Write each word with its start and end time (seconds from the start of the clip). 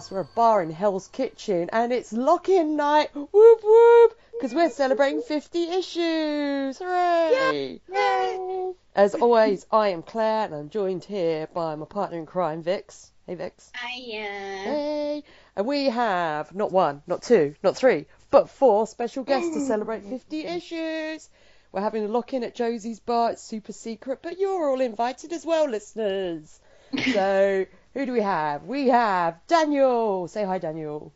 Josie's 0.00 0.08
Bar 0.08 0.10
podcast. 0.10 0.12
We're 0.12 0.20
a 0.20 0.34
bar 0.34 0.62
in 0.62 0.70
Hell's 0.70 1.08
Kitchen, 1.08 1.68
and 1.72 1.92
it's 1.92 2.12
lock-in 2.12 2.76
night. 2.76 3.10
Whoop 3.14 3.60
whoop! 3.62 4.18
Because 4.32 4.54
we're 4.54 4.70
celebrating 4.70 5.20
50 5.20 5.62
issues. 5.64 6.78
Hooray! 6.78 7.80
Yay! 7.92 8.72
As 8.94 9.14
always, 9.14 9.66
I 9.70 9.88
am 9.88 10.02
Claire, 10.02 10.46
and 10.46 10.54
I'm 10.54 10.70
joined 10.70 11.04
here 11.04 11.48
by 11.52 11.74
my 11.74 11.84
partner 11.84 12.18
in 12.18 12.26
crime, 12.26 12.62
Vix. 12.62 13.12
Hey, 13.26 13.34
Vix. 13.34 13.70
Hiya. 13.76 14.22
Hey! 14.22 15.24
And 15.56 15.66
we 15.66 15.86
have 15.86 16.54
not 16.54 16.72
one, 16.72 17.02
not 17.06 17.22
two, 17.22 17.54
not 17.62 17.76
three, 17.76 18.06
but 18.30 18.48
four 18.48 18.86
special 18.86 19.24
guests 19.24 19.54
to 19.54 19.60
celebrate 19.60 20.04
50 20.04 20.46
issues. 20.46 21.28
We're 21.72 21.82
having 21.82 22.04
a 22.04 22.08
lock-in 22.08 22.42
at 22.42 22.54
Josie's 22.54 23.00
Bar. 23.00 23.32
It's 23.32 23.42
super 23.42 23.72
secret, 23.72 24.20
but 24.22 24.38
you're 24.38 24.70
all 24.70 24.80
invited 24.80 25.32
as 25.32 25.44
well, 25.44 25.68
listeners. 25.68 26.58
So, 27.12 27.66
who 27.94 28.06
do 28.06 28.12
we 28.12 28.20
have? 28.20 28.64
We 28.64 28.88
have 28.88 29.38
Daniel. 29.46 30.28
Say 30.28 30.44
hi, 30.44 30.58
Daniel. 30.58 31.12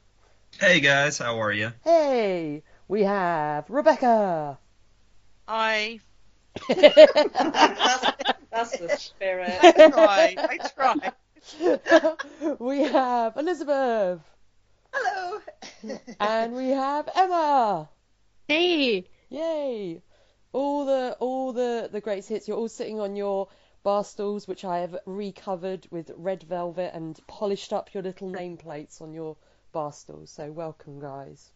Hey 0.59 0.81
guys, 0.81 1.19
how 1.19 1.41
are 1.41 1.53
you? 1.53 1.73
Hey, 1.83 2.63
we 2.89 3.03
have 3.03 3.69
Rebecca. 3.69 4.59
I 5.47 6.01
That's, 6.69 8.07
that's 8.51 8.79
the 8.79 8.97
spirit. 8.97 9.59
I 9.63 9.73
try. 9.91 10.37
I 10.39 10.57
try. 10.77 12.57
we 12.59 12.83
have 12.83 13.37
Elizabeth. 13.37 14.21
Hello. 14.93 15.41
And 16.21 16.55
we 16.55 16.69
have 16.69 17.09
Emma. 17.15 17.89
Hey, 18.49 19.05
Yay! 19.35 20.01
All 20.53 20.85
the 20.85 21.17
all 21.19 21.53
the 21.53 21.89
the 21.91 22.01
great 22.01 22.25
hits. 22.25 22.47
You're 22.47 22.57
all 22.57 22.69
sitting 22.69 23.01
on 23.01 23.17
your 23.17 23.49
bar 23.85 24.03
stools, 24.03 24.49
which 24.49 24.65
I 24.65 24.79
have 24.79 24.97
recovered 25.07 25.87
with 25.91 26.11
red 26.17 26.43
velvet 26.43 26.93
and 26.95 27.21
polished 27.29 27.73
up 27.73 27.95
your 27.95 28.03
little 28.03 28.29
nameplates 28.29 29.01
on 29.01 29.13
your 29.13 29.37
bar 29.73 29.93
stools. 29.93 30.31
So 30.31 30.51
welcome, 30.51 30.99
guys. 30.99 31.53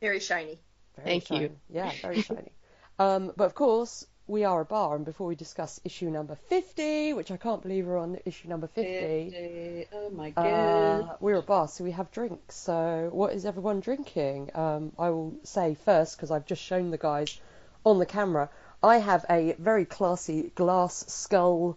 Very 0.00 0.20
shiny. 0.20 0.58
Very 0.96 1.08
Thank 1.08 1.26
shiny. 1.26 1.42
you. 1.42 1.56
Yeah, 1.68 1.92
very 2.00 2.22
shiny. 2.22 2.52
um, 2.98 3.32
but 3.36 3.44
of 3.44 3.54
course, 3.54 4.06
we 4.28 4.44
are 4.44 4.60
a 4.60 4.64
bar, 4.64 4.94
and 4.94 5.04
before 5.04 5.26
we 5.26 5.34
discuss 5.34 5.80
issue 5.84 6.10
number 6.10 6.36
50, 6.48 7.14
which 7.14 7.30
I 7.30 7.38
can't 7.38 7.62
believe 7.62 7.86
we're 7.86 7.98
on 7.98 8.18
issue 8.26 8.48
number 8.48 8.66
50. 8.68 9.86
Oh 9.92 10.10
my 10.10 10.32
Uh, 10.36 11.16
we're 11.18 11.38
a 11.38 11.42
bar, 11.42 11.66
so 11.66 11.82
we 11.82 11.92
have 11.92 12.10
drinks. 12.10 12.54
So, 12.54 13.08
what 13.10 13.32
is 13.32 13.46
everyone 13.46 13.80
drinking? 13.80 14.50
Um, 14.54 14.92
I 14.98 15.10
will 15.10 15.34
say 15.44 15.74
first, 15.74 16.16
because 16.16 16.30
I've 16.30 16.46
just 16.46 16.62
shown 16.62 16.90
the 16.90 16.98
guys 16.98 17.40
on 17.84 17.98
the 17.98 18.06
camera, 18.06 18.50
I 18.82 18.98
have 18.98 19.24
a 19.28 19.54
very 19.58 19.84
classy 19.84 20.52
glass 20.54 21.04
skull 21.08 21.76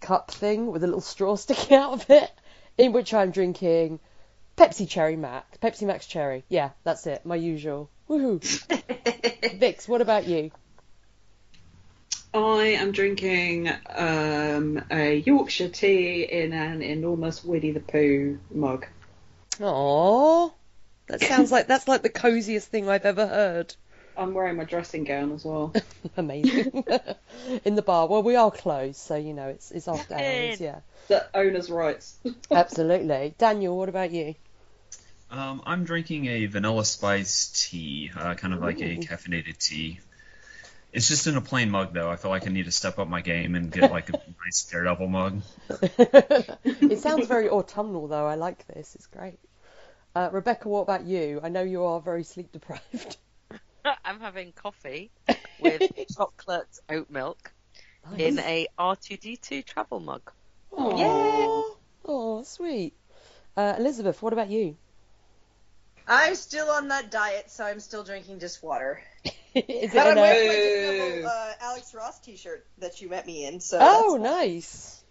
cup 0.00 0.30
thing 0.30 0.70
with 0.70 0.84
a 0.84 0.86
little 0.86 1.00
straw 1.00 1.36
sticking 1.36 1.76
out 1.76 1.92
of 1.92 2.10
it, 2.10 2.30
in 2.78 2.92
which 2.92 3.12
I'm 3.12 3.30
drinking 3.30 4.00
Pepsi 4.56 4.88
Cherry 4.88 5.16
Max. 5.16 5.58
Pepsi 5.58 5.86
Max 5.86 6.06
Cherry. 6.06 6.44
Yeah, 6.48 6.70
that's 6.84 7.06
it. 7.06 7.24
My 7.24 7.36
usual. 7.36 7.90
Woohoo. 8.08 8.40
Vix, 9.58 9.88
what 9.88 10.00
about 10.00 10.26
you? 10.26 10.50
I 12.32 12.76
am 12.78 12.92
drinking 12.92 13.70
um, 13.88 14.84
a 14.90 15.16
Yorkshire 15.16 15.68
tea 15.68 16.22
in 16.22 16.52
an 16.52 16.80
enormous 16.80 17.42
Winnie 17.42 17.72
the 17.72 17.80
Pooh 17.80 18.38
mug. 18.52 18.86
Aww. 19.58 20.52
That 21.08 21.20
sounds 21.20 21.50
like 21.52 21.66
that's 21.66 21.88
like 21.88 22.02
the 22.02 22.08
coziest 22.08 22.68
thing 22.68 22.88
I've 22.88 23.04
ever 23.04 23.26
heard. 23.26 23.74
I'm 24.20 24.34
wearing 24.34 24.56
my 24.56 24.64
dressing 24.64 25.04
gown 25.04 25.32
as 25.32 25.46
well. 25.46 25.72
Amazing. 26.18 26.84
In 27.64 27.74
the 27.74 27.80
bar. 27.80 28.06
Well, 28.06 28.22
we 28.22 28.36
are 28.36 28.50
closed, 28.50 28.98
so 28.98 29.16
you 29.16 29.32
know 29.32 29.48
it's 29.48 29.70
it's 29.70 29.88
after 29.88 30.14
hours. 30.14 30.60
Yeah, 30.60 30.80
the 31.08 31.26
owner's 31.34 31.70
rights. 31.70 32.18
absolutely. 32.50 33.34
Daniel, 33.38 33.78
what 33.78 33.88
about 33.88 34.10
you? 34.10 34.34
Um, 35.30 35.62
I'm 35.64 35.84
drinking 35.84 36.26
a 36.26 36.46
vanilla 36.46 36.84
spice 36.84 37.66
tea, 37.70 38.10
uh, 38.14 38.34
kind 38.34 38.52
of 38.52 38.60
like 38.60 38.82
a 38.82 38.98
caffeinated 38.98 39.56
tea. 39.56 40.00
It's 40.92 41.08
just 41.08 41.26
in 41.26 41.36
a 41.36 41.40
plain 41.40 41.70
mug 41.70 41.94
though. 41.94 42.10
I 42.10 42.16
feel 42.16 42.30
like 42.30 42.46
I 42.46 42.50
need 42.50 42.66
to 42.66 42.72
step 42.72 42.98
up 42.98 43.08
my 43.08 43.22
game 43.22 43.54
and 43.54 43.72
get 43.72 43.90
like 43.90 44.10
a 44.10 44.12
nice 44.44 44.68
Daredevil 44.70 45.08
mug. 45.08 45.40
it 45.80 46.98
sounds 46.98 47.26
very 47.26 47.48
autumnal, 47.48 48.06
though. 48.06 48.26
I 48.26 48.34
like 48.34 48.66
this. 48.66 48.94
It's 48.96 49.06
great. 49.06 49.38
Uh, 50.14 50.28
Rebecca, 50.30 50.68
what 50.68 50.82
about 50.82 51.04
you? 51.06 51.40
I 51.42 51.48
know 51.48 51.62
you 51.62 51.84
are 51.84 52.00
very 52.00 52.24
sleep 52.24 52.52
deprived. 52.52 53.16
I'm 54.04 54.20
having 54.20 54.52
coffee 54.52 55.10
with 55.60 55.82
chocolate 56.16 56.68
oat 56.88 57.10
milk 57.10 57.52
in 58.16 58.38
a 58.38 58.66
R2D2 58.78 59.64
travel 59.64 60.00
mug. 60.00 60.30
Oh, 60.72 61.76
oh, 62.04 62.42
sweet. 62.42 62.94
Uh, 63.56 63.74
Elizabeth, 63.78 64.22
what 64.22 64.32
about 64.32 64.48
you? 64.50 64.76
I'm 66.06 66.34
still 66.34 66.68
on 66.70 66.88
that 66.88 67.10
diet, 67.10 67.50
so 67.50 67.64
I'm 67.64 67.80
still 67.80 68.02
drinking 68.04 68.40
just 68.40 68.62
water. 68.62 69.00
Is 69.54 69.94
it 69.94 69.94
But 69.94 70.06
I'm 70.06 70.18
a... 70.18 70.20
wearing 70.20 70.48
my 70.48 70.54
Boo. 70.54 71.14
little 71.14 71.26
uh, 71.28 71.52
Alex 71.60 71.94
Ross 71.94 72.20
T-shirt 72.20 72.66
that 72.78 73.00
you 73.00 73.08
met 73.08 73.26
me 73.26 73.46
in, 73.46 73.60
so 73.60 73.78
Oh, 73.80 74.18
that's 74.18 74.32
nice. 74.32 75.04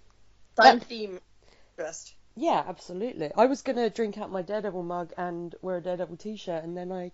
fun 0.56 0.80
theme. 0.80 1.20
Best. 1.78 2.14
Yeah, 2.36 2.64
absolutely. 2.68 3.32
I 3.36 3.46
was 3.46 3.62
gonna 3.62 3.90
drink 3.90 4.18
out 4.18 4.32
my 4.32 4.42
Daredevil 4.42 4.84
mug 4.84 5.14
and 5.18 5.56
wear 5.62 5.78
a 5.78 5.82
Daredevil 5.82 6.18
t-shirt, 6.18 6.64
and 6.64 6.76
then 6.76 6.92
I, 6.92 7.12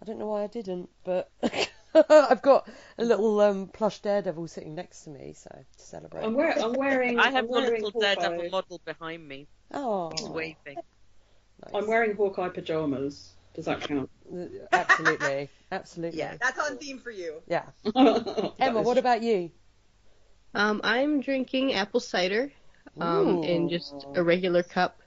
I 0.00 0.04
don't 0.04 0.18
know 0.18 0.26
why 0.26 0.42
I 0.44 0.46
didn't, 0.48 0.90
but 1.04 1.30
I've 1.94 2.42
got 2.42 2.68
a 2.98 3.04
little 3.04 3.40
um, 3.40 3.68
plush 3.68 4.00
Daredevil 4.00 4.48
sitting 4.48 4.74
next 4.74 5.04
to 5.04 5.10
me, 5.10 5.34
so 5.36 5.50
to 5.50 5.84
celebrate. 5.84 6.24
I'm, 6.24 6.34
wear- 6.34 6.58
I'm 6.58 6.72
wearing. 6.74 7.18
I 7.18 7.26
have 7.30 7.36
I'm 7.36 7.44
a 7.44 7.48
wearing 7.52 7.82
little 7.84 7.90
Hawkeye. 8.00 8.14
Daredevil 8.14 8.50
model 8.50 8.80
behind 8.84 9.26
me. 9.26 9.46
Oh, 9.72 10.10
He's 10.16 10.28
waving. 10.28 10.56
nice. 10.66 11.72
I'm 11.74 11.86
wearing 11.86 12.16
Hawkeye 12.16 12.48
pajamas. 12.50 13.32
Does 13.54 13.66
that 13.66 13.80
count? 13.82 14.10
Uh, 14.32 14.46
Absolutely, 14.72 15.48
absolutely. 15.72 16.18
Yeah, 16.18 16.34
that's 16.40 16.58
on 16.58 16.76
theme 16.76 16.98
for 16.98 17.12
you. 17.12 17.40
Yeah. 17.46 17.62
Emma, 18.58 18.82
what 18.82 18.98
about 18.98 19.22
you? 19.22 19.50
um, 20.54 20.80
I'm 20.82 21.20
drinking 21.20 21.72
apple 21.74 22.00
cider, 22.00 22.50
um, 23.00 23.42
in 23.44 23.68
just 23.68 24.06
a 24.14 24.22
regular 24.22 24.62
cup, 24.64 25.00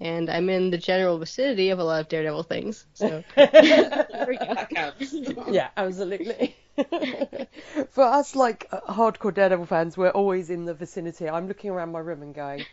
and 0.00 0.30
I'm 0.30 0.48
in 0.48 0.70
the 0.70 0.78
general 0.78 1.18
vicinity 1.18 1.70
of 1.70 1.78
a 1.78 1.84
lot 1.84 2.00
of 2.00 2.08
Daredevil 2.08 2.44
things. 2.44 2.86
So 2.94 3.22
there 3.36 4.26
we 4.26 4.38
go. 4.38 4.54
That 4.54 4.70
counts. 4.70 5.14
Yeah, 5.48 5.68
absolutely. 5.76 6.56
For 7.90 8.04
us, 8.04 8.34
like 8.34 8.66
uh, 8.72 8.80
hardcore 8.92 9.34
Daredevil 9.34 9.66
fans, 9.66 9.96
we're 9.96 10.10
always 10.10 10.50
in 10.50 10.64
the 10.64 10.74
vicinity. 10.74 11.28
I'm 11.28 11.48
looking 11.48 11.70
around 11.70 11.92
my 11.92 11.98
room 11.98 12.22
and 12.22 12.34
going, 12.34 12.64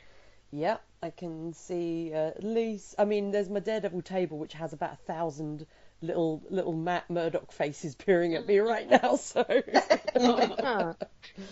"Yeah, 0.52 0.78
I 1.04 1.10
can 1.10 1.54
see 1.54 2.12
uh, 2.14 2.30
at 2.30 2.44
least." 2.44 2.96
I 2.98 3.06
mean, 3.06 3.32
there's 3.32 3.50
my 3.50 3.60
Daredevil 3.60 4.04
table, 4.04 4.38
which 4.38 4.54
has 4.54 4.72
about 4.72 4.94
a 4.94 5.06
thousand 5.08 5.66
little 6.02 6.44
little 6.50 6.74
Matt 6.74 7.10
Murdock 7.10 7.52
faces 7.52 7.96
peering 7.96 8.36
at 8.36 8.48
me 8.48 8.60
right 8.60 8.90
now. 8.90 9.16
So. 9.16 9.44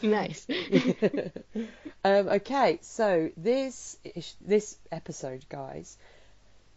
Nice. 0.02 0.48
um, 2.04 2.28
okay, 2.28 2.80
so 2.82 3.30
this 3.38 3.98
this 4.42 4.78
episode, 4.92 5.46
guys, 5.50 5.98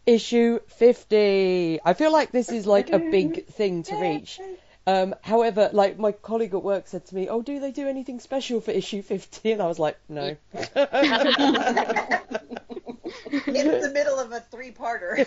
issue 0.05 0.59
50. 0.67 1.79
I 1.83 1.93
feel 1.93 2.11
like 2.11 2.31
this 2.31 2.49
is 2.49 2.67
like 2.67 2.91
a 2.91 2.99
big 2.99 3.45
thing 3.59 3.83
to 3.83 3.95
reach. 3.95 4.39
Um, 4.87 5.15
however, 5.21 5.69
like 5.71 5.99
my 5.99 6.11
colleague 6.11 6.53
at 6.53 6.63
work 6.63 6.87
said 6.87 7.05
to 7.07 7.15
me, 7.15 7.29
"Oh, 7.29 7.41
do 7.41 7.59
they 7.59 7.71
do 7.71 7.87
anything 7.87 8.19
special 8.19 8.61
for 8.61 8.71
issue 8.71 9.01
50?" 9.01 9.51
And 9.51 9.61
I 9.61 9.67
was 9.67 9.79
like, 9.79 9.97
"No." 10.07 10.35
In 13.47 13.81
the 13.81 13.91
middle 13.93 14.17
of 14.19 14.31
a 14.31 14.39
three-parter. 14.39 15.25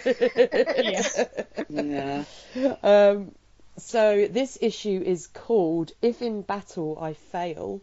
yeah. 1.69 2.75
um, 2.83 3.33
so 3.79 4.27
this 4.29 4.59
issue 4.61 5.03
is 5.05 5.27
called 5.29 5.93
"If 6.03 6.21
in 6.21 6.43
Battle 6.43 6.99
I 7.01 7.15
Fail," 7.15 7.81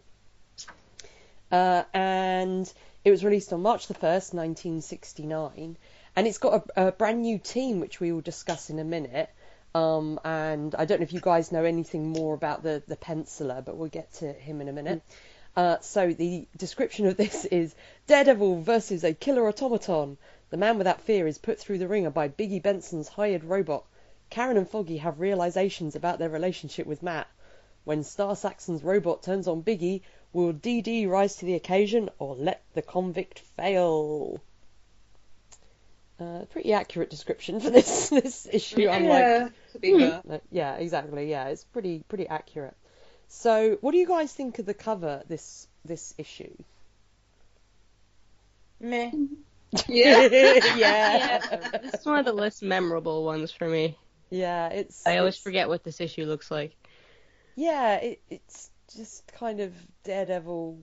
uh, 1.50 1.84
and 1.94 2.72
it 3.04 3.10
was 3.10 3.24
released 3.24 3.52
on 3.52 3.62
March 3.62 3.86
the 3.86 3.94
first, 3.94 4.34
1969, 4.34 5.76
and 6.16 6.26
it's 6.26 6.38
got 6.38 6.68
a, 6.76 6.88
a 6.88 6.92
brand 6.92 7.22
new 7.22 7.38
team 7.38 7.80
which 7.80 7.98
we 7.98 8.12
will 8.12 8.20
discuss 8.20 8.70
in 8.70 8.78
a 8.78 8.84
minute. 8.84 9.30
Um, 9.74 10.18
and 10.24 10.74
I 10.74 10.84
don't 10.84 10.98
know 10.98 11.04
if 11.04 11.12
you 11.12 11.20
guys 11.20 11.52
know 11.52 11.64
anything 11.64 12.08
more 12.08 12.34
about 12.34 12.62
the 12.62 12.82
the 12.86 12.96
penciler, 12.96 13.64
but 13.64 13.76
we'll 13.76 13.88
get 13.88 14.12
to 14.14 14.32
him 14.32 14.60
in 14.60 14.68
a 14.68 14.72
minute. 14.72 15.02
Uh, 15.56 15.78
so 15.80 16.12
the 16.12 16.46
description 16.56 17.06
of 17.06 17.16
this 17.16 17.44
is 17.50 17.74
Daredevil 18.06 18.62
versus 18.62 19.04
a 19.04 19.14
killer 19.14 19.46
automaton. 19.48 20.16
The 20.50 20.56
man 20.56 20.78
without 20.78 21.00
fear 21.02 21.26
is 21.26 21.38
put 21.38 21.58
through 21.58 21.78
the 21.78 21.88
ringer 21.88 22.10
by 22.10 22.28
Biggie 22.28 22.62
Benson's 22.62 23.08
hired 23.08 23.44
robot. 23.44 23.84
Karen 24.30 24.56
and 24.56 24.68
Foggy 24.68 24.98
have 24.98 25.20
realizations 25.20 25.96
about 25.96 26.18
their 26.18 26.28
relationship 26.28 26.86
with 26.86 27.02
Matt. 27.02 27.26
When 27.84 28.04
Star 28.04 28.36
Saxon's 28.36 28.82
robot 28.82 29.22
turns 29.22 29.48
on 29.48 29.62
Biggie, 29.62 30.02
will 30.32 30.52
DD 30.52 31.08
rise 31.08 31.36
to 31.36 31.46
the 31.46 31.54
occasion 31.54 32.10
or 32.18 32.36
let 32.36 32.62
the 32.74 32.82
convict 32.82 33.40
fail? 33.40 34.40
Uh, 36.20 36.44
pretty 36.50 36.72
accurate 36.72 37.08
description 37.08 37.60
for 37.60 37.70
this 37.70 38.08
this 38.10 38.46
issue. 38.52 38.82
Yeah, 38.82 39.48
be 39.80 39.98
fair. 39.98 40.22
uh, 40.30 40.38
yeah, 40.50 40.74
exactly. 40.74 41.30
Yeah, 41.30 41.48
it's 41.48 41.64
pretty 41.64 42.04
pretty 42.08 42.28
accurate. 42.28 42.76
So, 43.32 43.78
what 43.80 43.92
do 43.92 43.98
you 43.98 44.06
guys 44.08 44.32
think 44.32 44.58
of 44.58 44.66
the 44.66 44.74
cover 44.74 45.22
this 45.28 45.66
this 45.84 46.14
issue? 46.18 46.54
Meh. 48.80 49.12
Yeah. 49.86 50.22
Yeah, 50.22 50.76
yeah. 50.76 51.40
it's 51.84 52.04
one 52.04 52.18
of 52.18 52.24
the 52.24 52.32
less 52.32 52.60
memorable 52.60 53.24
ones 53.24 53.52
for 53.52 53.68
me. 53.68 53.96
Yeah, 54.28 54.68
it's. 54.70 55.06
I 55.06 55.18
always 55.18 55.34
it's- 55.34 55.44
forget 55.44 55.68
what 55.68 55.84
this 55.84 56.00
issue 56.00 56.24
looks 56.24 56.50
like. 56.50 56.74
Yeah, 57.54 57.94
it, 57.98 58.20
it's 58.28 58.68
just 58.96 59.30
kind 59.32 59.60
of 59.60 59.72
Daredevil, 60.02 60.80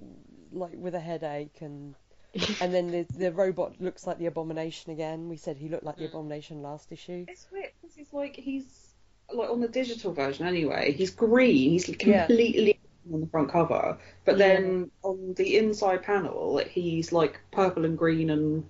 like 0.54 0.72
with 0.78 0.96
a 0.96 1.02
headache, 1.02 1.58
and 1.60 1.96
and 2.62 2.74
then 2.74 2.92
the 2.92 3.06
the 3.14 3.34
robot 3.34 3.82
looks 3.82 4.08
like 4.08 4.20
the 4.20 4.28
Abomination 4.28 4.94
again. 4.94 5.28
We 5.28 5.36
said 5.36 5.58
he 5.58 5.68
looked 5.68 5.84
like 5.84 5.98
the 5.98 6.06
Mm. 6.06 6.12
Abomination 6.12 6.62
last 6.62 6.90
issue. 6.90 7.26
It's 7.28 7.46
weird 7.52 7.72
because 7.82 7.94
he's 7.94 8.14
like 8.14 8.38
he's 8.38 8.87
like 9.34 9.50
on 9.50 9.60
the 9.62 9.68
digital 9.68 10.14
version 10.14 10.46
anyway. 10.48 10.92
He's 10.94 11.12
green. 11.12 11.72
He's 11.72 11.90
Yeah. 11.90 12.28
completely 12.28 12.80
on 13.14 13.22
the 13.22 13.28
front 13.28 13.52
cover, 13.52 13.98
but 14.26 14.38
Yeah. 14.38 14.48
then 14.48 14.92
on 15.04 15.34
the 15.36 15.58
inside 15.58 16.04
panel, 16.04 16.58
he's 16.60 17.12
like 17.12 17.40
purple 17.52 17.86
and 17.86 17.98
green 17.98 18.30
and 18.30 18.66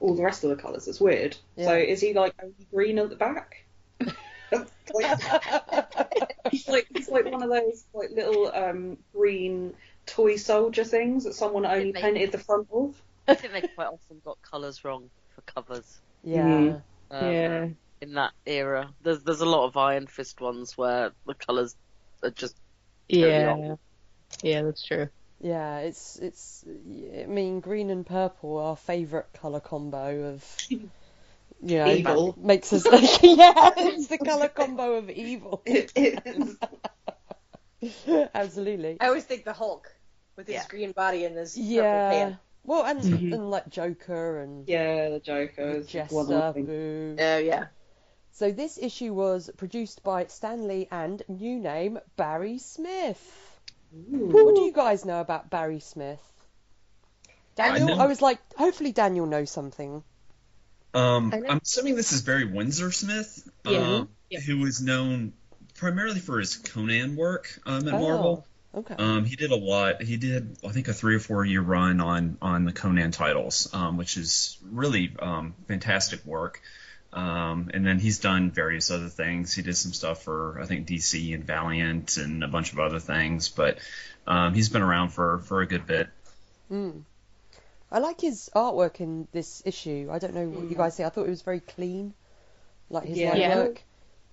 all 0.00 0.14
the 0.14 0.22
rest 0.22 0.44
of 0.44 0.50
the 0.50 0.56
colours. 0.56 0.86
It's 0.88 1.00
weird. 1.00 1.36
So 1.58 1.74
is 1.76 2.00
he 2.00 2.12
like 2.12 2.34
only 2.42 2.54
green 2.72 2.98
at 2.98 3.10
the 3.10 3.16
back? 3.16 3.64
like, 4.00 4.68
he's 6.50 6.68
like 6.68 6.86
he's 6.94 7.08
like 7.08 7.24
one 7.24 7.42
of 7.42 7.48
those 7.50 7.84
like 7.94 8.10
little 8.10 8.50
um, 8.54 8.98
green 9.12 9.74
toy 10.06 10.36
soldier 10.36 10.84
things 10.84 11.24
that 11.24 11.34
someone 11.34 11.64
only 11.66 11.92
they- 11.92 12.00
painted 12.00 12.32
the 12.32 12.38
front 12.38 12.68
of. 12.72 13.00
I 13.26 13.34
think 13.34 13.52
they 13.54 13.62
quite 13.74 13.86
often 13.86 14.20
got 14.24 14.40
colours 14.42 14.84
wrong 14.84 15.08
for 15.34 15.40
covers. 15.42 16.00
yeah. 16.22 16.44
Mm. 16.46 16.82
Um, 17.10 17.32
yeah. 17.32 17.68
In 18.04 18.12
that 18.14 18.32
era, 18.44 18.92
there's 19.00 19.22
there's 19.22 19.40
a 19.40 19.46
lot 19.46 19.64
of 19.64 19.78
Iron 19.78 20.06
Fist 20.06 20.38
ones 20.38 20.76
where 20.76 21.12
the 21.24 21.32
colours 21.32 21.74
are 22.22 22.28
just 22.28 22.54
totally 23.10 23.46
Yeah. 23.46 23.46
off. 23.46 23.78
Yeah, 24.42 24.62
that's 24.62 24.84
true. 24.84 25.08
Yeah, 25.40 25.78
it's 25.78 26.18
it's. 26.18 26.64
I 26.68 27.24
mean, 27.26 27.60
green 27.60 27.88
and 27.88 28.04
purple, 28.04 28.58
our 28.58 28.76
favourite 28.76 29.32
color 29.32 29.60
combo 29.60 30.34
of. 30.34 30.44
You 31.66 31.78
know, 31.78 31.94
Evil. 31.94 32.36
makes 32.36 32.72
us 32.74 32.84
yeah, 33.22 33.70
it's 33.78 34.08
the 34.08 34.18
color 34.18 34.48
combo 34.48 34.96
of 34.96 35.08
evil. 35.08 35.62
It 35.66 35.92
is. 35.96 36.58
Absolutely. 38.34 38.98
I 39.00 39.06
always 39.06 39.24
think 39.24 39.44
the 39.44 39.54
Hulk 39.54 39.90
with 40.36 40.46
his 40.46 40.56
Yeah. 40.56 40.66
green 40.68 40.92
body 40.92 41.24
and 41.24 41.36
his 41.38 41.56
purple 41.56 41.64
Yeah. 41.64 42.10
pants. 42.10 42.38
Well, 42.64 42.84
and 42.84 43.00
Mhm. 43.00 43.32
and 43.32 43.50
like 43.50 43.70
Joker 43.70 44.40
and 44.40 44.68
Yeah, 44.68 45.08
the 45.10 45.20
Joker 45.20 45.68
is 45.68 45.86
Jester, 45.86 46.14
one 46.14 46.32
of 46.32 46.54
them. 46.54 46.66
boo. 46.66 47.16
Oh 47.18 47.38
yeah. 47.38 47.66
So 48.34 48.50
this 48.50 48.78
issue 48.78 49.14
was 49.14 49.48
produced 49.56 50.02
by 50.02 50.26
Stan 50.26 50.66
Lee 50.66 50.88
and 50.90 51.22
new 51.28 51.60
name 51.60 52.00
Barry 52.16 52.58
Smith. 52.58 53.20
What 54.10 54.56
do 54.56 54.62
you 54.62 54.72
guys 54.72 55.04
know 55.04 55.20
about 55.20 55.50
Barry 55.50 55.78
Smith? 55.78 56.20
Daniel, 57.54 57.86
know- 57.88 58.02
I, 58.02 58.06
was 58.06 58.20
like, 58.20 58.40
hopefully 58.56 58.90
Daniel 58.90 59.26
knows 59.26 59.52
something. 59.52 60.02
Um, 60.92 61.32
I 61.32 61.38
know. 61.38 61.48
I'm 61.48 61.60
assuming 61.62 61.94
this 61.94 62.12
is 62.12 62.22
Barry 62.22 62.44
Windsor 62.44 62.90
Smith, 62.90 63.48
Yeah. 63.64 63.78
um, 63.78 64.08
Yeah. 64.30 64.40
who 64.40 64.64
is 64.66 64.80
known 64.80 65.32
primarily 65.76 66.18
for 66.18 66.40
his 66.40 66.56
Conan 66.56 67.14
work 67.14 67.56
um, 67.66 67.86
at 67.86 67.94
Oh, 67.94 68.00
Marvel. 68.00 68.46
Okay. 68.74 68.94
Um, 68.98 69.24
he 69.24 69.36
did 69.36 69.52
a 69.52 69.56
lot. 69.56 70.02
He 70.02 70.16
did, 70.16 70.56
I 70.66 70.72
think, 70.72 70.88
a 70.88 70.92
three 70.92 71.14
or 71.14 71.20
four 71.20 71.44
year 71.44 71.60
run 71.60 72.00
on 72.00 72.36
on 72.42 72.64
the 72.64 72.72
Conan 72.72 73.12
titles, 73.12 73.72
um, 73.72 73.96
which 73.96 74.16
is 74.16 74.58
really 74.62 75.14
um, 75.20 75.54
fantastic 75.68 76.24
work. 76.24 76.60
Um, 77.14 77.70
and 77.72 77.86
then 77.86 78.00
he's 78.00 78.18
done 78.18 78.50
various 78.50 78.90
other 78.90 79.08
things. 79.08 79.54
He 79.54 79.62
did 79.62 79.76
some 79.76 79.92
stuff 79.92 80.22
for 80.24 80.60
I 80.60 80.66
think 80.66 80.86
DC 80.88 81.32
and 81.32 81.44
Valiant 81.44 82.16
and 82.16 82.42
a 82.42 82.48
bunch 82.48 82.72
of 82.72 82.80
other 82.80 82.98
things. 82.98 83.48
But 83.48 83.78
um, 84.26 84.52
he's 84.52 84.68
been 84.68 84.82
around 84.82 85.10
for 85.10 85.38
for 85.38 85.60
a 85.62 85.66
good 85.66 85.86
bit. 85.86 86.08
Mm. 86.72 87.02
I 87.92 88.00
like 88.00 88.20
his 88.20 88.50
artwork 88.56 89.00
in 89.00 89.28
this 89.30 89.62
issue. 89.64 90.08
I 90.10 90.18
don't 90.18 90.34
know 90.34 90.48
what 90.48 90.68
you 90.68 90.74
guys 90.76 90.96
say. 90.96 91.04
I 91.04 91.10
thought 91.10 91.26
it 91.26 91.30
was 91.30 91.42
very 91.42 91.60
clean, 91.60 92.14
like 92.90 93.04
his 93.06 93.18
Yeah. 93.18 93.30
line 93.30 93.40
Yeah. 93.40 93.56
work. 93.58 93.82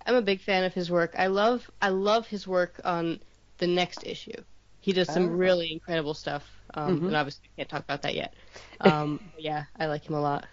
I'm 0.04 0.16
a 0.16 0.22
big 0.22 0.40
fan 0.40 0.64
of 0.64 0.74
his 0.74 0.90
work. 0.90 1.14
I 1.16 1.28
love 1.28 1.70
I 1.80 1.90
love 1.90 2.26
his 2.26 2.48
work 2.48 2.80
on 2.84 3.20
the 3.58 3.68
next 3.68 4.04
issue. 4.04 4.42
He 4.80 4.92
does 4.92 5.06
some 5.06 5.24
Oh. 5.28 5.28
really 5.28 5.70
incredible 5.70 6.14
stuff. 6.14 6.42
Um, 6.74 7.00
Mhm. 7.00 7.06
And 7.08 7.16
obviously, 7.16 7.44
I 7.44 7.56
can't 7.58 7.68
talk 7.68 7.84
about 7.84 8.02
that 8.02 8.16
yet. 8.16 8.34
Um, 8.80 9.20
but 9.34 9.42
yeah, 9.44 9.64
I 9.78 9.86
like 9.86 10.04
him 10.08 10.14
a 10.16 10.20
lot. 10.20 10.46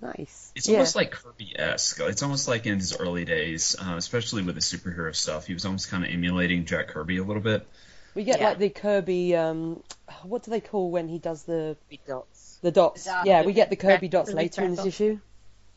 Nice. 0.00 0.52
It's 0.54 0.68
yeah. 0.68 0.74
almost 0.76 0.96
like 0.96 1.12
Kirby 1.12 1.54
esque. 1.58 2.00
It's 2.00 2.22
almost 2.22 2.46
like 2.48 2.66
in 2.66 2.76
his 2.78 2.96
early 2.96 3.24
days, 3.24 3.74
uh, 3.80 3.94
especially 3.96 4.42
with 4.42 4.54
the 4.54 4.60
superhero 4.60 5.14
stuff. 5.14 5.46
He 5.46 5.54
was 5.54 5.64
almost 5.64 5.90
kind 5.90 6.04
of 6.04 6.10
emulating 6.10 6.66
Jack 6.66 6.88
Kirby 6.88 7.16
a 7.18 7.24
little 7.24 7.42
bit. 7.42 7.66
we 8.14 8.22
get 8.24 8.38
Yeah. 8.38 8.50
like 8.50 8.58
the 8.58 8.70
Kirby. 8.70 9.34
Um, 9.34 9.82
what 10.22 10.42
do 10.44 10.50
they 10.50 10.60
call 10.60 10.90
when 10.90 11.08
he 11.08 11.18
does 11.18 11.42
the 11.44 11.76
Big 11.88 12.04
dots. 12.06 12.58
the 12.62 12.70
dots? 12.70 13.04
The 13.04 13.10
dot. 13.10 13.26
Yeah, 13.26 13.42
we 13.44 13.52
get 13.54 13.70
the 13.70 13.76
Kirby 13.76 14.08
dots 14.08 14.32
later 14.32 14.62
in 14.62 14.70
this 14.70 14.76
crackle. 14.80 14.88
issue. 14.88 15.20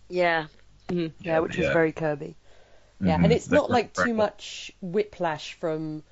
Yeah, 0.09 0.47
Yeah, 0.89 1.39
which 1.39 1.57
was 1.57 1.67
very 1.67 1.91
Kirby. 1.93 2.35
Yeah, 3.01 3.17
Mhm. 3.17 3.23
and 3.25 3.33
it's 3.33 3.45
The 3.47 3.55
not 3.55 3.69
like 3.71 3.93
too 3.93 4.01
crackle. 4.01 4.13
much 4.15 4.71
whiplash 4.81 5.53
from, 5.55 6.03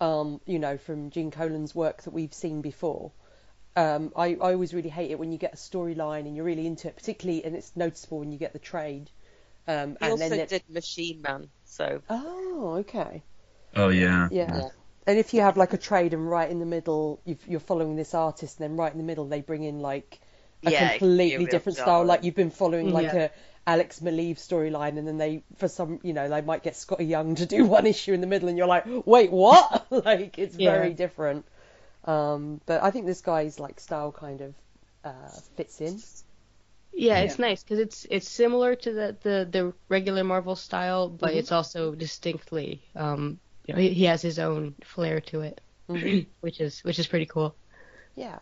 um, 0.00 0.40
you 0.46 0.58
know, 0.58 0.76
from 0.78 1.10
Gene 1.10 1.30
Colan's 1.30 1.74
work 1.74 2.02
that 2.02 2.12
we've 2.12 2.32
seen 2.34 2.60
before. 2.62 3.10
Um, 3.76 4.12
I, 4.16 4.28
I 4.34 4.52
always 4.52 4.74
really 4.74 4.88
hate 4.90 5.10
it 5.10 5.18
when 5.18 5.32
you 5.32 5.38
get 5.38 5.54
a 5.54 5.56
storyline 5.56 6.20
and 6.26 6.36
you're 6.36 6.44
really 6.44 6.66
into 6.66 6.88
it, 6.88 6.96
particularly, 6.96 7.44
and 7.44 7.56
it's 7.56 7.76
noticeable 7.76 8.18
when 8.20 8.32
you 8.32 8.38
get 8.38 8.52
the 8.52 8.58
trade. 8.58 9.10
Um, 9.68 9.96
he 10.00 10.08
and 10.08 10.10
also 10.10 10.34
then 10.34 10.38
it- 10.40 10.48
did 10.48 10.68
Machine 10.68 11.22
Man, 11.22 11.50
so 11.64 12.02
Oh, 12.10 12.74
okay. 12.80 13.22
Oh 13.76 13.88
yeah. 13.88 14.28
Yeah. 14.28 14.46
Yeah. 14.46 14.70
And 15.06 15.18
if 15.18 15.34
you 15.34 15.40
have 15.40 15.56
like 15.56 15.72
a 15.72 15.78
trade 15.78 16.14
and 16.14 16.28
right 16.28 16.50
in 16.50 16.58
the 16.60 16.66
middle, 16.66 17.20
you've, 17.24 17.46
you're 17.48 17.60
following 17.60 17.96
this 17.96 18.14
artist, 18.14 18.60
and 18.60 18.70
then 18.70 18.76
right 18.76 18.92
in 18.92 18.98
the 18.98 19.04
middle 19.04 19.26
they 19.26 19.40
bring 19.40 19.64
in 19.64 19.80
like 19.80 20.20
a 20.66 20.70
Yeah, 20.70 20.92
it 20.92 21.02
can 21.04 21.16
be 21.18 21.34
a 21.34 21.40
completely 21.40 21.46
real 21.46 21.46
different 21.48 21.78
style. 21.78 22.04
Like 22.04 22.22
you've 22.24 22.34
been 22.34 22.50
following 22.50 22.90
like 22.90 23.12
Yeah. 23.12 23.14
a 23.14 23.30
Alex 23.66 24.00
Maleev 24.00 24.36
storyline, 24.36 24.98
and 24.98 25.06
then 25.06 25.18
they, 25.18 25.42
for 25.56 25.68
some, 25.68 26.00
you 26.02 26.12
know, 26.12 26.28
they 26.28 26.40
might 26.42 26.62
get 26.62 26.74
Skottie 26.74 27.08
Young 27.08 27.34
to 27.36 27.46
do 27.46 27.64
one 27.76 27.86
issue 27.86 28.12
in 28.12 28.20
the 28.20 28.26
middle, 28.26 28.48
and 28.48 28.56
you're 28.58 28.66
like, 28.66 28.84
wait, 29.06 29.30
what? 29.30 29.86
like 29.90 30.38
it's 30.38 30.56
Yeah. 30.56 30.60
very 30.64 30.94
different. 30.94 31.44
Um, 32.10 32.60
but 32.66 32.82
I 32.82 32.90
think 32.90 33.06
this 33.06 33.20
guy's 33.20 33.60
like 33.60 33.80
style 33.80 34.12
kind 34.12 34.40
of 34.40 34.54
uh, 35.04 35.30
fits 35.56 35.80
in. 35.80 36.02
Yeah, 36.92 37.20
it's 37.20 37.38
nice 37.38 37.62
because 37.62 37.78
it's 37.78 38.06
it's 38.10 38.28
similar 38.28 38.74
to 38.74 38.92
the, 38.92 39.16
the, 39.22 39.48
the 39.50 39.72
regular 39.88 40.24
Marvel 40.24 40.56
style, 40.56 41.08
but 41.08 41.34
Mhm. 41.34 41.38
it's 41.38 41.52
also 41.52 41.94
distinctly 41.94 42.82
um 42.96 43.38
you 43.66 43.74
know 43.74 43.80
he, 43.80 43.90
he 43.94 44.04
has 44.04 44.22
his 44.22 44.38
own 44.38 44.74
flair 44.84 45.20
to 45.20 45.40
it, 45.42 45.60
Mhm. 45.88 46.26
which 46.40 46.60
is 46.60 46.80
which 46.80 46.98
is 46.98 47.06
pretty 47.06 47.26
cool. 47.26 47.54
Yeah. 48.16 48.38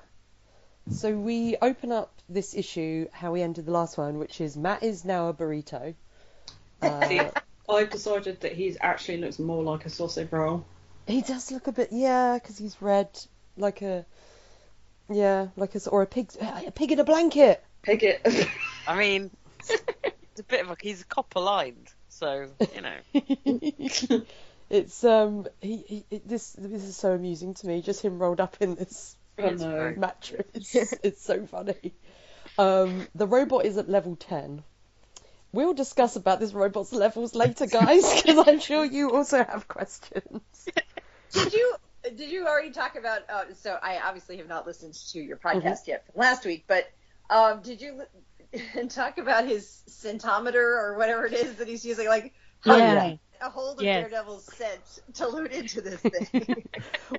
So 0.91 1.17
we 1.17 1.57
open 1.63 1.93
up 1.93 2.11
this 2.29 2.55
issue 2.55 3.09
how 3.13 3.33
we 3.33 3.43
ended 3.43 3.67
the 3.67 3.73
last 3.73 3.99
one, 3.99 4.19
which 4.19 4.41
is 4.41 4.57
Matt 4.57 4.83
is 4.83 5.05
now 5.05 5.29
a 5.29 5.35
burrito. 5.35 5.95
See, 7.09 7.21
Uh, 7.21 7.31
I've 7.69 7.91
decided 7.91 8.41
that 8.41 8.53
he 8.53 8.77
actually 8.81 9.19
looks 9.19 9.39
more 9.39 9.63
like 9.63 9.85
a 9.87 9.91
sausage 9.91 10.33
roll. 10.33 10.65
He 11.07 11.23
does 11.23 11.51
look 11.51 11.67
a 11.67 11.73
bit, 11.73 11.89
yeah, 11.93 12.35
because 12.35 12.59
he's 12.59 12.81
red, 12.81 13.09
like 13.59 13.83
a, 13.83 14.07
yeah, 15.11 15.49
like 15.57 15.75
a 15.75 15.89
or 15.89 16.03
a 16.03 16.07
pig, 16.07 16.31
a 16.41 16.71
pig 16.71 16.93
in 16.93 17.01
a 17.01 17.05
blanket. 17.05 17.63
Pig 17.83 18.03
it. 18.05 18.49
I 18.87 18.97
mean, 18.99 19.31
it's 19.61 20.41
a 20.41 20.43
bit 20.45 20.63
of 20.65 20.71
a 20.71 20.77
he's 20.81 21.05
copper 21.05 21.41
lined, 21.41 21.89
so 22.09 22.49
you 22.75 22.81
know. 22.81 24.25
it's 24.71 25.05
um, 25.05 25.47
he, 25.61 25.77
he 25.79 26.05
it- 26.11 26.29
this 26.29 26.53
this 26.53 26.83
is 26.85 26.97
so 26.97 27.13
amusing 27.13 27.55
to 27.55 27.67
me, 27.67 27.83
just 27.83 28.03
him 28.03 28.19
rolled 28.19 28.41
up 28.41 28.57
in 28.61 28.75
this 28.75 29.17
oh 29.39 29.47
It's 29.47 29.63
no. 29.63 29.95
mattress. 29.97 30.47
it's 31.03 31.23
so 31.25 31.47
funny. 31.47 31.95
Um, 32.59 33.07
the 33.15 33.27
robot 33.27 33.65
is 33.67 33.77
at 33.77 33.89
level 33.89 34.17
ten. 34.17 34.63
We'll 35.53 35.73
discuss 35.75 36.17
about 36.17 36.41
this 36.41 36.53
robot's 36.53 36.93
levels 36.93 37.35
later, 37.35 37.67
guys, 37.67 38.21
because 38.23 38.47
I'm 38.47 38.61
sure 38.61 38.85
you 38.85 39.13
also 39.13 39.39
have 39.43 39.67
questions. 39.67 40.43
Did 41.33 41.53
you 41.55 41.75
did 42.03 42.31
you 42.31 42.47
already 42.47 42.71
talk 42.71 42.97
about? 42.97 43.21
Uh, 43.29 43.55
so 43.55 43.77
I 43.83 43.99
obviously 44.05 44.37
have 44.39 44.49
not 44.49 44.67
listened 44.67 44.95
to 45.13 45.21
your 45.21 45.37
podcast 45.37 45.87
Mm-hmm. 45.87 45.89
yet 45.89 46.05
from 46.07 46.21
last 46.21 46.45
week, 46.45 46.65
but 46.69 46.85
um, 47.31 47.63
did 47.63 47.81
you 47.81 48.03
talk 48.89 49.19
about 49.19 49.47
his 49.47 49.83
centometer 49.89 50.55
or 50.57 50.97
whatever 50.97 51.27
it 51.27 51.33
is 51.35 51.57
that 51.57 51.69
he's 51.69 51.85
using? 51.85 52.09
Like 52.09 52.33
how 52.61 52.79
Yeah. 52.79 53.17
a 53.41 53.51
hold 53.51 53.81
of 53.81 53.85
Yes. 53.85 53.93
Daredevil's 53.93 54.45
scent 54.45 54.99
to 55.15 55.29
load 55.29 55.53
into 55.53 55.81
this 55.81 56.03
thing. 56.07 56.65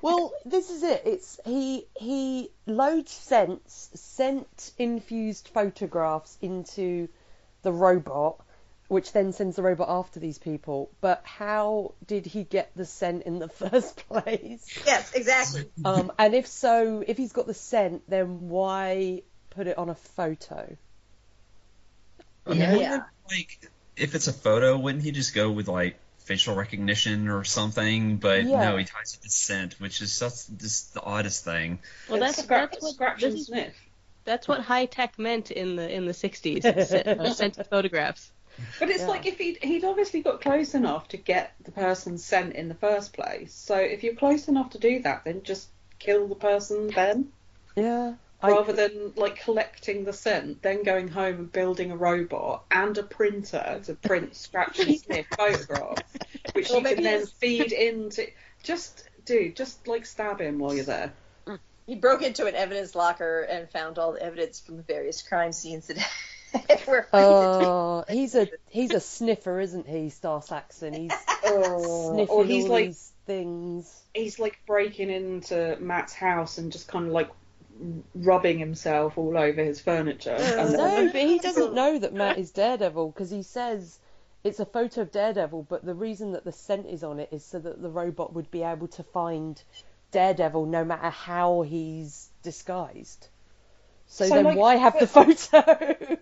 Well, 0.02 0.32
this 0.44 0.70
is 0.70 0.82
it. 0.82 1.02
It's 1.04 1.40
he 1.44 1.86
he 1.94 2.50
loads 2.66 3.12
scents, 3.12 3.90
scent 3.94 4.72
infused 4.78 5.48
photographs 5.48 6.38
into 6.40 7.08
the 7.62 7.72
robot, 7.72 8.40
which 8.90 9.12
then 9.12 9.32
sends 9.32 9.54
the 9.54 9.62
robot 9.62 9.88
after 9.88 10.18
these 10.18 10.36
people. 10.38 10.90
But 11.00 11.22
how 11.24 11.94
did 12.08 12.26
he 12.26 12.42
get 12.42 12.72
the 12.74 12.84
scent 12.84 13.22
in 13.22 13.38
the 13.38 13.48
first 13.70 14.08
place? 14.08 14.66
yes, 14.84 15.12
exactly. 15.14 15.66
Um, 15.84 16.10
and 16.18 16.34
if 16.34 16.48
so, 16.48 17.04
if 17.06 17.16
he's 17.16 17.30
got 17.32 17.46
the 17.46 17.54
scent, 17.54 18.02
then 18.10 18.48
why 18.48 19.22
put 19.50 19.68
it 19.68 19.78
on 19.78 19.90
a 19.90 19.94
photo? 19.94 20.76
I 22.44 22.52
Yeah. 22.52 22.72
wonder, 22.72 23.06
like 23.30 23.70
if 23.96 24.16
it's 24.16 24.26
a 24.26 24.32
photo, 24.32 24.76
wouldn't 24.76 25.04
he 25.04 25.12
just 25.12 25.34
go 25.36 25.52
with 25.52 25.68
like 25.68 25.96
facial 26.24 26.56
recognition 26.56 27.28
or 27.28 27.44
something? 27.44 28.16
But 28.16 28.42
Yeah. 28.42 28.70
no, 28.70 28.76
he 28.76 28.84
ties 28.84 29.14
it 29.14 29.22
to 29.22 29.30
scent, 29.30 29.74
which 29.80 30.02
is 30.02 30.18
just, 30.18 30.58
just 30.58 30.94
the 30.94 31.00
oddest 31.02 31.44
thing. 31.44 31.78
Well, 32.08 32.18
that's 32.18 32.42
Scra- 32.42 32.48
that's 32.72 32.82
what 32.82 32.94
Scratch 32.94 33.20
this 33.20 33.30
and 33.34 33.38
is 33.40 33.46
sniff. 33.46 33.74
that's 34.24 34.48
what 34.48 34.62
high 34.62 34.86
tech 34.86 35.16
meant 35.16 35.52
in 35.52 35.76
the 35.76 35.88
in 35.88 36.06
the 36.06 36.12
60s. 36.12 36.62
Sent, 36.86 37.06
uh, 37.06 37.32
sent 37.34 37.66
photographs. 37.68 38.32
But 38.78 38.90
it's 38.90 39.00
Yeah. 39.00 39.08
like 39.08 39.26
if 39.26 39.38
he'd, 39.38 39.62
he'd 39.62 39.84
obviously 39.84 40.20
got 40.22 40.40
close 40.40 40.74
enough 40.74 41.08
to 41.08 41.16
get 41.16 41.52
the 41.64 41.72
person 41.72 42.18
sent 42.18 42.54
in 42.54 42.68
the 42.68 42.74
first 42.74 43.12
place. 43.12 43.52
So 43.54 43.76
if 43.76 44.02
you're 44.02 44.14
close 44.14 44.48
enough 44.48 44.70
to 44.70 44.78
do 44.78 45.00
that, 45.02 45.24
then 45.24 45.42
just 45.42 45.68
kill 45.98 46.26
the 46.28 46.34
person 46.34 46.88
then, 46.88 47.32
Yeah. 47.76 48.14
I- 48.42 48.50
rather 48.50 48.72
than 48.72 49.12
like 49.16 49.36
collecting 49.40 50.04
the 50.04 50.12
scent, 50.12 50.62
then 50.62 50.82
going 50.82 51.08
home 51.08 51.34
and 51.36 51.52
building 51.52 51.90
a 51.90 51.96
robot 51.96 52.64
and 52.70 52.96
a 52.96 53.02
printer 53.02 53.80
to 53.84 53.94
print 53.94 54.34
scratch 54.44 54.78
and 54.80 54.98
sniff 54.98 55.26
photographs, 55.36 56.02
which 56.54 56.68
Well, 56.70 56.78
you 56.78 56.84
maybe 56.84 56.94
can 57.02 57.04
then 57.04 57.26
feed 57.26 57.72
into. 57.72 58.26
Just 58.62 59.08
dude, 59.24 59.56
just 59.56 59.86
like 59.86 60.04
stab 60.06 60.40
him 60.40 60.58
while 60.58 60.74
you're 60.74 60.84
there. 60.84 61.12
He 61.86 61.96
broke 61.96 62.22
into 62.22 62.46
an 62.46 62.54
evidence 62.54 62.94
locker 62.94 63.40
and 63.40 63.68
found 63.68 63.98
all 63.98 64.12
the 64.12 64.22
evidence 64.22 64.60
from 64.60 64.76
the 64.76 64.82
various 64.84 65.22
crime 65.22 65.52
scenes 65.52 65.86
that 65.88 65.96
were. 65.96 66.02
Oh, 67.12 68.04
he's 68.08 68.34
a 68.34 68.48
he's 68.68 68.92
a 68.92 69.00
sniffer, 69.00 69.60
isn't 69.60 69.86
he, 69.88 70.10
Star 70.10 70.42
Saxon? 70.42 70.94
He's 70.94 71.28
Oh, 71.42 71.86
sniffing 71.86 72.28
or 72.28 72.44
he's 72.44 72.68
all 72.68 72.68
like 72.68 72.92
these 72.92 73.12
things. 73.26 74.04
he's 74.14 74.38
like 74.38 74.58
breaking 74.66 75.10
into 75.10 75.76
Matt's 75.80 76.12
house 76.14 76.58
and 76.58 76.72
just 76.72 76.88
kind 76.88 77.06
of 77.06 77.12
like 77.12 77.30
rubbing 78.14 78.58
himself 78.58 79.18
all 79.18 79.36
over 79.36 79.62
his 79.64 79.80
furniture. 79.80 80.54
And 80.56 80.76
No, 80.76 80.78
then, 80.78 81.10
but 81.10 81.20
he 81.22 81.38
doesn't 81.38 81.72
know 81.74 81.98
that 81.98 82.14
Matt 82.14 82.36
is 82.38 82.50
Daredevil 82.50 83.10
because 83.10 83.30
he 83.30 83.42
says 83.42 83.98
it's 84.44 84.60
a 84.60 84.64
photo 84.66 85.02
of 85.02 85.10
Daredevil, 85.10 85.64
but 85.64 85.84
the 85.84 85.94
reason 85.94 86.32
that 86.32 86.44
the 86.44 86.52
scent 86.52 86.86
is 86.86 87.02
on 87.04 87.18
it 87.20 87.28
is 87.32 87.44
so 87.44 87.58
that 87.58 87.82
the 87.82 87.90
robot 87.90 88.32
would 88.32 88.50
be 88.50 88.62
able 88.62 88.88
to 88.88 89.02
find 89.02 89.62
Daredevil 90.12 90.66
no 90.66 90.84
matter 90.84 91.10
how 91.10 91.62
he's 91.62 92.30
disguised. 92.42 93.28
So, 94.10 94.26
So, 94.26 94.34
then 94.34 94.44
like, 94.44 94.56
why 94.56 94.74
have 94.76 94.98
the 94.98 95.06
photo? 95.06 95.58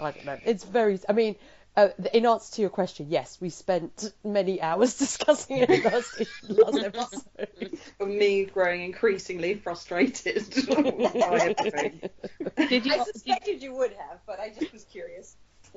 I 0.00 0.10
don't 0.12 0.24
know. 0.24 0.38
It's 0.44 0.62
very. 0.64 1.00
I 1.08 1.12
mean, 1.12 1.34
uh, 1.76 1.88
in 2.14 2.24
answer 2.26 2.54
to 2.54 2.60
your 2.62 2.70
question, 2.70 3.06
yes, 3.10 3.38
we 3.40 3.50
spent 3.50 4.12
many 4.24 4.62
hours 4.62 4.96
discussing 4.98 5.58
it 5.58 5.84
last, 5.84 6.22
last 6.48 6.82
episode. 6.82 7.70
me 8.00 8.44
growing 8.44 8.82
increasingly 8.82 9.54
frustrated. 9.54 10.48
Did 12.68 12.86
you 12.86 12.92
I 12.92 12.96
did, 12.96 13.14
suspected 13.14 13.62
you 13.62 13.74
would 13.74 13.92
have, 13.92 14.20
but 14.26 14.40
I 14.40 14.50
just 14.50 14.72
was 14.72 14.84
curious. 14.84 15.36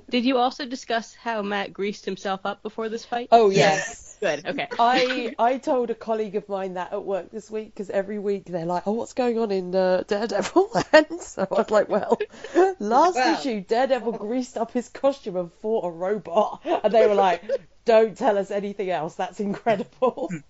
did 0.09 0.25
you 0.25 0.37
also 0.37 0.65
discuss 0.65 1.13
how 1.15 1.41
Matt 1.41 1.73
greased 1.73 2.05
himself 2.05 2.41
up 2.45 2.61
before 2.63 2.87
this 2.89 3.03
fight? 3.03 3.27
Oh 3.31 3.49
yes. 3.49 4.08
Good. 4.19 4.45
Okay. 4.45 4.67
I 4.77 5.33
I 5.39 5.57
told 5.57 5.89
a 5.89 5.95
colleague 5.95 6.35
of 6.35 6.49
mine 6.49 6.73
that 6.73 6.91
at 6.91 7.03
work 7.05 7.31
this 7.31 7.49
week 7.49 7.73
because 7.73 7.89
every 7.89 8.19
week 8.19 8.45
they're 8.45 8.65
like, 8.65 8.83
"Oh, 8.85 8.91
what's 8.91 9.13
going 9.13 9.39
on 9.39 9.51
in 9.51 9.73
uh, 9.73 10.03
Daredevil?" 10.07 10.71
And 10.93 11.21
so 11.21 11.47
I 11.49 11.53
was 11.53 11.71
like, 11.71 11.87
"Well, 11.87 12.19
last 12.79 13.15
Well. 13.15 13.39
issue, 13.39 13.61
Daredevil 13.61 14.13
greased 14.13 14.57
up 14.57 14.71
his 14.71 14.89
costume 14.89 15.37
and 15.37 15.53
fought 15.53 15.85
a 15.85 15.89
robot," 15.91 16.61
and 16.65 16.93
they 16.93 17.07
were 17.07 17.15
like, 17.15 17.43
"Don't 17.85 18.17
tell 18.17 18.37
us 18.37 18.51
anything 18.51 18.89
else. 18.89 19.15
That's 19.15 19.39
incredible." 19.39 20.29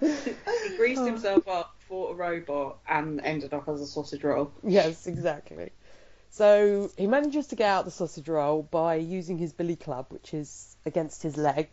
He 0.00 0.76
greased 0.76 1.04
himself 1.04 1.46
up, 1.48 1.74
fought 1.88 2.12
a 2.12 2.14
robot, 2.14 2.78
and 2.88 3.20
ended 3.20 3.52
up 3.54 3.68
as 3.68 3.80
a 3.80 3.86
sausage 3.86 4.22
roll. 4.24 4.52
yes, 4.62 5.06
exactly. 5.06 5.70
So 6.34 6.90
he 6.96 7.06
manages 7.06 7.46
to 7.48 7.56
get 7.56 7.68
out 7.68 7.84
the 7.84 7.92
sausage 7.92 8.28
roll 8.28 8.62
by 8.64 8.96
using 8.96 9.38
his 9.38 9.52
billy 9.52 9.76
club, 9.76 10.06
which 10.08 10.34
is 10.34 10.76
against 10.84 11.22
his 11.22 11.36
leg. 11.36 11.68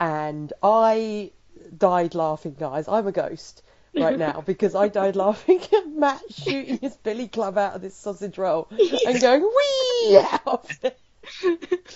And 0.00 0.50
I 0.62 1.32
died 1.76 2.14
laughing, 2.14 2.56
guys. 2.58 2.88
I'm 2.88 3.06
a 3.06 3.12
ghost 3.12 3.62
right 3.94 4.18
now 4.18 4.40
because 4.46 4.74
I 4.74 4.88
died 4.88 5.14
laughing 5.14 5.60
at 5.76 5.88
Matt 5.88 6.22
shooting 6.30 6.78
his 6.78 6.96
billy 6.96 7.28
club 7.28 7.58
out 7.58 7.74
of 7.76 7.82
this 7.82 7.94
sausage 7.94 8.38
roll 8.38 8.66
and 9.06 9.20
going 9.20 9.42
wee 9.42 10.16
out 10.16 10.70
of. 10.82 10.92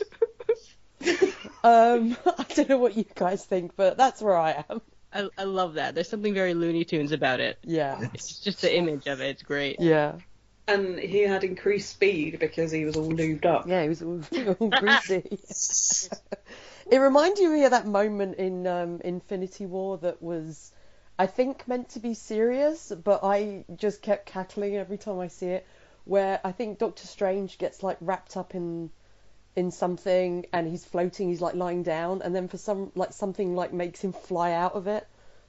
Um, 1.62 2.16
I 2.26 2.44
don't 2.54 2.68
know 2.68 2.78
what 2.78 2.94
you 2.96 3.04
guys 3.14 3.44
think, 3.44 3.72
but 3.74 3.96
that's 3.96 4.20
where 4.20 4.36
I 4.36 4.64
am. 4.68 4.82
I, 5.12 5.28
I 5.38 5.44
love 5.44 5.74
that. 5.74 5.94
There's 5.94 6.08
something 6.08 6.34
very 6.34 6.52
Looney 6.52 6.84
Tunes 6.84 7.12
about 7.12 7.40
it. 7.40 7.58
Yeah, 7.62 8.08
It's 8.12 8.38
just 8.40 8.60
the 8.60 8.74
image 8.76 9.06
of 9.06 9.20
it. 9.22 9.28
It's 9.28 9.42
great. 9.42 9.80
yeah, 9.80 10.16
And 10.66 10.98
he 10.98 11.20
had 11.20 11.44
increased 11.44 11.90
speed 11.90 12.38
because 12.38 12.70
he 12.72 12.84
was 12.84 12.96
all 12.96 13.10
lubed 13.10 13.44
up. 13.44 13.68
yeah. 13.68 13.82
He 13.82 13.88
was 13.88 14.02
all, 14.02 14.20
all 14.58 14.70
greasy. 14.70 15.38
It 16.90 16.98
reminded 16.98 17.50
me 17.50 17.64
of 17.64 17.70
that 17.70 17.86
moment 17.86 18.36
in 18.36 18.66
um, 18.66 19.00
Infinity 19.02 19.64
War 19.64 19.96
that 19.98 20.22
was, 20.22 20.70
I 21.18 21.26
think, 21.26 21.66
meant 21.66 21.88
to 21.90 21.98
be 21.98 22.12
serious, 22.12 22.92
but 22.92 23.20
I 23.22 23.64
just 23.74 24.02
kept 24.02 24.26
cackling 24.26 24.76
every 24.76 24.98
time 24.98 25.18
I 25.18 25.28
see 25.28 25.46
it. 25.46 25.66
Where 26.04 26.38
I 26.44 26.52
think 26.52 26.78
Doctor 26.78 27.06
Strange 27.06 27.56
gets 27.56 27.82
like 27.82 27.96
wrapped 28.02 28.36
up 28.36 28.54
in 28.54 28.90
in 29.56 29.70
something 29.70 30.44
and 30.52 30.68
he's 30.68 30.84
floating, 30.84 31.28
he's 31.30 31.40
like 31.40 31.54
lying 31.54 31.82
down, 31.82 32.20
and 32.20 32.34
then 32.34 32.48
for 32.48 32.58
some 32.58 32.92
like 32.94 33.14
something 33.14 33.54
like 33.54 33.72
makes 33.72 34.00
him 34.00 34.12
fly 34.12 34.52
out 34.52 34.74
of 34.74 34.86
it, 34.86 35.06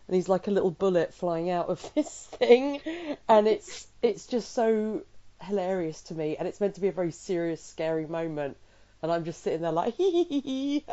and 0.08 0.16
he's 0.16 0.30
like 0.30 0.48
a 0.48 0.52
little 0.52 0.72
bullet 0.72 1.14
flying 1.14 1.50
out 1.50 1.68
of 1.68 1.92
this 1.96 2.26
thing, 2.26 2.82
and 3.28 3.48
it's 3.48 3.88
it's 4.02 4.28
just 4.28 4.52
so 4.54 5.02
hilarious 5.42 6.02
to 6.04 6.16
me, 6.16 6.38
and 6.38 6.48
it's 6.48 6.60
meant 6.60 6.76
to 6.76 6.82
be 6.82 6.88
a 6.88 6.92
very 6.92 7.12
serious, 7.12 7.64
scary 7.64 8.06
moment, 8.06 8.58
and 9.02 9.12
I'm 9.12 9.24
just 9.24 9.42
sitting 9.42 9.62
there 9.62 9.72
like 9.72 9.94
hee 9.98 10.24
hee 10.24 10.40
hee 10.42 10.86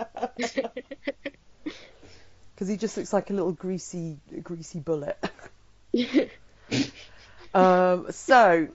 because 2.54 2.68
he 2.68 2.76
just 2.76 2.96
looks 2.96 3.12
like 3.12 3.30
a 3.30 3.32
little 3.32 3.52
greasy 3.52 4.18
greasy 4.42 4.80
bullet. 4.80 5.18
um, 7.54 8.06
so 8.10 8.68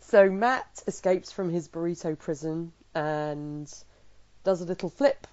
so 0.00 0.30
Matt 0.30 0.82
escapes 0.86 1.32
from 1.32 1.50
his 1.50 1.68
burrito 1.68 2.18
prison 2.18 2.72
and 2.94 3.72
does 4.44 4.60
a 4.60 4.64
little 4.64 4.88
flip, 4.90 5.26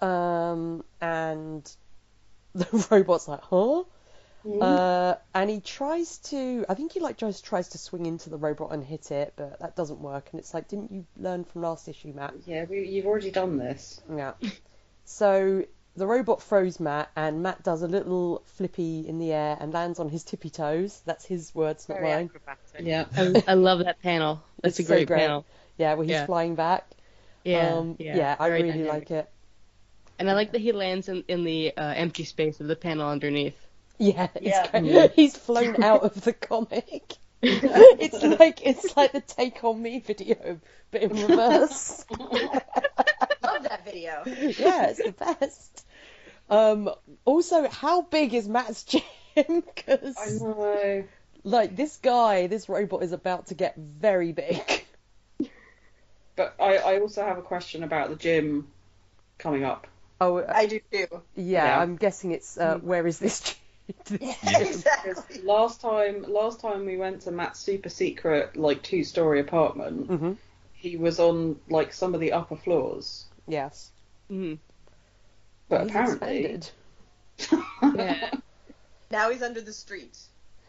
um, 0.00 0.84
and 1.00 1.70
the 2.70 2.86
robot's 2.90 3.28
like, 3.28 3.40
huh? 3.42 3.84
Uh, 4.60 5.14
and 5.34 5.50
he 5.50 5.60
tries 5.60 6.18
to, 6.18 6.64
I 6.68 6.74
think 6.74 6.92
he 6.92 7.00
like 7.00 7.16
just 7.18 7.44
tries 7.44 7.68
to 7.70 7.78
swing 7.78 8.06
into 8.06 8.30
the 8.30 8.36
robot 8.38 8.72
and 8.72 8.82
hit 8.84 9.10
it, 9.10 9.34
but 9.36 9.58
that 9.60 9.76
doesn't 9.76 10.00
work. 10.00 10.28
And 10.30 10.40
it's 10.40 10.54
like, 10.54 10.68
didn't 10.68 10.90
you 10.92 11.04
learn 11.16 11.44
from 11.44 11.62
last 11.62 11.88
issue, 11.88 12.12
Matt? 12.14 12.34
Yeah, 12.46 12.64
we, 12.64 12.86
you've 12.86 13.06
already 13.06 13.30
done 13.30 13.58
this. 13.58 14.00
Yeah. 14.14 14.32
So 15.04 15.64
the 15.96 16.06
robot 16.06 16.42
throws 16.42 16.78
Matt, 16.80 17.10
and 17.16 17.42
Matt 17.42 17.62
does 17.62 17.82
a 17.82 17.88
little 17.88 18.42
flippy 18.46 19.06
in 19.06 19.18
the 19.18 19.32
air 19.32 19.56
and 19.60 19.72
lands 19.72 19.98
on 19.98 20.08
his 20.08 20.24
tippy 20.24 20.50
toes. 20.50 21.02
That's 21.04 21.26
his 21.26 21.54
words, 21.54 21.88
not 21.88 21.98
Very 21.98 22.10
mine. 22.10 22.30
acrobatic. 22.34 22.80
Yeah. 22.80 23.04
I, 23.48 23.52
I 23.52 23.54
love 23.54 23.80
that 23.80 24.00
panel. 24.02 24.42
That's 24.62 24.78
It's 24.78 24.86
a 24.88 24.88
so 24.88 24.94
great, 24.94 25.08
great. 25.08 25.18
panel. 25.18 25.44
Yeah, 25.76 25.94
where 25.94 26.04
he's 26.04 26.12
Yeah. 26.12 26.26
flying 26.26 26.54
back. 26.54 26.86
Yeah. 27.44 27.74
um, 27.76 27.96
yeah. 27.98 28.36
I 28.38 28.48
very 28.48 28.62
really 28.62 28.78
dynamic. 28.84 28.92
like 28.92 29.10
it. 29.10 29.30
And 30.18 30.28
I 30.30 30.34
like 30.34 30.52
that 30.52 30.60
he 30.60 30.72
lands 30.72 31.08
in, 31.08 31.24
in 31.28 31.44
the 31.44 31.76
uh, 31.76 31.94
empty 31.96 32.24
space 32.24 32.60
of 32.60 32.66
the 32.66 32.76
panel 32.76 33.08
underneath. 33.08 33.56
Yeah, 33.98 34.28
it's 34.34 34.60
Yeah. 34.62 34.68
great. 34.70 35.12
he's 35.14 35.36
flown 35.36 35.76
out 35.82 36.02
of 36.04 36.20
the 36.22 36.32
comic. 36.32 37.16
it's 37.42 38.22
like 38.22 38.66
it's 38.66 38.96
like 38.96 39.12
the 39.12 39.20
Take 39.20 39.62
on 39.64 39.80
Me 39.80 40.00
video, 40.00 40.60
but 40.90 41.02
in 41.02 41.20
reverse. 41.20 42.04
Love 43.42 43.62
that 43.64 43.84
video. 43.84 44.28
yeah, 44.58 44.86
it's 44.88 45.02
the 45.02 45.12
best. 45.12 45.86
Um, 46.50 46.90
also, 47.24 47.68
how 47.68 48.02
big 48.02 48.34
is 48.34 48.48
Matt's 48.48 48.84
gym? 48.84 49.02
Because 49.34 49.62
I 50.16 50.30
Because 50.30 50.40
know. 50.40 51.04
like 51.44 51.76
this 51.76 51.96
guy, 51.98 52.46
this 52.46 52.68
robot 52.68 53.02
is 53.02 53.12
about 53.12 53.46
to 53.48 53.54
get 53.54 53.76
very 53.76 54.32
big. 54.32 54.84
But 56.36 56.54
I, 56.58 56.78
I 56.78 57.00
also 57.00 57.22
have 57.22 57.36
a 57.38 57.42
question 57.42 57.82
about 57.82 58.08
the 58.08 58.16
gym 58.16 58.72
coming 59.38 59.64
up. 59.64 59.86
Oh, 60.20 60.38
uh, 60.38 60.52
I 60.54 60.66
do 60.66 60.80
too. 60.92 61.06
yeah, 61.36 61.64
Yeah. 61.64 61.78
I'm 61.80 61.96
guessing 61.96 62.32
it's 62.32 62.58
uh, 62.58 62.78
where 62.78 63.06
is 63.06 63.18
this 63.18 63.40
gym? 64.08 64.18
Yeah, 64.20 64.34
Yeah. 64.42 64.64
exactly. 64.64 65.42
Last 65.42 65.80
time, 65.80 66.22
last 66.28 66.60
time 66.60 66.84
we 66.86 66.96
went 66.96 67.22
to 67.22 67.30
Matt's 67.30 67.60
super 67.60 67.88
secret, 67.88 68.56
like 68.56 68.82
two-story 68.82 69.40
apartment, 69.40 70.06
hmm 70.08 70.32
he 70.72 70.96
was 70.96 71.18
on 71.18 71.56
like 71.68 71.92
some 71.92 72.14
of 72.14 72.20
the 72.20 72.32
upper 72.32 72.54
floors. 72.56 73.24
Yes, 73.48 73.90
Mm. 74.30 74.58
But 75.68 75.82
He's 75.82 75.90
apparently. 75.90 76.60
Yeah. 77.96 78.30
Now 79.10 79.30
he's 79.30 79.42
under 79.42 79.60
the 79.60 79.72
street. 79.72 80.16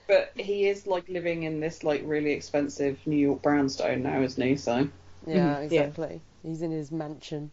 but 0.08 0.32
he 0.36 0.68
is 0.68 0.88
like 0.88 1.08
living 1.10 1.44
in 1.44 1.60
this 1.60 1.84
like 1.84 2.02
really 2.06 2.32
expensive 2.32 2.98
New 3.06 3.18
York 3.18 3.42
brownstone 3.44 4.02
now, 4.04 4.22
isn't 4.22 4.42
he? 4.48 4.56
So 4.56 4.88
Yeah, 5.28 5.60
Mhm, 5.60 5.72
yeah. 5.72 5.82
exactly. 5.82 6.22
He's 6.42 6.62
in 6.62 6.72
his 6.72 6.92
mansion. 6.92 7.52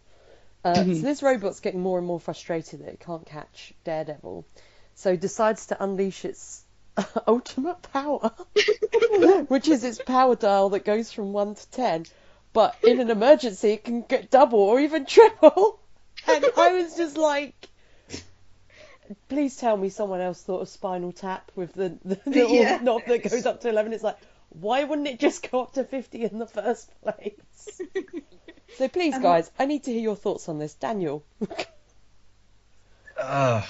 Uh, 0.66 0.82
Mhm. 0.82 0.96
So 0.96 1.02
this 1.02 1.22
robot's 1.22 1.60
getting 1.60 1.80
more 1.80 1.96
and 1.98 2.06
more 2.06 2.18
frustrated 2.18 2.80
that 2.80 2.88
it 2.94 2.98
can't 3.00 3.24
catch 3.24 3.72
Daredevil, 3.84 4.44
so 4.96 5.14
decides 5.14 5.66
to 5.66 5.80
unleash 5.82 6.24
its 6.24 6.64
ultimate 7.28 7.80
power, 7.92 8.32
which 9.48 9.68
is 9.68 9.84
its 9.84 9.98
power 10.00 10.34
dial 10.34 10.70
that 10.70 10.84
goes 10.84 11.12
from 11.12 11.32
one 11.32 11.54
to 11.54 11.70
ten. 11.70 12.04
But 12.52 12.76
in 12.82 12.98
an 13.00 13.10
emergency, 13.10 13.74
it 13.74 13.84
can 13.84 14.02
get 14.02 14.30
double 14.30 14.58
or 14.58 14.80
even 14.80 15.06
triple. 15.16 15.78
And 16.26 16.44
I 16.56 16.72
was 16.72 16.96
just 16.96 17.16
like, 17.16 17.68
please 19.28 19.56
tell 19.56 19.76
me 19.76 19.88
someone 19.88 20.20
else 20.20 20.42
thought 20.42 20.62
of 20.62 20.68
Spinal 20.68 21.12
Tap 21.12 21.52
with 21.54 21.74
the, 21.74 21.96
the 22.04 22.18
little 22.26 22.56
Yeah. 22.62 22.80
knob 22.82 23.06
that 23.06 23.22
goes 23.22 23.46
up 23.46 23.60
to 23.60 23.68
11. 23.68 23.92
It's 23.92 24.02
like, 24.02 24.18
why 24.48 24.82
wouldn't 24.82 25.06
it 25.06 25.20
just 25.20 25.48
go 25.48 25.62
up 25.62 25.74
to 25.74 25.84
50 25.84 26.24
in 26.24 26.38
the 26.38 26.46
first 26.46 26.90
place? 27.02 27.80
So 28.76 28.88
please, 28.88 29.14
Um, 29.14 29.22
guys, 29.22 29.50
I 29.58 29.66
need 29.66 29.84
to 29.84 29.92
hear 29.92 30.02
your 30.02 30.16
thoughts 30.16 30.48
on 30.48 30.58
this. 30.58 30.74
Daniel. 30.74 31.24
Uh, 33.18 33.62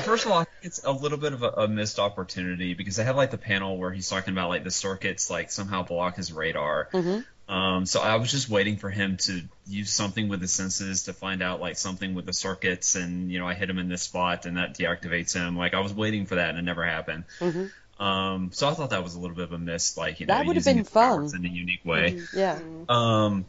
first 0.00 0.24
of 0.24 0.32
all, 0.32 0.38
I 0.38 0.44
think 0.44 0.56
it's 0.62 0.82
a 0.82 0.90
little 0.90 1.18
bit 1.18 1.34
of 1.34 1.42
a, 1.42 1.48
a 1.48 1.68
missed 1.68 1.98
opportunity 1.98 2.72
because 2.72 2.96
they 2.96 3.04
have 3.04 3.16
like 3.16 3.30
the 3.30 3.36
panel 3.38 3.76
where 3.76 3.90
he's 3.92 4.08
talking 4.08 4.32
about 4.32 4.48
like 4.48 4.64
the 4.64 4.70
circuits 4.70 5.28
like 5.28 5.50
somehow 5.50 5.82
block 5.82 6.16
his 6.16 6.32
radar. 6.32 6.88
hmm 6.90 7.18
Um, 7.46 7.84
so 7.84 8.00
I 8.00 8.16
was 8.16 8.30
just 8.30 8.48
waiting 8.48 8.78
for 8.78 8.88
him 8.88 9.18
to 9.18 9.42
use 9.66 9.92
something 9.92 10.30
with 10.30 10.40
the 10.40 10.48
senses 10.48 11.02
to 11.04 11.12
find 11.12 11.42
out 11.42 11.60
like 11.60 11.76
something 11.76 12.14
with 12.14 12.24
the 12.24 12.32
circuits, 12.32 12.94
and 12.94 13.30
you 13.30 13.38
know 13.38 13.46
I 13.46 13.52
hit 13.52 13.68
him 13.68 13.78
in 13.78 13.90
this 13.90 14.00
spot 14.00 14.46
and 14.46 14.56
that 14.56 14.74
deactivates 14.74 15.34
him. 15.34 15.54
Like 15.54 15.74
I 15.74 15.80
was 15.80 15.92
waiting 15.92 16.24
for 16.24 16.36
that 16.36 16.48
and 16.48 16.58
it 16.58 16.62
never 16.62 16.82
happened. 16.82 17.24
hmm 17.40 17.66
Um, 18.02 18.52
so 18.54 18.66
I 18.70 18.72
thought 18.72 18.88
that 18.90 19.04
was 19.04 19.14
a 19.16 19.20
little 19.20 19.36
bit 19.36 19.44
of 19.44 19.52
a 19.52 19.58
miss, 19.58 19.98
like 19.98 20.20
you 20.20 20.26
know, 20.26 20.32
That 20.34 20.46
would 20.46 20.56
have 20.56 20.64
been 20.64 20.84
fun. 20.84 21.30
in 21.34 21.44
a 21.44 21.48
unique 21.48 21.84
way. 21.84 22.22
Yeah. 22.32 22.58
Um, 22.88 23.44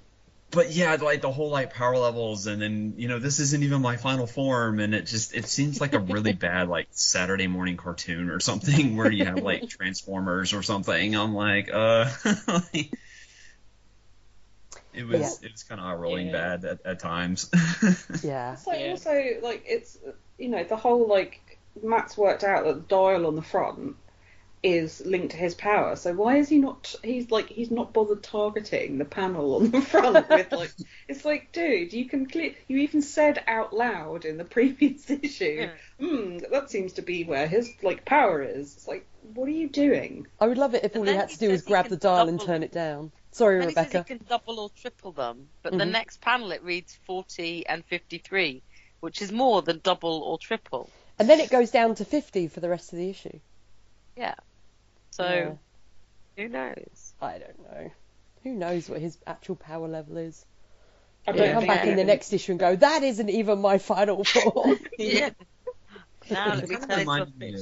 but 0.56 0.72
yeah, 0.72 0.96
like 0.96 1.22
the 1.22 1.32
whole 1.32 1.50
like 1.52 1.74
power 1.74 1.98
levels, 1.98 2.48
and 2.48 2.60
then 2.62 2.94
you 2.98 3.08
know 3.08 3.20
this 3.20 3.40
isn't 3.40 3.62
even 3.64 3.82
my 3.82 3.98
final 3.98 4.26
form, 4.26 4.80
and 4.80 4.96
it 4.96 5.06
just 5.06 5.36
it 5.36 5.46
seems 5.46 5.80
like 5.80 5.94
a 5.94 6.00
really 6.00 6.34
bad 6.48 6.70
like 6.70 6.88
Saturday 6.92 7.48
morning 7.48 7.78
cartoon 7.78 8.30
or 8.32 8.40
something 8.40 8.96
where 8.98 9.12
you 9.12 9.26
have 9.26 9.44
like 9.44 9.68
Transformers 9.70 10.54
or 10.54 10.64
something. 10.64 11.16
I'm 11.16 11.36
like, 11.36 11.70
uh, 11.72 12.10
it 14.94 15.06
was 15.06 15.20
Yeah. 15.20 15.48
it 15.48 15.52
was 15.52 15.64
kind 15.64 15.80
of 15.82 15.88
eye 15.88 15.94
rolling 15.94 16.28
Yeah. 16.28 16.32
bad 16.32 16.66
at, 16.66 16.86
at 16.86 17.00
times. 17.00 17.50
Yeah. 18.24 18.54
It's 18.54 18.66
like 18.66 18.80
Yeah. 18.80 18.92
also 18.92 19.12
like 19.44 19.64
it's 19.68 19.98
you 20.38 20.50
know 20.50 20.64
the 20.64 20.78
whole 20.78 21.08
like 21.08 21.60
Matt's 21.84 22.18
worked 22.18 22.44
out 22.44 22.64
that 22.66 22.74
the 22.76 22.82
dial 22.82 23.26
on 23.28 23.36
the 23.36 23.42
front 23.42 23.98
is 24.66 25.06
linked 25.06 25.32
to 25.32 25.38
his 25.38 25.54
power. 25.54 25.96
So 25.96 26.14
why 26.14 26.38
is 26.38 26.50
he 26.50 26.58
not? 26.58 26.96
He's 27.04 27.30
like 27.30 27.48
he's 27.50 27.70
not 27.70 27.94
bothered 27.94 28.24
targeting 28.24 28.98
the 28.98 29.06
panel 29.06 29.56
on 29.58 29.70
the 29.70 29.82
front 29.82 30.28
with 30.30 30.52
like 30.52 30.72
it's 31.08 31.24
like 31.24 31.52
dude 31.52 31.94
you 31.94 32.06
can 32.10 32.26
clear 32.26 32.56
you 32.68 32.78
even 32.80 33.04
said 33.04 33.44
out 33.48 33.74
loud 33.74 34.26
in 34.26 34.38
the 34.38 34.44
previous 34.58 35.10
issue. 35.10 35.70
Hmm, 36.00 36.40
that 36.52 36.72
seems 36.72 36.94
to 36.94 37.04
be 37.04 37.24
where 37.24 37.48
his 37.48 37.72
like 37.84 38.06
power 38.06 38.42
is. 38.42 38.76
It's 38.76 38.88
like 38.88 39.06
what 39.22 39.48
are 39.48 39.52
you 39.52 39.70
doing? 39.70 40.26
I 40.40 40.48
would 40.48 40.58
love 40.58 40.74
it 40.74 40.84
if 40.84 40.94
And 40.96 41.02
all 41.02 41.06
he 41.08 41.14
had 41.14 41.30
to 41.30 41.40
do 41.40 41.50
was 41.52 41.62
grab 41.62 41.88
the 41.90 41.98
dial 41.98 42.28
and 42.28 42.40
turn 42.42 42.64
it 42.64 42.72
down. 42.72 43.12
Sorry, 43.32 43.60
And 43.60 43.70
he 43.70 43.76
says 43.76 43.86
Rebecca. 43.88 43.98
he 44.00 44.04
can 44.04 44.26
double 44.28 44.60
or 44.60 44.70
triple 44.70 45.12
them, 45.12 45.48
but 45.62 45.74
the 45.74 45.86
Mhm. 45.86 45.92
next 45.92 46.22
panel 46.22 46.52
it 46.52 46.64
reads 46.64 46.96
40 47.06 47.68
and 47.68 47.86
53, 47.86 48.64
which 49.02 49.22
is 49.22 49.32
more 49.32 49.62
than 49.62 49.80
double 49.80 50.24
or 50.24 50.40
triple. 50.40 50.90
And 51.20 51.30
then 51.30 51.40
it 51.40 51.50
goes 51.52 51.70
down 51.72 51.96
to 51.96 52.06
50 52.06 52.48
for 52.48 52.60
the 52.62 52.70
rest 52.70 52.94
of 52.94 53.00
the 53.00 53.10
issue. 53.10 53.40
So 55.16 55.58
Yeah. 56.38 56.44
who 56.44 56.50
knows? 56.50 57.14
I 57.22 57.38
don't 57.40 57.60
know. 57.60 57.92
Who 58.44 58.54
knows 58.54 58.90
what 58.90 59.00
his 59.02 59.18
actual 59.26 59.56
power 59.56 59.88
level 59.88 60.18
is? 60.18 60.46
I 61.28 61.32
He'll 61.32 61.42
don't 61.42 61.54
come 61.54 61.62
think 61.62 61.70
back 61.70 61.88
in 61.88 61.96
the 61.96 62.04
next 62.04 62.34
issue 62.34 62.52
and 62.52 62.60
go, 62.60 62.76
that 62.76 63.04
isn't 63.04 63.30
even 63.30 63.60
my 63.60 63.78
final 63.78 64.24
form. 64.34 64.80
Yeah. 64.98 65.30
now 66.30 66.56
He 66.56 66.62
kinda 66.68 66.86
tell 66.88 67.00
you 67.00 67.00
reminded 67.00 67.38
me 67.40 67.54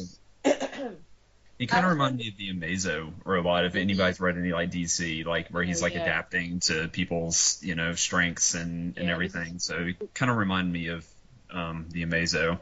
of- 0.43 0.97
He 1.59 1.67
kind 1.67 1.85
of 1.85 1.91
reminded 1.91 2.19
me 2.19 2.27
of 2.29 2.37
the 2.37 2.67
Amazo 2.67 3.13
robot. 3.25 3.65
If 3.65 3.75
anybody's 3.75 4.19
read 4.19 4.37
any 4.37 4.51
like 4.51 4.71
DC, 4.71 5.23
like 5.23 5.49
where 5.49 5.63
he's 5.63 5.81
Oh, 5.81 5.85
like 5.85 5.93
yeah. 5.93 6.01
adapting 6.01 6.59
to 6.61 6.87
people's 6.89 7.59
you 7.61 7.75
know 7.75 7.93
strengths 7.93 8.55
and 8.55 8.97
and 8.97 9.05
Yeah, 9.07 9.13
everything. 9.13 9.59
So 9.59 9.75
it 9.77 10.13
kind 10.13 10.31
of 10.31 10.37
reminded 10.37 10.73
me 10.73 10.87
of 10.87 11.07
um, 11.51 11.85
the 11.91 12.03
Amazo. 12.05 12.59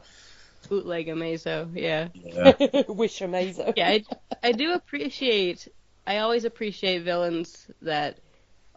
Bootleg 0.70 1.08
Amazo, 1.08 1.70
yeah. 1.76 2.10
Yeah. 2.14 2.54
Wish 2.88 3.20
Amazo. 3.20 3.74
Yeah, 3.76 3.90
I, 3.90 4.04
I 4.44 4.52
do 4.52 4.74
appreciate. 4.74 5.68
I 6.06 6.18
always 6.20 6.46
appreciate 6.46 7.04
villains 7.04 7.68
that 7.82 8.20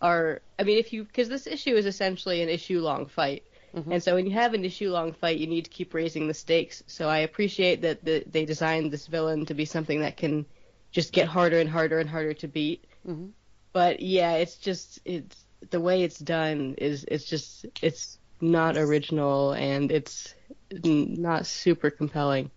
are. 0.01 0.41
I 0.59 0.65
mean, 0.65 0.79
if 0.79 0.93
you 0.93 1.05
because 1.05 1.29
this 1.29 1.47
issue 1.47 1.75
is 1.75 1.87
essentially 1.87 2.43
an 2.43 2.49
issue 2.49 2.81
long 2.81 3.07
fight, 3.07 3.45
Mhm. 3.75 3.93
and 3.93 4.03
so 4.03 4.15
when 4.15 4.27
you 4.27 4.33
have 4.33 4.55
an 4.55 4.65
issue 4.65 4.91
long 4.91 5.13
fight, 5.13 5.39
you 5.39 5.47
need 5.47 5.65
to 5.65 5.71
keep 5.71 5.95
raising 5.95 6.29
the 6.29 6.35
stakes. 6.35 6.83
So 6.87 7.09
I 7.09 7.19
appreciate 7.19 7.83
that 7.83 8.05
the, 8.05 8.23
they 8.31 8.45
designed 8.45 8.93
this 8.93 9.07
villain 9.07 9.47
to 9.47 9.55
be 9.55 9.65
something 9.65 10.01
that 10.01 10.17
can 10.17 10.47
just 10.93 11.13
get 11.13 11.27
harder 11.27 11.59
and 11.59 11.69
harder 11.69 11.99
and 11.99 12.09
harder 12.09 12.35
to 12.35 12.49
beat. 12.49 12.85
Mhm. 13.07 13.31
But 13.73 14.01
yeah, 14.01 14.35
it's 14.35 14.57
just 14.57 15.01
it's 15.05 15.45
the 15.71 15.81
way 15.81 16.03
it's 16.05 16.19
done 16.19 16.75
is 16.79 17.05
it's 17.09 17.25
just 17.25 17.67
it's 17.83 18.19
not 18.41 18.77
original 18.77 19.53
and 19.53 19.91
it's 19.91 20.35
n- 20.44 20.44
not 20.83 21.47
super 21.47 21.91
compelling. 21.91 22.51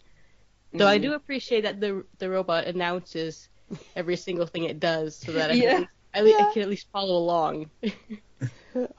So 0.77 0.85
I 0.85 0.97
do 0.97 1.13
appreciate 1.13 1.61
that 1.61 1.79
the 1.79 2.03
the 2.19 2.29
robot 2.29 2.65
announces 2.65 3.49
every 3.95 4.15
single 4.15 4.45
thing 4.45 4.63
it 4.65 4.79
does, 4.79 5.17
so 5.17 5.31
that 5.33 5.49
I, 5.51 5.53
Yeah. 5.53 5.71
can, 5.71 5.87
I, 6.13 6.21
le- 6.21 6.35
I 6.35 6.51
can 6.53 6.61
at 6.63 6.69
least 6.69 6.87
follow 6.91 7.17
along. 7.17 7.69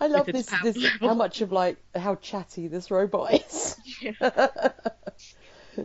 I 0.01 0.07
love 0.09 0.27
this, 0.27 0.47
this 0.63 0.85
how 1.01 1.15
much 1.15 1.41
of 1.41 1.53
like 1.53 1.77
how 1.95 2.17
chatty 2.17 2.67
this 2.69 2.91
robot 2.91 3.33
is. 3.35 3.77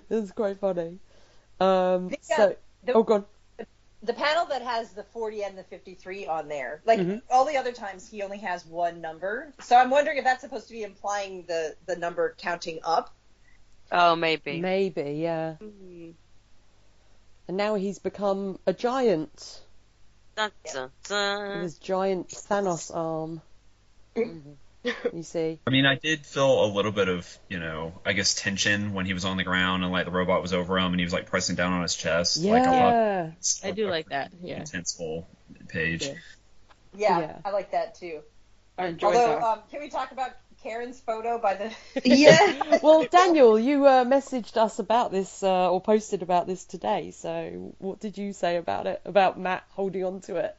it's 0.09 0.31
quite 0.35 0.59
funny. 0.59 0.99
Um, 1.59 2.09
Yeah, 2.09 2.17
so, 2.37 2.55
the- 2.85 2.93
oh, 2.93 3.03
god. 3.03 3.25
The 4.03 4.13
panel 4.13 4.45
that 4.47 4.61
has 4.61 4.91
the 4.91 5.03
40 5.03 5.43
and 5.43 5.57
the 5.57 5.63
53 5.63 6.27
on 6.27 6.49
there, 6.49 6.81
like 6.85 6.99
Mhm. 6.99 7.21
all 7.29 7.45
the 7.45 7.57
other 7.57 7.71
times, 7.71 8.07
he 8.07 8.21
only 8.21 8.39
has 8.39 8.65
one 8.65 8.99
number. 8.99 9.53
So 9.61 9.77
I'm 9.77 9.89
wondering 9.89 10.17
if 10.17 10.25
that's 10.25 10.41
supposed 10.41 10.67
to 10.67 10.73
be 10.73 10.83
implying 10.83 11.45
the 11.45 11.75
the 11.85 11.95
number 11.95 12.35
counting 12.37 12.79
up. 12.83 13.13
Oh, 13.91 14.15
maybe. 14.15 14.59
Maybe, 14.59 15.13
yeah. 15.13 15.55
Mm. 15.61 16.13
And 17.47 17.57
now 17.57 17.75
he's 17.75 17.99
become 17.99 18.59
a 18.65 18.73
giant 18.73 19.61
Dun, 20.35 20.51
dun, 21.07 21.53
with 21.53 21.61
his 21.63 21.77
giant 21.77 22.29
Thanos 22.29 22.93
arm. 22.93 23.41
you 25.13 25.23
see? 25.23 25.59
I 25.65 25.69
mean, 25.69 25.85
I 25.85 25.95
did 25.95 26.25
feel 26.25 26.65
a 26.65 26.67
little 26.67 26.91
bit 26.91 27.07
of, 27.07 27.37
you 27.49 27.59
know, 27.59 27.93
I 28.05 28.13
guess 28.13 28.35
tension 28.35 28.93
when 28.93 29.05
he 29.05 29.13
was 29.13 29.25
on 29.25 29.37
the 29.37 29.43
ground 29.43 29.83
and 29.83 29.91
like 29.91 30.05
the 30.05 30.11
robot 30.11 30.41
was 30.41 30.53
over 30.53 30.77
him 30.77 30.87
and 30.91 30.99
he 30.99 31.05
was 31.05 31.13
like 31.13 31.27
pressing 31.27 31.55
down 31.55 31.73
on 31.73 31.81
his 31.81 31.95
chest. 31.95 32.43
Like, 32.43 32.63
I 32.63 32.65
thought 32.65 32.73
Yeah. 32.73 33.31
it's 33.37 33.59
do 33.61 33.87
a 33.87 33.89
like 33.89 34.09
that. 34.09 34.31
Yeah. 34.41 34.59
Intenseful 34.59 35.27
page. 35.69 36.05
Yeah. 36.05 36.13
Yeah, 36.95 37.19
Yeah. 37.19 37.37
I 37.45 37.51
like 37.51 37.71
that 37.71 37.95
too. 37.95 38.21
I 38.77 38.87
enjoyed 38.87 39.15
Although, 39.15 39.27
that. 39.35 39.43
um, 39.43 39.59
can 39.71 39.81
we 39.81 39.89
talk 39.89 40.11
about 40.11 40.31
Karen's 40.63 40.99
photo 40.99 41.37
by 41.39 41.55
the? 41.55 41.73
yeah. 42.05 42.79
Well, 42.83 43.05
Daniel, 43.09 43.59
you 43.59 43.85
uh, 43.85 44.05
messaged 44.05 44.57
us 44.57 44.79
about 44.79 45.11
this 45.11 45.43
uh, 45.43 45.71
or 45.71 45.79
posted 45.81 46.21
about 46.23 46.47
this 46.47 46.65
today. 46.65 47.11
So, 47.11 47.75
what 47.79 47.99
did 47.99 48.17
you 48.17 48.33
say 48.33 48.57
about 48.57 48.87
it? 48.87 49.01
About 49.05 49.39
Matt 49.39 49.63
holding 49.69 50.03
on 50.03 50.21
to 50.21 50.37
it? 50.37 50.55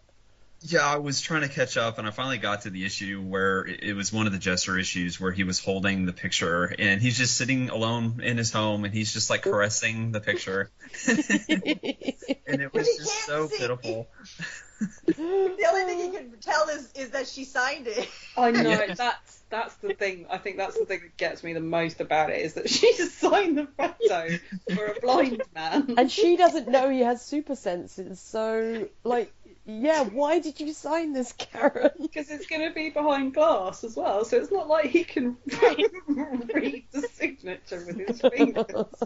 Yeah, 0.67 0.81
I 0.87 0.97
was 0.97 1.21
trying 1.21 1.43
to 1.43 1.49
catch 1.49 1.77
up, 1.77 1.99
and 1.99 2.07
I 2.09 2.11
finally 2.11 2.39
got 2.39 2.63
to 2.63 2.71
the 2.71 2.87
issue 2.87 3.21
where 3.21 3.67
it 3.67 3.83
it 3.83 3.93
was 3.93 4.11
one 4.11 4.27
of 4.27 4.33
the 4.33 4.39
Jester 4.39 4.79
issues 4.79 5.21
where 5.21 5.31
he 5.31 5.45
was 5.45 5.63
holding 5.63 6.07
the 6.07 6.13
picture, 6.15 6.65
and 6.79 7.03
he's 7.03 7.19
just 7.19 7.37
sitting 7.37 7.69
alone 7.69 8.21
in 8.23 8.39
his 8.39 8.51
home, 8.51 8.87
and 8.87 8.95
he's 8.95 9.13
just 9.13 9.29
like 9.29 9.43
caressing 9.43 10.11
the 10.13 10.21
picture, 10.21 10.71
and 11.07 11.19
it 12.63 12.73
was 12.73 12.87
just 12.97 13.27
so 13.27 13.47
see. 13.47 13.59
pitiful. 13.59 14.09
the 15.07 15.67
only 15.69 15.85
thing 15.85 15.99
he 16.13 16.17
can 16.17 16.33
tell 16.41 16.69
is 16.71 16.91
is 16.95 17.11
that 17.11 17.27
she 17.29 17.45
signed 17.45 17.87
it. 17.87 18.09
I 18.37 18.51
know 18.51 18.71
Yeah. 18.71 18.95
that's 18.95 19.41
that's 19.51 19.75
the 19.77 19.93
thing. 19.93 20.25
I 20.31 20.39
think 20.39 20.57
that's 20.57 20.79
the 20.79 20.87
thing 20.87 21.01
that 21.03 21.17
gets 21.19 21.45
me 21.45 21.53
the 21.53 21.61
most 21.61 22.01
about 22.01 22.31
it 22.31 22.41
is 22.41 22.55
that 22.55 22.71
she's 22.71 23.13
signed 23.19 23.59
the 23.59 23.67
photo 23.77 24.39
for 24.75 24.87
a 24.87 25.01
blind 25.01 25.43
man. 25.55 25.95
and 25.99 26.11
she 26.11 26.37
doesn't 26.39 26.69
know 26.69 26.89
he 26.89 27.01
has 27.01 27.23
super 27.23 27.55
senses. 27.55 28.19
So, 28.19 28.89
like, 29.05 29.31
yeah, 29.67 30.05
why 30.05 30.41
did 30.41 30.61
you 30.61 30.73
sign 30.73 31.13
this, 31.13 31.33
Karen? 31.33 31.91
because 32.01 32.31
it's 32.31 32.47
going 32.47 32.69
to 32.69 32.75
be 32.75 32.91
behind 32.91 33.35
glass 33.35 33.83
as 33.85 33.97
well, 33.97 34.25
so 34.25 34.37
it's 34.37 34.53
not 34.53 34.69
like 34.69 34.87
he 34.87 35.05
can 35.05 35.37
read 36.55 36.85
the 36.93 37.03
signature 37.03 37.85
with 37.87 37.99
his 37.99 38.21
fingers. 38.21 38.65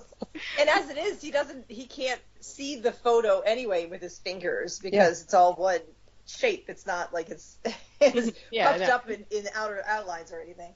And 0.57 0.69
as 0.69 0.89
it 0.91 0.99
is, 0.99 1.21
he 1.21 1.33
doesn't. 1.33 1.65
He 1.69 1.87
can't 1.87 2.21
see 2.41 2.77
the 2.81 2.93
photo 2.93 3.41
anyway 3.41 3.87
with 3.87 4.01
his 4.01 4.19
fingers 4.19 4.79
because 4.79 5.23
it's 5.23 5.35
all 5.35 5.55
one 5.55 5.81
shape. 6.27 6.67
It's 6.69 6.87
not 6.87 7.13
like 7.13 7.29
it's, 7.31 7.59
it's 8.01 8.39
Yeah, 8.51 8.71
puffed 8.73 8.89
know. 8.89 8.95
up 8.95 9.11
in, 9.11 9.27
in 9.31 9.49
outer 9.55 9.83
outlines 9.87 10.31
or 10.33 10.41
anything. 10.41 10.75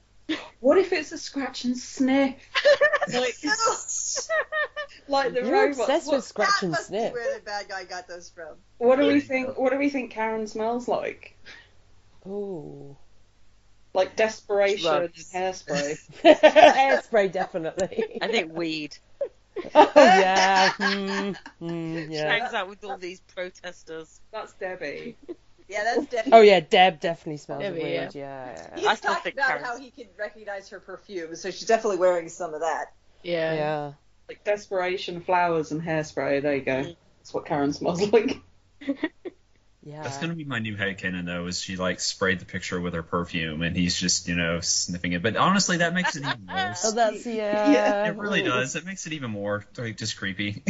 What 0.59 0.77
if 0.77 0.93
it's 0.93 1.11
a 1.11 1.17
scratch 1.17 1.65
and 1.65 1.77
sniff? 1.77 2.35
Like, 3.13 3.35
like 5.09 5.33
the 5.33 5.41
You're 5.41 5.51
robots. 5.51 5.79
obsessed 5.79 6.07
What, 6.07 6.15
with 6.15 6.25
scratch 6.25 6.47
that 6.47 6.63
and 6.63 6.71
must 6.71 6.87
sniff. 6.87 7.13
be 7.13 7.19
where 7.19 7.33
the 7.37 7.43
bad 7.43 7.67
guy 7.67 7.83
got 7.83 8.07
those 8.07 8.29
from. 8.29 8.55
what 8.77 8.97
do 8.97 9.05
we 9.07 9.19
think? 9.19 9.57
What 9.57 9.73
do 9.73 9.77
we 9.77 9.89
think 9.89 10.11
Karen 10.11 10.47
smells 10.47 10.87
like? 10.87 11.37
Ooh. 12.25 12.95
Like 13.93 14.15
desperation 14.15 14.83
Drugs. 14.89 15.31
and 15.33 15.53
hairspray. 15.53 15.99
Hairspray, 16.41 17.31
definitely. 17.31 18.19
I 18.21 18.27
think 18.29 18.55
weed. 18.55 18.97
oh, 19.75 19.91
yeah. 19.95 20.69
Mm, 20.79 21.35
mm, 21.61 22.07
yeah. 22.11 22.31
Hangs 22.31 22.53
out 22.53 22.69
with 22.69 22.83
all 22.85 22.97
these 22.97 23.19
protesters. 23.35 24.19
That's 24.31 24.53
Debbie. 24.53 25.17
Yeah, 25.67 25.83
that's 25.83 26.05
Debbie. 26.07 26.29
Oh, 26.33 26.41
yeah, 26.41 26.59
Deb 26.59 26.99
definitely 26.99 27.37
smells 27.37 27.61
Debbie, 27.63 27.81
weird. 27.81 28.15
Yeah. 28.15 28.75
He's 28.75 28.85
I 28.85 28.95
still 28.95 29.11
talked 29.11 29.23
think 29.23 29.35
about 29.35 29.47
Karen's- 29.47 29.65
how 29.67 29.77
he 29.77 29.91
can 29.91 30.07
recognize 30.17 30.69
her 30.69 30.79
perfume, 30.79 31.35
so 31.35 31.51
she's 31.51 31.67
definitely 31.67 31.97
wearing 31.97 32.29
some 32.29 32.53
of 32.53 32.61
that. 32.61 32.93
Yeah. 33.23 33.53
Yeah. 33.53 33.91
Like 34.27 34.43
desperation, 34.43 35.21
flowers, 35.21 35.71
and 35.71 35.81
hairspray. 35.81 36.41
There 36.41 36.55
you 36.55 36.61
go. 36.61 36.71
Mm. 36.83 36.95
That's 37.19 37.33
what 37.33 37.45
Karen 37.45 37.73
smells 37.73 38.01
like. 38.13 38.39
Yeah. 39.85 40.01
That's 40.01 40.17
gonna 40.17 40.33
be 40.35 40.45
my 40.45 40.59
new 40.59 40.77
headcanon 40.77 41.25
though, 41.25 41.45
is 41.47 41.59
she 41.61 41.75
like 41.75 41.99
sprayed 41.99 42.39
the 42.39 42.45
picture 42.45 42.79
with 42.79 42.93
her 42.93 43.03
perfume 43.03 43.61
and 43.63 43.75
he's 43.75 43.97
just, 43.99 44.29
you 44.29 44.35
know, 44.35 44.61
sniffing 44.61 45.11
it. 45.11 45.21
But 45.21 45.35
honestly 45.35 45.77
that 45.77 45.93
makes 45.93 46.15
it 46.15 46.23
even 46.23 46.47
worse. 46.47 46.85
Oh, 46.85 46.91
that's 46.91 47.25
yeah. 47.25 47.69
yeah. 47.71 48.07
It 48.07 48.15
really 48.15 48.43
does. 48.43 48.77
It 48.77 48.85
makes 48.85 49.05
it 49.07 49.13
even 49.13 49.31
more 49.31 49.65
like 49.77 49.97
just 49.97 50.15
creepy. 50.15 50.63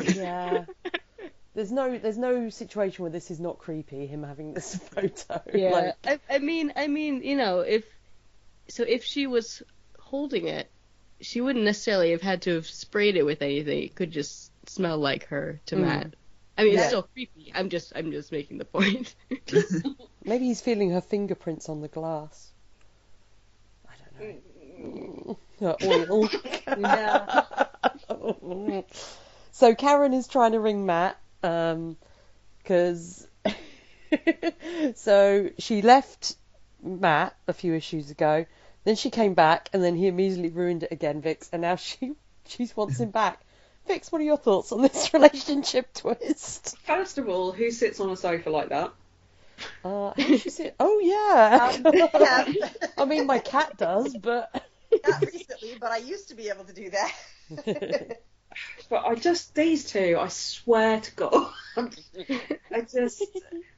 Yeah. 0.00 0.66
There's 1.56 1.72
no 1.72 1.96
there's 1.98 2.18
no 2.18 2.50
situation 2.50 3.02
where 3.02 3.10
this 3.10 3.30
is 3.30 3.40
not 3.40 3.56
creepy. 3.58 4.06
Him 4.06 4.22
having 4.22 4.52
this 4.52 4.76
photo. 4.90 5.40
Yeah, 5.54 5.70
Like, 5.70 5.94
I, 6.30 6.34
I 6.36 6.38
mean, 6.38 6.72
I 6.76 6.86
mean, 6.86 7.22
you 7.22 7.34
know, 7.36 7.60
if 7.60 7.84
so, 8.68 8.82
if 8.84 9.02
she 9.04 9.26
was 9.26 9.62
holding 9.98 10.48
it, 10.48 10.70
she 11.22 11.40
wouldn't 11.40 11.64
necessarily 11.64 12.10
have 12.10 12.20
had 12.20 12.42
to 12.42 12.56
have 12.56 12.66
sprayed 12.66 13.16
it 13.16 13.22
with 13.24 13.40
anything. 13.40 13.82
It 13.84 13.94
could 13.94 14.10
just 14.12 14.52
smell 14.68 14.98
like 14.98 15.28
her 15.28 15.58
to 15.66 15.76
Mm. 15.76 15.80
Matt. 15.80 16.14
I 16.58 16.64
mean, 16.64 16.74
Yeah. 16.74 16.80
it's 16.80 16.88
still 16.88 17.02
creepy. 17.14 17.52
I'm 17.54 17.70
just, 17.70 17.92
I'm 17.96 18.10
just 18.12 18.32
making 18.32 18.58
the 18.58 18.64
point. 18.66 19.14
maybe 20.24 20.44
he's 20.46 20.60
feeling 20.60 20.90
her 20.90 21.00
fingerprints 21.00 21.68
on 21.70 21.80
the 21.80 21.88
glass. 21.88 22.50
I 23.88 23.92
don't 24.20 24.42
know. 25.28 25.38
Her 25.60 25.76
oil. 25.82 26.28
Yeah. 26.78 27.44
so 29.52 29.74
Karen 29.74 30.12
is 30.12 30.28
trying 30.28 30.52
to 30.52 30.60
ring 30.60 30.84
Matt, 30.86 31.16
um, 31.46 31.96
because 32.58 33.26
so 34.96 35.50
she 35.58 35.82
left 35.82 36.36
Matt 36.82 37.36
a 37.46 37.52
few 37.52 37.74
issues 37.74 38.10
ago. 38.10 38.46
Then 38.84 38.96
she 38.96 39.10
came 39.10 39.34
back, 39.34 39.68
and 39.72 39.82
then 39.82 39.96
he 39.96 40.06
immediately 40.06 40.50
ruined 40.50 40.84
it 40.84 40.92
again, 40.92 41.20
Vix. 41.20 41.48
And 41.52 41.62
now 41.62 41.76
she 41.76 42.14
she 42.46 42.68
wants 42.74 43.00
him 43.00 43.10
back. 43.10 43.40
Vix, 43.86 44.10
what 44.10 44.20
are 44.20 44.24
your 44.24 44.36
thoughts 44.36 44.72
on 44.72 44.82
this 44.82 45.14
relationship 45.14 45.92
twist? 45.94 46.76
First 46.84 47.18
of 47.18 47.28
all, 47.28 47.52
who 47.52 47.70
sits 47.70 48.00
on 48.00 48.10
a 48.10 48.16
sofa 48.16 48.50
like 48.50 48.68
that? 48.70 48.92
Uh, 49.84 50.12
how 50.16 50.36
she 50.36 50.70
oh 50.78 50.98
yeah. 51.00 51.80
Um, 51.84 51.94
yeah. 51.94 52.68
I 52.98 53.04
mean, 53.06 53.26
my 53.26 53.38
cat 53.38 53.78
does, 53.78 54.14
but 54.16 54.50
Not 55.06 55.20
recently, 55.22 55.76
but 55.80 55.92
I 55.92 55.98
used 55.98 56.28
to 56.28 56.34
be 56.34 56.50
able 56.50 56.64
to 56.64 56.74
do 56.74 56.90
that. 56.90 58.20
But 58.88 59.04
I 59.04 59.14
just 59.14 59.54
these 59.54 59.90
two, 59.90 60.16
I 60.20 60.28
swear 60.28 61.00
to 61.00 61.14
God, 61.14 61.52
I 61.76 62.80
just 62.80 63.24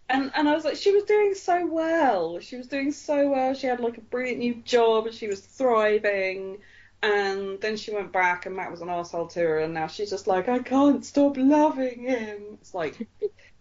and 0.08 0.30
and 0.34 0.48
I 0.48 0.54
was 0.54 0.64
like, 0.64 0.76
she 0.76 0.92
was 0.92 1.04
doing 1.04 1.34
so 1.34 1.66
well. 1.66 2.38
She 2.40 2.56
was 2.56 2.66
doing 2.66 2.92
so 2.92 3.28
well. 3.30 3.54
She 3.54 3.66
had 3.66 3.80
like 3.80 3.98
a 3.98 4.02
brilliant 4.02 4.38
new 4.38 4.54
job, 4.56 5.06
and 5.06 5.14
she 5.14 5.28
was 5.28 5.40
thriving. 5.40 6.58
And 7.00 7.60
then 7.60 7.76
she 7.76 7.94
went 7.94 8.12
back, 8.12 8.46
and 8.46 8.56
Matt 8.56 8.72
was 8.72 8.80
an 8.80 8.88
asshole 8.88 9.28
to 9.28 9.40
her, 9.40 9.58
and 9.60 9.72
now 9.72 9.86
she's 9.86 10.10
just 10.10 10.26
like, 10.26 10.48
I 10.48 10.58
can't 10.58 11.04
stop 11.04 11.36
loving 11.36 12.00
him. 12.00 12.58
It's 12.60 12.74
like, 12.74 13.06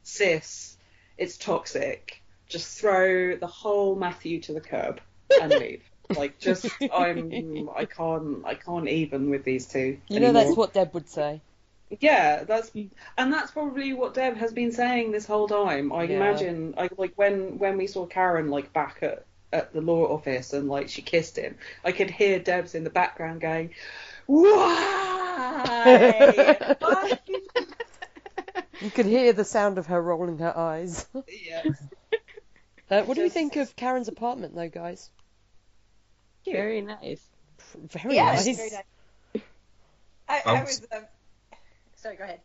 sis, 0.01 0.75
it's 1.17 1.37
toxic. 1.37 2.23
Just 2.49 2.79
throw 2.79 3.35
the 3.35 3.45
whole 3.45 3.95
Matthew 3.95 4.41
to 4.41 4.53
the 4.53 4.61
curb 4.61 5.01
and 5.39 5.51
leave. 5.51 5.83
Like, 6.15 6.39
just 6.39 6.65
I'm, 6.93 7.69
I 7.75 7.85
can't, 7.85 8.45
I 8.45 8.55
can't 8.55 8.87
even 8.87 9.29
with 9.29 9.43
these 9.43 9.67
two. 9.67 9.99
you 10.09 10.19
know 10.19 10.27
anymore. 10.27 10.43
that's 10.45 10.57
what 10.57 10.73
Deb 10.73 10.93
would 10.93 11.09
say. 11.09 11.41
Yeah, 12.01 12.43
that's 12.43 12.69
and 13.17 13.31
that's 13.31 13.51
probably 13.51 13.93
what 13.93 14.13
Deb 14.13 14.35
has 14.37 14.51
been 14.51 14.73
saying 14.73 15.11
this 15.11 15.25
whole 15.25 15.47
time. 15.47 15.93
I 15.93 16.03
Yeah. 16.03 16.17
imagine, 16.17 16.73
I 16.77 16.89
like 16.97 17.13
when 17.15 17.57
when 17.59 17.77
we 17.77 17.87
saw 17.87 18.05
Karen 18.05 18.49
like 18.49 18.73
back 18.73 18.99
at 19.01 19.23
at 19.53 19.71
the 19.73 19.79
law 19.79 20.13
office 20.13 20.51
and 20.51 20.67
like 20.67 20.89
she 20.89 21.01
kissed 21.01 21.37
him, 21.37 21.57
I 21.85 21.93
could 21.93 22.09
hear 22.09 22.39
Deb's 22.39 22.75
in 22.75 22.83
the 22.83 22.89
background 22.89 23.39
going, 23.41 23.73
"Why? 24.25 24.45
Why?" 26.79 27.19
You 28.81 28.91
could 28.91 29.05
hear 29.07 29.33
the 29.33 29.43
sound 29.45 29.77
of 29.79 29.87
her 29.87 29.99
rolling 30.01 30.37
her 30.39 30.55
eyes. 30.55 31.07
yeah, 31.47 31.63
Uh, 32.91 33.01
what 33.03 33.15
do 33.15 33.23
you 33.23 33.29
think 33.29 33.55
of 33.55 33.75
Karen's 33.75 34.07
apartment, 34.07 34.53
though, 34.55 34.69
guys? 34.69 35.09
Very 36.51 36.81
nice. 36.81 37.21
Very 37.89 38.15
yeah, 38.15 38.25
nice. 38.25 38.45
very 38.45 38.69
nice. 38.71 39.43
I, 40.29 40.41
I 40.45 40.55
I 40.57 40.63
was- 40.63 40.81
was. 40.81 40.87
Um, 40.95 41.05
sorry, 41.95 42.15
go 42.17 42.23
ahead. 42.23 42.41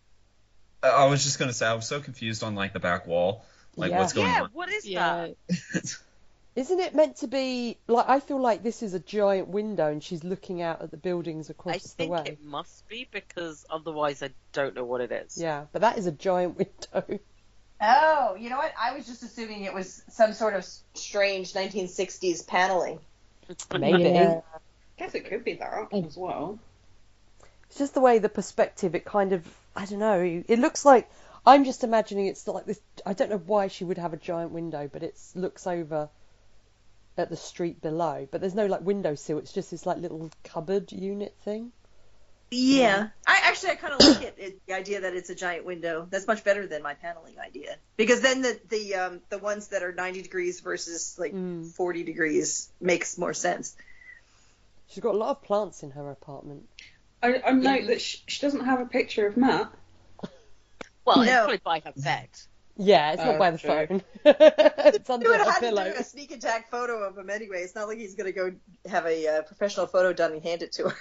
I 0.82 1.06
was 1.06 1.22
just 1.22 1.38
gonna 1.38 1.52
say 1.52 1.66
I 1.66 1.74
was 1.74 1.86
so 1.86 2.00
confused 2.00 2.42
on 2.42 2.54
like 2.56 2.72
the 2.72 2.80
back 2.80 3.06
wall, 3.06 3.44
like 3.76 3.90
Yeah. 3.92 4.00
what's 4.00 4.12
going 4.12 4.26
Yeah, 4.28 4.42
on. 4.42 4.50
what 4.52 4.68
is 4.68 4.84
Yeah. 4.86 5.28
that? 5.48 5.96
Isn't 6.56 6.80
it 6.80 6.94
meant 6.94 7.16
to 7.18 7.28
be 7.28 7.78
like? 7.86 8.08
I 8.08 8.20
feel 8.20 8.38
like 8.40 8.62
this 8.62 8.82
is 8.82 8.92
a 8.92 8.98
giant 9.00 9.48
window, 9.48 9.90
and 9.90 10.02
she's 10.02 10.22
looking 10.22 10.60
out 10.60 10.82
at 10.82 10.90
the 10.90 10.96
buildings 10.98 11.48
across 11.48 11.74
I 11.76 11.78
the 11.78 11.88
think 11.88 12.10
way. 12.12 12.22
it 12.26 12.44
must 12.44 12.86
be 12.88 13.08
because 13.10 13.64
otherwise 13.70 14.22
I 14.22 14.30
don't 14.52 14.74
know 14.74 14.84
what 14.84 15.00
it 15.00 15.12
is. 15.12 15.38
Yeah, 15.40 15.64
but 15.72 15.80
that 15.82 15.96
is 15.96 16.06
a 16.06 16.12
giant 16.12 16.58
window. 16.92 17.20
Oh, 17.80 18.36
you 18.38 18.50
know 18.50 18.58
what? 18.58 18.72
I 18.78 18.94
was 18.94 19.06
just 19.06 19.22
assuming 19.22 19.62
it 19.64 19.72
was 19.72 20.02
some 20.10 20.34
sort 20.34 20.54
of 20.54 20.64
strange 20.94 21.52
1960s 21.54 22.46
paneling. 22.46 22.98
Maybe. 23.78 24.02
Yeah. 24.02 24.40
guess 24.98 25.14
it 25.14 25.26
could 25.26 25.44
be 25.44 25.54
that 25.54 25.88
as 25.92 26.16
well. 26.16 26.58
It's 27.68 27.78
just 27.78 27.94
the 27.94 28.00
way 28.00 28.18
the 28.18 28.28
perspective. 28.28 28.94
It 28.94 29.04
kind 29.04 29.32
of. 29.32 29.46
I 29.74 29.86
don't 29.86 29.98
know. 29.98 30.20
It 30.20 30.58
looks 30.58 30.84
like. 30.84 31.10
I'm 31.44 31.64
just 31.64 31.82
imagining 31.82 32.26
it's 32.26 32.46
like 32.46 32.66
this. 32.66 32.80
I 33.04 33.14
don't 33.14 33.30
know 33.30 33.42
why 33.46 33.68
she 33.68 33.84
would 33.84 33.98
have 33.98 34.12
a 34.12 34.16
giant 34.16 34.52
window, 34.52 34.88
but 34.92 35.02
it 35.02 35.18
looks 35.34 35.66
over 35.66 36.08
at 37.16 37.30
the 37.30 37.36
street 37.36 37.80
below. 37.80 38.28
But 38.30 38.40
there's 38.40 38.54
no 38.54 38.66
like 38.66 38.82
windowsill. 38.82 39.38
It's 39.38 39.52
just 39.52 39.70
this 39.70 39.86
like 39.86 39.98
little 39.98 40.30
cupboard 40.44 40.92
unit 40.92 41.34
thing. 41.44 41.72
Yeah. 42.52 43.08
I 43.26 43.40
actually 43.44 43.70
I 43.70 43.74
kind 43.76 43.94
of 43.94 44.00
like 44.00 44.22
it, 44.22 44.34
it. 44.38 44.60
The 44.66 44.74
idea 44.74 45.00
that 45.02 45.14
it's 45.14 45.30
a 45.30 45.34
giant 45.34 45.64
window. 45.64 46.06
That's 46.10 46.26
much 46.26 46.44
better 46.44 46.66
than 46.66 46.82
my 46.82 46.94
paneling 46.94 47.38
idea. 47.38 47.76
Because 47.96 48.20
then 48.20 48.42
the 48.42 48.60
the 48.68 48.94
um 48.96 49.20
the 49.30 49.38
ones 49.38 49.68
that 49.68 49.82
are 49.82 49.92
90 49.92 50.22
degrees 50.22 50.60
versus 50.60 51.16
like 51.18 51.32
Mm. 51.32 51.72
40 51.72 52.04
degrees 52.04 52.70
makes 52.80 53.16
more 53.18 53.32
sense. 53.34 53.74
She's 54.88 55.02
got 55.02 55.14
a 55.14 55.18
lot 55.18 55.30
of 55.30 55.42
plants 55.42 55.82
in 55.82 55.90
her 55.92 56.10
apartment. 56.10 56.68
I, 57.22 57.40
I 57.46 57.52
note 57.52 57.86
that 57.86 58.00
she, 58.02 58.18
she 58.26 58.42
doesn't 58.42 58.64
have 58.64 58.80
a 58.80 58.86
picture 58.86 59.26
of 59.26 59.36
Matt. 59.36 59.72
Well, 61.04 61.22
it's 61.22 61.30
No. 61.30 61.38
probably 61.44 61.60
by 61.64 61.80
her 61.80 61.92
bed. 61.96 62.28
Yeah, 62.76 63.12
it's 63.12 63.22
not 63.22 63.34
Oh, 63.34 63.38
by 63.38 63.50
the 63.50 63.58
true. 63.58 63.68
phone. 63.86 64.02
it's 64.24 65.08
He 65.08 65.12
under 65.12 65.28
would 65.28 65.38
have 65.38 65.46
her 65.46 65.52
had 65.52 65.60
to 65.60 65.92
do 65.92 66.00
a 66.00 66.04
sneak 66.04 66.30
attack 66.32 66.70
photo 66.70 67.02
of 67.04 67.16
him 67.18 67.28
anyway. 67.30 67.62
It's 67.62 67.74
not 67.74 67.88
like 67.88 67.98
he's 67.98 68.14
gonna 68.14 68.32
go 68.32 68.52
have 68.88 69.06
a 69.06 69.28
uh, 69.28 69.42
professional 69.42 69.86
photo 69.86 70.12
done 70.12 70.32
and 70.32 70.42
hand 70.42 70.62
it 70.62 70.72
to 70.72 70.88
her. 70.90 70.96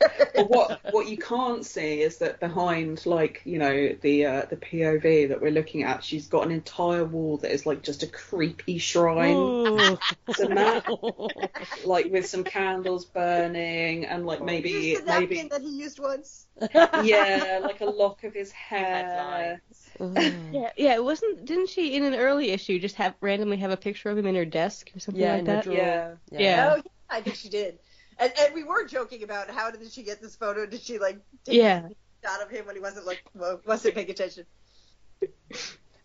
But 0.00 0.50
what 0.50 0.80
what 0.92 1.08
you 1.08 1.16
can't 1.16 1.64
see 1.64 2.02
is 2.02 2.18
that 2.18 2.40
behind, 2.40 3.04
like 3.06 3.40
you 3.44 3.58
know, 3.58 3.96
the 4.00 4.26
uh, 4.26 4.46
the 4.50 4.56
POV 4.56 5.28
that 5.28 5.40
we're 5.40 5.50
looking 5.50 5.82
at, 5.82 6.04
she's 6.04 6.26
got 6.26 6.44
an 6.44 6.52
entire 6.52 7.04
wall 7.04 7.38
that 7.38 7.52
is 7.52 7.64
like 7.66 7.82
just 7.82 8.02
a 8.02 8.06
creepy 8.06 8.78
shrine 8.78 9.36
Ooh. 9.36 9.98
to 10.34 10.48
Matt, 10.48 10.84
like 11.84 12.10
with 12.12 12.26
some 12.26 12.44
candles 12.44 13.06
burning 13.06 14.04
and 14.04 14.26
like 14.26 14.42
maybe 14.42 14.70
Here's 14.70 15.00
the 15.00 15.10
maybe 15.10 15.48
that 15.48 15.62
he 15.62 15.70
used 15.70 15.98
once. 15.98 16.46
yeah, 16.74 17.60
like 17.62 17.80
a 17.80 17.86
lock 17.86 18.24
of 18.24 18.34
his 18.34 18.52
hair. 18.52 19.60
Yeah, 19.98 20.70
yeah. 20.76 20.94
It 20.94 21.04
wasn't. 21.04 21.46
Didn't 21.46 21.70
she 21.70 21.96
in 21.96 22.04
an 22.04 22.14
early 22.14 22.50
issue 22.50 22.78
just 22.78 22.96
have 22.96 23.14
randomly 23.20 23.56
have 23.58 23.70
a 23.70 23.76
picture 23.76 24.10
of 24.10 24.18
him 24.18 24.26
in 24.26 24.34
her 24.34 24.44
desk 24.44 24.90
or 24.94 25.00
something 25.00 25.22
Yeah, 25.22 25.36
like 25.36 25.44
that? 25.46 25.64
drawer. 25.64 25.76
Yeah. 25.76 26.14
Yeah. 26.30 26.70
Oh, 26.72 26.76
yeah, 26.76 26.82
I 27.08 27.20
think 27.22 27.36
she 27.36 27.48
did. 27.48 27.78
And, 28.18 28.32
and 28.38 28.54
we 28.54 28.64
were 28.64 28.84
joking 28.86 29.22
about 29.22 29.50
how 29.50 29.70
did 29.70 29.90
she 29.92 30.02
get 30.02 30.20
this 30.22 30.36
photo? 30.36 30.66
Did 30.66 30.80
she 30.82 30.98
like 30.98 31.18
take 31.44 31.56
Yeah. 31.56 31.86
a 31.86 32.26
shot 32.26 32.42
of 32.42 32.50
him 32.50 32.66
when 32.66 32.74
he 32.74 32.80
wasn't 32.80 33.06
like 33.06 33.22
well, 33.34 33.60
wasn't 33.66 33.94
paying 33.94 34.10
attention? 34.10 34.46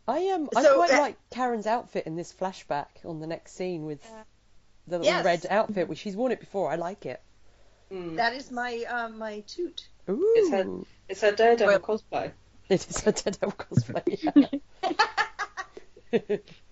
I 0.08 0.30
um 0.30 0.50
I 0.56 0.63
So, 0.63 0.76
quite 0.76 0.91
uh, 0.91 1.00
like 1.00 1.17
Karen's 1.30 1.67
outfit 1.67 2.06
in 2.08 2.15
this 2.15 2.34
flashback 2.34 2.88
on 3.06 3.19
the 3.19 3.28
next 3.28 3.56
scene 3.56 3.86
with 3.86 4.02
the 4.88 4.97
little 5.00 5.06
Yes. 5.06 5.24
red 5.26 5.45
outfit. 5.50 5.88
Which 5.88 6.00
she's 6.00 6.15
worn 6.15 6.32
it 6.32 6.39
before. 6.39 6.69
I 6.71 6.76
like 6.76 7.06
it. 7.06 7.21
Mm. 7.91 8.15
That 8.17 8.34
is 8.34 8.52
my 8.52 8.84
um 8.89 9.17
my 9.17 9.41
toot. 9.47 9.88
Ooh, 10.10 10.34
It's 10.38 10.52
her- 10.52 10.86
It's 11.08 11.21
her 11.21 11.32
Daredevil 11.34 11.80
cosplay. 11.80 12.32
it 12.69 12.88
is 12.89 13.06
a 13.08 13.12
Dead 13.12 13.38
Elf 13.41 13.58
cosplay. 13.58 14.60
yeah. 16.12 16.28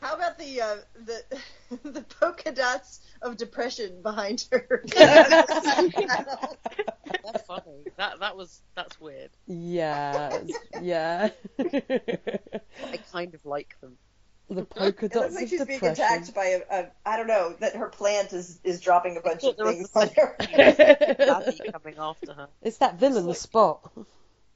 How 0.00 0.14
about 0.14 0.38
the 0.38 0.60
uh, 0.60 0.76
the 1.04 1.22
the 1.90 2.02
polka 2.02 2.52
dots 2.52 3.00
of 3.22 3.36
depression 3.36 4.00
behind 4.02 4.46
her? 4.52 4.84
That's 4.96 5.52
funny. 7.46 7.84
That 7.96 8.20
that 8.20 8.36
was 8.36 8.60
that's 8.74 9.00
weird. 9.00 9.30
yeah, 9.46 10.40
yeah. 10.80 11.30
I 11.58 12.98
kind 13.12 13.34
of 13.34 13.44
like 13.44 13.76
them. 13.80 13.96
the 14.48 14.64
polka 14.64 15.06
It 15.06 15.12
dots 15.12 15.14
looks 15.14 15.34
like 15.34 15.44
of 15.44 15.50
she's 15.50 15.64
being 15.64 15.78
depression. 15.80 16.04
attacked 16.04 16.34
by 16.34 16.46
a, 16.46 16.60
a 16.70 16.86
I 17.04 17.16
don't 17.16 17.26
know 17.26 17.54
that 17.60 17.76
her 17.76 17.88
plant 17.88 18.32
is 18.32 18.58
is 18.64 18.80
dropping 18.80 19.16
a 19.16 19.20
bunch 19.20 19.44
of 19.44 19.56
things 19.56 19.90
on 19.94 20.08
her. 20.16 20.36
Coming 21.72 21.94
after 21.98 22.32
her. 22.34 22.48
it's 22.62 22.78
that 22.78 22.98
villain, 22.98 23.26
the 23.26 23.34
spot. 23.34 23.90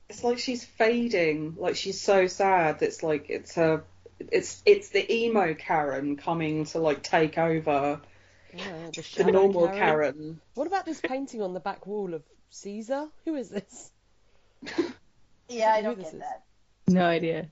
It's 0.08 0.24
like 0.24 0.38
she's 0.38 0.64
fading. 0.64 1.56
Like 1.58 1.76
she's 1.76 2.00
so 2.00 2.26
sad. 2.26 2.82
It's 2.82 3.02
like 3.02 3.26
it's 3.28 3.54
her. 3.56 3.84
It's 4.30 4.62
it's 4.66 4.90
the 4.90 5.12
emo 5.12 5.54
Karen 5.54 6.16
coming 6.16 6.64
to 6.66 6.78
like 6.78 7.02
take 7.02 7.38
over 7.38 8.00
Yeah, 8.54 8.90
the 8.92 9.24
the 9.24 9.32
normal 9.32 9.68
Karen. 9.68 10.14
Karen. 10.14 10.40
What 10.54 10.66
about 10.66 10.84
this 10.86 11.00
painting 11.00 11.42
on 11.42 11.54
the 11.54 11.60
back 11.60 11.86
wall 11.86 12.14
of 12.14 12.22
Caesar? 12.50 13.08
Who 13.24 13.34
is 13.36 13.50
this? 13.50 13.90
Yeah, 15.48 15.72
I 15.74 15.82
don't 15.82 15.98
get 15.98 16.14
is. 16.14 16.20
that. 16.20 16.44
No 16.88 17.04
idea. 17.04 17.48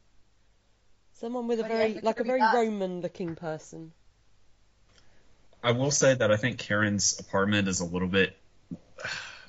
Someone 1.15 1.49
with 1.49 1.61
a 1.61 1.63
But 1.63 1.71
yeah, 1.71 1.77
very 1.79 1.93
it 1.97 2.05
like 2.05 2.21
a 2.21 2.25
very 2.25 2.41
us. 2.41 2.55
Roman 2.55 3.01
looking 3.03 3.35
person. 3.37 3.93
I 5.63 5.73
will 5.73 5.91
say 5.91 6.15
that 6.15 6.31
I 6.31 6.37
think 6.37 6.59
Karen's 6.59 7.21
apartment 7.21 7.69
is 7.69 7.81
a 7.81 7.85
little 7.85 8.09
bit 8.09 8.35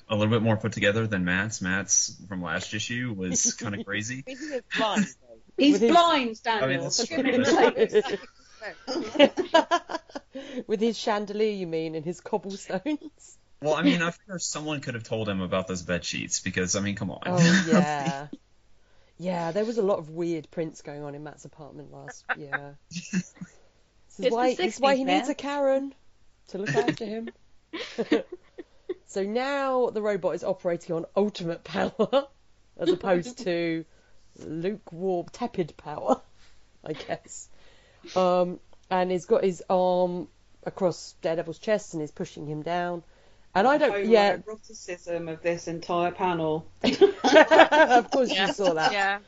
a 0.08 0.14
little 0.16 0.30
bit 0.30 0.42
more 0.42 0.56
put 0.58 0.72
together 0.72 1.06
than 1.06 1.24
Matt's. 1.24 1.62
Matt's 1.62 2.14
from 2.28 2.42
last 2.42 2.74
issue 2.74 3.14
was 3.16 3.54
kind 3.60 3.74
of 3.74 3.86
crazy. 3.86 4.24
He 5.56 5.72
was 5.72 5.80
blind, 5.80 5.80
though. 5.80 5.80
He's 5.80 5.80
his- 5.80 5.90
blind, 5.90 6.42
Daniel. 6.42 6.64
I 6.64 6.68
mean, 6.68 6.80
that's 6.80 7.06
for 7.06 7.16
goodness 7.22 7.94
sake. 7.96 8.20
with 10.66 10.80
his 10.80 10.98
chandelier, 10.98 11.52
you 11.52 11.66
mean, 11.66 11.94
and 11.94 12.04
his 12.04 12.20
cobblestones? 12.20 13.38
Well, 13.60 13.74
I 13.74 13.82
mean, 13.82 14.02
I 14.02 14.10
figure 14.10 14.38
someone 14.38 14.80
could 14.80 14.94
have 14.94 15.04
told 15.04 15.28
him 15.28 15.40
about 15.40 15.68
those 15.68 15.82
bed 15.82 16.04
sheets 16.04 16.40
because 16.40 16.74
I 16.74 16.80
mean, 16.80 16.96
come 16.96 17.10
on. 17.12 17.20
Oh 17.26 17.64
yeah, 17.70 18.26
yeah. 19.18 19.52
There 19.52 19.64
was 19.64 19.78
a 19.78 19.82
lot 19.82 19.98
of 19.98 20.10
weird 20.10 20.50
prints 20.50 20.82
going 20.82 21.02
on 21.04 21.14
in 21.14 21.22
Matt's 21.22 21.44
apartment 21.44 21.92
last 21.92 22.24
year. 22.36 22.76
This 22.90 23.14
is 23.14 23.34
It's 24.08 24.16
the 24.16 24.30
why 24.30 24.54
this 24.54 24.74
is 24.74 24.80
why 24.80 24.94
60s, 24.94 24.98
he 24.98 25.04
needs 25.04 25.28
a 25.28 25.34
Karen 25.34 25.94
to 26.48 26.58
look 26.58 26.74
after 26.74 27.04
him. 27.04 27.28
so 29.06 29.22
now 29.22 29.90
the 29.90 30.02
robot 30.02 30.34
is 30.34 30.42
operating 30.42 30.96
on 30.96 31.04
ultimate 31.14 31.62
power 31.62 32.26
as 32.78 32.88
opposed 32.88 33.38
to 33.44 33.84
lukewarm, 34.38 35.26
tepid 35.32 35.76
power, 35.76 36.20
I 36.84 36.92
guess. 36.92 37.48
Um, 38.16 38.60
and 38.90 39.10
he's 39.10 39.26
got 39.26 39.44
his 39.44 39.62
arm 39.70 40.28
across 40.64 41.14
Daredevil's 41.22 41.58
chest 41.58 41.94
and 41.94 42.02
is 42.02 42.10
pushing 42.10 42.46
him 42.46 42.62
down. 42.62 43.02
And 43.54 43.68
I 43.68 43.76
don't, 43.78 44.06
yeah, 44.06 44.38
Homoeroticism 44.38 45.30
of 45.30 45.42
this 45.42 45.68
entire 45.68 46.10
panel. 46.10 46.66
of 46.82 48.10
course 48.10 48.30
you 48.30 48.52
saw 48.52 48.74
that. 48.74 48.92
Yeah. 48.92 49.18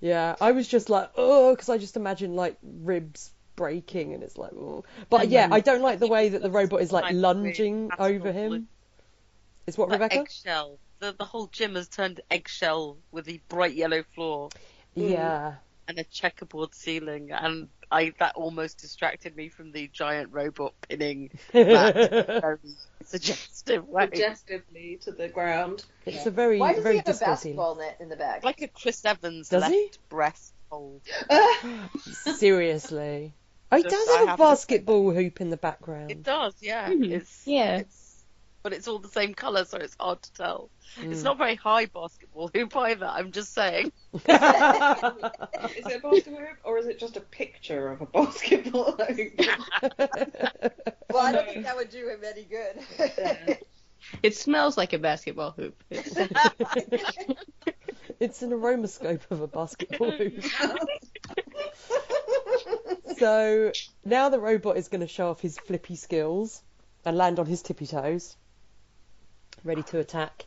Yeah, 0.00 0.36
I 0.40 0.52
was 0.52 0.68
just 0.68 0.90
like, 0.90 1.10
oh, 1.16 1.54
because 1.54 1.68
I 1.68 1.78
just 1.78 1.96
imagine 1.96 2.34
like 2.36 2.56
ribs 2.62 3.32
breaking, 3.56 4.12
and 4.12 4.22
it's 4.22 4.36
like, 4.36 4.52
oh. 4.52 4.84
But 5.08 5.28
yeah, 5.28 5.48
I 5.50 5.60
don't 5.60 5.82
like 5.82 5.98
the 5.98 6.06
way 6.06 6.30
that 6.30 6.42
the 6.42 6.50
robot 6.50 6.82
is 6.82 6.92
like 6.92 7.12
lunging 7.14 7.90
over 7.98 8.30
him. 8.30 8.68
Is 9.66 9.78
what 9.78 9.88
Like 9.88 10.00
Rebecca? 10.00 10.20
eggshell. 10.20 10.78
The, 11.00 11.14
the 11.18 11.24
whole 11.24 11.46
gym 11.48 11.74
has 11.74 11.88
turned 11.88 12.20
eggshell 12.30 12.98
with 13.10 13.24
the 13.26 13.40
bright 13.48 13.74
yellow 13.74 14.04
floor 14.14 14.48
Yeah, 14.94 15.54
and 15.88 15.98
a 15.98 16.04
checkerboard 16.04 16.74
ceiling, 16.74 17.30
and 17.32 17.68
I 17.90 18.12
that 18.18 18.36
almost 18.36 18.78
distracted 18.78 19.36
me 19.36 19.48
from 19.48 19.72
the 19.72 19.88
giant 19.88 20.32
robot 20.32 20.72
pinning 20.88 21.30
Matt 21.52 21.96
in 21.96 22.14
a 22.14 22.40
very 22.40 22.58
suggestive 23.04 23.86
way. 23.86 24.06
Suggestively 24.06 24.98
to 25.02 25.12
the 25.12 25.28
ground. 25.28 25.84
it's 26.06 26.26
a 26.26 26.30
very 26.30 26.58
Why 26.58 26.74
does 26.74 26.82
very 26.82 26.94
he 26.96 27.02
have 27.06 27.16
a 27.16 27.18
basketball 27.18 27.74
net 27.76 27.98
in 28.00 28.08
the 28.08 28.16
back? 28.16 28.44
Like 28.44 28.62
a 28.62 28.68
Chris 28.68 29.04
Evans 29.04 29.48
Does 29.48 29.62
left 29.62 29.74
he? 29.74 29.90
breast 30.08 30.54
hold. 30.70 31.02
Seriously, 31.98 33.34
oh, 33.70 33.76
he 33.76 33.82
does 33.82 34.08
I 34.08 34.12
have 34.12 34.22
a 34.22 34.26
have 34.30 34.38
to 34.38 34.42
say 34.42 34.50
basketball 34.50 35.10
hoop 35.12 35.40
in 35.40 35.50
the 35.50 35.56
background. 35.56 36.10
It 36.10 36.22
does, 36.22 36.54
yeah. 36.60 36.88
Mhm. 36.88 37.10
It's 37.10 37.46
Yeah. 37.46 37.78
It's, 37.78 38.03
but 38.64 38.72
it's 38.72 38.88
all 38.88 38.98
the 38.98 39.08
same 39.08 39.34
colour, 39.34 39.64
so 39.66 39.76
it's 39.76 39.94
hard 40.00 40.20
to 40.22 40.32
tell. 40.32 40.70
It's 40.96 41.20
Mm. 41.20 41.24
not 41.24 41.38
very 41.38 41.54
high 41.54 41.84
basketball 41.86 42.50
hoop 42.52 42.74
either. 42.76 43.06
I'm 43.06 43.30
just 43.30 43.52
saying. 43.52 43.92
Is 44.14 44.22
it 44.24 44.26
a 44.26 46.00
basketball 46.02 46.40
hoop 46.40 46.58
or 46.64 46.78
is 46.78 46.86
it 46.86 46.98
just 46.98 47.16
a 47.16 47.20
picture 47.20 47.88
of 47.88 48.00
a 48.00 48.06
basketball 48.06 48.92
hoop? 48.92 49.34
well, 51.12 51.26
I 51.26 51.32
don't 51.32 51.46
think 51.46 51.64
that 51.64 51.76
would 51.76 51.90
do 51.90 52.08
him 52.08 52.20
any 52.24 52.44
good. 52.44 53.58
It 54.22 54.34
smells 54.36 54.76
like 54.78 54.92
a 54.94 54.98
basketball 54.98 55.50
hoop. 55.52 55.82
It's, 55.90 56.16
it's 58.20 58.42
an 58.42 58.50
aromascope 58.50 59.30
of 59.30 59.40
a 59.42 59.46
basketball 59.46 60.10
hoop. 60.10 60.42
So 63.18 63.72
now 64.04 64.28
the 64.30 64.40
robot 64.40 64.76
is 64.76 64.88
going 64.88 65.00
to 65.02 65.06
show 65.08 65.30
off 65.30 65.40
his 65.40 65.58
flippy 65.58 65.96
skills 65.96 66.62
and 67.04 67.16
land 67.16 67.38
on 67.38 67.46
his 67.46 67.62
tippy 67.62 67.86
toes, 67.86 68.36
ready 69.62 69.82
to 69.84 69.98
attack. 69.98 70.46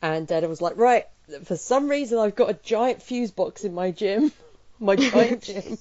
And 0.00 0.26
Daredevil's 0.26 0.60
like, 0.60 0.76
right, 0.76 1.06
for 1.44 1.56
some 1.56 1.88
reason 1.88 2.18
I've 2.18 2.34
got 2.34 2.50
a 2.50 2.54
giant 2.54 3.02
fuse 3.02 3.30
box 3.30 3.64
in 3.64 3.74
my 3.74 3.90
gym, 3.92 4.32
my 4.80 4.96
giant 4.96 5.42
gym. 5.44 5.78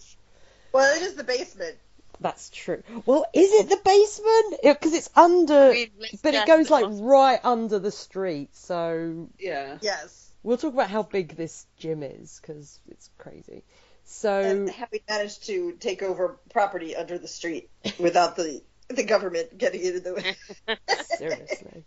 well, 0.71 0.95
it 0.95 1.01
is 1.01 1.15
the 1.15 1.23
basement. 1.23 1.77
That's 2.19 2.51
true. 2.51 2.83
Well, 3.07 3.25
is 3.33 3.51
it 3.51 3.69
the 3.69 3.79
basement? 3.83 4.61
Because 4.61 4.93
it's 4.93 5.09
under, 5.15 5.71
I 5.71 5.71
mean, 5.73 5.89
but 6.21 6.35
it 6.35 6.45
goes 6.45 6.69
like 6.69 6.85
bas- 6.85 6.99
right 6.99 7.39
under 7.43 7.79
the 7.79 7.89
street. 7.89 8.55
So 8.55 9.27
yeah. 9.39 9.79
Yes. 9.81 10.29
we'll 10.43 10.57
talk 10.57 10.73
about 10.73 10.91
how 10.91 11.01
big 11.01 11.35
this 11.35 11.65
gym 11.79 12.03
is 12.03 12.39
because 12.39 12.79
it's 12.89 13.09
crazy. 13.17 13.63
So 14.05 14.39
And 14.39 14.69
have 14.69 14.89
we 14.91 15.01
managed 15.09 15.45
to 15.47 15.71
take 15.79 16.03
over 16.03 16.37
property 16.51 16.95
under 16.95 17.17
the 17.17 17.27
street 17.27 17.71
without 17.99 18.35
the 18.35 18.61
the 18.89 19.03
government 19.03 19.57
getting 19.57 19.81
in 19.81 20.03
the 20.03 20.13
way? 20.13 20.77
Seriously. 21.17 21.85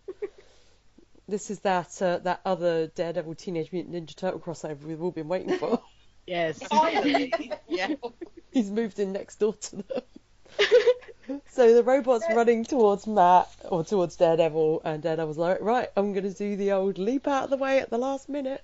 This 1.26 1.50
is 1.50 1.60
that 1.60 2.02
uh, 2.02 2.18
that 2.18 2.40
other 2.44 2.88
Daredevil 2.88 3.34
Teenage 3.37 3.72
Mutant 3.72 3.94
Ninja 3.94 4.14
Turtle 4.14 4.40
crossover 4.40 4.82
we've 4.82 5.02
all 5.02 5.10
been 5.10 5.28
waiting 5.28 5.58
for. 5.58 5.82
yes. 6.26 6.62
Finally. 6.70 7.32
Yeah. 7.68 7.94
He's 8.50 8.70
moved 8.70 8.98
in 8.98 9.12
next 9.12 9.37
door 9.37 9.54
to 9.54 9.76
them. 9.76 10.02
so 11.50 11.74
the 11.74 11.82
robot's 11.82 12.26
running 12.34 12.64
towards 12.64 13.06
Matt 13.06 13.48
or 13.64 13.82
towards 13.84 14.16
Daredevil, 14.16 14.82
and 14.84 15.02
Daredevil's 15.02 15.38
like, 15.38 15.60
"Right, 15.60 15.88
I'm 15.96 16.12
gonna 16.12 16.30
do 16.30 16.56
the 16.56 16.72
old 16.72 16.98
leap 16.98 17.26
out 17.26 17.44
of 17.44 17.50
the 17.50 17.56
way 17.56 17.80
at 17.80 17.90
the 17.90 17.98
last 17.98 18.28
minute." 18.28 18.62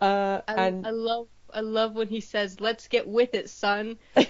Uh, 0.00 0.42
I, 0.46 0.54
and 0.54 0.86
I 0.86 0.90
love 0.90 1.28
I 1.54 1.60
love 1.60 1.94
when 1.94 2.08
he 2.08 2.20
says, 2.20 2.60
"Let's 2.60 2.88
get 2.88 3.06
with 3.06 3.34
it, 3.34 3.50
son." 3.50 3.98
I 4.16 4.26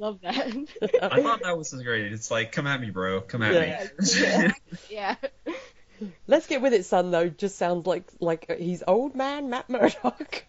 love 0.00 0.20
that. 0.22 0.54
I 1.02 1.22
thought 1.22 1.42
that 1.42 1.56
was 1.58 1.72
great. 1.72 2.12
It's 2.12 2.30
like, 2.30 2.52
come 2.52 2.66
at 2.66 2.80
me, 2.80 2.90
bro. 2.90 3.20
Come 3.20 3.42
at 3.42 3.54
Yeah. 3.54 3.86
me. 4.40 4.48
yeah. 4.90 5.16
Let's 6.26 6.46
get 6.46 6.62
with 6.62 6.72
it, 6.72 6.84
son. 6.84 7.10
Though 7.10 7.28
just 7.28 7.56
sounds 7.56 7.86
like 7.86 8.04
like 8.20 8.50
he's 8.58 8.82
old 8.86 9.14
man 9.14 9.50
Matt 9.50 9.68
Murdock. 9.70 10.44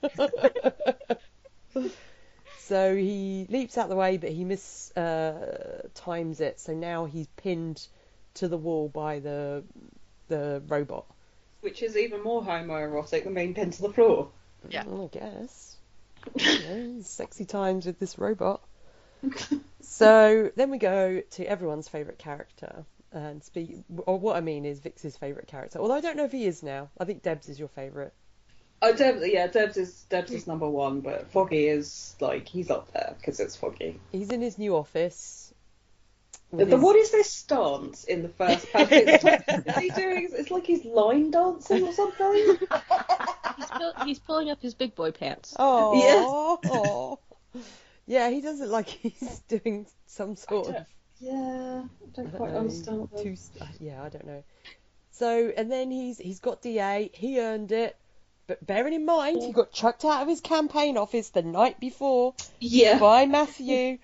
so 2.58 2.96
he 2.96 3.46
leaps 3.50 3.78
out 3.78 3.90
the 3.90 3.96
way, 3.96 4.18
but 4.18 4.30
he 4.32 4.44
miss 4.46 4.92
uh, 4.98 5.88
times 5.94 6.40
it. 6.42 6.60
So 6.60 6.74
now 6.74 7.06
he's 7.06 7.28
pinned 7.38 7.86
to 8.36 8.48
the 8.48 8.58
wall 8.58 8.90
by 8.90 9.20
the 9.20 9.64
the 10.28 10.62
robot. 10.68 11.06
Which 11.64 11.82
is 11.82 11.98
even 11.98 12.22
more 12.22 12.44
homoerotic 12.44 13.24
than 13.24 13.34
being 13.34 13.54
pinned 13.54 13.74
to 13.74 13.82
the 13.82 13.94
floor. 13.94 14.30
Yeah. 14.70 14.84
Well, 14.86 15.10
I 15.14 15.18
guess. 15.18 15.78
Yeah, 16.38 17.02
sexy 17.02 17.44
times 17.44 17.86
with 17.86 18.00
this 18.00 18.18
robot. 18.18 18.62
so 19.82 20.52
then 20.56 20.70
we 20.70 20.78
go 20.78 21.22
to 21.32 21.46
everyone's 21.46 21.90
favourite 21.90 22.18
character. 22.18 22.86
And 23.12 23.44
speak, 23.44 23.78
or 24.06 24.18
what 24.18 24.36
I 24.36 24.42
mean 24.42 24.66
is 24.66 24.80
Vix's 24.80 25.18
favourite 25.18 25.48
character. 25.48 25.80
Although 25.80 25.96
I 25.96 26.02
don't 26.02 26.18
know 26.18 26.24
if 26.24 26.32
he 26.32 26.46
is 26.46 26.64
now. 26.64 26.90
I 26.98 27.06
think 27.06 27.24
Debs 27.24 27.50
is 27.50 27.60
your 27.60 27.68
favourite. 27.68 28.12
Oh, 28.82 28.94
Deb, 28.94 29.22
yeah, 29.24 29.48
Debs 29.48 29.78
is 29.78 30.04
Debs 30.10 30.32
is 30.32 30.46
number 30.46 30.70
one, 30.70 31.00
but 31.00 31.32
Foggy 31.32 31.68
is 31.68 32.16
like 32.20 32.48
he's 32.48 32.70
up 32.70 32.92
there 32.92 33.16
because 33.18 33.40
it's 33.40 33.56
Foggy. 33.56 34.00
He's 34.12 34.30
in 34.30 34.42
his 34.42 34.58
new 34.58 34.76
office. 34.76 35.53
The, 36.58 36.66
his- 36.66 36.80
what 36.82 36.96
is 36.96 37.12
this 37.12 37.32
stance 37.32 38.04
in 38.04 38.22
the 38.22 38.30
first 38.30 38.72
panel? 38.72 38.88
It's 38.92 39.24
like, 39.24 39.44
is 39.48 39.76
he 39.78 39.90
doing? 39.90 40.30
It's 40.34 40.52
like 40.52 40.66
he's 40.68 40.86
line 40.86 41.32
dancing 41.32 41.84
or 41.84 41.94
something. 41.94 42.58
He's, 43.56 43.68
pull, 43.68 43.94
he's 44.06 44.20
pulling 44.20 44.50
up 44.50 44.60
his 44.64 44.74
big 44.74 44.96
boy 44.96 45.12
pants. 45.12 45.56
Oh, 45.60 45.94
Yes. 45.94 46.72
aw. 46.72 47.16
yeah, 48.08 48.30
he 48.32 48.42
does 48.42 48.62
it 48.62 48.70
like 48.70 48.88
he's 48.88 49.40
doing 49.48 49.86
some 50.08 50.36
sort 50.36 50.70
of. 50.70 50.86
Yeah, 51.20 51.84
I 51.86 52.10
don't 52.16 52.34
quite 52.36 52.54
uh, 52.54 52.58
understand. 52.58 53.10
that. 53.14 53.22
two, 53.22 53.36
uh, 53.62 53.66
yeah, 53.80 54.02
I 54.04 54.10
don't 54.10 54.26
know. 54.26 54.44
So, 55.12 55.54
and 55.56 55.72
then 55.72 55.92
he's 55.92 56.18
he's 56.18 56.40
got 56.40 56.64
DA. 56.64 57.12
He 57.14 57.40
earned 57.40 57.72
it, 57.72 57.96
but 58.48 58.66
bearing 58.66 58.94
in 58.94 59.06
mind 59.06 59.44
he 59.44 59.52
got 59.52 59.72
chucked 59.72 60.04
out 60.04 60.24
of 60.24 60.28
his 60.28 60.42
campaign 60.42 60.98
office 60.98 61.30
the 61.30 61.44
night 61.44 61.80
before 61.80 62.34
Yeah, 62.60 62.98
by 62.98 63.26
Matthew. 63.28 64.00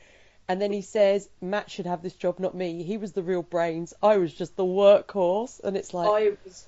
And 0.50 0.60
then 0.60 0.72
he 0.72 0.82
says, 0.82 1.30
Matt 1.42 1.70
should 1.70 1.86
have 1.86 2.02
this 2.02 2.16
job, 2.16 2.40
not 2.40 2.56
me. 2.56 2.82
He 2.82 2.98
was 2.98 3.14
the 3.14 3.22
real 3.22 3.44
brains. 3.44 3.94
I 4.02 4.18
was 4.18 4.34
just 4.34 4.56
the 4.56 4.64
workhorse. 4.66 5.60
And 5.64 5.78
it's 5.78 5.94
like, 5.94 6.08
I 6.10 6.32
was, 6.44 6.68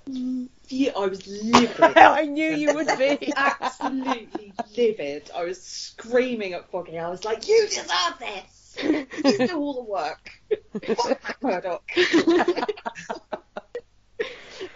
yeah, 0.68 0.92
I 0.96 1.08
was 1.08 1.26
livid. 1.26 1.80
I 1.98 2.26
knew 2.26 2.52
you 2.52 2.76
would 2.76 2.88
be. 3.00 3.34
absolutely 3.36 4.54
livid. 4.78 5.32
I 5.36 5.46
was 5.46 5.64
screaming 5.64 6.54
at 6.54 6.70
Foggy. 6.70 7.00
I 7.00 7.10
was 7.10 7.26
like, 7.26 7.48
"You 7.48 7.66
deserve 7.68 8.20
this. 8.20 8.78
You 8.84 9.48
do 9.48 9.58
all 9.58 9.74
the 9.74 9.84
work." 9.84 10.30
Fuck 10.96 11.38
Murdock. 11.42 11.84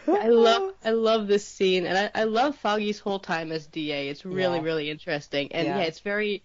I 0.07 0.27
love 0.29 0.73
I 0.83 0.91
love 0.91 1.27
this 1.27 1.47
scene, 1.47 1.85
and 1.85 1.95
I, 1.97 2.21
I 2.21 2.23
love 2.23 2.55
Foggy's 2.55 2.99
whole 2.99 3.19
time 3.19 3.51
as 3.51 3.67
DA. 3.67 4.09
It's 4.09 4.25
really 4.25 4.57
Yeah. 4.57 4.63
really 4.63 4.89
interesting, 4.89 5.51
and 5.51 5.67
Yeah. 5.67 5.77
yeah, 5.77 5.83
it's 5.83 5.99
very, 5.99 6.43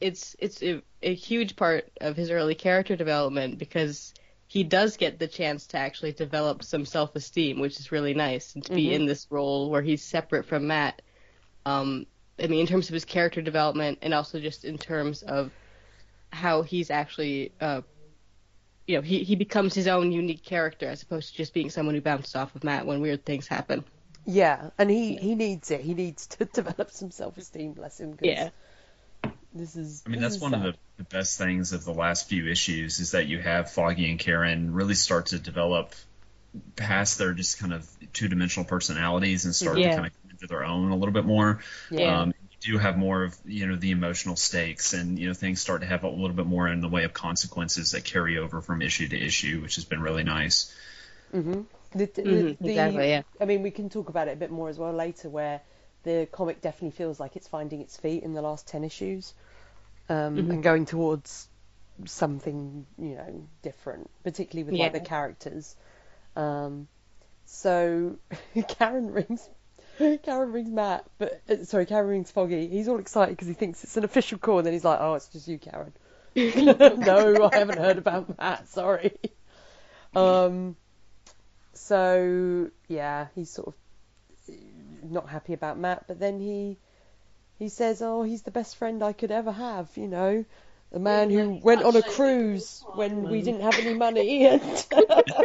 it's 0.00 0.36
it's 0.38 0.62
a, 0.62 0.82
a 1.02 1.14
huge 1.14 1.56
part 1.56 1.90
of 2.00 2.16
his 2.16 2.30
early 2.30 2.54
character 2.54 2.96
development 2.96 3.58
because 3.58 4.12
he 4.46 4.62
does 4.62 4.96
get 4.96 5.18
the 5.18 5.26
chance 5.28 5.66
to 5.68 5.78
actually 5.78 6.12
develop 6.12 6.62
some 6.62 6.84
self-esteem, 6.84 7.58
which 7.60 7.80
is 7.80 7.90
really 7.90 8.14
nice, 8.14 8.54
and 8.54 8.64
to 8.64 8.74
be 8.74 8.86
Mhm. 8.88 8.92
in 8.92 9.06
this 9.06 9.26
role 9.30 9.70
where 9.70 9.82
he's 9.82 10.02
separate 10.04 10.44
from 10.44 10.66
Matt. 10.66 11.00
Um, 11.66 12.06
I 12.38 12.46
mean, 12.46 12.60
in 12.60 12.66
terms 12.66 12.88
of 12.88 12.94
his 12.94 13.04
character 13.04 13.40
development, 13.40 13.98
and 14.02 14.12
also 14.12 14.40
just 14.40 14.64
in 14.64 14.76
terms 14.78 15.22
of 15.22 15.50
how 16.30 16.62
he's 16.62 16.90
actually, 16.90 17.52
uh, 17.60 17.80
you 18.86 18.96
know, 18.96 19.02
he 19.02 19.24
he 19.24 19.34
becomes 19.36 19.72
his 19.74 19.86
own 19.88 20.12
unique 20.12 20.44
character 20.44 20.86
as 20.88 21.02
opposed 21.02 21.30
to 21.30 21.36
just 21.36 21.54
being 21.54 21.70
someone 21.70 21.94
who 21.94 22.00
bounces 22.00 22.34
off 22.36 22.54
of 22.54 22.64
Matt 22.64 22.86
when 22.86 23.00
weird 23.00 23.24
things 23.24 23.46
happen. 23.48 23.84
Yeah, 24.26 24.70
and 24.78 24.90
he 24.90 25.16
he 25.16 25.34
needs 25.34 25.70
it. 25.70 25.80
He 25.80 25.94
needs 25.94 26.26
to 26.28 26.44
develop 26.52 26.90
some 26.90 27.10
self-esteem. 27.10 27.72
Bless 27.72 27.98
him. 28.00 28.12
'cause 28.16 28.26
Yeah. 28.26 28.50
This 29.54 29.76
is. 29.76 30.02
I 30.06 30.10
mean, 30.10 30.20
that's 30.20 30.36
is 30.36 30.40
one 30.42 30.54
of 30.54 30.62
the, 30.62 30.74
the 30.96 31.04
best 31.04 31.38
things 31.38 31.72
of 31.72 31.84
the 31.84 31.92
last 31.94 32.28
few 32.28 32.48
issues 32.48 32.98
is 33.00 33.12
that 33.12 33.26
you 33.26 33.38
have 33.40 33.70
Foggy 33.70 34.10
and 34.10 34.18
Karen 34.18 34.72
really 34.74 34.94
start 34.94 35.26
to 35.26 35.38
develop 35.38 35.94
past 36.76 37.18
their 37.18 37.32
just 37.32 37.58
kind 37.58 37.72
of 37.72 37.88
two 38.12 38.28
dimensional 38.28 38.64
personalities 38.66 39.44
and 39.44 39.54
start 39.54 39.78
Yeah. 39.78 39.90
to 39.90 39.94
kind 39.96 40.06
of 40.06 40.12
come 40.22 40.30
into 40.30 40.46
their 40.46 40.64
own 40.64 40.90
a 40.90 40.96
little 40.96 41.12
bit 41.12 41.24
more. 41.24 41.60
Yeah. 41.90 42.22
Um, 42.22 42.28
you 42.62 42.72
do 42.72 42.78
have 42.78 42.96
more 42.96 43.24
of 43.24 43.36
you 43.44 43.66
know 43.66 43.76
the 43.76 43.90
emotional 43.92 44.36
stakes 44.36 44.92
and 44.92 45.18
you 45.18 45.28
know 45.28 45.34
things 45.34 45.60
start 45.60 45.82
to 45.82 45.86
have 45.86 46.02
a 46.04 46.08
little 46.08 46.36
bit 46.36 46.46
more 46.46 46.68
in 46.68 46.80
the 46.80 46.88
way 46.88 47.04
of 47.04 47.12
consequences 47.12 47.92
that 47.92 48.04
carry 48.04 48.38
over 48.38 48.60
from 48.60 48.82
issue 48.82 49.08
to 49.08 49.16
issue, 49.20 49.60
which 49.62 49.76
has 49.76 49.84
been 49.84 50.00
really 50.00 50.24
nice. 50.24 50.74
hmm 51.32 51.62
The, 51.92 52.06
the, 52.06 52.22
Mhm, 52.22 52.58
the- 52.60 52.68
exactly, 52.70 53.08
yeah. 53.08 53.22
I 53.40 53.44
mean, 53.44 53.62
we 53.62 53.70
can 53.70 53.88
talk 53.88 54.08
about 54.08 54.28
it 54.28 54.32
a 54.32 54.36
bit 54.36 54.50
more 54.50 54.68
as 54.68 54.78
well 54.78 54.92
later, 54.92 55.28
where 55.28 55.60
the 56.04 56.28
comic 56.32 56.60
definitely 56.62 56.92
feels 56.96 57.20
like 57.20 57.36
it's 57.36 57.48
finding 57.48 57.80
its 57.82 57.96
feet 57.96 58.22
in 58.22 58.34
the 58.34 58.42
last 58.42 58.68
ten 58.68 58.84
issues, 58.84 59.34
um, 60.08 60.46
Mhm. 60.46 60.50
and 60.50 60.62
going 60.62 60.86
towards 60.86 61.48
something 62.06 62.86
you 62.98 63.16
know 63.16 63.48
different, 63.62 64.10
particularly 64.24 64.64
with 64.64 64.78
like 64.78 64.92
Yeah. 64.92 64.92
the 64.92 65.00
characters. 65.00 65.76
Um, 66.36 66.88
so 67.46 68.16
Karen 68.68 69.12
rings. 69.12 69.48
Karen 70.24 70.52
rings 70.52 70.70
Matt, 70.70 71.06
but 71.18 71.40
uh, 71.48 71.64
sorry, 71.64 71.86
Karen 71.86 72.08
rings 72.08 72.30
Foggy. 72.30 72.68
He's 72.68 72.88
all 72.88 72.98
excited 72.98 73.32
because 73.32 73.48
he 73.48 73.54
thinks 73.54 73.84
it's 73.84 73.96
an 73.96 74.04
official 74.04 74.38
call, 74.38 74.58
and 74.58 74.66
then 74.66 74.72
he's 74.74 74.84
like, 74.84 74.98
"Oh, 75.00 75.14
it's 75.14 75.28
just 75.28 75.48
you, 75.48 75.58
Karen." 75.58 75.92
no, 76.34 77.44
I 77.44 77.58
haven't 77.58 77.78
heard 77.78 77.98
about 77.98 78.38
Matt. 78.38 78.68
Sorry. 78.68 79.12
Um. 80.14 80.76
So 81.74 82.70
yeah, 82.88 83.28
he's 83.34 83.50
sort 83.50 83.68
of 83.68 83.74
not 85.10 85.28
happy 85.28 85.52
about 85.52 85.78
Matt, 85.78 86.06
but 86.08 86.18
then 86.20 86.40
he 86.40 86.78
he 87.58 87.68
says, 87.68 88.02
"Oh, 88.02 88.22
he's 88.22 88.42
the 88.42 88.50
best 88.50 88.76
friend 88.76 89.02
I 89.02 89.12
could 89.12 89.30
ever 89.30 89.52
have." 89.52 89.96
You 89.96 90.08
know, 90.08 90.44
the 90.92 90.98
man 91.00 91.30
Yeah, 91.30 91.44
who 91.44 91.50
went 91.62 91.82
on 91.82 91.96
a 91.96 92.02
cruise 92.02 92.84
when 92.92 93.28
we 93.28 93.42
didn't 93.42 93.62
have 93.62 93.78
any 93.78 93.94
money, 93.94 94.46
and 94.46 94.60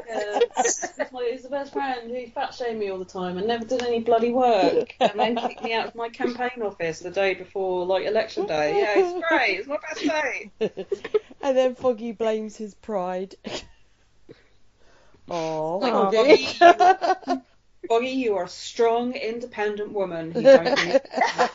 Yeah, 0.07 0.39
he's, 0.55 1.43
the 1.43 1.49
best 1.49 1.73
friend 1.73 2.09
who 2.09 2.27
fat 2.27 2.53
shamed 2.53 2.79
me 2.79 2.89
all 2.89 2.97
the 2.99 3.05
time 3.05 3.37
and 3.37 3.47
never 3.47 3.65
did 3.65 3.81
any 3.83 3.99
bloody 4.01 4.31
work, 4.31 4.95
and 5.01 5.19
then 5.19 5.35
kicked 5.37 5.61
me 5.63 5.73
out 5.73 5.87
of 5.87 5.95
my 5.95 6.09
campaign 6.09 6.61
office 6.61 6.99
the 6.99 7.11
day 7.11 7.33
before 7.33 7.85
like 7.85 8.05
election 8.05 8.45
day. 8.45 8.77
Yeah, 8.79 8.99
it's 8.99 9.13
great. 9.13 9.59
It's 9.59 9.67
my 9.67 9.77
best 9.89 10.05
day. 10.05 10.51
and 11.41 11.57
then 11.57 11.75
Foggy 11.75 12.11
blames 12.11 12.57
his 12.57 12.73
pride. 12.75 13.35
Oh, 15.29 15.79
Like, 15.79 15.93
Foggy. 15.93 17.45
Boggy, 17.89 18.09
you 18.09 18.37
are 18.37 18.43
a 18.43 18.49
strong, 18.49 19.15
independent 19.15 19.91
woman. 19.91 20.31
You 20.35 20.43
don't 20.43 20.63
need 20.85 21.01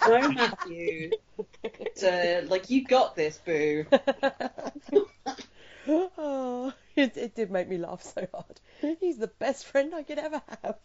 no 0.09 0.33
Matthew. 0.33 1.13
To, 1.97 2.45
like 2.49 2.71
you 2.71 2.85
got 2.85 3.15
this, 3.15 3.39
boo. 3.39 3.87
oh, 5.89 6.73
it, 6.97 7.17
it 7.17 7.37
did 7.37 7.53
make 7.53 7.69
me 7.69 7.79
laugh 7.79 8.03
so 8.03 8.27
hard. 8.35 8.97
He's 9.01 9.19
the 9.19 9.29
best 9.29 9.65
friend 9.65 9.95
I 9.95 10.03
could 10.03 10.19
ever 10.19 10.43
have. 10.63 10.79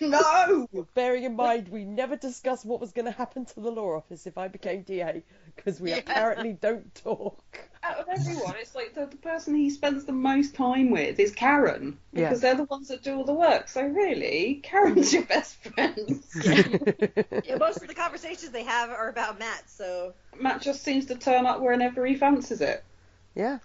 No. 0.00 0.68
Bearing 0.94 1.24
in 1.24 1.36
mind, 1.36 1.68
we 1.68 1.84
never 1.84 2.16
discussed 2.16 2.64
what 2.64 2.80
was 2.80 2.92
going 2.92 3.06
to 3.06 3.10
happen 3.12 3.44
to 3.46 3.60
the 3.60 3.70
law 3.70 3.96
office 3.96 4.26
if 4.26 4.36
I 4.38 4.48
became 4.48 4.82
DA, 4.82 5.22
because 5.56 5.80
we 5.80 5.90
Yeah. 5.90 5.96
apparently 5.98 6.52
don't 6.52 6.94
talk. 6.94 7.42
Out 7.82 7.98
of 7.98 8.06
everyone, 8.08 8.54
it's 8.60 8.74
like 8.74 8.94
the, 8.94 9.06
the 9.06 9.16
person 9.16 9.54
he 9.54 9.70
spends 9.70 10.04
the 10.04 10.12
most 10.12 10.54
time 10.54 10.90
with 10.90 11.18
is 11.20 11.32
Karen 11.32 11.98
Yeah. 12.12 12.22
because 12.22 12.40
they're 12.40 12.54
the 12.56 12.64
ones 12.64 12.88
that 12.88 13.02
do 13.02 13.16
all 13.16 13.24
the 13.24 13.32
work. 13.34 13.68
So 13.68 13.82
really, 13.82 14.60
Karen's 14.62 15.12
your 15.12 15.24
best 15.24 15.56
friend. 15.56 16.22
Yeah, 17.44 17.56
most 17.56 17.82
of 17.82 17.88
the 17.88 17.94
conversations 17.94 18.50
they 18.50 18.64
have 18.64 18.90
are 18.90 19.08
about 19.08 19.38
Matt, 19.38 19.70
so 19.70 20.14
Matt 20.38 20.60
just 20.60 20.82
seems 20.82 21.06
to 21.06 21.14
turn 21.14 21.46
up 21.46 21.60
whenever 21.60 22.04
he 22.04 22.16
fancies 22.16 22.60
it. 22.60 22.84
yeah, 23.34 23.58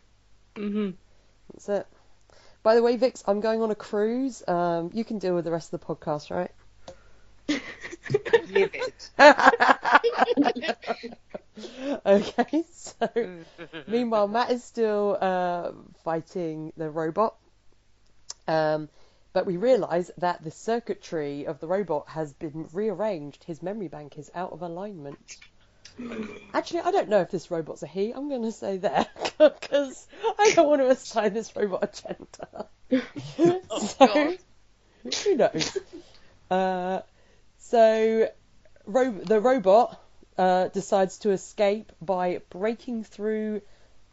hmm 0.55 0.91
that's 1.51 1.69
it. 1.69 1.87
By 2.63 2.75
the 2.75 2.81
way, 2.81 2.95
Vix, 2.95 3.23
I'm 3.27 3.41
going 3.41 3.61
on 3.61 3.71
a 3.71 3.75
cruise. 3.75 4.41
Um, 4.47 4.89
you 4.93 5.03
can 5.03 5.19
deal 5.19 5.35
with 5.35 5.45
the 5.45 5.51
rest 5.51 5.73
of 5.73 5.79
the 5.79 5.85
podcast, 5.85 6.31
right? 6.31 6.51
Okay, 12.05 12.63
so 12.71 13.09
meanwhile, 13.87 14.27
Matt 14.27 14.51
is 14.51 14.63
still 14.63 15.17
uh, 15.19 15.71
fighting 16.03 16.73
the 16.77 16.89
robot. 16.89 17.35
Um, 18.47 18.89
but 19.33 19.45
we 19.45 19.57
realise 19.57 20.11
that 20.17 20.43
the 20.43 20.51
circuitry 20.51 21.45
of 21.45 21.59
the 21.59 21.67
robot 21.67 22.09
has 22.09 22.33
been 22.33 22.67
rearranged. 22.73 23.43
His 23.43 23.61
memory 23.61 23.87
bank 23.87 24.17
is 24.17 24.31
out 24.35 24.51
of 24.51 24.61
alignment. 24.61 25.37
Actually, 26.53 26.81
I 26.81 26.91
don't 26.91 27.09
know 27.09 27.21
if 27.21 27.31
this 27.31 27.49
robot's 27.51 27.83
a 27.83 27.87
he. 27.87 28.11
I'm 28.11 28.29
going 28.29 28.43
to 28.43 28.51
say 28.51 28.77
there 28.77 29.05
because 29.37 30.07
I 30.39 30.51
don't 30.55 30.67
want 30.67 30.81
to 30.81 30.89
assign 30.89 31.33
this 31.33 31.55
robot 31.55 31.83
a 31.83 32.15
gender. 32.95 33.11
so, 33.69 34.07
God. 34.07 34.37
who 35.23 35.35
knows? 35.35 35.77
Uh, 36.49 37.01
so, 37.59 38.29
ro- 38.85 39.11
the 39.23 39.39
robot 39.39 39.99
uh, 40.37 40.67
decides 40.69 41.19
to 41.19 41.31
escape 41.31 41.91
by 42.01 42.41
breaking 42.49 43.03
through 43.03 43.61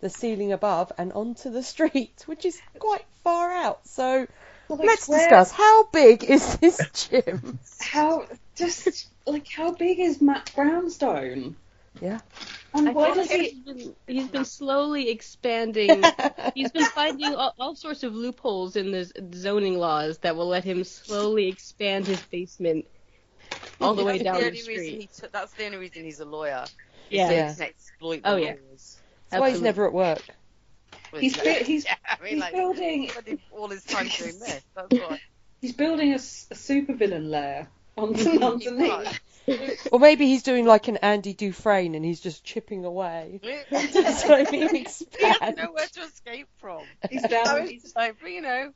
the 0.01 0.11
ceiling 0.11 0.53
above 0.53 0.93
and 0.99 1.12
onto 1.12 1.51
the 1.51 1.62
street, 1.73 2.23
which 2.27 2.45
is 2.45 2.61
quite 2.79 3.05
far 3.25 3.51
out. 3.51 3.87
So, 3.87 4.27
Like, 4.69 4.81
let's 4.87 5.09
where- 5.09 5.19
discuss 5.19 5.51
how 5.51 5.85
big 5.88 6.25
is 6.25 6.57
this 6.59 6.81
gym? 7.11 7.59
How 7.81 8.27
just 8.55 9.09
like 9.27 9.49
how 9.49 9.73
big 9.73 9.99
is 10.01 10.21
Matt 10.21 10.53
Brownstone? 10.55 11.57
Yeah. 12.00 12.20
And 12.72 12.88
I 12.88 12.92
why 12.92 13.14
does 13.14 13.31
he? 13.31 13.48
he's 13.48 13.55
been, 13.64 13.94
he's 14.07 14.29
been 14.29 14.44
slowly 14.44 15.11
expanding. 15.11 16.05
he's 16.55 16.70
been 16.70 16.85
finding 16.85 17.35
all, 17.35 17.53
all 17.59 17.74
sorts 17.74 18.03
of 18.05 18.14
loopholes 18.14 18.76
in 18.76 18.92
the 18.92 19.11
zoning 19.35 19.79
laws 19.79 20.18
that 20.18 20.37
will 20.37 20.46
let 20.48 20.64
him 20.64 20.85
slowly 20.85 21.48
expand 21.48 22.07
his 22.07 22.20
basement 22.22 22.87
all 23.81 23.94
the 23.94 24.05
way 24.05 24.18
That's 24.18 24.24
down 24.24 24.35
the 24.35 24.40
the 24.40 24.46
only 24.46 24.59
reason 24.59 24.74
street. 24.74 25.00
he 25.00 25.09
took, 25.20 25.33
that's 25.33 25.53
the 25.55 25.64
only 25.66 25.79
reason 25.79 26.05
he's 26.05 26.20
a 26.20 26.24
lawyer. 26.24 26.64
Yeah. 27.11 27.29
So 27.29 27.35
Yeah. 27.35 27.48
he 27.50 27.55
can 27.57 27.64
exploit 27.64 28.20
oh, 28.24 28.31
the 28.37 28.37
Oh, 28.37 28.37
yeah. 28.37 28.55
laws. 28.70 28.98
That's 29.31 29.40
why 29.40 29.50
he's 29.50 29.62
never 29.62 29.87
at 29.87 29.92
work. 29.92 30.22
Well, 31.12 31.20
He's 31.20 31.37
yeah. 31.37 31.55
he's 31.55 31.85
yeah, 31.87 31.94
I 32.09 32.22
mean, 32.22 32.33
he's 32.35 32.40
like, 32.40 32.53
building 32.55 33.11
all 33.50 33.69
his 33.69 33.85
time 33.85 34.06
doing 34.06 34.38
this. 34.38 34.62
That's 34.77 34.92
why. 34.92 35.21
he's 35.60 35.73
building 35.73 36.12
a, 36.12 36.17
s- 36.17 36.46
a 36.50 36.54
supervillain 36.54 37.29
lair 37.31 37.69
on, 37.96 38.15
underneath. 38.42 39.21
Or 39.92 39.98
maybe 39.98 40.27
he's 40.27 40.42
doing 40.42 40.67
like 40.67 40.88
an 40.88 40.96
Andy 40.98 41.35
Dufresne 41.35 41.94
and 41.94 42.05
he's 42.05 42.21
just 42.21 42.44
chipping 42.44 42.85
away. 42.85 43.40
So 43.71 44.44
he 44.44 44.59
he 44.59 44.61
has 44.61 44.73
expands. 44.73 45.57
nowhere 45.59 45.87
to 45.94 46.01
escape 46.03 46.48
from. 46.59 46.83
He's 47.11 47.23
down. 47.23 47.63
He's 47.67 47.83
He's, 47.83 47.96
like, 47.96 48.17
you 48.27 48.40
know, 48.42 48.73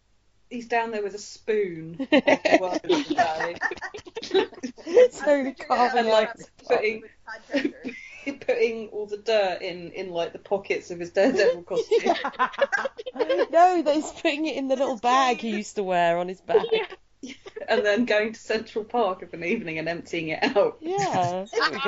he's 0.50 0.66
down 0.68 0.90
there 0.90 1.02
with 1.02 1.14
a 1.14 1.18
spoon. 1.18 2.06
after 2.10 2.58
work 2.60 2.74
of 2.76 2.82
the 2.82 3.14
day. 4.84 5.08
Slowly 5.10 5.54
carving 5.54 6.06
like, 6.06 6.30
putting 6.66 7.02
putting 8.40 8.88
all 8.88 9.06
the 9.06 9.18
dirt 9.18 9.60
in 9.62 9.90
in 9.92 10.10
like 10.10 10.32
the 10.32 10.38
pockets 10.38 10.90
of 10.90 10.98
his 10.98 11.10
daredevil 11.10 11.62
costume. 11.64 12.14
no, 13.14 13.82
that 13.82 13.94
he's 13.94 14.10
putting 14.12 14.46
it 14.46 14.56
in 14.56 14.68
the 14.68 14.76
little 14.76 14.96
bag 14.98 15.38
he 15.40 15.50
used 15.50 15.76
to 15.76 15.82
wear 15.82 16.18
on 16.18 16.28
his 16.28 16.40
back. 16.40 16.64
and 17.68 17.84
then 17.84 18.04
going 18.04 18.32
to 18.32 18.40
Central 18.40 18.84
Park 18.84 19.22
of 19.22 19.34
an 19.34 19.44
evening 19.44 19.78
and 19.78 19.88
emptying 19.88 20.28
it 20.28 20.42
out. 20.56 20.78
Yeah, 20.80 21.46
there 21.52 21.70
we 21.70 21.78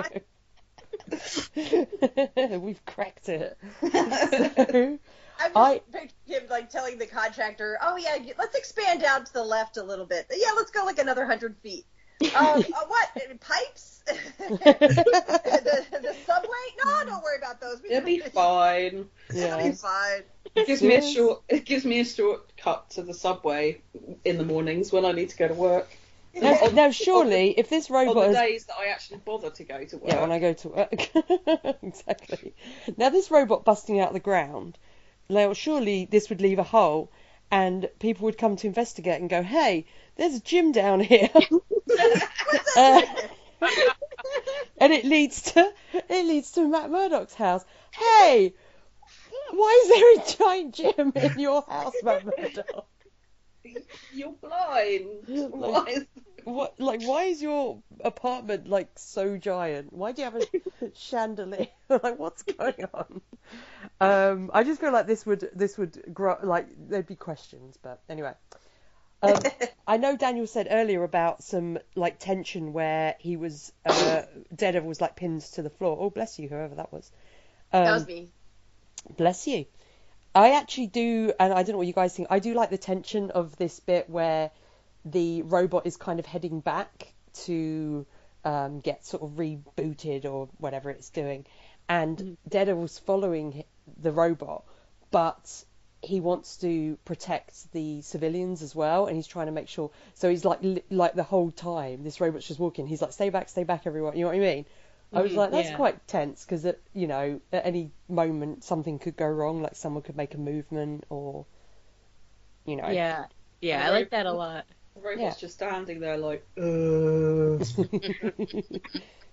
go. 2.48 2.58
We've 2.58 2.84
cracked 2.84 3.28
it. 3.28 3.56
So, 5.38 5.40
I'm 5.44 5.52
just 5.52 5.56
I- 5.56 5.80
picturing 5.92 6.42
him 6.42 6.48
like 6.48 6.70
telling 6.70 6.96
the 6.98 7.06
contractor, 7.06 7.78
"Oh 7.82 7.96
yeah, 7.96 8.16
let's 8.38 8.56
expand 8.56 9.04
out 9.04 9.26
to 9.26 9.32
the 9.34 9.44
left 9.44 9.76
a 9.76 9.82
little 9.82 10.06
bit. 10.06 10.26
Yeah, 10.30 10.52
let's 10.56 10.70
go 10.70 10.82
like 10.84 10.98
another 10.98 11.26
hundred 11.26 11.58
feet. 11.58 11.84
Um, 12.34 12.36
uh, 12.40 12.62
what 12.88 13.10
pipes? 13.40 14.02
the, 14.06 14.14
the 15.90 16.16
subway? 16.24 16.48
No, 16.82 17.04
don't 17.04 17.22
worry 17.22 17.36
about 17.36 17.60
those. 17.60 17.82
We 17.82 17.90
It'll 17.90 18.06
be 18.06 18.20
fine. 18.20 19.10
It'll 19.28 19.58
be 19.58 19.72
fine. 19.72 20.22
It 20.56 20.66
gives 20.66 20.82
me 20.82 20.94
a 20.94 21.02
short. 21.02 21.42
It 21.48 21.64
gives 21.64 21.84
me 21.84 22.00
a 22.00 22.04
short 22.04 22.56
cut 22.56 22.90
to 22.90 23.02
the 23.02 23.14
subway 23.14 23.80
in 24.24 24.38
the 24.38 24.44
mornings 24.44 24.90
when 24.92 25.04
I 25.04 25.12
need 25.12 25.30
to 25.30 25.36
go 25.36 25.48
to 25.48 25.54
work. 25.54 25.88
Now, 26.34 26.58
now, 26.72 26.90
surely, 26.90 27.58
if 27.58 27.70
this 27.70 27.90
On 27.90 28.06
robot 28.06 28.14
the 28.14 28.26
has 28.26 28.36
days 28.36 28.64
that 28.66 28.76
I 28.78 28.86
actually 28.86 29.20
bother 29.24 29.50
to 29.50 29.64
go 29.64 29.84
to 29.84 29.96
work. 29.96 30.08
Yeah, 30.08 30.20
when 30.20 30.32
I 30.32 30.38
go 30.38 30.52
to 30.52 30.68
work. 30.68 31.08
exactly. 31.82 32.54
Now, 32.96 33.08
this 33.08 33.30
robot 33.30 33.64
busting 33.64 34.00
out 34.00 34.08
of 34.08 34.14
the 34.14 34.20
ground, 34.20 34.78
now 35.28 35.52
surely 35.54 36.04
this 36.04 36.28
would 36.28 36.42
leave 36.42 36.58
a 36.58 36.62
hole, 36.62 37.10
and 37.50 37.88
people 38.00 38.24
would 38.26 38.38
come 38.38 38.56
to 38.56 38.66
investigate 38.66 39.20
and 39.20 39.30
go, 39.30 39.42
"Hey, 39.42 39.86
there's 40.16 40.34
a 40.34 40.40
gym 40.40 40.72
down 40.72 41.00
here," 41.00 41.30
Uh, 42.76 43.02
and 44.78 44.92
it 44.92 45.04
leads 45.04 45.40
to 45.52 45.72
it 45.94 46.26
leads 46.26 46.50
to 46.52 46.68
Matt 46.68 46.90
Murdock's 46.90 47.34
house. 47.34 47.64
Hey, 47.92 48.52
why 49.50 49.82
is 49.82 49.88
there 49.88 50.14
a 50.14 50.36
giant 50.36 50.74
gym 50.74 51.12
in 51.14 51.38
your 51.38 51.64
house, 51.68 51.94
Murdock? 52.02 52.86
You're 54.12 54.32
blind. 54.32 55.24
Why 55.26 55.84
is 55.88 56.06
What 56.44 56.78
like 56.78 57.02
why 57.02 57.24
is 57.24 57.42
your 57.42 57.82
apartment 58.04 58.68
like 58.68 58.88
so 58.96 59.36
giant? 59.36 59.92
Why 59.92 60.12
do 60.12 60.22
you 60.22 60.30
have 60.30 60.36
a 60.36 60.46
chandelier? 60.94 61.66
like 61.88 62.18
what's 62.18 62.42
going 62.42 62.86
on? 62.94 63.20
Um, 64.00 64.50
I 64.54 64.62
just 64.62 64.80
feel 64.80 64.92
like 64.92 65.06
this 65.06 65.26
would 65.26 65.50
this 65.54 65.76
would 65.76 66.14
grow 66.14 66.36
like 66.42 66.68
there'd 66.78 67.06
be 67.06 67.16
questions, 67.16 67.76
but 67.82 68.00
anyway. 68.08 68.34
Um, 69.22 69.40
I 69.86 69.96
know 69.96 70.16
Daniel 70.16 70.46
said 70.46 70.68
earlier 70.70 71.02
about 71.02 71.42
some 71.42 71.78
like 71.94 72.18
tension 72.18 72.72
where 72.72 73.16
he 73.18 73.36
was 73.36 73.72
uh, 73.84 74.22
Daredevil 74.54 74.88
was 74.88 75.00
like 75.00 75.16
pinned 75.16 75.42
to 75.42 75.62
the 75.62 75.70
floor. 75.70 75.96
Oh, 75.98 76.10
bless 76.10 76.38
you, 76.38 76.48
whoever 76.48 76.76
that 76.76 76.92
was. 76.92 77.10
Um, 77.72 77.84
that 77.84 77.94
was 77.94 78.06
me. 78.06 78.28
Bless 79.16 79.46
you. 79.46 79.66
I 80.34 80.52
actually 80.52 80.88
do, 80.88 81.32
and 81.40 81.52
I 81.52 81.62
don't 81.62 81.72
know 81.72 81.78
what 81.78 81.86
you 81.86 81.92
guys 81.92 82.14
think. 82.14 82.28
I 82.30 82.38
do 82.40 82.54
like 82.54 82.70
the 82.70 82.78
tension 82.78 83.30
of 83.30 83.56
this 83.56 83.80
bit 83.80 84.10
where 84.10 84.50
the 85.04 85.42
robot 85.42 85.86
is 85.86 85.96
kind 85.96 86.18
of 86.18 86.26
heading 86.26 86.60
back 86.60 87.14
to 87.44 88.06
um, 88.44 88.80
get 88.80 89.04
sort 89.04 89.22
of 89.22 89.30
rebooted 89.30 90.24
or 90.24 90.48
whatever 90.58 90.90
it's 90.90 91.10
doing, 91.10 91.46
and 91.88 92.36
Daredevil's 92.48 92.98
following 92.98 93.64
the 94.02 94.12
robot, 94.12 94.64
but 95.10 95.64
he 96.02 96.20
wants 96.20 96.58
to 96.58 96.98
protect 97.04 97.72
the 97.72 98.02
civilians 98.02 98.62
as 98.62 98.74
well, 98.74 99.06
and 99.06 99.16
he's 99.16 99.26
trying 99.26 99.46
to 99.46 99.52
make 99.52 99.68
sure. 99.68 99.90
So 100.14 100.28
he's 100.28 100.44
like, 100.44 100.62
li- 100.62 100.84
like 100.90 101.14
the 101.14 101.22
whole 101.22 101.50
time, 101.50 102.04
this 102.04 102.20
robot's 102.20 102.46
just 102.46 102.60
walking. 102.60 102.86
He's 102.86 103.00
like, 103.00 103.12
"Stay 103.12 103.30
back, 103.30 103.48
stay 103.48 103.64
back, 103.64 103.86
everyone." 103.86 104.16
You 104.16 104.24
know 104.24 104.28
what 104.28 104.36
I 104.36 104.40
mean? 104.40 104.66
I 105.12 105.20
was 105.22 105.34
Mhm, 105.34 105.36
like, 105.36 105.50
that's 105.50 105.70
yeah. 105.70 105.72
quite 105.72 106.06
tense 106.06 106.44
because, 106.44 106.64
you 106.92 107.08
know, 107.08 107.40
at 107.52 107.66
any 107.66 107.92
moment 108.08 108.62
something 108.62 109.00
could 109.00 109.16
go 109.16 109.26
wrong, 109.26 109.60
like 109.62 109.74
someone 109.74 110.04
could 110.04 110.16
make 110.16 110.34
a 110.34 110.38
movement 110.38 111.04
or, 111.08 111.46
you 112.64 112.76
know. 112.76 112.98
Yeah, 112.98 113.26
yeah, 113.60 113.84
I 113.86 113.90
like 113.90 114.10
that 114.10 114.26
a 114.26 114.32
lot. 114.32 114.66
the 114.94 115.00
robot's 115.00 115.36
Yeah. 115.36 115.36
just 115.36 115.54
standing 115.54 116.00
there 116.00 116.16
like, 116.18 116.46
uh. 116.58 117.58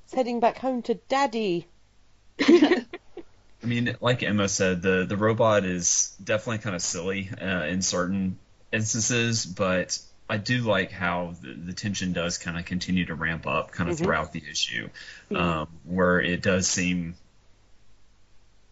It's 0.06 0.14
heading 0.14 0.40
back 0.40 0.60
home 0.60 0.82
to 0.84 0.94
daddy. 1.10 1.68
I 3.64 3.66
mean, 3.66 3.96
like 4.02 4.24
Emma 4.24 4.50
said, 4.50 4.82
the 4.82 5.06
the 5.08 5.18
robot 5.18 5.64
is 5.66 6.16
definitely 6.24 6.60
kind 6.60 6.76
of 6.76 6.82
silly 6.82 7.30
uh, 7.30 7.64
in 7.66 7.82
certain 7.82 8.40
instances, 8.72 9.46
but 9.46 9.98
I 10.34 10.38
do 10.38 10.62
like 10.62 10.92
how 10.92 11.36
the, 11.44 11.54
the 11.54 11.74
tension 11.74 12.12
does 12.12 12.40
kind 12.40 12.58
of 12.58 12.66
continue 12.66 13.06
to 13.06 13.14
ramp 13.14 13.46
up 13.46 13.72
kind 13.72 13.88
of 13.88 13.96
Mhm. 13.96 14.00
throughout 14.00 14.32
the 14.32 14.42
issue, 14.50 14.90
um, 15.30 15.68
where 15.84 16.20
it 16.20 16.42
does 16.42 16.68
seem 16.68 17.14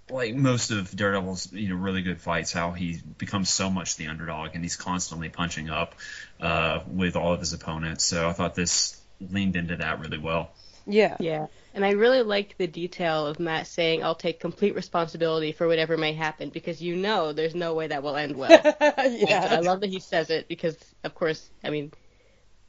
like 0.09 0.33
most 0.33 0.71
of 0.71 0.89
Daredevil's 0.95 1.53
you 1.53 1.69
know 1.69 1.75
really 1.75 2.01
good 2.01 2.19
fights, 2.19 2.51
how 2.51 2.71
he 2.71 2.99
becomes 3.19 3.51
so 3.51 3.69
much 3.69 3.95
the 3.95 4.07
underdog 4.07 4.55
and 4.55 4.63
he's 4.63 4.75
constantly 4.75 5.29
punching 5.29 5.69
up 5.69 5.93
uh, 6.39 6.79
with 6.87 7.15
all 7.15 7.31
of 7.33 7.39
his 7.39 7.53
opponents. 7.53 8.03
So 8.05 8.27
I 8.27 8.33
thought 8.33 8.55
this 8.55 8.99
leaned 9.19 9.55
into 9.55 9.75
that 9.75 9.99
really 9.99 10.17
well. 10.17 10.49
Yeah. 10.87 11.15
Yeah. 11.19 11.45
And 11.73 11.85
I 11.85 11.91
really 11.91 12.21
like 12.21 12.57
the 12.57 12.67
detail 12.67 13.25
of 13.27 13.39
Matt 13.39 13.67
saying, 13.67 14.03
I'll 14.03 14.15
take 14.15 14.39
complete 14.39 14.75
responsibility 14.75 15.51
for 15.53 15.67
whatever 15.67 15.97
may 15.97 16.13
happen 16.13 16.49
because 16.49 16.81
you 16.81 16.95
know 16.95 17.31
there's 17.31 17.55
no 17.55 17.73
way 17.73 17.87
that 17.87 18.03
will 18.03 18.15
end 18.17 18.35
well. 18.35 18.61
Yeah, 18.99 19.47
I 19.49 19.59
love 19.59 19.79
that 19.81 19.89
he 19.89 19.99
says 19.99 20.29
it 20.29 20.47
because, 20.47 20.77
of 21.03 21.15
course, 21.15 21.49
I 21.63 21.69
mean, 21.69 21.91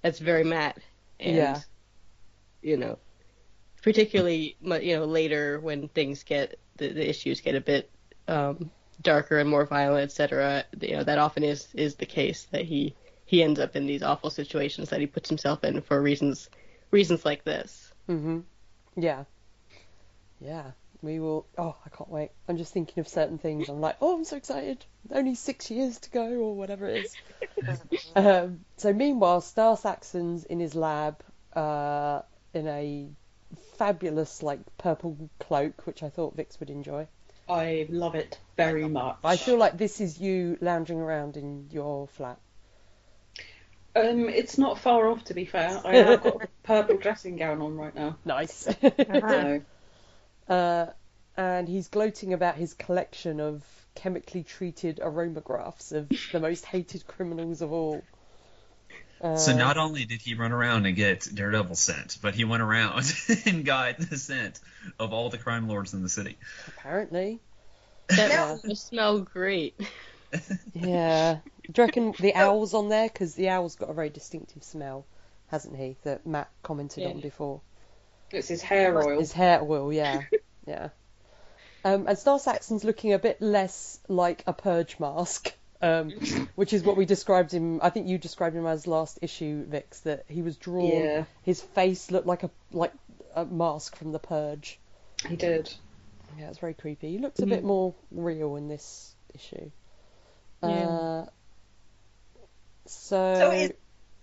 that's 0.03 0.19
very 0.21 0.45
Matt. 0.45 0.79
And, 1.19 1.37
Yeah. 1.37 1.61
you 2.63 2.77
know, 2.77 2.99
particularly, 3.83 4.57
you 4.61 4.97
know, 4.97 5.05
later 5.05 5.59
when 5.61 5.89
things 5.89 6.23
get, 6.23 6.59
the, 6.77 6.89
the 6.89 7.09
issues 7.09 7.41
get 7.41 7.55
a 7.57 7.61
bit 7.61 7.91
um, 8.29 8.71
darker 9.01 9.39
and 9.39 9.51
more 9.51 9.67
violent, 9.67 10.05
etc. 10.05 10.65
You 10.81 10.97
know, 10.99 11.05
that 11.05 11.19
often 11.19 11.43
is, 11.43 11.69
is 11.75 11.97
the 11.97 12.07
case 12.07 12.45
that 12.53 12.65
he, 12.65 12.95
he 13.25 13.43
ends 13.43 13.59
up 13.61 13.75
in 13.77 13.87
these 13.87 14.03
awful 14.03 14.31
situations 14.31 14.91
that 14.91 15.01
he 15.01 15.07
puts 15.07 15.29
himself 15.29 15.65
in 15.65 15.81
for 15.83 16.01
reasons, 16.01 16.49
reasons 16.91 17.25
like 17.25 17.45
this. 17.45 17.93
hmm 18.07 18.41
Yeah. 18.97 19.24
Yeah. 20.40 20.72
We 21.03 21.18
will. 21.18 21.47
Oh, 21.59 21.74
I 21.84 21.88
can't 21.88 22.09
wait. 22.09 22.30
I'm 22.49 22.57
just 22.57 22.72
thinking 22.72 23.01
of 23.01 23.09
certain 23.09 23.38
things. 23.38 23.68
I'm 23.68 23.80
like, 23.80 23.97
oh, 24.01 24.16
I'm 24.16 24.24
so 24.24 24.36
excited. 24.36 24.84
Only 25.11 25.34
six 25.34 25.70
years 25.70 25.99
to 26.01 26.11
go, 26.11 26.26
or 26.26 26.55
whatever 26.55 26.86
it 26.86 27.07
is. 27.07 27.16
um, 28.16 28.61
so 28.76 28.93
meanwhile, 28.93 29.40
Star 29.40 29.76
Saxon's 29.76 30.45
in 30.45 30.61
his 30.61 30.76
lab, 30.76 31.20
uh, 31.55 32.22
in 32.55 32.68
a 32.68 33.09
fabulous 33.76 34.45
like 34.45 34.61
purple 34.78 35.28
cloak, 35.40 35.86
which 35.86 36.05
I 36.05 36.09
thought 36.09 36.36
Vix 36.36 36.61
would 36.61 36.70
enjoy. 36.70 37.09
I 37.49 37.86
love 37.90 38.14
it 38.14 38.38
very 38.57 38.88
much. 38.88 39.16
I 39.24 39.36
feel 39.36 39.59
like 39.59 39.76
this 39.76 40.01
is 40.01 40.20
you 40.20 40.57
lounging 40.61 41.01
around 41.01 41.36
in 41.36 41.68
your 41.70 42.07
flat. 42.07 42.38
Um, 43.95 44.28
it's 44.28 44.59
not 44.59 44.78
far 44.78 45.09
off 45.09 45.24
to 45.24 45.34
be 45.34 45.45
fair. 45.45 45.80
I 45.84 45.97
have 45.97 46.20
got 46.22 46.36
a 46.36 46.49
purple 46.62 46.97
dressing 46.99 47.36
gown 47.36 47.61
on 47.62 47.76
right 47.76 47.95
now. 47.95 48.18
Nice. 48.24 48.68
So, 49.28 49.62
uh, 50.49 50.86
and 51.36 51.68
he's 51.68 51.88
gloating 51.88 52.32
about 52.32 52.57
his 52.57 52.74
collection 52.74 53.40
of 53.40 53.64
chemically 53.95 54.45
treated 54.45 54.99
aromagraphs 55.03 55.93
of 55.93 56.09
the 56.32 56.40
most 56.40 56.66
hated 56.66 57.07
criminals 57.07 57.62
of 57.62 57.72
all. 57.72 58.07
Uh, 59.20 59.28
So 59.36 59.53
not 59.53 59.78
only 59.78 60.05
did 60.05 60.20
he 60.20 60.34
run 60.34 60.53
around 60.53 60.84
and 60.86 60.95
get 60.95 61.28
Daredevil 61.32 61.74
scent, 61.76 62.18
but 62.20 62.34
he 62.34 62.45
went 62.45 62.62
around 62.62 63.05
and 63.47 63.64
got 63.64 63.99
the 63.99 64.18
scent 64.18 64.61
of 64.99 65.12
all 65.12 65.30
the 65.30 65.38
crime 65.38 65.68
lords 65.68 65.95
in 65.95 66.03
the 66.03 66.09
city. 66.09 66.36
apparently, 66.68 67.40
That 68.16 68.30
Yeah. 68.30 68.57
must 68.64 68.88
smell 68.88 69.20
great. 69.22 69.80
yeah. 70.74 71.40
Do 71.71 71.81
you 71.83 71.87
reckon 71.87 72.15
the 72.21 72.35
owl's 72.35 72.75
on 72.75 72.89
there? 72.89 73.09
Because 73.09 73.35
the 73.35 73.49
owl's 73.51 73.77
got 73.77 73.91
a 73.91 73.93
very 73.95 74.11
distinctive 74.11 74.65
smell, 74.65 75.07
hasn't 75.49 75.77
he? 75.77 75.97
That 76.05 76.27
Matt 76.27 76.51
commented 76.63 77.05
on 77.07 77.21
before. 77.21 77.61
it's 78.31 78.49
his 78.49 78.63
hair 78.63 78.97
oil. 79.01 79.19
His 79.19 79.33
hair 79.33 79.61
oil, 79.63 79.93
yeah, 79.93 80.23
yeah. 80.67 80.89
Um, 81.85 82.07
and 82.07 82.17
Star 82.17 82.39
Saxon's 82.39 82.85
looking 82.85 83.13
a 83.13 83.19
bit 83.19 83.41
less 83.43 83.99
like 84.09 84.45
a 84.47 84.53
purge 84.53 85.01
mask, 85.01 85.53
um, 85.81 86.11
which 86.55 86.73
is 86.73 86.83
what 86.85 86.97
we 86.97 87.05
described 87.07 87.53
him. 87.53 87.81
I 87.83 87.91
think 87.91 88.07
you 88.09 88.19
described 88.19 88.55
him 88.55 88.67
as 88.67 88.87
last 88.87 89.19
issue, 89.23 89.65
Vix. 89.65 90.01
That 90.01 90.25
he 90.29 90.43
was 90.43 90.57
drawn. 90.57 90.87
Yeah, 90.93 91.25
His 91.43 91.61
face 91.61 92.11
looked 92.11 92.27
like 92.27 92.43
a 92.45 92.51
like 92.73 92.93
a 93.35 93.45
mask 93.45 93.97
from 93.97 94.13
the 94.13 94.19
purge. 94.19 94.79
he 95.29 95.37
did. 95.37 95.73
Yeah, 96.39 96.49
it's 96.49 96.59
very 96.59 96.75
creepy. 96.75 97.11
He 97.11 97.19
looks 97.19 97.41
a 97.41 97.47
bit 97.47 97.63
more 97.63 97.95
real 98.11 98.57
in 98.57 98.69
this 98.69 99.15
issue. 99.35 99.71
Yeah. 100.63 100.69
Uh, 100.69 101.27
so, 102.87 103.35
So 103.35 103.51
is, 103.53 103.72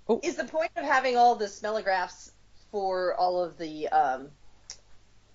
Oh. 0.07 0.19
is 0.23 0.35
the 0.37 0.45
point 0.45 0.71
of 0.75 0.83
having 0.85 1.17
all 1.17 1.35
the 1.35 1.45
smellographs 1.45 2.31
for 2.71 3.13
all 3.15 3.43
of 3.43 3.57
the 3.57 3.87
um, 3.89 4.29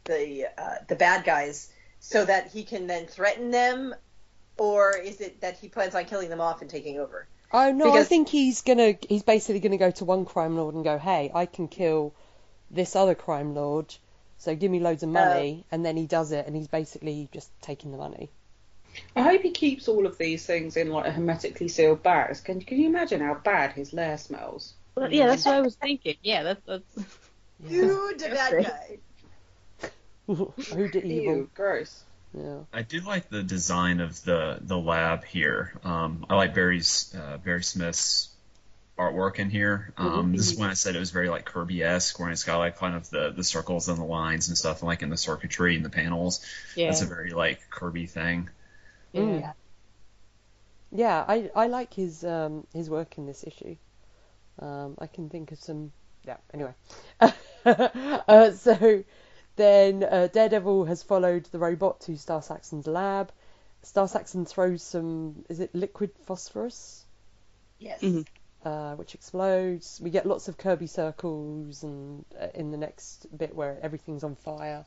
the 0.04 0.46
uh, 0.58 0.76
the 0.88 0.96
bad 0.96 1.24
guys 1.24 1.70
so 2.00 2.24
that 2.24 2.50
he 2.50 2.64
can 2.64 2.86
then 2.86 3.06
threaten 3.06 3.50
them, 3.50 3.94
or 4.58 4.96
is 4.96 5.20
it 5.20 5.40
that 5.42 5.56
he 5.58 5.68
plans 5.68 5.94
on 5.94 6.04
killing 6.06 6.28
them 6.28 6.40
off 6.40 6.60
and 6.60 6.68
taking 6.70 6.98
over? 6.98 7.26
Oh 7.52 7.70
no, 7.70 7.86
I 7.86 7.90
Because- 7.92 8.08
think 8.08 8.28
he's 8.28 8.62
gonna 8.62 8.94
he's 9.08 9.22
basically 9.22 9.60
gonna 9.60 9.78
go 9.78 9.92
to 9.92 10.04
one 10.04 10.24
crime 10.24 10.56
lord 10.56 10.74
and 10.74 10.82
go, 10.84 10.98
Hey, 10.98 11.30
I 11.32 11.46
can 11.46 11.68
kill 11.68 12.12
this 12.70 12.96
other 12.96 13.14
crime 13.14 13.54
lord, 13.54 13.94
so 14.38 14.56
give 14.56 14.70
me 14.72 14.80
loads 14.80 15.04
of 15.04 15.08
money 15.08 15.64
and 15.70 15.86
then 15.86 15.96
he 15.96 16.06
does 16.06 16.32
it 16.32 16.46
and 16.46 16.56
he's 16.56 16.66
basically 16.68 17.28
just 17.32 17.48
taking 17.62 17.92
the 17.92 17.98
money. 17.98 18.30
I 19.16 19.22
hope 19.22 19.42
he 19.42 19.50
keeps 19.50 19.88
all 19.88 20.06
of 20.06 20.18
these 20.18 20.44
things 20.46 20.76
in 20.76 20.90
like 20.90 21.06
a 21.06 21.12
hermetically 21.12 21.68
sealed 21.68 22.02
bags. 22.02 22.40
Can 22.40 22.60
Can 22.60 22.78
you 22.78 22.88
imagine 22.88 23.20
how 23.20 23.34
bad 23.34 23.72
his 23.72 23.92
lair 23.92 24.18
smells? 24.18 24.74
Well, 24.94 25.12
yeah, 25.12 25.26
that's 25.26 25.44
what 25.44 25.54
I 25.56 25.60
was 25.60 25.74
thinking. 25.76 26.16
Yeah, 26.22 26.42
that's 26.42 26.62
that's. 26.66 27.06
You 27.66 28.14
the 28.18 28.28
bad 28.28 28.50
Great. 28.50 28.66
guy. 28.66 28.98
Who 30.26 30.88
did 30.88 31.04
evil? 31.04 31.36
Ew, 31.36 31.50
gross. 31.54 32.02
Yeah. 32.36 32.58
I 32.72 32.82
do 32.82 33.00
like 33.00 33.28
the 33.28 33.42
design 33.42 34.00
of 34.00 34.22
the 34.24 34.58
the 34.60 34.76
lab 34.76 35.24
here. 35.24 35.72
Um, 35.84 36.26
I 36.28 36.34
like 36.34 36.54
Barry's 36.54 37.14
uh, 37.14 37.38
Barry 37.38 37.62
Smith's 37.62 38.28
artwork 38.98 39.38
in 39.38 39.50
here. 39.50 39.92
Um, 39.96 40.32
This 40.32 40.52
is 40.52 40.58
when 40.58 40.70
I 40.70 40.74
said 40.74 40.96
it 40.96 41.00
was 41.00 41.10
very 41.10 41.28
like 41.28 41.44
Kirby-esque, 41.44 42.18
where 42.18 42.30
it's 42.30 42.44
got 42.44 42.58
like 42.58 42.78
kind 42.78 42.96
of 42.96 43.08
the 43.08 43.30
the 43.30 43.44
circles 43.44 43.88
and 43.88 43.98
the 43.98 44.04
lines 44.04 44.48
and 44.48 44.58
stuff, 44.58 44.80
and 44.80 44.88
like 44.88 45.02
in 45.02 45.10
the 45.10 45.16
circuitry 45.16 45.76
and 45.76 45.84
the 45.84 45.90
panels. 45.90 46.44
Yeah. 46.74 46.88
That's 46.88 47.02
a 47.02 47.06
very 47.06 47.30
like 47.30 47.70
Kirby 47.70 48.06
thing. 48.06 48.50
Mm. 49.14 49.40
yeah. 49.40 49.52
Yeah, 50.92 51.24
I 51.26 51.50
I 51.54 51.66
like 51.66 51.92
his 51.94 52.24
um 52.24 52.66
his 52.72 52.88
work 52.88 53.18
in 53.18 53.26
this 53.26 53.44
issue. 53.44 53.76
Um, 54.60 54.96
I 54.98 55.06
can 55.06 55.28
think 55.28 55.52
of 55.52 55.58
some. 55.58 55.92
Yeah. 56.24 56.36
Anyway, 56.52 56.74
uh, 57.66 58.50
so 58.52 59.04
then 59.56 60.04
uh, 60.04 60.28
Daredevil 60.32 60.84
has 60.86 61.02
followed 61.02 61.44
the 61.46 61.58
robot 61.58 62.00
to 62.02 62.16
Star 62.16 62.42
Saxon's 62.42 62.86
lab. 62.86 63.32
Star 63.82 64.08
Saxon 64.08 64.46
throws 64.46 64.82
some. 64.82 65.44
Is 65.48 65.60
it 65.60 65.74
liquid 65.74 66.12
phosphorus 66.26 67.04
Yes. 67.78 68.00
Mhm. 68.02 68.26
uh, 68.64 68.94
which 68.96 69.14
explodes. 69.14 70.00
We 70.02 70.10
get 70.10 70.26
lots 70.26 70.48
of 70.48 70.56
Kirby 70.56 70.86
circles, 70.86 71.82
and 71.82 72.24
uh, 72.40 72.48
in 72.54 72.70
the 72.70 72.78
next 72.78 73.26
bit 73.36 73.54
where 73.54 73.78
everything's 73.82 74.24
on 74.24 74.36
fire. 74.36 74.84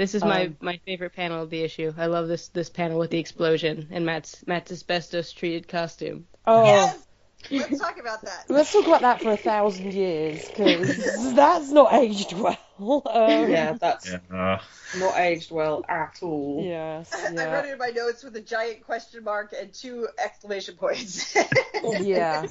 This 0.00 0.14
is 0.14 0.24
my, 0.24 0.46
Um, 0.46 0.56
my 0.62 0.80
favorite 0.86 1.12
panel 1.14 1.42
of 1.42 1.50
the 1.50 1.60
issue. 1.62 1.92
I 1.94 2.06
love 2.06 2.26
this 2.26 2.48
this 2.48 2.70
panel 2.70 2.98
with 2.98 3.10
the 3.10 3.18
explosion 3.18 3.88
and 3.90 4.06
Matt's 4.06 4.42
Matt's 4.46 4.72
asbestos 4.72 5.30
treated 5.30 5.68
costume. 5.68 6.26
Oh, 6.46 6.64
Yes. 6.64 7.06
Let's 7.50 7.78
talk 7.78 7.98
about 8.00 8.22
that. 8.22 8.46
let's 8.48 8.72
talk 8.72 8.86
about 8.86 9.02
that 9.02 9.20
for 9.20 9.32
a 9.32 9.36
thousand 9.36 9.92
years 9.92 10.48
because 10.48 11.34
that's 11.34 11.70
not 11.70 11.92
aged 11.92 12.32
well. 12.32 12.56
Um, 13.04 13.50
Yeah, 13.50 13.74
that's 13.74 14.10
Yeah. 14.10 14.18
Uh, 14.34 14.58
not 14.98 15.18
aged 15.18 15.50
well 15.50 15.84
at 15.86 16.18
all. 16.22 16.62
Yes. 16.64 17.12
I 17.14 17.26
wrote 17.26 17.34
Yeah. 17.34 17.62
it 17.64 17.72
in 17.72 17.78
my 17.78 17.90
notes 17.90 18.24
with 18.24 18.34
a 18.36 18.40
giant 18.40 18.86
question 18.86 19.22
mark 19.22 19.52
and 19.58 19.70
two 19.74 20.08
exclamation 20.18 20.76
points. 20.76 21.36
Yeah. 22.00 22.46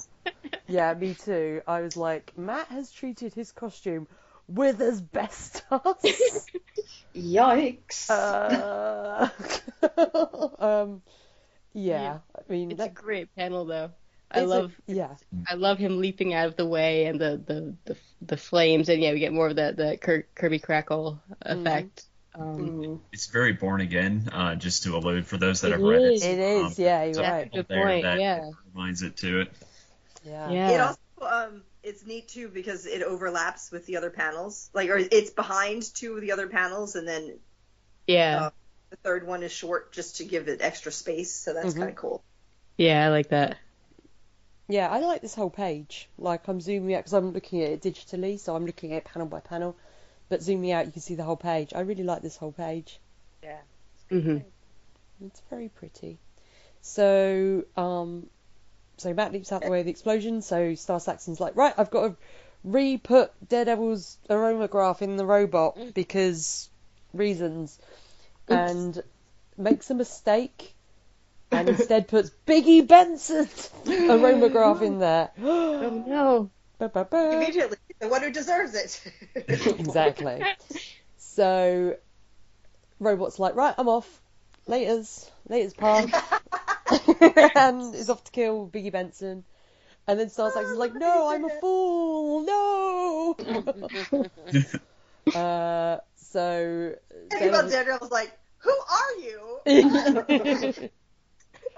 Yeah. 0.68 0.94
Me 0.94 1.16
too. 1.16 1.62
I 1.68 1.82
was 1.82 1.98
like, 1.98 2.38
Matt 2.38 2.68
has 2.68 2.92
treated 2.92 3.34
his 3.34 3.52
costume 3.52 4.08
with 4.48 4.82
asbestos. 4.82 6.46
Yikes. 7.16 8.10
uh, 8.10 9.30
um. 10.60 11.02
Yeah. 11.74 12.20
I 12.38 12.52
mean, 12.52 12.72
It's 12.72 12.82
a 12.82 12.90
great 12.90 13.36
panel 13.36 13.66
though. 13.66 13.92
I 14.32 14.40
it's 14.42 14.46
a- 14.46 14.48
love 14.48 14.74
yeah. 14.88 15.16
I 15.48 15.56
love 15.56 15.78
him 15.80 16.00
leaping 16.00 16.34
out 16.34 16.48
of 16.48 16.56
the 16.56 16.66
way 16.66 17.06
and 17.06 17.20
the 17.20 17.42
the, 17.44 17.76
the, 17.86 17.98
the 18.22 18.38
flames 18.38 18.90
and 18.90 19.02
yeah 19.02 19.12
we 19.14 19.20
get 19.20 19.34
more 19.34 19.48
of 19.48 19.56
the 19.56 19.74
the 19.76 20.24
Kirby 20.36 20.60
crackle 20.60 21.20
effect. 21.42 22.04
Um, 22.36 22.60
Mm. 22.60 23.00
it's 23.12 23.26
very 23.28 23.54
born 23.54 23.82
again, 23.82 24.30
uh, 24.32 24.56
just 24.56 24.84
to 24.84 24.96
allude 24.96 25.26
for 25.26 25.38
those 25.38 25.62
that 25.62 25.72
have 25.72 25.82
read 25.82 26.14
is. 26.14 26.24
it. 26.24 26.38
It 26.38 26.40
is. 26.40 26.64
Um, 26.80 26.86
Yeah. 26.86 27.04
You're 27.06 27.14
so- 27.16 27.22
right. 27.24 27.52
Good 27.52 27.68
point, 27.68 28.04
yeah. 28.04 28.50
reminds 28.74 29.02
it 29.02 29.18
to 29.18 29.42
it. 29.42 29.52
Yeah. 30.24 30.50
yeah. 30.52 30.70
It 30.72 30.80
also 30.80 31.00
um 31.22 31.64
it's 31.90 32.06
neat 32.06 32.30
too 32.30 32.50
because 32.50 32.86
it 32.86 33.04
overlaps 33.04 33.72
with 33.72 33.86
the 33.88 33.98
other 33.98 34.12
panels. 34.12 34.70
Like 34.74 34.90
or 34.90 34.98
it's 34.98 35.32
behind 35.32 35.84
two 35.94 36.16
of 36.16 36.22
the 36.22 36.32
other 36.34 36.48
panels 36.48 36.96
and 36.96 37.08
then 37.08 37.40
yeah. 38.08 38.46
uh, 38.46 38.50
the 38.92 38.98
third 38.98 39.28
one 39.28 39.44
is 39.44 39.52
short 39.52 39.94
just 39.94 40.18
to 40.18 40.26
give 40.26 40.48
it 40.50 40.62
extra 40.62 40.92
space, 40.92 41.34
so 41.34 41.54
that's 41.54 41.74
Mhm. 41.74 41.80
kind 41.80 41.90
of 41.92 41.96
cool. 41.98 42.24
Yeah, 42.78 43.06
I 43.06 43.10
like 43.10 43.30
that. 43.30 43.60
Yeah, 44.70 44.88
I 44.90 45.00
like 45.02 45.22
this 45.22 45.36
whole 45.36 45.50
page. 45.50 46.10
Like 46.18 46.48
I'm 46.48 46.62
zooming 46.62 46.96
out 46.96 47.00
because 47.00 47.12
I'm 47.14 47.34
looking 47.34 47.62
at 47.62 47.72
it 47.72 47.82
digitally, 47.82 48.40
so 48.40 48.56
I'm 48.56 48.66
looking 48.66 48.94
at 48.94 49.00
it 49.00 49.04
panel 49.04 49.28
by 49.28 49.42
panel. 49.42 49.76
But 50.30 50.42
zooming 50.44 50.72
out, 50.72 50.86
you 50.86 50.92
can 50.94 51.02
see 51.02 51.16
the 51.16 51.24
whole 51.26 51.38
page. 51.38 51.74
I 51.74 51.82
really 51.82 52.04
like 52.04 52.22
this 52.22 52.38
whole 52.38 52.54
page. 52.54 53.02
Yeah. 53.44 53.62
hmm 54.10 54.38
It's 55.26 55.42
very 55.50 55.70
pretty. 55.70 56.20
So, 56.82 57.66
um, 57.78 58.30
so 59.00 59.14
Matt 59.14 59.32
leaps 59.32 59.52
out 59.52 59.62
the 59.62 59.70
way 59.70 59.80
of 59.80 59.86
the 59.86 59.92
explosion. 59.92 60.42
So 60.42 60.76
Star 60.76 61.00
Saxon's 61.00 61.40
like, 61.40 61.56
right, 61.56 61.74
I've 61.78 61.90
got 61.90 62.08
to 62.08 62.16
re-put 62.64 63.32
Daredevil's 63.48 64.18
aromagraph 64.30 65.02
in 65.02 65.16
the 65.16 65.26
robot 65.26 65.78
mm. 65.78 65.94
because 65.94 66.70
reasons, 67.14 67.80
and 68.48 69.02
makes 69.58 69.90
a 69.90 69.96
mistake. 69.96 70.74
And 71.52 71.68
instead 71.68 72.08
puts 72.08 72.30
Biggie 72.46 72.88
Benson's 72.88 73.72
aromagraph 73.86 74.82
in 74.82 75.00
there. 75.00 75.32
Oh 75.42 76.04
no. 76.06 76.52
Ba, 76.78 76.88
ba, 76.88 77.06
ba. 77.06 77.32
Immediately, 77.36 77.78
the 78.00 78.08
one 78.08 78.22
who 78.22 78.32
deserves 78.32 78.74
it. 78.74 79.02
Exactly. 79.80 80.44
So, 81.18 81.98
robot's 83.00 83.40
like, 83.40 83.56
right, 83.56 83.74
I'm 83.78 83.90
off. 83.90 84.22
Laters, 84.68 85.30
laters, 85.50 85.76
pa. 85.76 86.39
and 87.56 87.96
is 88.02 88.10
off 88.10 88.24
to 88.26 88.32
kill 88.32 88.68
Biggie 88.68 88.92
Benson. 88.92 89.44
And 90.08 90.20
then 90.20 90.30
Star 90.30 90.52
Saxon's 90.52 90.78
like, 90.78 90.96
no, 90.96 91.30
I'm 91.30 91.46
a 91.46 91.50
fool, 91.60 92.42
no. 92.44 93.36
uh, 95.36 95.98
so. 96.16 96.96
Meanwhile, 97.40 97.62
then- 97.64 97.72
Daredevil's 97.72 98.12
like, 98.12 98.32
"Who 98.60 98.72
are 98.72 99.16
you? 99.22 99.60
What 99.66 100.28
the 100.28 100.90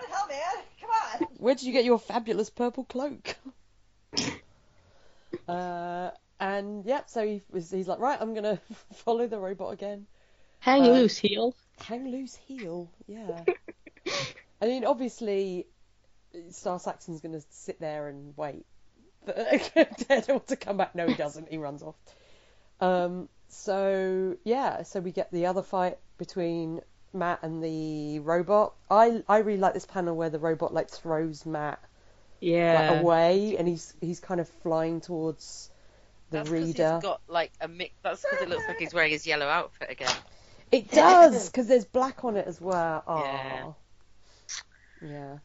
hell, 0.07 0.27
man? 0.27 0.63
Come 0.79 0.89
on!" 0.89 1.27
Where 1.37 1.55
did 1.55 1.63
you 1.63 1.73
get 1.73 1.83
your 1.83 1.99
fabulous 1.99 2.49
purple 2.49 2.85
cloak? 2.85 3.35
uh, 5.47 6.11
and 6.39 6.85
yeah, 6.85 7.01
so 7.05 7.25
he 7.25 7.41
was, 7.51 7.69
he's 7.69 7.87
like, 7.87 7.99
right, 7.99 8.17
I'm 8.19 8.33
gonna 8.33 8.59
follow 8.93 9.27
the 9.27 9.39
robot 9.39 9.73
again. 9.73 10.05
Hang 10.59 10.83
Uh, 10.83 10.93
loose, 10.93 11.17
heel. 11.17 11.53
Hang 11.81 12.09
loose 12.09 12.35
heel, 12.35 12.89
yeah. 13.07 13.43
I 14.61 14.65
mean, 14.65 14.85
obviously, 14.85 15.67
Star 16.51 16.79
Saxon's 16.79 17.21
going 17.21 17.33
to 17.33 17.43
sit 17.49 17.79
there 17.79 18.07
and 18.07 18.35
wait 18.37 18.65
for 19.25 19.33
Daredevil 20.07 20.41
to 20.41 20.55
come 20.55 20.77
back. 20.77 20.95
No, 20.95 21.07
he 21.07 21.15
doesn't. 21.15 21.49
He 21.49 21.57
runs 21.57 21.83
off. 21.83 21.95
Um, 22.79 23.29
so 23.49 24.37
yeah, 24.43 24.83
so 24.83 24.99
we 24.99 25.11
get 25.11 25.31
the 25.31 25.47
other 25.47 25.61
fight 25.61 25.97
between 26.17 26.81
Matt 27.13 27.39
and 27.43 27.63
the 27.63 28.19
robot. 28.19 28.73
I 28.89 29.23
I 29.27 29.39
really 29.39 29.59
like 29.59 29.73
this 29.73 29.85
panel 29.85 30.15
where 30.15 30.29
the 30.29 30.39
robot 30.39 30.73
like 30.73 30.89
throws 30.89 31.45
Matt 31.45 31.79
like, 32.41 32.49
Yeah. 32.49 33.01
away, 33.01 33.55
and 33.57 33.67
he's 33.67 33.93
he's 34.01 34.19
kind 34.19 34.39
of 34.39 34.47
flying 34.63 35.01
towards 35.01 35.69
the 36.31 36.37
That's 36.37 36.49
'cause 36.49 36.59
reader. 36.59 36.93
he's 36.93 37.03
got 37.03 37.21
like 37.27 37.51
a 37.61 37.67
mix. 37.67 37.93
That's 38.03 38.21
because 38.21 38.41
it 38.41 38.49
looks 38.49 38.67
like 38.67 38.79
he's 38.79 38.93
wearing 38.93 39.11
his 39.11 39.27
yellow 39.27 39.47
outfit 39.47 39.91
again. 39.91 40.15
It 40.71 40.89
does 40.89 41.49
because 41.49 41.67
there's 41.67 41.85
black 41.85 42.23
on 42.23 42.37
it 42.37 42.47
as 42.47 42.61
well. 42.61 43.03
Aww. 43.07 43.19
Yeah. 43.19 43.73
Yeah. 45.01 45.37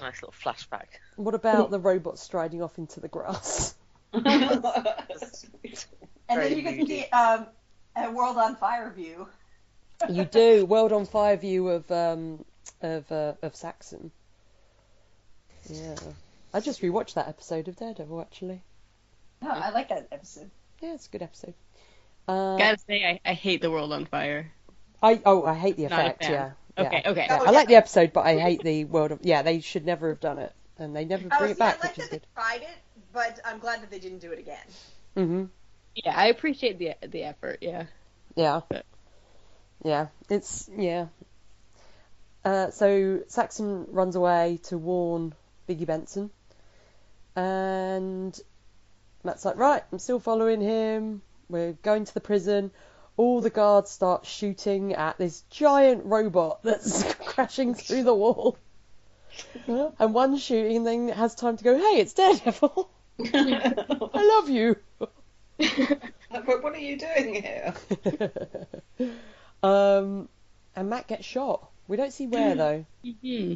Nice 0.00 0.22
little 0.22 0.34
flashback. 0.34 0.86
What 1.16 1.34
about 1.34 1.70
the 1.70 1.80
robot 1.80 2.18
striding 2.18 2.62
off 2.62 2.78
into 2.78 3.00
the 3.00 3.08
grass? 3.08 3.74
And 6.28 6.40
then 6.42 6.56
you 6.56 6.62
can 6.62 6.76
moody. 6.76 6.86
see 6.86 7.04
um, 7.06 7.46
a 7.96 8.10
World 8.10 8.36
on 8.36 8.56
Fire 8.56 8.90
view. 8.94 9.28
You 10.08 10.24
do 10.24 10.66
World 10.66 10.92
on 10.92 11.06
Fire 11.06 11.36
view 11.36 11.68
of 11.68 11.90
um 11.90 12.44
of 12.82 13.10
uh, 13.10 13.34
of 13.42 13.56
Saxon. 13.56 14.10
Yeah, 15.68 15.96
I 16.54 16.60
just 16.60 16.82
rewatched 16.82 17.14
that 17.14 17.28
episode 17.28 17.68
of 17.68 17.76
Daredevil 17.76 18.20
actually. 18.20 18.62
No, 19.42 19.50
I 19.50 19.70
like 19.70 19.88
that 19.88 20.08
episode. 20.12 20.50
Yeah, 20.80 20.94
it's 20.94 21.06
a 21.06 21.10
good 21.10 21.22
episode. 21.22 21.54
Uh, 22.26 22.56
Gotta 22.58 22.78
say, 22.78 23.04
I, 23.04 23.20
I 23.30 23.32
hate 23.32 23.62
the 23.62 23.70
world 23.70 23.92
on 23.92 24.04
fire. 24.04 24.52
I 25.02 25.20
oh 25.24 25.44
I 25.44 25.54
hate 25.54 25.76
the 25.76 25.84
effect. 25.86 26.24
Yeah. 26.24 26.52
Okay, 26.78 27.02
yeah. 27.04 27.10
okay. 27.10 27.26
Oh, 27.30 27.44
I 27.46 27.50
like 27.50 27.68
the 27.68 27.74
episode, 27.76 28.12
but 28.12 28.24
I 28.26 28.38
hate 28.38 28.62
the 28.62 28.84
World 28.84 29.12
of. 29.12 29.20
Yeah, 29.22 29.42
they 29.42 29.60
should 29.60 29.84
never 29.84 30.10
have 30.10 30.20
done 30.20 30.38
it, 30.38 30.52
and 30.78 30.94
they 30.94 31.04
never 31.04 31.28
Oh, 31.32 31.38
bring 31.38 31.48
see, 31.48 31.52
it 31.52 31.58
back, 31.58 31.78
I 31.82 31.86
like 31.88 31.96
which 31.96 32.04
is 32.04 32.10
that 32.10 32.10
they 32.10 32.18
good. 32.18 32.26
tried 32.34 32.62
it, 32.62 32.78
but 33.12 33.40
I'm 33.44 33.58
glad 33.58 33.82
that 33.82 33.90
they 33.90 33.98
didn't 33.98 34.18
do 34.20 34.32
it 34.32 34.38
again. 34.38 34.66
hmm 35.14 35.44
Yeah, 35.94 36.14
I 36.16 36.26
appreciate 36.26 36.78
the 36.78 36.94
the 37.06 37.24
effort. 37.24 37.58
Yeah. 37.62 37.84
Yeah. 38.36 38.60
But- 38.68 38.86
Yeah, 39.84 40.08
it's 40.30 40.68
yeah. 40.76 41.06
Uh, 42.44 42.70
so 42.70 43.20
Saxon 43.28 43.86
runs 43.90 44.14
away 44.16 44.58
to 44.64 44.78
warn 44.78 45.34
Biggie 45.68 45.86
Benson, 45.86 46.30
and 47.36 48.38
Matt's 49.24 49.44
like, 49.44 49.56
right, 49.56 49.82
I'm 49.92 49.98
still 49.98 50.20
following 50.20 50.60
him. 50.60 51.22
We're 51.48 51.72
going 51.72 52.04
to 52.04 52.14
the 52.14 52.20
prison. 52.20 52.70
All 53.18 53.40
the 53.40 53.50
guards 53.50 53.90
start 53.90 54.24
shooting 54.24 54.94
at 54.94 55.18
this 55.18 55.42
giant 55.50 56.06
robot 56.06 56.62
that's 56.62 57.02
crashing 57.26 57.74
through 57.74 58.04
the 58.04 58.14
wall. 58.14 58.56
And 59.98 60.14
one 60.14 60.38
shooting 60.38 60.84
then 60.84 61.08
has 61.08 61.34
time 61.34 61.56
to 61.58 61.64
go, 61.64 61.76
hey, 61.76 62.00
it's 62.00 62.14
Daredevil. 62.14 62.90
I 63.34 64.40
love 64.40 64.48
you. 64.48 64.76
but 66.30 66.62
what 66.62 66.74
are 66.74 66.78
you 66.78 66.96
doing 66.98 67.42
here? 67.42 67.74
um, 69.62 70.28
and 70.74 70.88
Matt 70.88 71.06
gets 71.08 71.26
shot. 71.26 71.70
We 71.86 71.96
don't 71.98 72.12
see 72.12 72.26
where 72.26 72.54
though. 72.54 72.86
hmm 73.04 73.54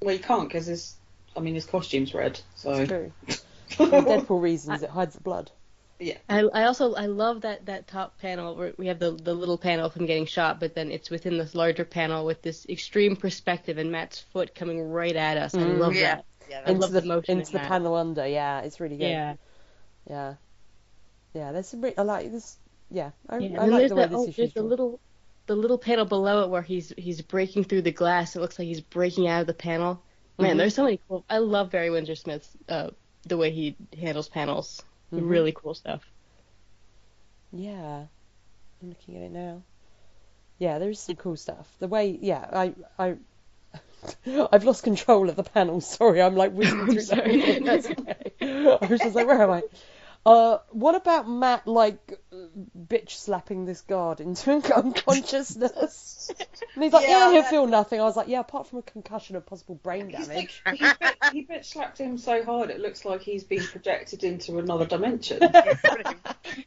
Well, 0.00 0.14
you 0.14 0.20
can't 0.20 0.48
because 0.48 0.66
his, 0.66 0.94
I 1.36 1.40
mean, 1.40 1.54
his 1.54 1.66
costume's 1.66 2.14
red. 2.14 2.40
So 2.56 2.72
It's 2.72 2.88
true. 2.88 3.12
For 3.76 3.86
Deadpool 3.86 4.40
reasons, 4.40 4.82
it 4.82 4.90
hides 4.90 5.14
the 5.14 5.20
blood. 5.20 5.50
I, 6.28 6.40
I 6.40 6.64
also 6.64 6.94
I 6.94 7.06
love 7.06 7.42
that 7.42 7.66
that 7.66 7.86
top 7.86 8.18
panel 8.20 8.56
where 8.56 8.72
we 8.76 8.86
have 8.88 8.98
the 8.98 9.12
the 9.12 9.34
little 9.34 9.58
panel 9.58 9.86
of 9.86 9.94
him 9.94 10.06
getting 10.06 10.26
shot, 10.26 10.58
but 10.60 10.74
then 10.74 10.90
it's 10.90 11.10
within 11.10 11.38
this 11.38 11.54
larger 11.54 11.84
panel 11.84 12.24
with 12.24 12.42
this 12.42 12.66
extreme 12.68 13.16
perspective 13.16 13.78
and 13.78 13.90
Matt's 13.92 14.20
foot 14.20 14.54
coming 14.54 14.82
right 14.90 15.14
at 15.14 15.36
us. 15.36 15.54
I 15.54 15.58
Mm. 15.58 15.78
love 15.78 15.94
Yeah. 15.94 16.16
that. 16.16 16.24
Yeah, 16.50 16.62
I 16.66 16.70
into 16.70 16.80
love 16.80 16.92
the, 16.92 17.00
the 17.00 17.06
motion 17.06 17.38
into 17.38 17.50
in 17.50 17.52
the 17.54 17.58
that. 17.60 17.68
panel 17.68 17.94
under. 17.94 18.26
Yeah, 18.26 18.60
it's 18.60 18.80
really 18.80 18.96
good. 18.96 19.08
Yeah. 19.10 19.34
yeah, 20.08 20.34
yeah. 21.34 21.52
There's 21.52 21.68
some. 21.68 21.80
Re- 21.80 21.94
I 21.96 22.02
like 22.02 22.30
this. 22.32 22.58
Yeah, 22.90 23.10
I, 23.28 23.38
yeah. 23.38 23.60
I 23.62 23.66
like 23.66 23.78
there's 23.80 23.90
the 23.90 23.96
way 23.96 24.02
the, 24.02 24.08
this 24.08 24.18
oh, 24.18 24.22
issue's 24.24 24.36
there's 24.36 24.52
the 24.54 24.62
little 24.62 25.00
the 25.46 25.56
little 25.56 25.78
panel 25.78 26.04
below 26.04 26.42
it 26.44 26.50
where 26.50 26.62
he's 26.62 26.92
he's 26.98 27.20
breaking 27.22 27.64
through 27.64 27.82
the 27.82 27.92
glass. 27.92 28.36
It 28.36 28.40
looks 28.40 28.58
like 28.58 28.66
he's 28.68 28.80
breaking 28.80 29.28
out 29.28 29.42
of 29.42 29.46
the 29.46 29.54
panel. 29.54 30.02
Man, 30.38 30.54
Mhm. 30.54 30.58
there's 30.58 30.74
so 30.74 30.84
many 30.84 31.00
cool. 31.08 31.24
I 31.30 31.38
love 31.38 31.70
Barry 31.70 31.90
Windsor 31.90 32.14
Smith's 32.16 32.48
uh, 32.68 32.90
the 33.26 33.36
way 33.36 33.50
he 33.50 33.76
handles 33.98 34.28
panels. 34.28 34.82
Mhm. 35.12 35.28
Really 35.28 35.52
cool 35.52 35.74
stuff. 35.74 36.02
Yeah, 37.52 38.06
I'm 38.82 38.88
looking 38.88 39.16
at 39.16 39.22
it 39.22 39.32
now. 39.32 39.62
Yeah, 40.58 40.78
there's 40.78 41.00
some 41.00 41.16
cool 41.16 41.36
stuff. 41.36 41.68
The 41.80 41.88
way, 41.88 42.18
yeah, 42.20 42.46
I, 42.52 42.74
I, 42.98 43.16
I've 44.52 44.64
lost 44.64 44.84
control 44.84 45.28
of 45.28 45.36
the 45.36 45.42
panel. 45.44 45.80
Sorry, 45.82 46.22
I'm 46.22 46.36
like 46.36 46.52
whizzing 46.52 46.86
through 46.88 47.06
that. 47.06 47.62
That's 47.64 47.90
okay. 47.90 48.32
I 48.80 48.86
was 48.86 49.02
just 49.02 49.14
like, 49.14 49.26
where 49.26 49.42
am 49.42 49.50
I? 49.50 49.62
Uh, 50.24 50.58
what 50.70 50.94
about 50.94 51.28
Matt 51.28 51.66
like 51.66 52.20
bitch 52.78 53.10
slapping 53.10 53.64
this 53.64 53.80
guard 53.80 54.20
into 54.20 54.52
unconsciousness? 54.76 56.30
And 56.74 56.84
he's 56.84 56.92
like, 56.92 57.08
yeah, 57.08 57.26
Yeah, 57.26 57.32
he'll 57.32 57.42
that- 57.42 57.50
feel 57.50 57.66
nothing. 57.66 58.00
I 58.00 58.04
was 58.04 58.16
like, 58.16 58.28
yeah, 58.28 58.40
apart 58.40 58.68
from 58.68 58.78
a 58.78 58.82
concussion 58.82 59.34
and 59.34 59.44
possible 59.44 59.74
brain 59.74 60.10
damage. 60.10 60.62
he, 60.72 60.78
bit, 60.78 61.16
he 61.32 61.44
bitch 61.44 61.64
slapped 61.64 61.98
him 61.98 62.18
so 62.18 62.44
hard 62.44 62.70
it 62.70 62.78
looks 62.78 63.04
like 63.04 63.22
he's 63.22 63.42
been 63.42 63.64
projected 63.64 64.22
into 64.22 64.58
another 64.58 64.86
dimension. 64.86 65.40
pretty, 65.84 66.16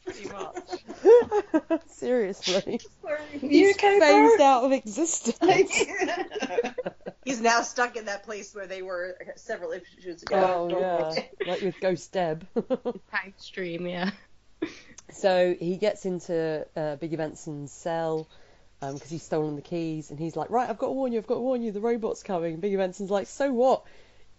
pretty 0.04 0.30
much. 0.30 1.82
Seriously, 1.88 2.82
you 3.42 3.50
he's 3.50 3.76
okay, 3.76 4.00
phased 4.00 4.38
bro? 4.38 4.46
out 4.46 4.64
of 4.66 4.72
existence. 4.74 5.38
He's 7.24 7.42
now 7.42 7.62
stuck 7.62 7.96
in 7.96 8.06
that 8.06 8.24
place 8.24 8.54
where 8.54 8.68
they 8.68 8.82
were 8.82 9.18
several 9.36 9.72
issues 9.72 10.22
ago. 10.22 10.70
Oh 10.70 10.80
yeah, 10.80 11.24
like 11.48 11.62
with 11.62 11.80
Ghost 11.80 12.12
Deb. 12.12 12.46
Time 12.54 13.34
stream, 13.46 13.88
yeah. 13.88 14.12
So 15.12 15.56
he 15.60 15.78
gets 15.78 16.06
into 16.06 16.66
uh, 16.76 16.98
Biggie 16.98 17.18
Benson's 17.18 17.72
cell 17.72 18.28
because 18.82 19.10
he's 19.10 19.24
stolen 19.24 19.56
the 19.56 19.62
keys, 19.62 20.10
and 20.10 20.20
he's 20.20 20.36
like, 20.36 20.50
"Right, 20.50 20.70
I've 20.70 20.78
got 20.78 20.88
to 20.88 20.94
warn 20.94 21.12
you. 21.12 21.20
I've 21.20 21.28
got 21.28 21.36
to 21.36 21.42
warn 21.42 21.62
you. 21.62 21.72
The 21.72 21.80
robot's 21.80 22.24
coming." 22.24 22.56
And 22.56 22.64
Biggie 22.64 22.78
Benson's 22.78 23.12
like, 23.12 23.28
"So 23.28 23.52
what? 23.52 23.84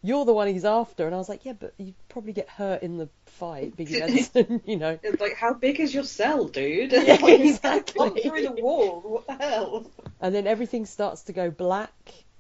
You're 0.02 0.24
the 0.24 0.32
one 0.34 0.48
he's 0.48 0.64
after." 0.64 1.06
And 1.06 1.14
I 1.14 1.18
was 1.18 1.28
like, 1.28 1.44
"Yeah, 1.44 1.54
but 1.54 1.74
you'd 1.78 1.94
probably 2.08 2.32
get 2.32 2.48
hurt 2.48 2.82
in 2.82 2.98
the 2.98 3.08
fight, 3.26 3.76
Biggie 3.76 4.00
Benson. 4.00 4.60
you 4.66 4.76
know." 4.76 4.98
It's 5.04 5.20
like, 5.20 5.34
how 5.34 5.54
big 5.54 5.80
is 5.80 5.94
your 5.94 6.04
cell, 6.04 6.46
dude? 6.48 6.92
Yeah, 6.92 7.18
Like, 7.22 7.40
exactly. 7.40 8.20
Through 8.22 8.42
the 8.42 8.52
wall. 8.52 9.00
What 9.04 9.26
the 9.26 9.44
hell? 9.44 9.90
And 10.20 10.34
then 10.34 10.46
everything 10.46 10.84
starts 10.84 11.22
to 11.24 11.32
go 11.32 11.50
black, 11.50 11.94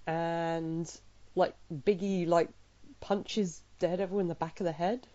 and 0.06 0.90
like 1.34 1.54
Biggie 1.72 2.26
like 2.26 2.50
punches 3.00 3.62
Daredevil 3.78 4.18
in 4.18 4.28
the 4.28 4.34
back 4.34 4.60
of 4.60 4.64
the 4.64 4.72
head. 4.72 5.06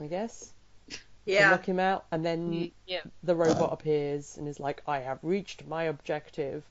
I 0.00 0.06
guess. 0.06 0.52
To 1.26 1.32
Yeah. 1.32 1.50
knock 1.50 1.66
him 1.66 1.80
out, 1.80 2.06
and 2.12 2.24
then 2.24 2.70
yeah. 2.86 3.00
the 3.24 3.34
robot 3.34 3.72
appears 3.72 4.36
and 4.38 4.46
is 4.46 4.60
like, 4.60 4.80
I 4.86 5.00
have 5.00 5.18
reached 5.22 5.66
my 5.66 5.84
objective. 5.84 6.62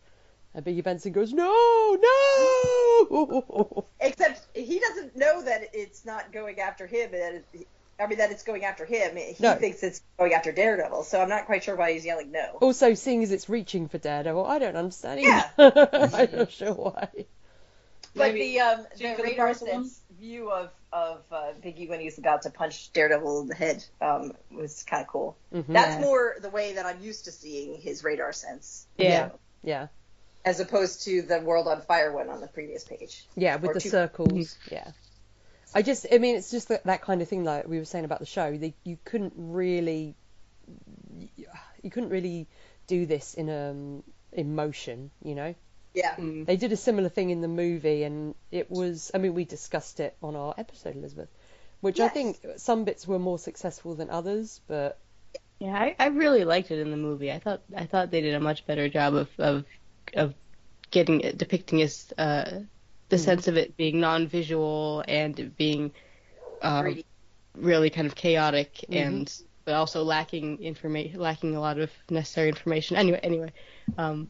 And 0.53 0.63
Biggie 0.65 0.81
Benson 0.83 1.11
goes, 1.11 1.33
No, 1.33 1.97
no! 2.01 3.85
Except 3.99 4.41
he 4.55 4.79
doesn't 4.79 5.17
know 5.17 5.41
that 5.41 5.69
it's 5.73 6.05
not 6.05 6.31
going 6.31 6.59
after 6.61 6.87
him. 6.87 7.11
That 7.11 7.43
it, 7.53 7.67
I 7.99 8.07
mean, 8.07 8.19
that 8.19 8.31
it's 8.31 8.43
going 8.43 8.63
after 8.63 8.85
him. 8.85 9.17
He 9.17 9.35
No. 9.39 9.55
thinks 9.55 9.83
it's 9.83 10.01
going 10.17 10.33
after 10.33 10.53
Daredevil. 10.53 11.03
So 11.03 11.21
I'm 11.21 11.27
not 11.29 11.45
quite 11.45 11.63
sure 11.65 11.75
why 11.75 11.91
he's 11.93 12.05
yelling 12.05 12.31
no. 12.31 12.57
Also, 12.61 12.93
seeing 12.93 13.23
as 13.23 13.31
it's 13.31 13.49
reaching 13.49 13.89
for 13.89 13.97
Daredevil, 13.97 14.45
I 14.45 14.59
don't 14.59 14.75
understand 14.77 15.19
Yeah. 15.21 15.49
I'm 15.57 16.29
not 16.31 16.51
sure 16.51 16.73
why. 16.73 17.09
But 18.15 18.33
Maybe 18.33 18.53
the 18.53 18.59
um, 18.61 18.85
the 18.97 19.11
for 19.11 19.17
the 19.17 19.23
radar 19.23 19.45
price 19.47 19.61
of 19.61 19.67
one? 19.67 19.83
sense 19.83 20.01
view 20.17 20.49
of 20.49 20.71
of 20.95 21.21
uh, 21.31 21.51
Biggie 21.61 21.89
when 21.89 21.99
he's 21.99 22.17
about 22.17 22.43
to 22.43 22.49
punch 22.49 22.93
Daredevil 22.93 23.41
in 23.41 23.47
the 23.47 23.55
head 23.55 23.83
um, 24.01 24.31
was 24.49 24.83
kind 24.83 25.01
of 25.01 25.07
cool. 25.09 25.37
Mhm. 25.53 25.65
That's 25.67 26.01
more 26.01 26.37
the 26.41 26.49
way 26.49 26.73
that 26.75 26.85
I'm 26.85 27.01
used 27.01 27.25
to 27.25 27.31
seeing 27.31 27.75
his 27.81 28.01
radar 28.03 28.31
sense. 28.31 28.87
Yeah. 28.97 29.29
Yeah. 29.61 29.87
As 30.45 30.59
opposed 30.61 31.03
to 31.03 31.21
the 31.21 31.41
World 31.41 31.67
on 31.67 31.81
Fire 31.81 32.13
one 32.13 32.29
on 32.29 32.39
the 32.39 32.47
previous 32.47 32.85
page. 32.85 33.25
Yeah, 33.35 33.57
with 33.57 33.71
Or 33.71 33.73
the 33.73 33.81
two- 33.81 33.89
circles. 33.89 34.57
Yeah. 34.71 34.89
I 35.73 35.81
just, 35.81 36.05
I 36.09 36.19
mean, 36.19 36.37
it's 36.37 36.51
just 36.51 36.69
that, 36.69 36.85
that 36.85 37.01
kind 37.01 37.21
of 37.21 37.27
thing 37.27 37.43
like 37.43 37.67
we 37.67 37.77
were 37.79 37.85
saying 37.85 38.05
about 38.05 38.19
the 38.19 38.25
show. 38.25 38.55
They, 38.55 38.73
you 38.85 38.97
couldn't 39.03 39.33
really, 39.35 40.15
you 41.81 41.91
couldn't 41.91 42.09
really 42.09 42.47
do 42.87 43.05
this 43.05 43.33
in 43.33 43.49
um 43.49 44.03
in 44.31 44.55
motion, 44.55 45.11
you 45.23 45.35
know. 45.35 45.55
Yeah. 45.95 46.15
Mm. 46.15 46.45
They 46.45 46.57
did 46.57 46.71
a 46.71 46.77
similar 46.77 47.09
thing 47.09 47.29
in 47.29 47.41
the 47.41 47.47
movie, 47.47 48.03
and 48.03 48.35
it 48.51 48.69
was. 48.69 49.11
I 49.13 49.17
mean, 49.17 49.33
we 49.33 49.45
discussed 49.45 49.99
it 49.99 50.15
on 50.21 50.35
our 50.35 50.53
episode, 50.57 50.95
Elizabeth, 50.95 51.29
which 51.81 51.99
I 51.99 52.09
think 52.09 52.45
some 52.57 52.83
bits 52.83 53.07
were 53.07 53.19
more 53.19 53.39
successful 53.39 53.95
than 53.95 54.09
others. 54.09 54.59
But 54.67 54.99
Yeah, 55.59 55.73
I, 55.73 55.95
I 55.97 56.07
really 56.07 56.43
liked 56.43 56.69
it 56.69 56.79
in 56.79 56.91
the 56.91 56.97
movie. 56.97 57.31
I 57.31 57.39
thought 57.39 57.61
I 57.75 57.85
thought 57.85 58.11
they 58.11 58.21
did 58.21 58.35
a 58.35 58.39
much 58.39 58.67
better 58.67 58.89
job 58.89 59.15
of 59.15 59.29
of, 59.39 59.65
of 60.13 60.33
getting 60.91 61.21
it, 61.21 61.37
depicting 61.37 61.79
his 61.79 62.13
uh, 62.17 62.59
the 63.09 63.17
sense 63.17 63.47
of 63.47 63.55
it 63.55 63.77
being 63.77 63.99
non-visual 63.99 65.03
and 65.07 65.55
being 65.55 65.91
um, 66.61 67.03
really 67.55 67.89
kind 67.89 68.07
of 68.07 68.15
chaotic 68.15 68.83
and 68.89 69.31
but 69.63 69.73
also 69.73 70.03
lacking 70.03 70.61
information, 70.61 71.19
lacking 71.19 71.55
a 71.55 71.59
lot 71.59 71.79
of 71.79 71.89
necessary 72.09 72.49
information. 72.49 72.97
Anyway, 72.97 73.19
anyway, 73.23 73.51
um, 73.97 74.27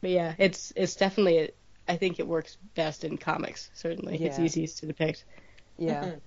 but 0.00 0.10
yeah, 0.10 0.34
it's 0.38 0.72
it's 0.76 0.94
definitely 0.96 1.50
I 1.88 1.96
think 1.96 2.18
it 2.18 2.26
works 2.26 2.56
best 2.74 3.04
in 3.04 3.16
comics. 3.18 3.70
Certainly, 3.74 4.22
it's 4.24 4.38
easiest 4.38 4.78
to 4.78 4.86
depict. 4.86 5.24
yeah. 5.78 6.04
Mhm. 6.04 6.20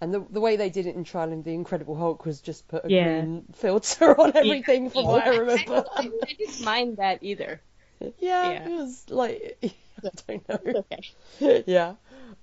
And 0.00 0.12
the 0.12 0.26
the 0.30 0.40
way 0.40 0.56
they 0.56 0.68
did 0.70 0.86
it 0.86 0.96
in 0.96 1.04
Trial 1.04 1.32
of 1.32 1.44
the 1.44 1.54
Incredible 1.54 1.94
Hulk 1.94 2.24
was 2.26 2.40
just 2.40 2.66
put 2.66 2.84
a 2.84 2.90
Yeah. 2.90 3.20
green 3.20 3.44
filter 3.54 4.18
on 4.20 4.32
everything, 4.36 4.90
from 4.90 5.06
what 5.06 5.24
I 5.26 5.36
remember. 5.36 5.84
I, 5.94 6.10
I 6.22 6.32
didn't 6.32 6.64
mind 6.64 6.96
that 6.96 7.22
either. 7.22 7.60
yeah, 8.00 8.10
Yeah. 8.50 8.68
it 8.68 8.70
was 8.70 9.04
like 9.10 9.58
I 10.04 10.10
don't 10.26 10.48
know. 10.48 10.58
Okay. 11.40 11.62
yeah. 11.66 11.94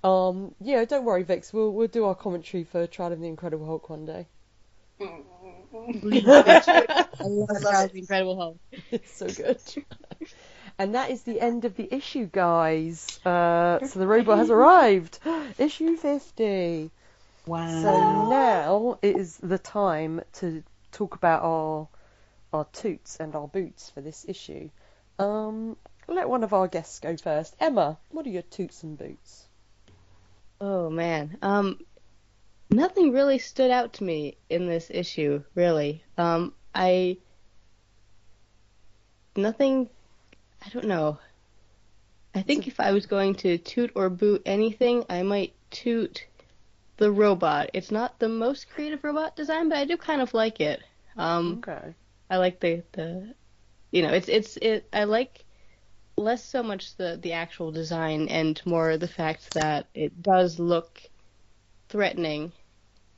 Um. 0.02 0.54
Yeah. 0.60 0.84
Don't 0.86 1.04
worry, 1.04 1.22
Vix. 1.24 1.52
We'll 1.52 1.72
we'll 1.72 1.88
do 1.88 2.06
our 2.06 2.14
commentary 2.14 2.64
for 2.64 2.86
Trial 2.86 3.12
of 3.12 3.20
the 3.20 3.26
Incredible 3.28 3.66
Hulk 3.66 3.90
one 3.90 4.06
day. 4.06 4.26
I 5.02 5.04
love 5.92 6.44
love 7.22 7.62
Charles 7.62 7.84
it. 7.86 7.92
the 7.92 7.98
Incredible 7.98 8.36
Hulk. 8.36 8.58
It's 8.90 9.12
so 9.16 9.26
good. 9.28 9.60
And 10.80 10.94
that 10.94 11.10
is 11.10 11.24
the 11.24 11.38
end 11.38 11.66
of 11.66 11.76
the 11.76 11.94
issue, 11.94 12.24
guys. 12.24 13.20
Uh, 13.22 13.86
so 13.86 13.98
the 13.98 14.06
robot 14.06 14.38
has 14.38 14.48
arrived. 14.58 15.18
issue 15.58 15.94
50. 15.94 16.90
Wow. 17.44 17.82
So 17.82 18.30
now 18.30 18.98
it 19.02 19.14
is 19.14 19.36
the 19.36 19.58
time 19.58 20.22
to 20.40 20.62
talk 20.90 21.16
about 21.16 21.42
our 21.42 21.88
our 22.54 22.64
toots 22.72 23.18
and 23.20 23.34
our 23.34 23.46
boots 23.46 23.90
for 23.90 24.00
this 24.00 24.24
issue. 24.26 24.70
Um, 25.18 25.76
let 26.08 26.30
one 26.30 26.44
of 26.44 26.54
our 26.54 26.66
guests 26.66 26.98
go 26.98 27.14
first. 27.14 27.54
Emma, 27.60 27.98
what 28.08 28.24
are 28.26 28.30
your 28.30 28.40
toots 28.40 28.82
and 28.82 28.96
boots? 28.96 29.48
Oh 30.62 30.88
man. 30.88 31.36
Um 31.42 31.78
nothing 32.70 33.12
really 33.12 33.38
stood 33.38 33.70
out 33.70 33.92
to 33.94 34.04
me 34.04 34.38
in 34.48 34.66
this 34.66 34.90
issue, 34.90 35.44
really. 35.54 36.02
Um 36.16 36.54
I 36.74 37.18
nothing 39.36 39.90
I 40.64 40.68
don't 40.70 40.86
know. 40.86 41.18
I 42.34 42.42
think 42.42 42.68
if 42.68 42.78
I 42.80 42.92
was 42.92 43.06
going 43.06 43.34
to 43.36 43.58
toot 43.58 43.92
or 43.94 44.08
boot 44.08 44.42
anything, 44.46 45.04
I 45.10 45.22
might 45.22 45.54
toot 45.70 46.26
the 46.96 47.10
robot. 47.10 47.70
It's 47.74 47.90
not 47.90 48.18
the 48.18 48.28
most 48.28 48.68
creative 48.70 49.02
robot 49.02 49.36
design, 49.36 49.68
but 49.68 49.78
I 49.78 49.84
do 49.84 49.96
kind 49.96 50.20
of 50.20 50.34
like 50.34 50.60
it. 50.60 50.82
Um 51.16 51.64
Okay. 51.66 51.94
I 52.28 52.36
like 52.36 52.60
the 52.60 52.82
the 52.92 53.34
you 53.90 54.02
know, 54.02 54.12
it's 54.12 54.28
it's 54.28 54.56
it 54.58 54.88
I 54.92 55.04
like 55.04 55.44
less 56.16 56.44
so 56.44 56.62
much 56.62 56.96
the 56.96 57.18
the 57.20 57.32
actual 57.32 57.72
design 57.72 58.28
and 58.28 58.60
more 58.66 58.96
the 58.96 59.08
fact 59.08 59.54
that 59.54 59.86
it 59.94 60.22
does 60.22 60.58
look 60.58 61.00
threatening 61.88 62.52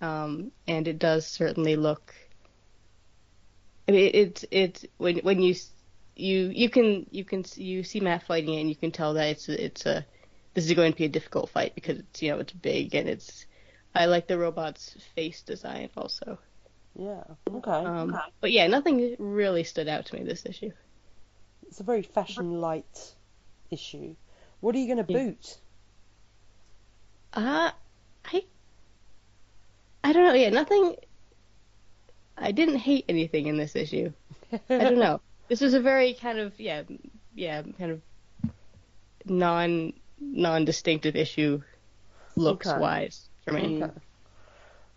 um 0.00 0.52
and 0.66 0.88
it 0.88 0.98
does 0.98 1.26
certainly 1.26 1.76
look 1.76 2.14
I 3.88 3.92
mean 3.92 4.10
it's 4.14 4.44
it's 4.50 4.86
when 4.98 5.18
when 5.18 5.42
you 5.42 5.54
you 6.16 6.50
you 6.54 6.68
can 6.70 7.06
you 7.10 7.24
can 7.24 7.44
you 7.56 7.82
see 7.84 8.00
Matt 8.00 8.22
fighting 8.24 8.54
it 8.54 8.60
and 8.60 8.68
you 8.68 8.76
can 8.76 8.90
tell 8.92 9.14
that 9.14 9.28
it's 9.28 9.48
it's 9.48 9.86
a 9.86 10.04
this 10.54 10.66
is 10.66 10.72
going 10.74 10.92
to 10.92 10.98
be 10.98 11.04
a 11.06 11.08
difficult 11.08 11.50
fight 11.50 11.74
because 11.74 11.98
it's 11.98 12.22
you 12.22 12.30
know 12.30 12.38
it's 12.38 12.52
big 12.52 12.94
and 12.94 13.08
it's 13.08 13.46
I 13.94 14.06
like 14.06 14.26
the 14.26 14.38
robot's 14.38 14.96
face 15.14 15.42
design 15.42 15.90
also. 15.96 16.38
Yeah. 16.94 17.24
Okay. 17.50 17.86
Um, 17.86 18.20
But 18.40 18.52
yeah, 18.52 18.66
nothing 18.68 19.16
really 19.18 19.64
stood 19.64 19.88
out 19.88 20.06
to 20.06 20.16
me 20.16 20.24
this 20.24 20.46
issue. 20.46 20.72
It's 21.66 21.80
a 21.80 21.84
very 21.84 22.02
fashion 22.02 22.60
light 22.60 23.16
issue. 23.70 24.14
What 24.60 24.74
are 24.74 24.78
you 24.78 24.86
going 24.86 24.98
to 24.98 25.04
Yeah. 25.08 25.18
boot? 25.24 25.58
Uh, 27.34 27.72
I, 28.24 28.44
I 30.04 30.12
don't 30.12 30.24
know. 30.26 30.34
Yeah, 30.34 30.50
nothing. 30.50 30.96
I 32.36 32.52
didn't 32.52 32.76
hate 32.76 33.06
anything 33.08 33.46
in 33.46 33.56
this 33.56 33.74
issue. 33.74 34.12
I 34.78 34.84
don't 34.84 34.98
know. 35.00 35.20
This 35.48 35.60
was 35.60 35.74
a 35.74 35.80
very 35.80 36.14
kind 36.14 36.38
of 36.38 36.58
yeah, 36.58 36.82
yeah, 37.34 37.62
kind 37.78 37.92
of 37.92 38.02
non 39.26 39.92
non 40.20 40.64
distinctive 40.64 41.16
issue, 41.16 41.62
looks 42.36 42.66
Okay. 42.68 42.78
wise 42.80 43.28
for 43.44 43.52
me. 43.52 43.82
Okay. 43.82 43.90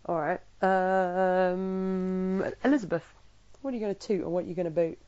All 0.06 0.18
right. 0.20 0.40
Um, 0.62 2.52
Elizabeth, 2.64 3.04
what 3.60 3.72
are 3.72 3.76
you 3.76 3.80
going 3.80 3.94
to 3.94 4.06
toot 4.06 4.22
and 4.22 4.32
what 4.32 4.44
are 4.44 4.48
you 4.48 4.54
going 4.54 4.66
to 4.66 4.70
boot? 4.70 4.98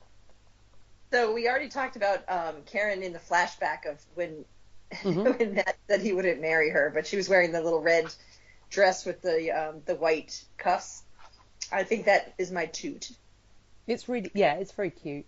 So 1.12 1.32
we 1.32 1.48
already 1.48 1.68
talked 1.68 1.96
about 1.96 2.28
um, 2.28 2.56
Karen 2.66 3.02
in 3.02 3.12
the 3.12 3.18
flashback 3.18 3.86
of 3.90 4.04
when 4.14 4.44
Mhm. 5.04 5.36
when 5.38 5.54
Matt 5.54 5.76
said 5.88 6.00
he 6.00 6.12
wouldn't 6.12 6.40
marry 6.40 6.70
her, 6.70 6.90
but 6.92 7.06
she 7.06 7.16
was 7.16 7.28
wearing 7.28 7.52
the 7.52 7.62
little 7.62 7.80
red 7.80 8.06
dress 8.70 9.06
with 9.06 9.22
the 9.22 9.50
um, 9.52 9.82
the 9.86 9.94
white 9.94 10.42
cuffs. 10.58 11.02
I 11.72 11.84
think 11.84 12.06
that 12.06 12.34
is 12.38 12.50
my 12.50 12.66
toot. 12.66 13.10
It's 13.88 14.08
really, 14.08 14.30
yeah, 14.34 14.54
it's 14.54 14.70
very 14.72 14.90
cute. 14.90 15.24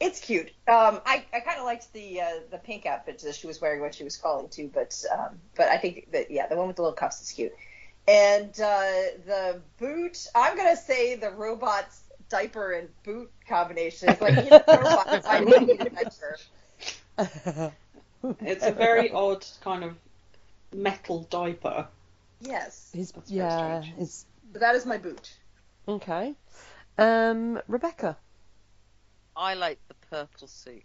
It's 0.00 0.20
cute. 0.20 0.48
Um, 0.66 1.00
I, 1.06 1.24
I 1.32 1.40
kind 1.40 1.58
of 1.58 1.64
liked 1.64 1.92
the 1.92 2.20
uh, 2.20 2.30
the 2.50 2.58
pink 2.58 2.86
outfit 2.86 3.18
that 3.20 3.34
she 3.34 3.46
was 3.46 3.60
wearing 3.60 3.80
when 3.80 3.92
she 3.92 4.04
was 4.04 4.16
calling 4.16 4.48
too, 4.48 4.70
but 4.72 5.04
um, 5.12 5.38
but 5.56 5.68
I 5.68 5.76
think 5.78 6.10
that 6.12 6.30
yeah, 6.30 6.46
the 6.46 6.56
one 6.56 6.68
with 6.68 6.76
the 6.76 6.82
little 6.82 6.96
cuffs 6.96 7.20
is 7.20 7.30
cute. 7.32 7.52
And 8.06 8.50
uh, 8.60 8.90
the 9.26 9.60
boot, 9.78 10.26
I'm 10.34 10.56
gonna 10.56 10.76
say 10.76 11.16
the 11.16 11.30
robot's 11.30 12.00
diaper 12.28 12.72
and 12.72 12.88
boot 13.04 13.30
combination 13.48 14.10
is 14.10 14.20
like 14.20 14.34
his 14.34 14.50
robot 14.50 15.24
fighting 15.24 15.70
an 15.70 15.86
adventure. 15.86 16.38
It's 18.40 18.64
a 18.66 18.72
very 18.72 19.12
odd 19.12 19.44
kind 19.60 19.84
of 19.84 19.96
metal 20.72 21.26
diaper. 21.30 21.86
Yes, 22.40 22.90
His, 22.92 23.12
yeah, 23.26 23.80
strange. 23.80 23.96
his, 23.98 24.24
but 24.52 24.60
that 24.60 24.74
is 24.74 24.86
my 24.86 24.98
boot. 24.98 25.30
okay. 25.86 26.34
Um, 26.98 27.60
Rebecca. 27.68 28.16
I 29.36 29.54
like 29.54 29.78
the 29.86 29.94
purple 30.10 30.48
suit. 30.48 30.82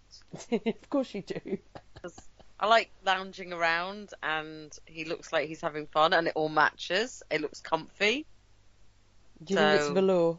of 0.51 0.89
course 0.89 1.13
you 1.15 1.23
do. 1.23 1.57
I 2.59 2.67
like 2.67 2.91
lounging 3.03 3.51
around, 3.51 4.13
and 4.21 4.71
he 4.85 5.05
looks 5.05 5.33
like 5.33 5.47
he's 5.47 5.59
having 5.61 5.87
fun, 5.87 6.13
and 6.13 6.27
it 6.27 6.33
all 6.35 6.49
matches. 6.49 7.23
It 7.31 7.41
looks 7.41 7.59
comfy. 7.59 8.25
Do 9.43 9.53
you 9.55 9.59
think 9.59 9.81
it's 9.81 9.89
velour? 9.89 10.37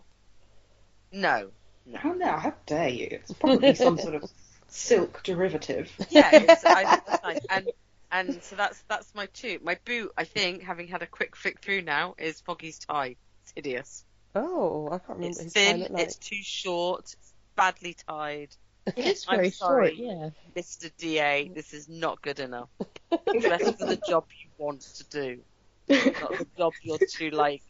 No, 1.13 1.51
How 1.95 2.13
now? 2.13 2.39
How 2.39 2.55
dare 2.67 2.89
you? 2.89 3.09
It's 3.11 3.33
probably 3.33 3.75
some 3.75 3.99
sort 3.99 4.15
of 4.15 4.31
silk 4.69 5.23
derivative. 5.23 5.93
yeah, 6.09 6.31
it's, 6.33 6.65
I 6.65 6.85
think 6.85 7.07
that's 7.07 7.23
nice. 7.25 7.47
And 7.51 7.71
and 8.11 8.43
so 8.43 8.57
that's 8.57 8.81
that's 8.89 9.15
my 9.15 9.27
two. 9.27 9.59
My 9.63 9.79
boot, 9.85 10.13
I 10.17 10.25
think, 10.25 10.63
having 10.63 10.87
had 10.89 11.03
a 11.03 11.07
quick 11.07 11.37
flick 11.37 11.61
through 11.61 11.83
now, 11.83 12.15
is 12.17 12.41
Foggy's 12.41 12.79
tie. 12.79 13.17
It's 13.43 13.53
hideous. 13.55 14.05
Oh, 14.35 14.89
I 14.91 14.99
can't 14.99 15.19
remember 15.19 15.41
It's 15.43 15.53
thin. 15.53 15.87
like. 15.91 16.03
It's 16.03 16.17
too 16.17 16.43
short. 16.43 17.01
It's 17.13 17.33
badly 17.57 17.95
tied. 18.09 18.49
It 18.87 18.99
is 18.99 19.25
I'm 19.29 19.37
very 19.37 19.51
sorry. 19.51 19.97
short, 19.97 19.99
yeah. 19.99 20.31
Mr. 20.55 20.91
DA, 20.99 21.49
this 21.55 21.73
is 21.73 21.89
not 21.89 22.21
good 22.21 22.39
enough. 22.41 22.69
Dress 23.41 23.63
for 23.79 23.87
the 23.87 24.01
job 24.09 24.25
you 24.43 24.51
want 24.59 24.83
to 24.83 25.05
do, 25.05 25.39
not 25.89 26.39
the 26.39 26.47
job 26.59 26.73
you're 26.83 26.99
too 26.99 27.31
like. 27.31 27.63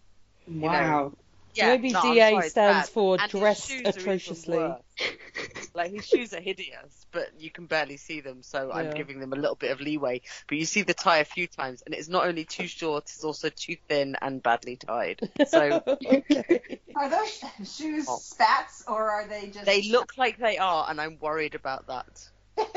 Wow. 0.48 1.12
Yeah, 1.54 1.68
Maybe 1.68 1.90
no, 1.92 2.02
DA 2.02 2.30
sorry, 2.32 2.48
stands 2.48 2.88
bad. 2.88 2.88
for 2.88 3.16
And 3.20 3.30
dressed 3.30 3.68
shoes 3.68 3.82
are 3.86 3.88
even 3.90 4.00
atrociously. 4.00 4.74
worse. 5.74 5.84
Like 5.84 5.92
his 5.94 6.06
shoes 6.06 6.32
are 6.34 6.40
hideous, 6.40 7.06
but 7.12 7.28
you 7.38 7.50
can 7.50 7.66
barely 7.66 7.96
see 7.96 8.20
them, 8.20 8.42
so 8.42 8.70
I'm 8.72 8.90
giving 8.90 9.20
them 9.20 9.32
a 9.32 9.36
little 9.36 9.56
bit 9.56 9.70
of 9.70 9.80
leeway. 9.80 10.22
But 10.48 10.58
you 10.58 10.64
see 10.64 10.82
the 10.82 10.94
tie 10.94 11.18
a 11.18 11.24
few 11.24 11.46
times, 11.46 11.82
and 11.84 11.94
it's 11.94 12.08
not 12.08 12.26
only 12.26 12.44
too 12.44 12.66
short, 12.66 13.04
it's 13.04 13.24
also 13.24 13.48
too 13.50 13.76
thin 13.88 14.16
and 14.20 14.42
badly 14.42 14.76
tied. 14.76 15.20
So 15.46 15.82
okay. 16.06 16.80
Are 16.96 17.08
those 17.10 17.44
shoes 17.76 18.06
Oh. 18.08 18.16
spats 18.18 18.84
or 18.86 19.10
are 19.10 19.26
they 19.26 19.48
just? 19.48 19.66
they 19.66 19.82
look 19.90 20.12
like 20.16 20.38
they 20.38 20.58
are, 20.58 20.86
and 20.88 21.00
I'm 21.00 21.18
worried 21.20 21.54
about 21.54 21.86
that. 21.88 22.28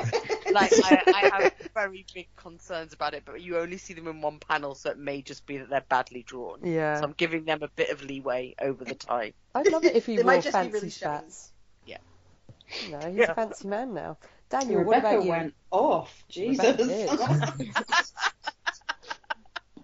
Like 0.49 0.71
I, 0.81 1.03
I 1.13 1.29
have 1.41 1.51
very 1.73 2.05
big 2.15 2.29
concerns 2.37 2.93
about 2.93 3.13
it, 3.13 3.23
but 3.25 3.41
you 3.41 3.57
only 3.57 3.77
see 3.77 3.93
them 3.93 4.07
in 4.07 4.21
one 4.21 4.39
panel, 4.39 4.75
so 4.75 4.89
it 4.91 4.97
may 4.97 5.21
just 5.21 5.45
be 5.45 5.57
that 5.57 5.69
they're 5.69 5.83
badly 5.89 6.23
drawn. 6.23 6.59
Yeah. 6.63 6.95
So 6.99 7.03
I'm 7.03 7.11
giving 7.11 7.43
them 7.43 7.59
a 7.63 7.67
bit 7.67 7.89
of 7.89 8.01
leeway 8.01 8.55
over 8.59 8.85
the 8.85 8.95
tie. 8.95 9.33
I'd 9.53 9.67
love 9.71 9.83
it 9.83 9.95
if 9.95 10.05
he 10.05 10.15
They 10.15 10.23
wore 10.23 10.31
might 10.31 10.43
just 10.43 10.47
be 10.47 10.51
fancy 10.53 10.71
really 10.71 10.89
shiny. 10.89 11.17
spats. 11.17 11.51
Yeah. 12.69 12.85
You 12.85 12.91
know, 12.91 12.99
he's 13.09 13.17
Yeah. 13.17 13.31
a 13.31 13.35
fancy 13.35 13.67
man 13.67 13.93
now. 13.93 14.17
Daniel, 14.49 14.83
what 14.83 14.99
about 14.99 15.23
you? 15.23 15.29
went 15.29 15.53
off. 15.71 16.23
Jesus. 16.29 16.79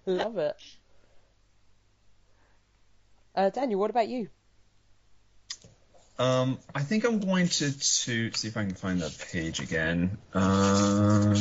Love 0.06 0.38
it. 0.38 0.56
Uh, 3.34 3.50
Daniel, 3.50 3.80
what 3.80 3.90
about 3.90 4.08
you? 4.08 4.28
Um, 6.16 6.58
I 6.72 6.80
think 6.82 7.04
I'm 7.04 7.18
going 7.18 7.48
to, 7.48 7.72
to 7.72 8.30
see 8.32 8.48
if 8.48 8.56
I 8.56 8.64
can 8.64 8.74
find 8.74 9.00
that 9.02 9.16
page 9.32 9.58
again. 9.58 10.16
Um, 10.32 11.32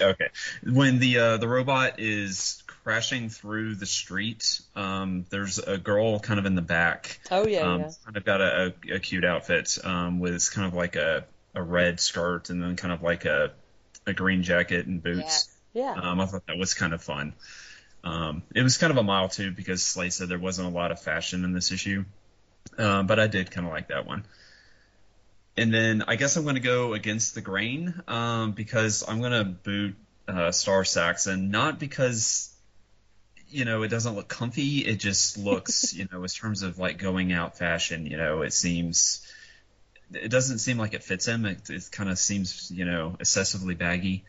okay, 0.00 0.28
when 0.64 0.98
the 0.98 1.18
uh, 1.18 1.36
the 1.36 1.48
robot 1.48 2.00
is 2.00 2.62
crashing 2.66 3.28
through 3.28 3.74
the 3.74 3.84
street, 3.84 4.62
um, 4.74 5.26
there's 5.28 5.58
a 5.58 5.76
girl 5.76 6.18
kind 6.18 6.40
of 6.40 6.46
in 6.46 6.54
the 6.54 6.62
back. 6.62 7.20
Oh 7.30 7.46
yeah, 7.46 7.60
um, 7.60 7.80
yeah. 7.80 7.90
kind 8.04 8.16
of 8.16 8.24
got 8.24 8.40
a, 8.40 8.74
a, 8.88 8.94
a 8.94 9.00
cute 9.00 9.26
outfit 9.26 9.76
um, 9.84 10.18
with 10.18 10.50
kind 10.50 10.66
of 10.66 10.72
like 10.72 10.96
a, 10.96 11.26
a 11.54 11.62
red 11.62 12.00
skirt 12.00 12.48
and 12.48 12.62
then 12.62 12.76
kind 12.76 12.94
of 12.94 13.02
like 13.02 13.26
a 13.26 13.52
a 14.06 14.14
green 14.14 14.42
jacket 14.42 14.86
and 14.86 15.02
boots. 15.02 15.50
Yeah. 15.74 15.92
Um, 15.92 16.20
I 16.20 16.26
thought 16.26 16.46
that 16.46 16.56
was 16.56 16.72
kind 16.72 16.94
of 16.94 17.02
fun. 17.02 17.34
Um, 18.02 18.44
it 18.54 18.62
was 18.62 18.78
kind 18.78 18.92
of 18.92 18.96
a 18.96 19.02
mile 19.02 19.28
too 19.28 19.50
because 19.50 19.82
Slay 19.82 20.10
said 20.10 20.28
there 20.28 20.38
wasn't 20.38 20.68
a 20.68 20.70
lot 20.70 20.92
of 20.92 21.02
fashion 21.02 21.44
in 21.44 21.52
this 21.52 21.72
issue, 21.72 22.04
uh, 22.78 23.02
but 23.02 23.18
I 23.18 23.26
did 23.26 23.50
kind 23.50 23.66
of 23.66 23.72
like 23.72 23.88
that 23.88 24.06
one. 24.06 24.24
And 25.56 25.72
then 25.72 26.04
I 26.06 26.16
guess 26.16 26.36
I'm 26.36 26.42
going 26.42 26.56
to 26.56 26.60
go 26.60 26.92
against 26.92 27.34
the 27.34 27.40
grain 27.40 27.94
um, 28.08 28.52
because 28.52 29.04
I'm 29.06 29.20
going 29.20 29.32
to 29.32 29.44
boot 29.44 29.96
uh, 30.28 30.52
Star 30.52 30.84
Saxon, 30.84 31.50
not 31.50 31.78
because 31.78 32.52
you 33.48 33.64
know 33.64 33.82
it 33.82 33.88
doesn't 33.88 34.14
look 34.14 34.28
comfy. 34.28 34.78
It 34.78 34.96
just 34.96 35.38
looks, 35.38 35.94
you 35.94 36.06
know, 36.12 36.22
in 36.22 36.28
terms 36.28 36.62
of 36.62 36.78
like 36.78 36.98
going 36.98 37.32
out 37.32 37.56
fashion, 37.56 38.06
you 38.06 38.18
know, 38.18 38.42
it 38.42 38.52
seems 38.52 39.26
it 40.12 40.28
doesn't 40.28 40.58
seem 40.58 40.76
like 40.76 40.92
it 40.92 41.02
fits 41.02 41.26
him. 41.26 41.46
It, 41.46 41.70
it 41.70 41.88
kind 41.90 42.10
of 42.10 42.18
seems, 42.18 42.70
you 42.70 42.84
know, 42.84 43.16
excessively 43.18 43.74
baggy, 43.74 44.24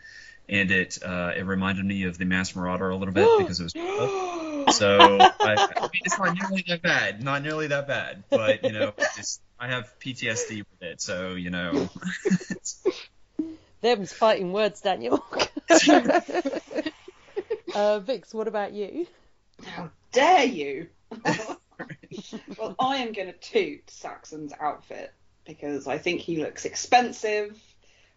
and 0.47 0.71
it 0.71 0.99
uh, 1.03 1.33
it 1.35 1.45
reminded 1.45 1.83
me 1.83 2.03
of 2.03 2.17
the 2.17 2.25
Masked 2.25 2.55
Marauder 2.55 2.89
a 2.89 2.95
little 2.95 3.13
bit 3.13 3.27
because 3.39 3.59
it 3.59 3.63
was. 3.63 3.73
So 4.72 5.18
I, 5.20 5.55
I 5.76 5.82
mean, 5.82 6.01
it's 6.05 6.18
not 6.18 6.36
nearly 6.36 6.63
that 6.68 6.82
bad, 6.82 7.24
not 7.24 7.43
nearly 7.43 7.68
that 7.68 7.88
bad, 7.88 8.24
but 8.30 8.63
you 8.63 8.72
know, 8.72 8.93
it's, 8.97 9.39
I 9.59 9.68
have 9.68 9.93
PTSD 9.99 10.57
with 10.57 10.82
it, 10.82 11.01
so 11.01 11.34
you 11.34 11.49
know. 11.49 11.89
Them's 13.82 14.11
fighting 14.11 14.53
words, 14.53 14.82
Daniel. 14.82 15.24
uh, 17.76 17.99
Vix, 17.99 18.34
what 18.34 18.47
about 18.47 18.74
you? 18.74 19.05
How 19.63 19.91
dare 20.11 20.45
you? 20.45 20.88
well, 22.57 22.76
I 22.80 22.97
am 22.97 23.13
going 23.13 23.28
to 23.28 23.34
toot 23.34 23.89
Saxon's 23.89 24.53
outfit 24.59 25.13
because 25.45 25.88
I 25.88 25.97
think 25.97 26.22
he 26.22 26.38
looks 26.38 26.65
expensive. 26.65 27.57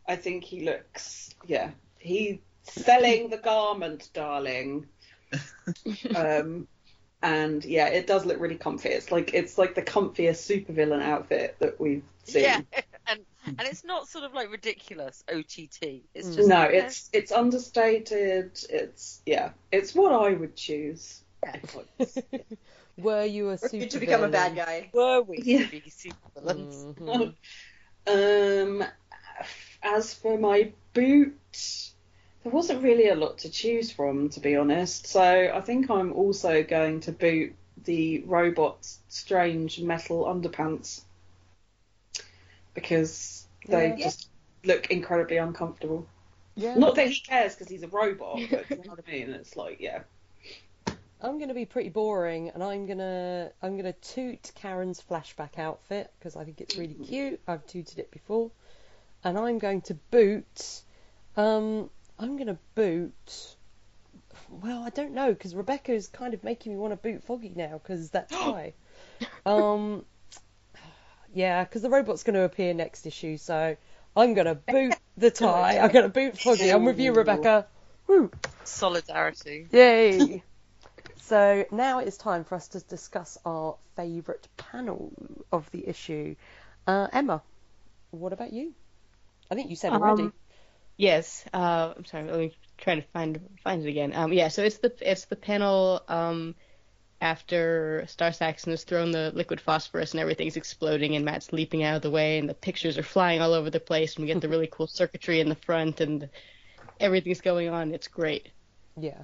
I 0.07 0.17
think 0.17 0.45
he 0.45 0.65
looks, 0.65 1.35
yeah, 1.47 1.71
he's 1.99 2.39
selling 2.63 3.29
the 3.31 3.37
garment, 3.37 4.09
darling. 4.13 4.87
um, 6.15 6.67
and 7.23 7.65
yeah, 7.65 7.89
it 7.89 8.07
does 8.07 8.27
look 8.27 8.41
really 8.41 8.57
comfy. 8.57 8.91
It's 8.91 9.13
like 9.13 9.35
it's 9.35 9.59
like 9.59 9.75
the 9.75 9.83
comfiest 9.83 10.49
supervillain 10.67 11.03
outfit 11.03 11.57
that 11.61 11.81
we've 11.81 12.05
seen. 12.25 12.45
Yeah, 12.45 12.61
and 13.07 13.27
and 13.59 13.69
it's 13.69 13.85
not 13.85 14.09
sort 14.09 14.25
of 14.25 14.33
like 14.35 14.51
ridiculous 14.51 15.23
OTT. 15.29 16.09
It's 16.15 16.35
just 16.35 16.49
No, 16.49 16.63
it's 16.63 17.09
it's 17.13 17.33
understated. 17.33 18.59
It's 18.69 19.23
yeah, 19.27 19.53
it's 19.73 19.95
what 19.95 20.13
I 20.13 20.33
would 20.35 20.57
choose. 20.57 21.23
Were 22.97 23.25
you 23.25 23.51
a 23.51 23.59
Or 23.63 23.69
super 23.69 23.87
to 23.87 23.99
become 23.99 24.23
a 24.23 24.29
bad 24.29 24.55
guy. 24.57 24.93
were 24.93 25.23
we 25.23 25.43
Yeah. 25.45 25.65
to 25.65 25.67
be 25.67 25.83
supervillains? 25.91 26.87
Mhm. 26.99 27.35
Um, 28.07 28.85
as 29.83 30.15
for 30.15 30.39
my 30.39 30.73
boot, 30.95 31.90
there 32.43 32.53
wasn't 32.53 32.83
really 32.83 33.09
a 33.09 33.15
lot 33.15 33.39
to 33.39 33.51
choose 33.51 33.91
from, 33.93 34.29
to 34.31 34.41
be 34.41 34.57
honest. 34.57 35.07
So 35.07 35.23
I 35.23 35.61
think 35.61 35.91
I'm 35.91 36.13
also 36.13 36.63
going 36.63 37.01
to 37.01 37.13
boot 37.13 37.55
the 37.85 38.21
robot's 38.27 39.01
strange 39.09 39.81
metal 39.81 40.25
underpants 40.25 41.03
because 42.75 43.47
they 43.67 43.89
Yeah. 43.89 43.97
just 43.97 44.29
look 44.65 44.91
incredibly 44.91 45.37
uncomfortable. 45.37 46.07
Yeah. 46.57 46.75
Not 46.77 46.95
that 46.97 47.09
he 47.09 47.21
cares 47.21 47.55
because 47.55 47.69
he's 47.69 47.83
a 47.83 47.89
robot, 47.89 48.41
but 48.51 48.71
you 48.71 48.77
know 48.77 48.91
what 48.91 49.05
I 49.07 49.11
mean. 49.11 49.31
It's 49.31 49.57
like, 49.57 49.81
yeah, 49.81 50.03
I'm 51.23 51.39
gonna 51.39 51.55
be 51.55 51.65
pretty 51.65 51.91
boring, 51.91 52.51
and 52.51 52.63
I'm 52.63 52.87
gonna 52.87 53.53
I'm 53.63 53.77
gonna 53.77 53.93
toot 53.95 54.51
Karen's 54.55 55.03
flashback 55.03 55.59
outfit 55.59 56.11
because 56.19 56.37
I 56.37 56.45
think 56.45 56.61
it's 56.61 56.77
really 56.77 56.95
cute. 56.95 57.41
I've 57.47 57.67
tooted 57.67 57.99
it 57.99 58.11
before, 58.11 58.51
and 59.25 59.39
I'm 59.39 59.59
going 59.59 59.83
to 59.83 59.95
boot. 60.11 60.83
Um, 61.37 61.89
I'm 62.21 62.37
gonna 62.37 62.59
boot. 62.75 63.57
Well, 64.51 64.83
I 64.83 64.91
don't 64.91 65.13
know 65.13 65.33
because 65.33 65.55
Rebecca 65.55 65.93
is 65.93 66.09
kind 66.09 66.35
of 66.35 66.45
making 66.45 66.73
me 66.73 66.79
want 66.79 66.93
to 66.93 66.97
boot 66.97 67.23
Foggy 67.25 67.53
now 67.55 67.81
because 67.83 68.11
that 68.11 68.29
tie. 68.29 68.75
um, 69.47 70.05
yeah, 71.33 71.65
because 71.65 71.83
the 71.83 71.91
robot's 71.91 72.23
going 72.23 72.35
to 72.35 72.43
appear 72.43 72.75
next 72.75 73.07
issue, 73.07 73.37
so 73.37 73.77
I'm 74.17 74.35
gonna 74.35 74.57
boot 74.57 74.95
the 75.17 75.31
tie. 75.31 75.79
I'm 75.79 75.91
gonna 75.91 76.09
boot 76.09 76.39
Foggy. 76.39 76.71
I'm 76.71 76.85
with 76.85 76.99
you, 76.99 77.13
Rebecca. 77.13 77.67
Woo! 78.07 78.31
Solidarity. 78.65 79.69
Yay! 79.71 80.43
so 81.17 81.65
now 81.71 82.01
it's 82.01 82.17
time 82.17 82.45
for 82.45 82.57
us 82.57 82.69
to 82.69 82.81
discuss 82.81 83.39
our 83.47 83.77
favourite 83.97 84.47
panel 84.57 85.13
of 85.53 85.71
the 85.71 85.89
issue. 85.89 86.35
Uh, 86.87 87.07
Emma, 87.13 87.41
what 88.11 88.33
about 88.33 88.53
you? 88.53 88.75
I 89.51 89.55
think 89.55 89.71
you 89.71 89.77
said 89.77 89.93
already. 89.93 90.31
Yes. 91.01 91.47
Uh, 91.55 91.95
I'm 91.97 92.05
sorry. 92.05 92.25
Let 92.31 92.39
me 92.39 92.57
try 92.77 92.97
to 92.97 93.03
find 93.15 93.41
find 93.65 93.83
it 93.83 93.89
again. 93.89 94.13
Um, 94.15 94.35
yeah. 94.35 94.49
So 94.49 94.63
it's 94.63 94.77
the 94.77 94.93
it's 95.01 95.25
the 95.25 95.35
panel 95.35 96.03
um, 96.09 96.55
after 97.23 98.05
Star 98.07 98.33
Saxon 98.33 98.73
has 98.73 98.85
thrown 98.85 99.11
the 99.11 99.33
liquid 99.35 99.63
phosphorus 99.63 100.11
and 100.11 100.21
everything's 100.21 100.59
exploding 100.59 101.17
and 101.17 101.25
Matt's 101.25 101.55
leaping 101.55 101.83
out 101.83 101.97
of 101.97 102.03
the 102.03 102.11
way 102.11 102.37
and 102.37 102.51
the 102.51 102.55
pictures 102.55 102.99
are 102.99 103.03
flying 103.03 103.41
all 103.41 103.55
over 103.55 103.71
the 103.71 103.81
place 103.81 104.17
and 104.17 104.25
we 104.25 104.27
get 104.27 104.43
the 104.43 104.51
really 104.51 104.69
cool 104.71 104.87
circuitry 104.87 105.41
in 105.41 105.49
the 105.49 105.55
front 105.55 106.03
and 106.03 106.29
everything's 107.01 107.41
going 107.41 107.71
on. 107.71 107.95
It's 107.95 108.09
great. 108.09 108.51
Yeah. 108.99 109.23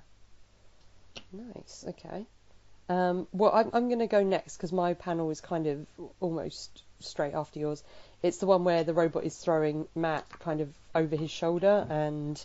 Nice. 1.31 1.85
Okay. 1.89 2.25
Um, 2.89 3.27
well, 3.33 3.53
I'm, 3.53 3.69
I'm 3.75 3.89
going 3.89 3.99
to 3.99 4.07
go 4.07 4.23
next 4.23 4.57
because 4.57 4.73
my 4.73 4.95
panel 4.95 5.29
is 5.31 5.43
kind 5.43 5.67
of 5.67 5.87
almost 6.21 6.85
straight 7.01 7.35
after 7.35 7.59
yours. 7.59 7.85
It's 8.23 8.39
the 8.39 8.47
one 8.47 8.65
where 8.65 8.83
the 8.83 8.95
robot 8.95 9.25
is 9.25 9.37
throwing 9.37 9.89
Matt 9.95 10.27
kind 10.39 10.63
of 10.63 10.69
over 10.97 11.17
his 11.17 11.31
shoulder 11.31 11.87
and 11.91 12.45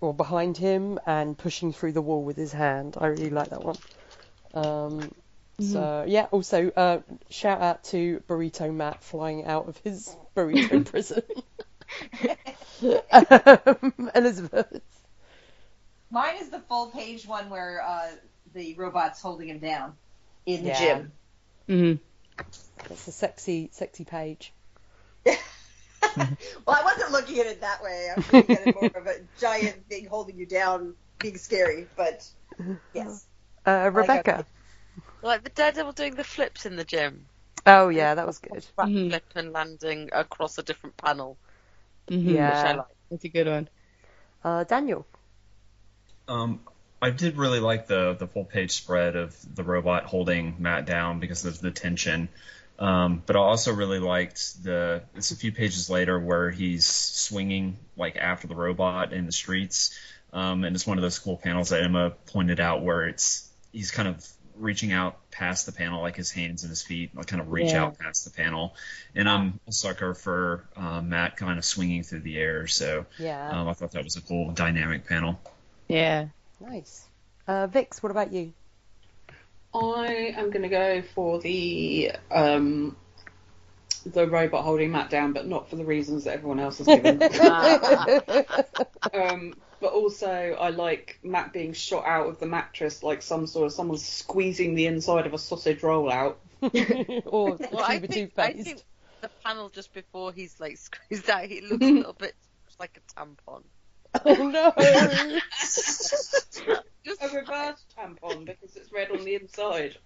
or 0.00 0.14
behind 0.14 0.56
him 0.58 0.98
and 1.06 1.38
pushing 1.38 1.72
through 1.72 1.92
the 1.92 2.02
wall 2.02 2.24
with 2.24 2.36
his 2.36 2.52
hand. 2.52 2.96
I 3.00 3.08
really 3.08 3.30
like 3.30 3.50
that 3.50 3.62
one. 3.64 3.78
Um, 4.54 5.14
So 5.60 6.04
yeah. 6.08 6.26
Also, 6.32 6.70
uh, 6.70 7.00
shout 7.30 7.62
out 7.62 7.84
to 7.84 8.22
Burrito 8.28 8.72
Matt 8.74 9.02
flying 9.02 9.44
out 9.46 9.68
of 9.68 9.78
his 9.78 10.16
burrito 10.36 10.84
prison. 10.84 11.22
um, 13.12 14.10
Elizabeth. 14.14 14.82
Mine 16.10 16.36
is 16.38 16.50
the 16.50 16.60
full 16.60 16.90
page 16.90 17.26
one 17.26 17.48
where 17.50 17.82
uh, 17.82 18.16
the 18.52 18.74
robot's 18.74 19.20
holding 19.20 19.48
him 19.48 19.58
down 19.60 19.98
in 20.46 20.64
the 20.64 20.70
Yeah. 20.70 20.72
gym. 20.72 21.12
hmm 21.68 21.94
That's 22.88 23.08
a 23.08 23.12
sexy, 23.12 23.70
sexy 23.72 24.04
page. 24.04 24.52
Well, 26.66 26.76
I 26.80 26.84
wasn't 26.84 27.12
looking 27.12 27.38
at 27.40 27.46
it 27.46 27.60
that 27.60 27.82
way. 27.82 28.08
I 28.12 28.16
was 28.16 28.28
looking 28.28 28.52
at 28.52 28.62
it 28.62 28.72
more 28.74 28.90
of 28.94 29.06
a 29.06 29.26
giant 29.38 29.86
thing 29.88 30.06
holding 30.06 30.36
you 30.38 30.46
down, 30.46 30.96
being 31.20 31.38
scary. 31.38 31.90
But 31.96 32.28
yes, 32.92 33.26
Uh, 33.66 33.90
Rebecca. 33.92 34.46
Like 35.20 35.44
the 35.44 35.50
Daredevil 35.50 35.92
doing 35.92 36.14
the 36.14 36.24
flips 36.24 36.64
in 36.64 36.76
the 36.76 36.84
gym. 36.84 37.28
Oh 37.66 37.88
yeah, 37.90 38.14
that 38.14 38.26
was 38.26 38.38
good. 38.38 38.64
Back 38.76 38.88
Mhm. 38.88 39.08
flip 39.08 39.24
and 39.34 39.52
landing 39.52 40.10
across 40.12 40.58
a 40.58 40.62
different 40.62 40.96
panel. 40.96 41.38
hmm 42.08 42.34
Yeah. 42.34 42.48
Which 42.48 42.64
I 42.64 42.72
like. 42.72 42.86
That's 43.10 43.24
a 43.24 43.28
good 43.28 43.46
one. 43.46 43.68
Uh, 44.44 44.64
Daniel. 44.64 45.06
Um, 46.28 46.60
I 47.02 47.10
did 47.10 47.36
really 47.36 47.60
like 47.60 47.86
the 47.86 48.14
the 48.14 48.26
full 48.26 48.44
page 48.44 48.72
spread 48.72 49.16
of 49.16 49.36
the 49.54 49.62
robot 49.62 50.04
holding 50.04 50.56
Matt 50.60 50.86
down 50.86 51.20
because 51.20 51.44
of 51.44 51.60
the 51.60 51.70
tension. 51.70 52.28
Um, 52.78 53.22
but 53.24 53.36
I 53.36 53.38
also 53.38 53.72
really 53.72 53.98
liked 53.98 54.62
the 54.62 55.02
it's 55.14 55.30
a 55.30 55.36
few 55.36 55.50
pages 55.52 55.88
later 55.88 56.18
where 56.18 56.50
he's 56.50 56.84
swinging 56.84 57.78
like 57.96 58.16
after 58.16 58.46
the 58.46 58.54
robot 58.54 59.12
in 59.12 59.24
the 59.26 59.32
streets, 59.32 59.98
um, 60.32 60.64
and 60.64 60.76
it's 60.76 60.86
one 60.86 60.98
of 60.98 61.02
those 61.02 61.18
cool 61.18 61.36
panels 61.38 61.70
that 61.70 61.82
Emma 61.82 62.10
pointed 62.26 62.60
out 62.60 62.82
where 62.82 63.06
it's 63.08 63.48
he's 63.72 63.90
kind 63.90 64.08
of 64.08 64.26
reaching 64.58 64.92
out 64.92 65.18
past 65.30 65.66
the 65.66 65.72
panel, 65.72 66.00
like 66.00 66.16
his 66.16 66.30
hands 66.30 66.62
and 66.62 66.70
his 66.70 66.82
feet, 66.82 67.14
like 67.14 67.26
kind 67.26 67.40
of 67.42 67.50
reach 67.52 67.72
Yeah. 67.72 67.84
out 67.84 67.98
past 67.98 68.24
the 68.24 68.30
panel. 68.30 68.74
And 69.14 69.28
I'm 69.28 69.60
a 69.68 69.72
sucker 69.72 70.14
for 70.14 70.64
uh, 70.76 71.02
Matt 71.02 71.36
kind 71.36 71.58
of 71.58 71.64
swinging 71.64 72.02
through 72.02 72.20
the 72.20 72.38
air, 72.38 72.66
so 72.66 73.04
Yeah. 73.18 73.50
um, 73.50 73.68
I 73.68 73.74
thought 73.74 73.90
that 73.92 74.04
was 74.04 74.16
a 74.16 74.22
cool 74.22 74.52
dynamic 74.52 75.06
panel. 75.06 75.38
Yeah. 75.88 76.28
Nice. 76.60 77.04
Uh, 77.46 77.66
Vix, 77.66 78.02
what 78.02 78.10
about 78.10 78.32
you? 78.32 78.52
I 79.76 80.34
am 80.36 80.50
going 80.50 80.62
to 80.62 80.68
go 80.68 81.02
for 81.02 81.38
the 81.40 82.12
um, 82.30 82.96
the 84.04 84.26
robot 84.26 84.64
holding 84.64 84.92
Matt 84.92 85.10
down, 85.10 85.32
but 85.32 85.46
not 85.46 85.68
for 85.68 85.76
the 85.76 85.84
reasons 85.84 86.24
that 86.24 86.34
everyone 86.34 86.60
else 86.60 86.78
has 86.78 86.86
given. 86.86 87.22
um, 89.12 89.54
but 89.80 89.92
also, 89.92 90.28
I 90.58 90.70
like 90.70 91.18
Matt 91.22 91.52
being 91.52 91.72
shot 91.72 92.04
out 92.06 92.28
of 92.28 92.38
the 92.38 92.46
mattress 92.46 93.02
like 93.02 93.22
some 93.22 93.46
sort 93.46 93.66
of 93.66 93.72
someone's 93.72 94.04
squeezing 94.06 94.74
the 94.74 94.86
inside 94.86 95.26
of 95.26 95.34
a 95.34 95.38
sausage 95.38 95.82
roll 95.82 96.10
out. 96.10 96.38
or 97.26 97.58
Well, 97.70 97.84
I 97.84 97.98
tube 97.98 98.08
think, 98.08 98.32
I 98.38 98.52
toothpaste. 98.52 98.64
think 98.64 98.82
the 99.20 99.30
panel 99.44 99.68
just 99.68 99.92
before 99.92 100.32
he's 100.32 100.58
like 100.60 100.76
squeezed 100.78 101.28
out, 101.28 101.44
he 101.44 101.60
looks 101.60 101.90
a 101.90 101.92
little 101.92 102.12
bit 102.14 102.34
like 102.78 102.98
a 102.98 103.20
tampon. 103.20 103.64
Oh 104.24 104.48
no! 104.48 104.72
Just 105.60 107.22
A 107.22 107.28
reverse 107.34 107.84
tampon 107.96 108.44
because 108.46 108.76
it's 108.76 108.92
red 108.92 109.10
on 109.10 109.24
the 109.24 109.34
inside. 109.36 109.96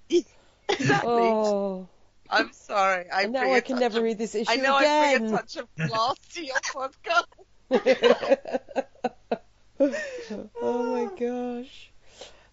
exactly. 0.68 1.08
oh, 1.08 1.88
I'm 2.28 2.52
sorry. 2.52 3.06
I 3.10 3.22
and 3.22 3.32
now 3.32 3.40
bring 3.40 3.54
I 3.54 3.58
a 3.58 3.62
can 3.62 3.78
never 3.78 3.98
of- 3.98 4.04
read 4.04 4.18
this 4.18 4.34
issue 4.34 4.50
again. 4.52 4.66
I 4.66 4.68
know 4.68 4.76
I 4.76 5.18
bring 5.18 5.34
a 5.34 5.36
touch 5.36 5.56
of 5.56 5.66
class 5.76 6.16
to 6.34 6.44
your 6.44 6.56
podcast. 6.74 7.24
oh 10.60 10.82
my 10.92 11.08
gosh. 11.18 11.90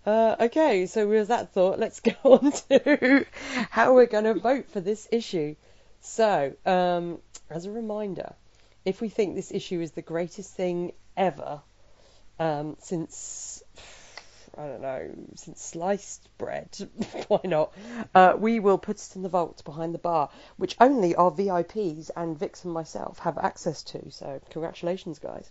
Uh, 0.05 0.35
okay, 0.45 0.85
so 0.85 1.05
with 1.07 1.27
that 1.27 1.51
thought, 1.53 1.79
let's 1.79 1.99
go 1.99 2.13
on 2.23 2.51
to 2.69 3.25
how 3.69 3.93
we're 3.93 4.05
going 4.05 4.23
to 4.23 4.33
vote 4.35 4.69
for 4.69 4.79
this 4.79 5.07
issue. 5.11 5.55
So, 5.99 6.53
um, 6.65 7.19
as 7.49 7.65
a 7.65 7.71
reminder, 7.71 8.33
if 8.85 9.01
we 9.01 9.09
think 9.09 9.35
this 9.35 9.51
issue 9.51 9.81
is 9.81 9.91
the 9.91 10.01
greatest 10.01 10.55
thing 10.55 10.93
ever 11.17 11.61
um, 12.39 12.77
since, 12.79 13.63
I 14.57 14.67
don't 14.67 14.81
know, 14.81 15.09
since 15.35 15.61
sliced 15.61 16.29
bread, 16.37 16.69
why 17.27 17.39
not? 17.43 17.73
Uh, 18.13 18.35
we 18.37 18.59
will 18.59 18.77
put 18.77 18.97
it 18.97 19.15
in 19.15 19.23
the 19.23 19.29
vault 19.29 19.63
behind 19.65 19.93
the 19.93 19.99
bar, 19.99 20.29
which 20.57 20.75
only 20.79 21.15
our 21.15 21.31
VIPs 21.31 22.11
and 22.15 22.37
Vix 22.37 22.63
and 22.63 22.73
myself 22.73 23.19
have 23.19 23.37
access 23.37 23.83
to. 23.83 24.11
So, 24.11 24.39
congratulations, 24.51 25.19
guys. 25.19 25.49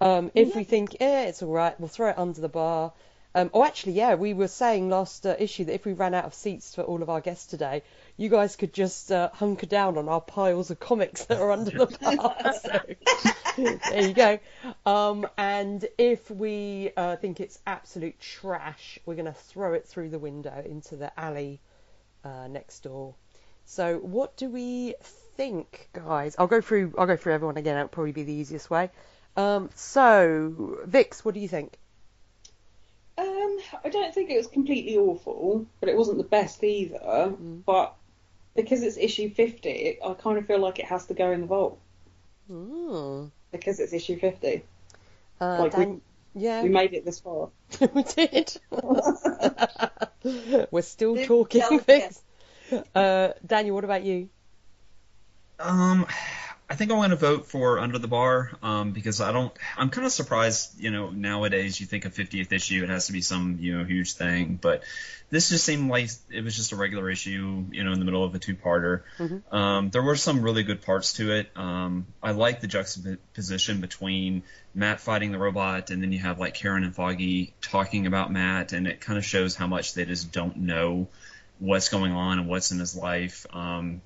Um, 0.00 0.30
if 0.34 0.54
we 0.54 0.64
think, 0.64 0.96
eh, 1.00 1.24
it's 1.24 1.42
all 1.42 1.52
right, 1.52 1.78
we'll 1.80 1.88
throw 1.88 2.10
it 2.10 2.18
under 2.18 2.40
the 2.40 2.48
bar. 2.48 2.92
Um, 3.34 3.50
oh, 3.52 3.64
actually, 3.64 3.92
yeah, 3.92 4.14
we 4.14 4.32
were 4.32 4.48
saying 4.48 4.88
last 4.88 5.26
uh, 5.26 5.36
issue 5.38 5.64
that 5.64 5.74
if 5.74 5.84
we 5.84 5.92
ran 5.92 6.14
out 6.14 6.24
of 6.24 6.34
seats 6.34 6.74
for 6.74 6.82
all 6.82 7.02
of 7.02 7.10
our 7.10 7.20
guests 7.20 7.46
today, 7.46 7.82
you 8.18 8.28
guys 8.28 8.56
could 8.56 8.74
just 8.74 9.10
uh, 9.12 9.30
hunker 9.32 9.64
down 9.64 9.96
on 9.96 10.08
our 10.08 10.20
piles 10.20 10.70
of 10.70 10.80
comics 10.80 11.24
that 11.26 11.40
are 11.40 11.52
under 11.52 11.70
the 11.70 11.86
bar. 12.16 12.52
so, 12.52 13.78
there 13.90 14.08
you 14.08 14.12
go. 14.12 14.38
Um, 14.84 15.26
and 15.38 15.86
if 15.96 16.28
we 16.28 16.90
uh, 16.96 17.14
think 17.16 17.40
it's 17.40 17.60
absolute 17.64 18.18
trash, 18.20 18.98
we're 19.06 19.14
going 19.14 19.26
to 19.26 19.32
throw 19.32 19.72
it 19.72 19.86
through 19.86 20.10
the 20.10 20.18
window 20.18 20.62
into 20.66 20.96
the 20.96 21.18
alley 21.18 21.60
uh, 22.24 22.48
next 22.48 22.80
door. 22.80 23.14
So, 23.64 23.98
what 23.98 24.36
do 24.36 24.50
we 24.50 24.94
think, 25.36 25.88
guys? 25.92 26.34
I'll 26.38 26.48
go 26.48 26.60
through. 26.60 26.94
I'll 26.98 27.06
go 27.06 27.16
through 27.16 27.34
everyone 27.34 27.56
again. 27.56 27.76
It'll 27.76 27.88
probably 27.88 28.12
be 28.12 28.24
the 28.24 28.32
easiest 28.32 28.68
way. 28.68 28.90
Um, 29.36 29.70
so, 29.76 30.78
Vix, 30.86 31.24
what 31.24 31.34
do 31.34 31.40
you 31.40 31.48
think? 31.48 31.78
Um, 33.16 33.58
I 33.84 33.90
don't 33.90 34.12
think 34.12 34.30
it 34.30 34.36
was 34.36 34.48
completely 34.48 34.96
awful, 34.96 35.66
but 35.78 35.88
it 35.88 35.96
wasn't 35.96 36.18
the 36.18 36.24
best 36.24 36.64
either. 36.64 37.34
But 37.64 37.94
because 38.56 38.82
it's 38.82 38.96
issue 38.96 39.30
50, 39.30 39.98
I 40.04 40.14
kind 40.14 40.38
of 40.38 40.46
feel 40.46 40.58
like 40.58 40.78
it 40.78 40.86
has 40.86 41.06
to 41.06 41.14
go 41.14 41.30
in 41.32 41.40
the 41.42 41.46
vault 41.46 41.78
Mm. 42.50 43.30
because 43.52 43.78
it's 43.80 43.92
issue 43.92 44.18
50. 44.18 44.62
Uh, 45.40 45.56
Like, 45.60 45.72
Dan- 45.72 46.00
yeah, 46.34 46.62
We 46.62 46.68
made 46.70 46.94
it 46.94 47.04
this 47.04 47.20
far. 47.20 47.50
we 47.94 48.02
did. 48.04 48.56
We're 50.70 50.82
still 50.82 51.14
Big 51.14 51.28
talking, 51.28 51.60
delicate. 51.60 52.18
Uh, 52.94 53.32
Daniel, 53.46 53.74
what 53.74 53.84
about 53.84 54.02
you? 54.04 54.28
Um, 55.58 56.06
I 56.70 56.74
think 56.74 56.90
I'm 56.90 56.98
going 56.98 57.10
to 57.10 57.16
vote 57.16 57.46
for 57.46 57.78
Under 57.78 57.98
the 57.98 58.08
Bar 58.08 58.50
um, 58.62 58.92
because 58.92 59.22
I 59.22 59.32
don't. 59.32 59.52
I'm 59.76 59.88
kind 59.88 60.06
of 60.06 60.12
surprised. 60.12 60.78
You 60.78 60.90
know, 60.90 61.08
nowadays 61.08 61.80
you 61.80 61.86
think 61.86 62.04
of 62.04 62.14
50th 62.14 62.52
issue, 62.52 62.82
it 62.84 62.90
has 62.90 63.06
to 63.06 63.12
be 63.12 63.22
some 63.22 63.56
you 63.60 63.78
know 63.78 63.84
huge 63.84 64.12
thing, 64.12 64.58
but 64.60 64.82
this 65.30 65.48
just 65.48 65.64
seemed 65.64 65.90
like 65.90 66.10
it 66.30 66.44
was 66.44 66.54
just 66.54 66.72
a 66.72 66.76
regular 66.76 67.10
issue. 67.10 67.64
You 67.70 67.84
know, 67.84 67.92
in 67.92 67.98
the 67.98 68.04
middle 68.04 68.22
of 68.22 68.34
a 68.34 68.38
two-parter. 68.38 69.02
Um, 69.50 69.88
there 69.88 70.02
were 70.02 70.16
some 70.16 70.42
really 70.42 70.62
good 70.62 70.82
parts 70.82 71.14
to 71.14 71.32
it. 71.32 71.48
Um, 71.56 72.06
I 72.22 72.32
like 72.32 72.60
the 72.60 72.66
juxtaposition 72.66 73.80
between 73.80 74.42
Matt 74.74 75.00
fighting 75.00 75.32
the 75.32 75.38
robot, 75.38 75.88
and 75.88 76.02
then 76.02 76.12
you 76.12 76.18
have 76.18 76.38
like 76.38 76.52
Karen 76.52 76.84
and 76.84 76.94
Foggy 76.94 77.54
talking 77.62 78.06
about 78.06 78.30
Matt, 78.30 78.74
and 78.74 78.86
it 78.86 79.00
kind 79.00 79.18
of 79.18 79.24
shows 79.24 79.54
how 79.54 79.66
much 79.66 79.94
they 79.94 80.04
just 80.04 80.32
don't 80.32 80.58
know 80.58 81.08
what's 81.58 81.88
going 81.88 82.12
on 82.12 82.38
and 82.38 82.48
what's 82.48 82.72
in 82.72 82.78
his 82.78 82.94
life. 82.94 83.46
Um, 83.52 84.02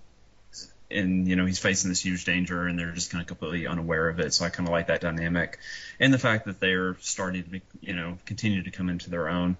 and 0.94 1.28
you 1.28 1.36
know 1.36 1.46
he's 1.46 1.58
facing 1.58 1.88
this 1.90 2.04
huge 2.04 2.24
danger 2.24 2.66
and 2.66 2.78
they're 2.78 2.92
just 2.92 3.10
kind 3.10 3.20
of 3.20 3.28
completely 3.28 3.66
unaware 3.66 4.08
of 4.08 4.20
it. 4.20 4.32
So 4.32 4.44
i 4.44 4.50
kind 4.50 4.68
of 4.68 4.72
like 4.72 4.88
that 4.88 5.00
dynamic 5.00 5.58
and 6.00 6.12
the 6.12 6.18
fact 6.18 6.46
that 6.46 6.60
they're 6.60 6.96
starting 7.00 7.44
to 7.44 7.50
be, 7.50 7.62
you 7.80 7.94
know 7.94 8.18
continue 8.26 8.62
to 8.62 8.70
come 8.70 8.88
into 8.88 9.10
their 9.10 9.28
own 9.28 9.56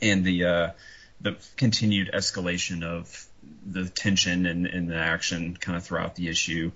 and 0.00 0.24
the 0.24 0.44
uh 0.44 0.70
the 1.20 1.36
continued 1.56 2.10
escalation 2.14 2.84
of 2.84 3.26
the 3.66 3.88
tension 3.88 4.46
and, 4.46 4.66
and 4.66 4.88
the 4.88 4.96
action 4.96 5.56
kind 5.56 5.76
of 5.76 5.84
throughout 5.84 6.14
the 6.14 6.28
issue. 6.28 6.70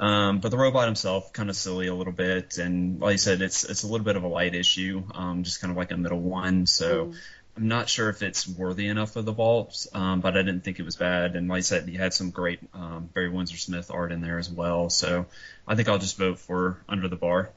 Um, 0.00 0.40
but 0.40 0.50
the 0.50 0.56
robot 0.56 0.86
himself 0.86 1.32
kind 1.32 1.48
of 1.48 1.56
silly 1.56 1.86
a 1.86 1.94
little 1.94 2.12
bit 2.12 2.58
and 2.58 3.00
like 3.00 3.12
i 3.12 3.16
said 3.16 3.42
it's 3.42 3.62
it's 3.62 3.84
a 3.84 3.86
little 3.86 4.04
bit 4.04 4.16
of 4.16 4.24
a 4.24 4.28
light 4.28 4.54
issue 4.54 5.04
um, 5.14 5.44
just 5.44 5.60
kind 5.60 5.70
of 5.70 5.76
like 5.76 5.92
a 5.92 5.96
middle 5.96 6.20
one. 6.20 6.66
So 6.66 7.12
I'm 7.56 7.68
not 7.68 7.88
sure 7.88 8.08
if 8.08 8.22
it's 8.22 8.48
worthy 8.48 8.88
enough 8.88 9.14
of 9.16 9.24
the 9.24 9.32
vaults, 9.32 9.86
um, 9.94 10.20
but 10.20 10.36
I 10.36 10.42
didn't 10.42 10.62
think 10.62 10.80
it 10.80 10.84
was 10.84 10.96
bad. 10.96 11.36
And 11.36 11.48
like 11.48 11.58
I 11.58 11.60
said, 11.60 11.88
he 11.88 11.96
had 11.96 12.12
some 12.12 12.30
great 12.30 12.58
um, 12.74 13.08
Barry 13.14 13.28
Windsor 13.28 13.56
Smith 13.56 13.90
art 13.92 14.10
in 14.10 14.20
there 14.20 14.38
as 14.38 14.50
well. 14.50 14.90
So 14.90 15.26
I 15.66 15.76
think 15.76 15.88
I'll 15.88 15.98
just 15.98 16.18
vote 16.18 16.40
for 16.40 16.78
Under 16.88 17.06
the 17.06 17.16
Bar. 17.16 17.50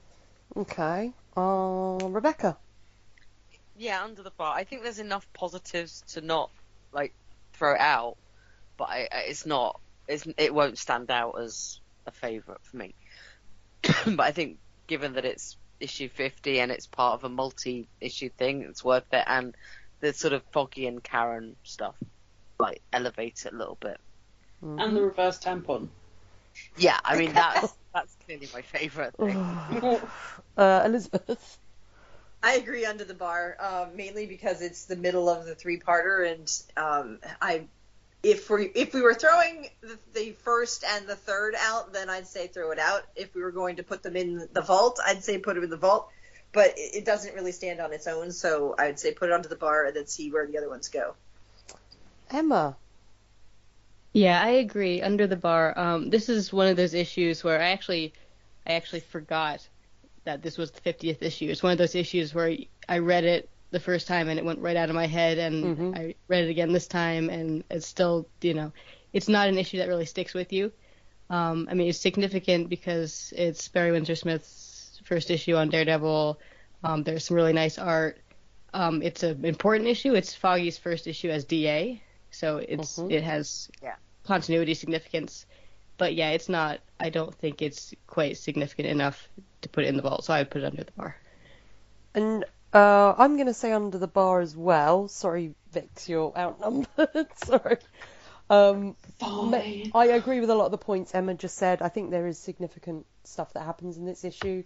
Okay. 0.56 1.12
Uh, 1.36 1.98
Rebecca. 2.04 2.58
Yeah, 3.76 4.04
under 4.04 4.24
the 4.24 4.32
bar. 4.32 4.56
I 4.56 4.64
think 4.64 4.84
there's 4.84 5.00
enough 5.00 5.28
positives 5.34 6.04
to 6.14 6.22
not 6.22 6.50
like 6.92 7.14
throw 7.54 7.74
it 7.76 7.80
out, 7.80 8.18
but 8.76 8.90
I, 8.90 9.08
I- 9.12 9.26
it's 9.28 9.46
not. 9.46 9.80
It's, 10.08 10.26
it 10.38 10.54
won't 10.54 10.78
stand 10.78 11.12
out 11.12 11.40
as 11.40 11.80
a 12.06 12.12
favourite 12.12 12.62
for 12.64 12.78
me. 12.78 12.94
but 14.06 14.20
I 14.22 14.32
think 14.32 14.58
given 14.88 15.14
that 15.14 15.26
it's 15.26 15.58
issue 15.80 16.10
50 16.10 16.60
and 16.60 16.72
it's 16.72 16.88
part 16.88 17.16
of 17.16 17.24
a 17.24 17.30
multi-issue 17.30 18.30
thing, 18.30 18.62
it's 18.64 18.84
worth 18.84 19.12
it. 19.12 19.24
And 19.28 19.54
the 20.00 20.14
sort 20.14 20.34
of 20.34 20.44
Foggy 20.52 20.88
and 20.88 21.04
Karen 21.04 21.56
stuff 21.64 21.96
like 22.60 22.82
elevates 22.92 23.46
it 23.46 23.54
a 23.54 23.56
little 23.56 23.78
bit. 23.80 24.00
And 24.62 24.96
the 24.96 25.02
reverse 25.02 25.40
tampon. 25.40 25.90
Yeah, 26.78 27.00
I 27.04 27.18
mean 27.18 27.34
that's 27.34 27.74
that's 27.94 28.16
clearly 28.26 28.50
my 28.54 28.62
favourite 28.62 29.14
thing. 29.16 29.38
uh, 30.58 30.84
Elizabeth. 30.86 31.60
I 32.42 32.54
agree 32.54 32.86
under 32.86 33.04
the 33.04 33.14
bar, 33.14 33.58
uh, 33.60 33.88
mainly 33.96 34.28
because 34.28 34.62
it's 34.62 34.86
the 34.86 34.96
middle 34.96 35.28
of 35.28 35.46
the 35.46 35.56
three-parter, 35.56 36.32
and 36.32 36.62
um, 36.78 37.20
I, 37.42 37.64
if 38.22 38.50
we 38.50 38.66
if 38.66 38.94
we 38.94 39.02
were 39.02 39.16
throwing 39.16 39.70
the, 39.82 39.98
the 40.14 40.32
first 40.44 40.84
and 40.84 41.08
the 41.08 41.16
third 41.16 41.56
out, 41.58 41.94
then 41.94 42.10
I'd 42.10 42.28
say 42.28 42.48
throw 42.48 42.72
it 42.72 42.80
out. 42.80 43.04
If 43.16 43.34
we 43.34 43.42
were 43.42 43.52
going 43.52 43.78
to 43.78 43.84
put 43.84 44.04
them 44.04 44.16
in 44.16 44.48
the 44.54 44.62
vault, 44.62 45.00
I'd 45.06 45.24
say 45.24 45.40
put 45.40 45.56
them 45.56 45.64
in 45.64 45.70
the 45.70 45.78
vault. 45.78 46.10
But 46.58 46.74
it, 46.76 46.96
it 46.96 47.06
doesn't 47.06 47.36
really 47.36 47.52
stand 47.52 47.80
on 47.80 47.94
its 47.94 48.08
own, 48.08 48.32
so 48.32 48.74
I'd 48.80 49.00
say 49.00 49.14
put 49.14 49.30
it 49.30 49.32
onto 49.32 49.48
the 49.48 49.56
bar 49.56 49.86
and 49.86 49.96
then 49.96 50.08
see 50.08 50.32
where 50.32 50.48
the 50.48 50.58
other 50.58 50.70
ones 50.70 50.90
go. 50.90 51.14
Emma. 52.32 52.76
Yeah, 54.12 54.42
I 54.42 54.50
agree. 54.66 55.04
Under 55.04 55.28
the 55.28 55.36
bar, 55.36 55.78
um, 55.78 56.10
this 56.10 56.30
is 56.30 56.52
one 56.52 56.66
of 56.66 56.76
those 56.76 56.96
issues 56.96 57.44
where 57.44 57.62
I 57.62 57.70
actually, 57.70 58.12
I 58.66 58.74
actually 58.74 59.02
forgot 59.02 59.68
that 60.24 60.42
this 60.42 60.58
was 60.58 60.72
the 60.72 60.82
50th 60.82 61.22
issue. 61.22 61.48
It's 61.48 61.62
one 61.62 61.74
of 61.74 61.78
those 61.78 61.94
issues 61.94 62.34
where 62.34 62.58
I 62.90 62.98
read 62.98 63.24
it 63.24 63.48
the 63.70 63.80
first 63.80 64.08
time 64.08 64.28
and 64.28 64.40
it 64.40 64.44
went 64.44 64.58
right 64.58 64.78
out 64.78 64.90
of 64.90 64.96
my 64.96 65.06
head, 65.06 65.38
and 65.38 65.78
Mhm. 65.78 65.96
I 65.96 66.16
read 66.28 66.46
it 66.46 66.50
again 66.50 66.74
this 66.74 66.88
time, 66.88 67.30
and 67.30 67.64
it's 67.70 67.86
still, 67.86 68.28
you 68.42 68.56
know, 68.56 68.72
it's 69.14 69.30
not 69.30 69.48
an 69.48 69.60
issue 69.60 69.78
that 69.78 69.90
really 69.90 70.08
sticks 70.08 70.34
with 70.34 70.52
you. 70.52 70.72
Um, 71.30 71.68
I 71.70 71.76
mean, 71.76 71.88
it's 71.88 72.00
significant 72.00 72.68
because 72.68 73.32
it's 73.38 73.68
Barry 73.68 73.92
Windsor 73.92 74.16
Smith's 74.16 74.67
first 75.08 75.32
issue 75.32 75.56
on 75.56 75.70
Daredevil. 75.70 76.40
Um, 76.84 77.04
there's 77.04 77.26
some 77.26 77.36
really 77.36 77.54
nice 77.54 77.78
art. 77.78 78.20
Um, 78.74 79.02
it's 79.02 79.24
an 79.24 79.46
important 79.46 79.88
issue. 79.90 80.14
It's 80.14 80.36
Foggy's 80.36 80.78
first 80.78 81.08
issue 81.08 81.30
as 81.30 81.46
DA, 81.46 82.02
so 82.32 82.58
it's 82.58 82.98
Mhm. 82.98 83.12
it 83.12 83.24
has 83.24 83.70
Yeah. 83.82 83.96
continuity 84.24 84.74
significance. 84.74 85.46
But 85.98 86.14
yeah, 86.14 86.32
it's 86.32 86.50
not. 86.50 86.80
I 87.00 87.10
don't 87.10 87.34
think 87.34 87.62
it's 87.62 87.94
quite 88.06 88.38
significant 88.38 88.90
enough 88.90 89.28
to 89.62 89.70
put 89.70 89.86
it 89.86 89.88
in 89.88 89.96
the 89.96 90.04
vault, 90.04 90.26
so 90.26 90.34
I 90.34 90.42
would 90.42 90.52
put 90.52 90.62
it 90.62 90.66
under 90.66 90.84
the 90.84 90.92
bar. 90.92 91.16
And 92.14 92.46
uh, 92.74 93.16
I'm 93.18 93.36
going 93.36 93.48
to 93.48 93.54
say 93.54 93.72
under 93.72 93.98
the 93.98 94.08
bar 94.08 94.42
as 94.42 94.56
well. 94.56 95.08
Sorry, 95.08 95.56
Vix, 95.72 96.08
you're 96.10 96.38
outnumbered. 96.38 97.28
Sorry. 97.38 97.78
Um, 98.50 98.96
Fine. 99.20 99.92
I 99.96 100.06
agree 100.08 100.40
with 100.40 100.50
a 100.50 100.56
lot 100.56 100.66
of 100.66 100.72
the 100.72 100.78
points 100.78 101.16
Emma 101.16 101.34
just 101.34 101.58
said. 101.58 101.82
I 101.82 101.90
think 101.90 102.12
there 102.12 102.28
is 102.28 102.38
significant 102.38 103.06
stuff 103.24 103.54
that 103.54 103.64
happens 103.64 103.98
in 103.98 104.06
this 104.06 104.24
issue, 104.24 104.64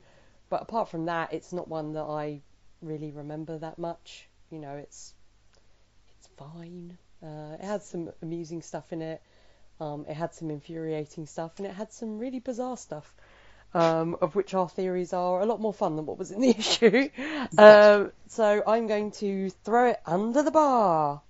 but 0.52 0.62
apart 0.62 0.90
from 0.90 1.06
that, 1.06 1.32
it's 1.32 1.54
not 1.54 1.70
one 1.70 1.94
that 1.94 2.04
I 2.04 2.42
really 2.82 3.12
remember 3.12 3.58
that 3.58 3.80
much. 3.80 4.28
You 4.52 4.60
know, 4.60 4.74
it's 4.76 5.14
it's 6.20 6.28
fine. 6.38 6.98
Uh, 7.24 7.56
it 7.58 7.64
had 7.64 7.84
some 7.84 8.12
amusing 8.22 8.62
stuff 8.62 8.92
in 8.92 9.02
it. 9.02 9.22
Um, 9.80 10.06
it 10.10 10.14
had 10.14 10.36
some 10.36 10.52
infuriating 10.52 11.26
stuff, 11.26 11.54
and 11.58 11.66
it 11.68 11.74
had 11.74 11.94
some 11.94 12.20
really 12.20 12.40
bizarre 12.40 12.76
stuff. 12.76 13.16
Um, 13.74 14.18
of 14.22 14.36
which 14.36 14.54
our 14.54 14.68
theories 14.68 15.14
are 15.14 15.40
a 15.40 15.46
lot 15.46 15.62
more 15.62 15.74
fun 15.74 15.96
than 15.96 16.06
what 16.06 16.18
was 16.18 16.32
in 16.32 16.42
the 16.42 16.50
issue. 16.60 17.08
Um, 17.58 18.12
so 18.28 18.62
I'm 18.68 18.88
going 18.88 19.12
to 19.24 19.50
throw 19.64 19.92
it 19.92 20.02
under 20.06 20.44
the 20.44 20.52
bar. 20.52 21.22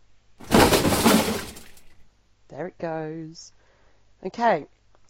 There 2.49 2.67
it 2.67 2.79
goes. 2.79 3.51
Okay, 4.25 4.65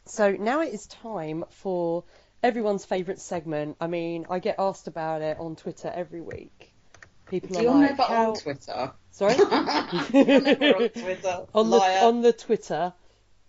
so 0.06 0.34
now 0.34 0.60
it 0.60 0.74
is 0.74 0.86
time 0.88 1.46
for 1.50 2.04
everyone's 2.44 2.86
favourite 2.86 3.20
segment. 3.20 3.78
I 3.80 3.88
mean, 3.88 4.26
I 4.30 4.40
get 4.40 4.56
asked 4.60 4.88
about 4.88 5.22
it 5.22 5.38
on 5.40 5.56
Twitter 5.56 5.92
every 5.94 6.22
week. 6.22 6.74
People 7.28 7.58
are 7.58 7.62
You're 7.62 7.74
like, 7.74 7.92
never 7.92 8.04
how... 8.04 8.30
on 8.32 8.36
Twitter. 8.36 8.92
Sorry? 9.12 9.36
Never 10.14 10.76
on 10.76 10.90
Twitter. 10.90 11.46
on 11.54 11.70
the 11.70 11.80
on 11.80 12.22
the 12.22 12.34
Twitter, 12.34 12.94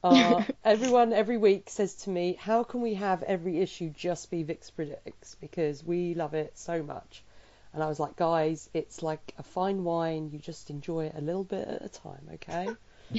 uh, 0.02 0.42
everyone 0.64 1.12
every 1.12 1.36
week 1.36 1.70
says 1.70 1.94
to 1.94 2.10
me, 2.10 2.36
"How 2.38 2.64
can 2.64 2.80
we 2.80 2.94
have 2.94 3.22
every 3.22 3.60
issue 3.60 3.90
just 3.90 4.30
be 4.30 4.42
Vix 4.42 4.70
predicts? 4.70 5.36
Because 5.40 5.84
we 5.84 6.14
love 6.14 6.34
it 6.34 6.58
so 6.58 6.82
much." 6.82 7.22
And 7.72 7.82
I 7.82 7.86
was 7.86 8.00
like, 8.00 8.16
"Guys, 8.16 8.68
it's 8.74 9.02
like 9.02 9.34
a 9.38 9.42
fine 9.42 9.84
wine. 9.84 10.30
You 10.32 10.38
just 10.38 10.70
enjoy 10.70 11.06
it 11.06 11.14
a 11.16 11.20
little 11.20 11.44
bit 11.44 11.66
at 11.66 11.84
a 11.84 11.88
time, 11.88 12.28
okay? 12.34 12.68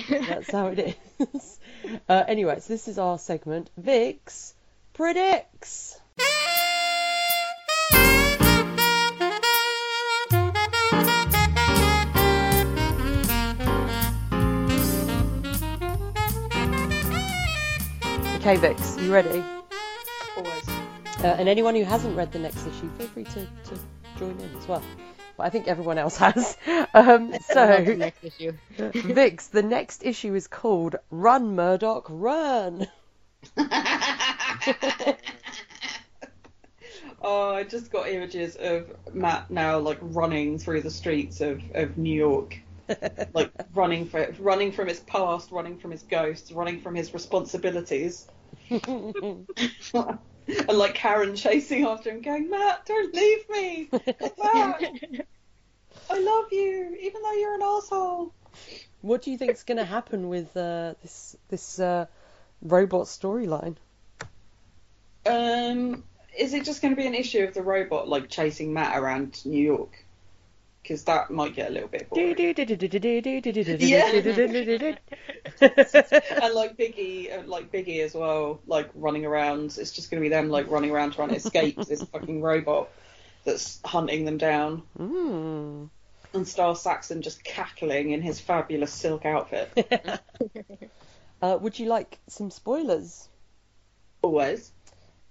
That's 0.10 0.52
how 0.52 0.68
it 0.68 0.98
is." 1.20 1.60
uh, 2.10 2.24
anyway, 2.28 2.60
so 2.60 2.74
this 2.74 2.88
is 2.90 3.00
our 3.00 3.18
segment, 3.18 3.70
Vix 3.78 4.54
predicts. 4.94 6.00
Okay, 18.36 18.58
Vix, 18.58 18.98
you 19.00 19.14
ready? 19.14 19.44
Always. 20.36 20.70
Uh, 21.24 21.28
and 21.40 21.48
anyone 21.48 21.76
who 21.76 21.86
hasn't 21.86 22.16
read 22.18 22.32
the 22.34 22.40
next 22.40 22.68
issue, 22.68 22.90
feel 22.98 23.08
free 23.08 23.24
to, 23.24 23.46
to 23.46 23.80
join 24.20 24.38
in 24.38 24.56
as 24.58 24.68
well. 24.68 24.84
But 25.38 25.46
I 25.46 25.50
think 25.50 25.68
everyone 25.68 25.98
else 25.98 26.18
has. 26.18 26.58
Um, 26.96 27.32
the 27.32 27.40
so, 27.40 27.96
next 27.96 28.24
issue. 28.24 28.54
Vix, 28.78 29.48
the 29.48 29.64
next 29.64 30.06
issue 30.06 30.36
is 30.36 30.46
called 30.46 30.98
Run, 31.10 31.56
Murdock, 31.56 32.06
Run. 32.08 32.86
oh, 37.22 37.54
I 37.54 37.64
just 37.64 37.92
got 37.92 38.08
images 38.10 38.56
of 38.56 38.92
Matt 39.14 39.52
now 39.52 39.80
like 39.80 39.98
running 40.02 40.60
through 40.60 40.82
the 40.82 40.92
streets 40.92 41.42
of, 41.42 41.62
of 41.74 41.98
New 41.98 42.16
York. 42.16 42.60
like 43.34 43.52
running 43.74 44.06
for 44.06 44.34
running 44.40 44.72
from 44.72 44.88
his 44.88 45.00
past, 45.00 45.52
running 45.52 45.78
from 45.78 45.92
his 45.92 46.04
ghosts, 46.04 46.52
running 46.52 46.82
from 46.82 46.96
his 46.96 47.14
responsibilities. 47.14 48.28
and 48.70 49.48
like 50.68 50.94
Karen 50.94 51.36
chasing 51.36 51.86
after 51.86 52.12
him, 52.12 52.22
going, 52.22 52.50
Matt, 52.50 52.86
don't 52.86 53.14
leave 53.14 53.50
me. 53.50 53.90
I 56.10 56.20
love 56.20 56.52
you, 56.52 56.98
even 57.00 57.22
though 57.22 57.34
you're 57.34 57.56
an 57.56 57.62
asshole. 57.62 58.34
what 59.02 59.22
do 59.22 59.32
you 59.32 59.38
think's 59.38 59.64
going 59.64 59.78
to 59.78 59.86
happen 59.86 60.28
with 60.30 60.56
uh, 60.58 60.96
this 61.02 61.38
this 61.50 61.80
uh, 61.80 62.06
robot 62.62 63.06
storyline? 63.06 63.76
Um, 65.26 66.04
is 66.38 66.54
it 66.54 66.66
just 66.66 66.82
going 66.82 66.96
to 66.96 67.00
be 67.00 67.08
an 67.08 67.16
issue 67.16 67.44
of 67.44 67.54
the 67.54 67.62
robot 67.62 68.08
like 68.08 68.30
chasing 68.30 68.74
Matt 68.74 68.98
around 68.98 69.46
New 69.46 69.62
York? 69.62 70.04
Because 70.82 71.06
that 71.06 71.32
might 71.32 71.56
get 71.56 71.70
a 71.70 71.74
little 71.74 71.88
bit 71.88 72.10
boring. 72.10 72.32
and 75.62 76.54
like 76.54 76.76
Biggie, 76.76 77.38
uh, 77.38 77.44
like 77.48 77.72
Biggie 77.72 78.04
as 78.04 78.14
well, 78.14 78.60
like 78.68 78.90
running 78.94 79.26
around. 79.26 79.78
It's 79.78 79.92
just 79.92 80.12
going 80.12 80.22
to 80.22 80.26
be 80.26 80.30
them 80.30 80.50
like 80.50 80.70
running 80.70 80.92
around 80.92 81.14
trying 81.14 81.30
to 81.30 81.36
escape 81.36 81.78
this 81.88 82.04
fucking 82.04 82.42
robot 82.42 82.90
that's 83.46 83.80
hunting 83.86 84.26
them 84.26 84.38
down. 84.38 84.84
Mm. 85.00 85.90
And 86.34 86.48
Star 86.48 86.76
Saxon 86.76 87.22
just 87.22 87.44
cackling 87.44 88.10
in 88.10 88.22
his 88.22 88.42
fabulous 88.42 88.92
silk 88.92 89.26
outfit. 89.26 89.72
Uh, 91.44 91.58
would 91.58 91.78
you 91.78 91.88
like 91.88 92.20
some 92.30 92.50
spoilers? 92.50 93.28
Always. 94.22 94.72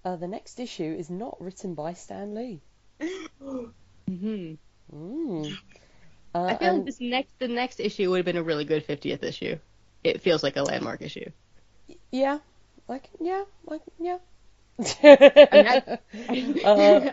Uh, 0.05 0.17
the 0.17 0.29
next 0.29 0.61
issue 0.61 0.95
is 0.99 1.11
not 1.11 1.41
written 1.41 1.75
by 1.75 1.93
Stan 1.95 2.35
Lee. 2.35 2.63
hmm 4.09 4.55
Mm. 4.93 5.59
Uh, 6.35 6.39
I 6.49 6.55
feel 6.57 6.75
like 6.75 6.85
this 6.85 7.01
next 7.01 7.39
the 7.39 7.49
next 7.49 7.81
issue 7.81 8.11
would 8.11 8.19
have 8.19 8.27
been 8.27 8.37
a 8.37 8.43
really 8.43 8.65
good 8.65 8.87
50th 8.87 9.23
issue. 9.23 9.59
It 10.05 10.21
feels 10.21 10.43
like 10.43 10.57
a 10.57 10.63
landmark 10.63 11.01
issue. 11.03 11.31
Yeah, 12.11 12.39
like 12.89 13.09
yeah, 13.21 13.45
like 13.67 13.83
yeah. 13.99 14.19
I- 14.79 15.99
uh, 16.65 17.13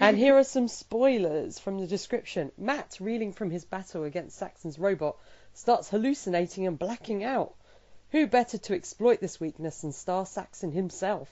and 0.00 0.16
here 0.16 0.36
are 0.36 0.44
some 0.44 0.68
spoilers 0.68 1.58
from 1.58 1.78
the 1.78 1.86
description. 1.86 2.52
Matt, 2.56 2.98
reeling 3.00 3.32
from 3.32 3.50
his 3.50 3.64
battle 3.64 4.04
against 4.04 4.38
Saxon's 4.38 4.78
robot, 4.78 5.16
starts 5.54 5.88
hallucinating 5.90 6.66
and 6.66 6.78
blacking 6.78 7.24
out. 7.24 7.54
Who 8.10 8.26
better 8.26 8.58
to 8.58 8.74
exploit 8.74 9.20
this 9.20 9.40
weakness 9.40 9.80
than 9.82 9.92
Star 9.92 10.24
Saxon 10.26 10.72
himself? 10.72 11.28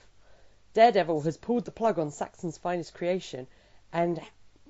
Daredevil 0.77 1.23
has 1.23 1.39
pulled 1.39 1.65
the 1.65 1.71
plug 1.71 1.99
on 1.99 2.11
Saxon's 2.11 2.59
finest 2.59 2.93
creation, 2.93 3.47
and 3.95 4.21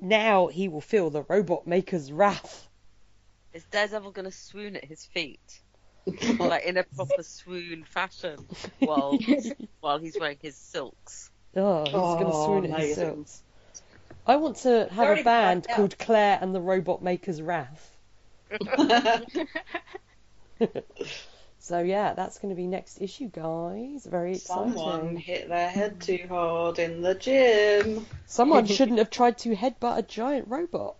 now 0.00 0.46
he 0.46 0.68
will 0.68 0.80
feel 0.80 1.10
the 1.10 1.22
robot 1.22 1.66
maker's 1.66 2.12
wrath. 2.12 2.68
Is 3.52 3.64
Daredevil 3.72 4.12
gonna 4.12 4.30
swoon 4.30 4.76
at 4.76 4.84
his 4.84 5.04
feet, 5.04 5.60
like 6.38 6.64
in 6.64 6.76
a 6.76 6.84
proper 6.84 7.24
swoon 7.24 7.82
fashion, 7.82 8.36
while 8.78 9.18
while 9.80 9.98
he's 9.98 10.16
wearing 10.16 10.38
his 10.40 10.54
silks? 10.54 11.28
Oh, 11.56 11.82
he's 11.86 11.92
going 11.92 12.18
to 12.18 12.24
Oh, 12.26 12.46
swoon 12.46 12.72
at 12.72 12.78
his 12.78 12.94
silks. 12.94 13.42
I 14.28 14.36
want 14.36 14.58
to 14.58 14.86
have 14.92 14.98
already 14.98 15.22
a 15.22 15.24
band 15.24 15.62
blacked 15.64 15.70
out. 15.70 15.76
called 15.76 15.98
Claire 15.98 16.38
and 16.40 16.54
the 16.54 16.60
Robot 16.60 17.02
Maker's 17.02 17.42
Wrath. 17.42 17.96
so 21.66 21.80
yeah, 21.80 22.14
that's 22.14 22.38
going 22.38 22.50
to 22.54 22.56
be 22.56 22.66
next 22.68 23.00
issue, 23.00 23.28
guys. 23.28 24.06
Very 24.06 24.34
exciting. 24.36 24.72
Someone 24.74 25.16
hit 25.16 25.48
their 25.48 25.68
head 25.68 26.00
too 26.00 26.24
hard 26.28 26.78
in 26.78 27.02
the 27.02 27.14
gym. 27.16 28.06
Someone 28.26 28.66
shouldn't 28.76 28.98
have 28.98 29.10
tried 29.10 29.38
to 29.38 29.56
headbutt 29.56 29.98
a 29.98 30.02
giant 30.02 30.46
robot 30.48 30.94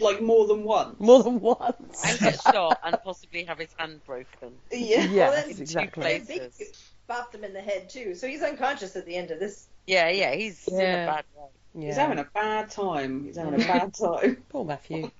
Like 0.00 0.22
more 0.22 0.46
than 0.46 0.62
once. 0.62 1.00
more 1.00 1.24
than 1.24 1.40
once. 1.40 2.04
and 2.06 2.18
get 2.20 2.40
shot 2.40 2.78
and 2.84 2.96
possibly 3.02 3.42
have 3.44 3.58
his 3.58 3.70
hand 3.76 4.00
broken. 4.06 4.52
Yeah. 4.70 5.04
yes, 5.06 5.46
then- 5.46 5.54
Two 5.56 5.62
exactly. 5.62 6.02
places. 6.02 6.84
Bopped 7.10 7.34
him 7.34 7.42
in 7.42 7.52
the 7.54 7.60
head 7.62 7.88
too, 7.90 8.14
so 8.14 8.28
he's 8.28 8.42
unconscious 8.42 8.94
at 8.94 9.06
the 9.06 9.16
end 9.16 9.30
of 9.32 9.40
this. 9.40 9.66
Yeah, 9.86 10.08
yeah, 10.10 10.34
he's 10.34 10.68
in 10.68 10.74
a 10.76 10.78
bad 11.06 11.24
way. 11.36 11.44
Yeah. 11.74 11.86
He's 11.86 11.96
having 11.96 12.18
a 12.18 12.24
bad 12.34 12.70
time. 12.70 13.24
He's 13.24 13.36
having 13.36 13.54
a 13.54 13.58
bad 13.66 13.94
time. 13.98 14.36
Poor 14.50 14.64
Matthew. 14.64 15.10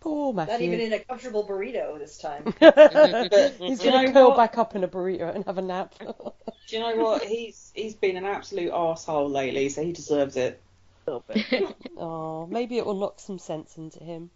Poor 0.00 0.32
Not 0.32 0.60
even 0.62 0.80
in 0.80 0.94
a 0.94 0.98
comfortable 0.98 1.46
burrito 1.46 1.98
this 1.98 2.16
time. 2.16 2.44
He's 3.58 3.78
going 3.82 4.06
to 4.06 4.12
curl 4.12 4.28
what? 4.28 4.36
back 4.36 4.56
up 4.56 4.74
in 4.74 4.82
a 4.82 4.88
burrito 4.88 5.34
and 5.34 5.44
have 5.44 5.58
a 5.58 5.62
nap. 5.62 5.94
Do 6.00 6.32
you 6.68 6.80
know 6.80 6.96
what? 6.96 7.22
He's 7.22 7.70
he's 7.74 7.94
been 7.94 8.16
an 8.16 8.24
absolute 8.24 8.72
asshole 8.72 9.28
lately, 9.28 9.68
so 9.68 9.82
he 9.82 9.92
deserves 9.92 10.36
it. 10.36 10.60
A 11.06 11.10
little 11.10 11.24
bit. 11.26 11.76
oh, 11.98 12.46
maybe 12.46 12.78
it 12.78 12.86
will 12.86 12.94
knock 12.94 13.20
some 13.20 13.38
sense 13.38 13.76
into 13.76 14.02
him. 14.02 14.30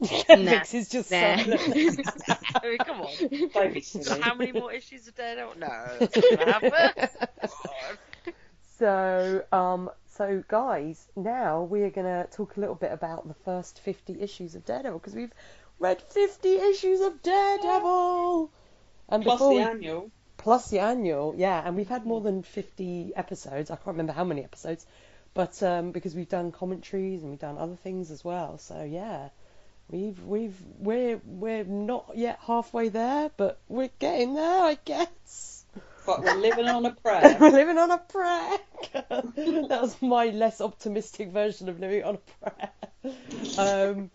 Nah. 0.00 0.36
Vix 0.36 0.74
is 0.74 0.88
just 0.88 1.10
Nah. 1.10 1.18
I 1.18 1.46
mean, 2.62 2.78
come 2.78 3.00
on. 3.00 3.08
Don't 3.52 3.74
be 3.74 3.80
silly. 3.80 4.20
How 4.20 4.34
many 4.34 4.52
more 4.52 4.72
issues 4.72 5.08
of 5.08 5.14
Daredevil? 5.16 5.54
No, 5.58 5.96
that's 5.98 6.46
not 6.46 6.62
gonna. 6.62 7.08
So, 8.78 9.44
um, 9.50 9.90
so 10.18 10.42
guys, 10.48 11.06
now 11.16 11.62
we 11.62 11.82
are 11.82 11.90
going 11.90 12.06
to 12.06 12.28
talk 12.32 12.56
a 12.56 12.60
little 12.60 12.74
bit 12.74 12.92
about 12.92 13.26
the 13.28 13.34
first 13.44 13.78
50 13.80 14.20
issues 14.20 14.54
of 14.54 14.64
Daredevil 14.64 14.98
because 14.98 15.14
we've 15.14 15.32
read 15.78 16.02
50 16.02 16.48
issues 16.56 17.00
of 17.00 17.22
Daredevil. 17.22 18.50
And 19.08 19.22
Plus 19.22 19.34
before 19.36 19.50
the 19.54 19.56
we- 19.56 19.62
annual. 19.62 20.10
plus 20.36 20.68
the 20.70 20.80
annual, 20.80 21.34
yeah, 21.36 21.62
and 21.64 21.76
we've 21.76 21.88
had 21.88 22.04
more 22.04 22.20
than 22.20 22.42
50 22.42 23.12
episodes. 23.16 23.70
I 23.70 23.76
can't 23.76 23.86
remember 23.88 24.12
how 24.12 24.24
many 24.24 24.44
episodes, 24.44 24.84
but 25.34 25.62
um, 25.62 25.92
because 25.92 26.14
we've 26.14 26.28
done 26.28 26.52
commentaries 26.52 27.22
and 27.22 27.30
we've 27.30 27.38
done 27.40 27.56
other 27.56 27.76
things 27.76 28.10
as 28.10 28.22
well. 28.24 28.58
So 28.58 28.82
yeah, 28.82 29.28
we've 29.88 30.22
we've 30.24 30.56
we're 30.78 31.20
we're 31.24 31.64
not 31.64 32.10
yet 32.16 32.38
halfway 32.46 32.88
there, 32.88 33.30
but 33.36 33.58
we're 33.68 33.90
getting 33.98 34.34
there, 34.34 34.62
I 34.64 34.78
guess. 34.84 35.57
But 36.08 36.24
we're 36.24 36.36
living 36.36 36.68
on 36.68 36.86
a 36.86 36.90
prayer. 37.02 37.36
we're 37.38 37.50
living 37.50 37.76
on 37.76 37.90
a 37.90 37.98
prayer. 37.98 38.58
that 38.94 39.78
was 39.82 40.00
my 40.00 40.30
less 40.30 40.62
optimistic 40.62 41.28
version 41.28 41.68
of 41.68 41.80
living 41.80 42.02
on 42.02 42.16
a 42.16 42.48
prayer. 42.48 43.14
Um, 43.58 44.10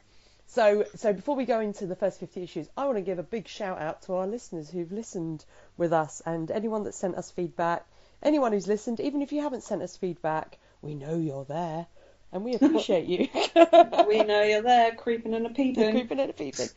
so, 0.48 0.86
so 0.96 1.14
before 1.14 1.36
we 1.36 1.46
go 1.46 1.60
into 1.60 1.86
the 1.86 1.96
first 1.96 2.20
50 2.20 2.42
issues, 2.42 2.68
I 2.76 2.86
want 2.86 2.98
to 2.98 3.04
give 3.04 3.20
a 3.20 3.24
big 3.24 3.48
shout 3.48 3.80
out 3.80 4.02
to 4.04 4.16
our 4.16 4.26
listeners 4.26 4.72
who've 4.72 4.92
listened 4.92 5.46
with 5.78 5.94
us 5.94 6.20
and 6.26 6.50
anyone 6.50 6.84
that 6.86 6.96
sent 6.96 7.14
us 7.14 7.30
feedback, 7.30 7.86
anyone 8.24 8.54
who's 8.54 8.68
listened, 8.68 9.00
even 9.00 9.22
if 9.22 9.32
you 9.32 9.42
haven't 9.44 9.62
sent 9.62 9.84
us 9.84 9.96
feedback, 9.96 10.58
we 10.82 10.96
know 10.96 11.16
you're 11.16 11.46
there 11.46 11.86
and 12.34 12.44
we 12.44 12.54
appreciate 12.56 13.06
you. 13.06 13.30
we 14.08 14.24
know 14.24 14.42
you're 14.44 14.62
there, 14.62 14.96
creeping 14.96 15.34
and 15.34 15.46
a 15.46 15.50
peeping. 15.50 15.92
Creeping 15.92 16.20
and 16.20 16.32
a 16.32 16.34
peeping. 16.34 16.68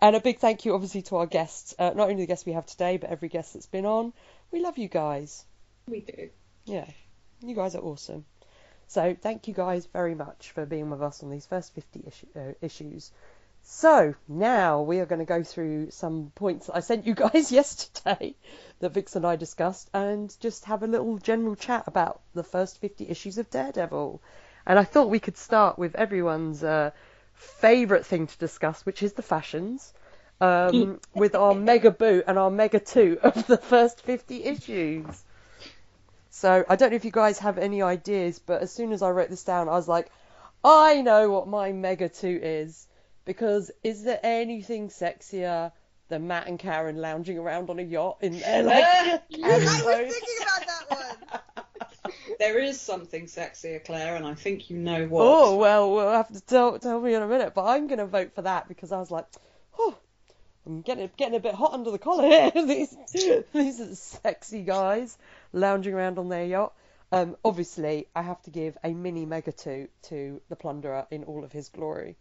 And 0.00 0.16
a 0.16 0.20
big 0.20 0.38
thank 0.38 0.64
you, 0.64 0.74
obviously, 0.74 1.02
to 1.02 1.16
our 1.16 1.26
guests, 1.26 1.74
uh, 1.78 1.90
not 1.94 2.10
only 2.10 2.22
the 2.22 2.26
guests 2.26 2.44
we 2.44 2.52
have 2.52 2.66
today, 2.66 2.98
but 2.98 3.10
every 3.10 3.28
guest 3.28 3.54
that's 3.54 3.66
been 3.66 3.86
on. 3.86 4.12
We 4.50 4.60
love 4.60 4.76
you 4.76 4.88
guys. 4.88 5.44
We 5.88 6.00
do. 6.00 6.28
Yeah, 6.66 6.86
you 7.40 7.54
guys 7.54 7.74
are 7.74 7.82
awesome. 7.82 8.24
So 8.88 9.16
thank 9.18 9.48
you 9.48 9.54
guys 9.54 9.86
very 9.86 10.14
much 10.14 10.50
for 10.50 10.66
being 10.66 10.90
with 10.90 11.02
us 11.02 11.22
on 11.22 11.30
these 11.30 11.46
first 11.46 11.74
50 11.74 12.04
issue, 12.06 12.26
uh, 12.36 12.52
issues. 12.60 13.10
So 13.62 14.14
now 14.28 14.82
we 14.82 15.00
are 15.00 15.06
going 15.06 15.20
to 15.20 15.24
go 15.24 15.42
through 15.42 15.90
some 15.90 16.32
points 16.34 16.66
that 16.66 16.76
I 16.76 16.80
sent 16.80 17.06
you 17.06 17.14
guys 17.14 17.50
yesterday 17.60 18.34
that 18.80 18.90
Vix 18.90 19.16
and 19.16 19.24
I 19.24 19.36
discussed 19.36 19.88
and 19.94 20.34
just 20.40 20.66
have 20.66 20.82
a 20.82 20.86
little 20.86 21.18
general 21.18 21.56
chat 21.56 21.84
about 21.86 22.20
the 22.34 22.44
first 22.44 22.80
50 22.80 23.08
issues 23.08 23.38
of 23.38 23.48
Daredevil. 23.50 24.20
And 24.66 24.78
I 24.78 24.84
thought 24.84 25.10
we 25.10 25.20
could 25.20 25.36
start 25.36 25.78
with 25.78 25.94
everyone's 25.94 26.64
uh, 26.64 26.90
favourite 27.34 28.06
thing 28.06 28.26
to 28.26 28.38
discuss, 28.38 28.84
which 28.86 29.02
is 29.02 29.12
the 29.12 29.22
fashions. 29.22 29.92
Um, 30.40 31.00
with 31.14 31.34
our 31.34 31.54
mega 31.54 31.90
boot 31.90 32.24
and 32.26 32.38
our 32.38 32.50
mega 32.50 32.80
two 32.80 33.18
of 33.22 33.46
the 33.46 33.56
first 33.56 34.00
50 34.02 34.44
issues. 34.44 35.24
So 36.30 36.64
I 36.68 36.76
don't 36.76 36.90
know 36.90 36.96
if 36.96 37.04
you 37.04 37.12
guys 37.12 37.38
have 37.38 37.58
any 37.58 37.82
ideas, 37.82 38.38
but 38.40 38.62
as 38.62 38.72
soon 38.72 38.92
as 38.92 39.02
I 39.02 39.10
wrote 39.10 39.30
this 39.30 39.44
down, 39.44 39.68
I 39.68 39.72
was 39.72 39.86
like, 39.86 40.10
I 40.64 41.02
know 41.02 41.30
what 41.30 41.46
my 41.46 41.72
mega 41.72 42.08
two 42.08 42.40
is. 42.42 42.86
Because 43.24 43.70
is 43.82 44.02
there 44.02 44.20
anything 44.22 44.88
sexier 44.88 45.72
than 46.08 46.26
Matt 46.26 46.46
and 46.46 46.58
Karen 46.58 46.96
lounging 46.96 47.38
around 47.38 47.70
on 47.70 47.78
a 47.78 47.82
yacht 47.82 48.18
in 48.20 48.38
their 48.38 48.62
like 48.62 48.84
I 48.84 49.18
was 49.18 49.82
thinking 49.82 50.36
about 50.42 50.66
that 50.66 50.84
one. 50.90 51.03
There 52.38 52.58
is 52.58 52.80
something 52.80 53.26
sexier, 53.26 53.84
Claire, 53.84 54.16
and 54.16 54.26
I 54.26 54.34
think 54.34 54.70
you 54.70 54.78
know 54.78 55.06
what. 55.06 55.22
Oh 55.22 55.56
well, 55.56 55.92
we'll 55.92 56.12
have 56.12 56.32
to 56.32 56.40
tell 56.40 56.78
tell 56.78 57.00
me 57.00 57.14
in 57.14 57.22
a 57.22 57.28
minute. 57.28 57.54
But 57.54 57.66
I'm 57.66 57.86
gonna 57.86 58.06
vote 58.06 58.34
for 58.34 58.42
that 58.42 58.68
because 58.68 58.92
I 58.92 58.98
was 58.98 59.10
like, 59.10 59.26
oh, 59.78 59.96
I'm 60.66 60.82
getting 60.82 61.10
getting 61.16 61.36
a 61.36 61.40
bit 61.40 61.54
hot 61.54 61.72
under 61.72 61.90
the 61.90 61.98
collar 61.98 62.26
here. 62.26 62.50
these 62.66 62.96
these 63.52 63.80
are 63.80 63.94
sexy 63.94 64.62
guys 64.62 65.16
lounging 65.52 65.94
around 65.94 66.18
on 66.18 66.28
their 66.28 66.44
yacht. 66.44 66.72
Um, 67.12 67.36
obviously, 67.44 68.08
I 68.14 68.22
have 68.22 68.42
to 68.42 68.50
give 68.50 68.76
a 68.82 68.92
mini 68.92 69.24
mega 69.24 69.52
toot 69.52 69.90
to 70.04 70.40
the 70.48 70.56
Plunderer 70.56 71.06
in 71.10 71.24
all 71.24 71.44
of 71.44 71.52
his 71.52 71.68
glory. 71.68 72.16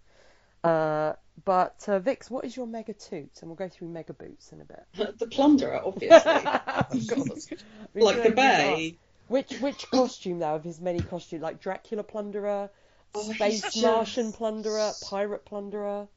Uh, 0.64 1.14
but 1.45 1.84
uh, 1.88 1.99
Vix, 1.99 2.30
what 2.30 2.45
is 2.45 2.55
your 2.55 2.68
mega 2.68 2.93
toot? 2.93 3.32
And 3.41 3.49
we'll 3.49 3.55
go 3.55 3.68
through 3.68 3.89
mega 3.89 4.14
boots 4.14 4.51
in 4.51 4.61
a 4.61 4.66
bit. 4.66 4.86
the 5.19 5.27
plunderer, 5.27 5.81
obviously. 5.84 6.10
Like 7.95 8.23
the 8.23 8.31
bay. 8.31 8.98
Which 9.28 9.60
which 9.60 9.90
costume 9.90 10.40
though 10.40 10.56
of 10.56 10.64
his 10.64 10.80
many 10.80 11.00
costumes? 11.00 11.41
Like 11.41 11.60
Dracula 11.62 12.04
Plunderer, 12.04 12.70
Oh, 13.16 13.32
Space 13.34 13.82
Martian 13.82 14.32
Plunderer, 14.34 14.94
Pirate 15.04 15.45
Plunderer. 15.45 16.08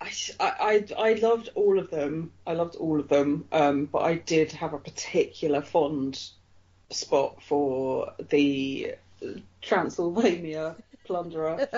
I, 0.00 0.12
I, 0.38 0.84
I 0.98 1.10
I 1.10 1.12
loved 1.14 1.50
all 1.54 1.78
of 1.78 1.90
them. 1.90 2.32
I 2.46 2.52
loved 2.52 2.76
all 2.76 3.00
of 3.00 3.08
them. 3.08 3.46
Um, 3.50 3.86
but 3.86 4.02
I 4.02 4.16
did 4.16 4.52
have 4.52 4.74
a 4.74 4.78
particular 4.78 5.62
fond 5.62 6.22
spot 6.90 7.42
for 7.42 8.12
the 8.28 8.94
Transylvania 9.62 10.76
plunderer 11.04 11.68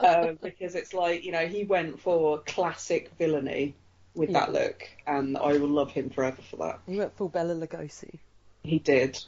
uh, 0.00 0.32
because 0.42 0.74
it's 0.74 0.94
like 0.94 1.24
you 1.24 1.32
know 1.32 1.46
he 1.46 1.64
went 1.64 2.00
for 2.00 2.38
classic 2.46 3.10
villainy 3.18 3.74
with 4.14 4.30
Yeah. 4.30 4.40
that 4.46 4.52
look, 4.52 4.88
and 5.06 5.36
I 5.36 5.58
will 5.58 5.68
love 5.68 5.90
him 5.92 6.08
forever 6.10 6.40
for 6.50 6.56
that. 6.56 6.80
He 6.86 6.96
went 6.96 7.14
full 7.16 7.28
Bela 7.28 7.54
Lugosi. 7.54 8.18
He 8.62 8.78
did. 8.78 9.22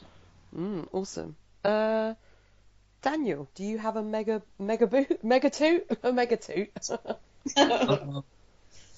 Mm, 0.55 0.87
awesome. 0.91 1.35
Uh, 1.63 2.13
Daniel, 3.01 3.49
do 3.55 3.63
you 3.63 3.77
have 3.77 3.95
a 3.95 4.03
mega 4.03 4.41
mega 4.57 4.87
boot, 4.87 5.23
mega 5.23 5.49
toot, 5.49 5.85
a 6.03 6.11
mega 6.11 6.37
toot? 6.37 6.69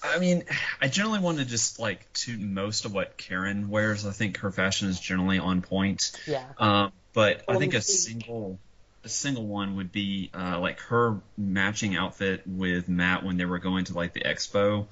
I 0.04 0.18
mean, 0.20 0.44
I 0.82 0.88
generally 0.88 1.20
want 1.20 1.38
to 1.38 1.46
just 1.46 1.80
like 1.80 2.12
toot 2.14 2.40
most 2.40 2.86
of 2.86 2.94
what 2.94 3.18
Karen 3.18 3.70
wears. 3.70 4.06
I 4.06 4.12
think 4.12 4.38
her 4.38 4.52
fashion 4.52 4.90
is 4.90 5.00
generally 5.00 5.38
on 5.38 5.62
point. 5.62 6.12
yeah. 6.26 6.46
Um, 6.58 6.92
but 7.14 7.44
I 7.48 7.58
think 7.58 7.74
a 7.74 7.82
single 7.82 8.58
a 9.04 9.10
single 9.10 9.46
one 9.46 9.76
would 9.76 9.92
be 9.92 10.30
uh, 10.34 10.60
like 10.60 10.80
her 10.82 11.20
matching 11.38 11.96
outfit 11.96 12.44
with 12.46 12.88
Matt 12.88 13.24
when 13.24 13.38
they 13.38 13.46
were 13.46 13.60
going 13.60 13.86
to 13.86 13.94
like 13.94 14.14
the 14.14 14.22
expo. 14.22 14.88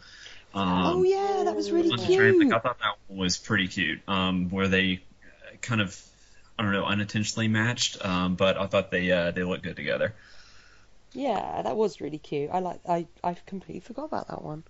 Um, 0.54 0.86
oh 0.86 1.04
yeah, 1.04 1.44
that 1.46 1.56
was 1.56 1.72
really 1.72 1.90
train. 1.90 2.08
cute. 2.08 2.46
Like, 2.46 2.54
I 2.54 2.60
thought 2.60 2.80
that 2.80 2.96
one 3.08 3.20
was 3.20 3.38
pretty 3.38 3.68
cute. 3.68 4.02
Um, 4.08 4.50
where 4.50 4.68
they 4.68 5.02
uh, 5.24 5.58
kind 5.62 5.82
of 5.82 5.96
I 6.60 6.62
don't 6.62 6.74
know 6.74 6.84
unintentionally 6.84 7.48
matched, 7.48 8.04
um, 8.06 8.36
but 8.36 8.58
I 8.58 8.68
thought 8.68 8.92
they 8.92 9.10
uh, 9.10 9.32
they 9.32 9.44
looked 9.44 9.64
good 9.64 9.78
together. 9.78 10.14
Yeah, 11.14 11.62
that 11.62 11.78
was 11.78 12.02
really 12.02 12.18
cute. 12.18 12.50
I 12.52 12.60
like. 12.60 12.82
I 12.86 13.08
I 13.24 13.38
completely 13.46 13.80
forgot 13.80 14.04
about 14.04 14.28
that 14.28 14.44
one. 14.44 14.64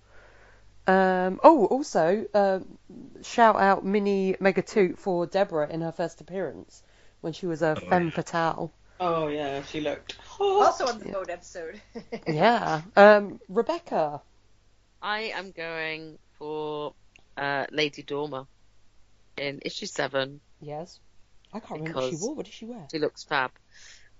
Um, 0.86 1.40
oh, 1.42 1.66
also, 1.66 2.26
um, 2.32 2.78
shout 3.22 3.56
out 3.56 3.84
mini 3.84 4.36
mega 4.38 4.62
toot 4.62 5.00
for 5.00 5.26
Deborah 5.26 5.68
in 5.68 5.80
her 5.80 5.90
first 5.90 6.20
appearance 6.20 6.84
when 7.22 7.32
she 7.32 7.46
was 7.46 7.60
a 7.60 7.76
Oh, 7.76 7.80
femme 7.90 8.04
yeah. 8.04 8.10
fatale. 8.10 8.72
Oh 9.00 9.26
yeah, 9.26 9.62
she 9.64 9.80
looked. 9.80 10.16
Also 10.40 10.86
on 10.86 11.00
the 11.00 11.06
boat 11.06 11.28
episode. 11.28 11.80
Yeah. 12.28 12.82
Um, 12.96 13.40
Rebecca. 13.48 14.22
I 15.02 15.32
am 15.34 15.50
going 15.50 16.18
for 16.38 16.94
uh, 17.36 17.66
Lady 17.72 18.04
Dorma 18.04 18.46
in 19.36 19.58
issue 19.64 19.86
seven. 19.86 20.40
Yes. 20.60 21.00
I 21.52 21.60
can't 21.60 21.80
remember 21.80 22.00
what 22.00 22.10
she 22.10 22.16
wore. 22.16 22.34
What 22.34 22.46
did 22.46 22.54
she 22.54 22.64
wear? 22.66 22.86
She 22.90 22.98
looks 22.98 23.24
fab. 23.24 23.50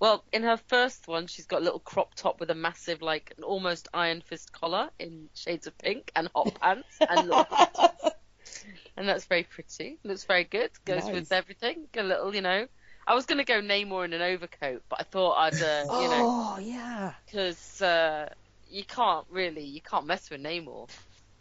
Well, 0.01 0.25
in 0.33 0.43
her 0.45 0.57
first 0.57 1.07
one, 1.09 1.27
she's 1.27 1.47
got 1.47 1.61
a 1.61 1.65
little 1.65 1.79
crop 1.79 2.15
top 2.15 2.41
with 2.41 2.51
a 2.51 2.55
massive, 2.55 3.03
like, 3.03 3.35
an 3.37 3.45
almost 3.45 3.89
Iron 3.93 4.23
Fist 4.23 4.51
collar 4.53 4.89
in 4.99 5.29
shades 5.35 5.67
of 5.67 5.77
pink 5.77 6.11
and 6.17 6.29
hot 6.35 6.55
pants 6.61 6.97
and 7.09 7.29
little 7.29 7.47
and 8.97 9.09
that's 9.09 9.27
very 9.27 9.43
pretty. 9.45 9.99
Looks 10.05 10.25
very 10.25 10.45
good. 10.45 10.71
Goes 10.85 11.05
Nice. 11.05 11.13
with 11.13 11.33
everything. 11.33 11.87
A 11.97 12.03
little, 12.03 12.35
you 12.35 12.41
know, 12.41 12.67
I 13.07 13.15
was 13.15 13.27
gonna 13.27 13.45
go 13.45 13.61
Namor 13.61 14.05
in 14.05 14.13
an 14.13 14.23
overcoat, 14.23 14.83
but 14.89 15.01
I 15.01 15.05
thought 15.05 15.35
I'd, 15.37 15.55
uh, 15.63 15.85
you 16.01 16.09
know, 16.09 16.27
Oh 16.29 16.59
yeah. 16.61 17.13
because 17.27 17.83
uh, 17.83 18.29
you 18.71 18.85
can't 18.85 19.27
really, 19.31 19.65
you 19.65 19.81
can't 19.81 20.07
mess 20.07 20.31
with 20.31 20.43
Namor. 20.43 20.89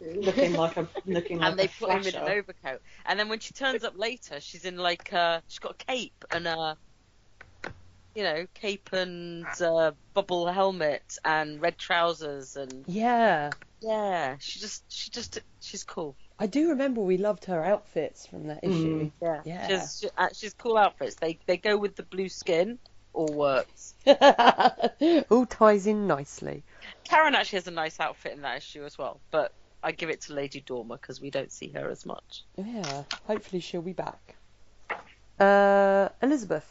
Looking 0.00 0.54
like 0.54 0.76
a 0.76 0.88
looking 1.06 1.38
like 1.38 1.50
and 1.50 1.58
they 1.58 1.64
a 1.64 1.70
put 1.78 1.90
him 1.90 2.06
in 2.06 2.14
an 2.14 2.28
overcoat. 2.28 2.80
And 3.06 3.18
then 3.18 3.28
when 3.28 3.38
she 3.40 3.52
turns 3.52 3.84
up 3.84 3.94
later, 3.96 4.40
she's 4.40 4.64
in 4.64 4.76
like 4.76 5.12
uh, 5.12 5.40
she's 5.48 5.58
got 5.58 5.72
a 5.80 5.84
cape 5.84 6.24
and 6.30 6.46
a, 6.46 6.76
you 8.14 8.22
know, 8.22 8.46
cape 8.54 8.90
and 8.92 9.46
uh, 9.60 9.92
bubble 10.14 10.46
helmet 10.46 11.18
and 11.24 11.60
red 11.60 11.78
trousers 11.78 12.56
and 12.56 12.84
Yeah. 12.86 13.50
yeah, 13.80 14.36
she 14.38 14.58
just 14.60 14.84
she 14.88 15.10
just 15.10 15.38
she's 15.60 15.84
cool. 15.84 16.16
I 16.38 16.46
do 16.46 16.70
remember 16.70 17.02
we 17.02 17.18
loved 17.18 17.44
her 17.46 17.62
outfits 17.62 18.26
from 18.26 18.46
that 18.46 18.64
issue. 18.64 19.10
Yeah, 19.20 19.42
Yeah. 19.44 19.66
She's 19.68 19.98
she, 20.00 20.08
uh, 20.16 20.28
she's 20.32 20.54
cool 20.54 20.76
outfits. 20.78 21.16
They 21.16 21.38
they 21.46 21.56
go 21.58 21.76
with 21.76 21.96
the 21.96 22.02
blue 22.02 22.28
skin. 22.28 22.78
All 23.12 23.26
works. 23.26 23.94
All 25.30 25.44
ties 25.44 25.86
in 25.88 26.06
nicely. 26.06 26.62
Karen 27.04 27.34
actually 27.34 27.56
has 27.56 27.66
a 27.66 27.72
nice 27.72 27.98
outfit 27.98 28.32
in 28.32 28.42
that 28.42 28.58
issue 28.58 28.84
as 28.84 28.96
well, 28.96 29.20
but 29.32 29.52
I 29.82 29.92
give 29.92 30.10
it 30.10 30.20
to 30.22 30.34
Lady 30.34 30.60
Dorma 30.60 31.00
because 31.00 31.20
we 31.20 31.30
don't 31.30 31.50
see 31.52 31.68
her 31.70 31.88
as 31.90 32.04
much. 32.04 32.44
Yeah. 32.56 33.04
Hopefully 33.26 33.60
she'll 33.60 33.82
be 33.82 33.92
back. 33.92 34.36
Uh, 35.38 36.08
Elizabeth. 36.22 36.70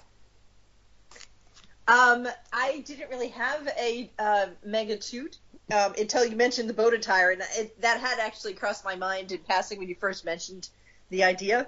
Um, 1.87 2.27
I 2.53 2.83
didn't 2.85 3.09
really 3.09 3.29
have 3.29 3.67
a 3.79 4.11
uh, 4.19 4.47
mega 4.63 4.95
toot 4.95 5.39
um, 5.73 5.95
until 5.97 6.23
you 6.23 6.35
mentioned 6.35 6.69
the 6.69 6.73
boat 6.73 6.93
attire, 6.93 7.31
and 7.31 7.41
it, 7.57 7.81
that 7.81 7.99
had 7.99 8.19
actually 8.19 8.53
crossed 8.53 8.85
my 8.85 8.95
mind 8.95 9.31
in 9.31 9.39
passing 9.39 9.79
when 9.79 9.89
you 9.89 9.95
first 9.95 10.23
mentioned 10.23 10.69
the 11.09 11.23
idea. 11.23 11.67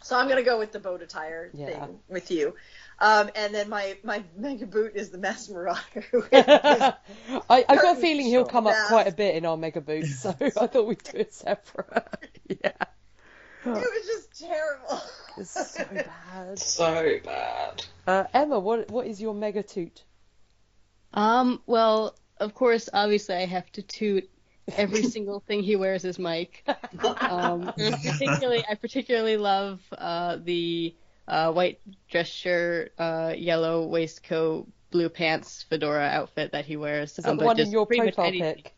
So 0.00 0.16
I'm 0.16 0.28
gonna 0.28 0.42
go 0.42 0.58
with 0.58 0.70
the 0.70 0.78
boat 0.78 1.02
attire 1.02 1.50
Yeah. 1.54 1.66
thing 1.66 1.98
with 2.08 2.30
you. 2.30 2.54
Um, 3.02 3.30
and 3.34 3.52
then 3.52 3.68
my, 3.68 3.96
my 4.04 4.22
mega 4.36 4.64
boot 4.64 4.92
is 4.94 5.10
the 5.10 5.18
Masked 5.18 5.50
Marauder. 5.50 5.82
I, 6.32 7.64
I've 7.68 7.82
got 7.82 7.98
a 7.98 8.00
feeling 8.00 8.26
he'll 8.26 8.44
come 8.44 8.68
up 8.68 8.74
shot. 8.74 8.86
quite 8.86 9.08
a 9.08 9.12
bit 9.12 9.34
in 9.34 9.44
our 9.44 9.56
mega 9.56 9.80
boots, 9.80 10.20
so 10.20 10.32
I 10.40 10.50
thought 10.50 10.86
we'd 10.86 11.02
do 11.02 11.18
it 11.18 11.34
separate. 11.34 12.38
yeah. 12.48 12.70
it 12.70 13.66
was 13.66 14.06
just 14.06 14.38
terrible. 14.38 15.02
It's 15.36 15.72
so 15.74 15.84
bad. 15.92 16.58
So 16.60 17.18
bad. 17.24 17.84
Uh, 18.06 18.24
Emma, 18.32 18.60
what 18.60 18.88
what 18.92 19.08
is 19.08 19.20
your 19.20 19.34
mega 19.34 19.64
toot? 19.64 20.04
Um, 21.12 21.60
well, 21.66 22.14
of 22.38 22.54
course, 22.54 22.88
obviously, 22.92 23.34
I 23.34 23.46
have 23.46 23.70
to 23.72 23.82
toot 23.82 24.30
every 24.76 25.02
single 25.02 25.40
thing 25.40 25.64
he 25.64 25.74
wears 25.74 26.04
is 26.04 26.20
Mike. 26.20 26.64
Um, 27.02 27.72
particularly, 27.76 28.64
I 28.70 28.76
particularly 28.76 29.38
love 29.38 29.80
uh, 29.98 30.36
the 30.40 30.94
uh, 31.28 31.52
white 31.52 31.80
dress 32.10 32.28
shirt, 32.28 32.92
uh, 32.98 33.34
yellow 33.36 33.86
waistcoat, 33.86 34.68
blue 34.90 35.08
pants, 35.08 35.62
fedora 35.64 36.06
outfit 36.06 36.52
that 36.52 36.64
he 36.66 36.76
wears. 36.76 37.18
Is 37.18 37.24
that 37.24 37.30
Um, 37.32 37.38
the 37.38 37.44
one 37.44 37.58
in 37.60 37.70
your 37.70 37.86
profile 37.86 38.30
pic? 38.30 38.74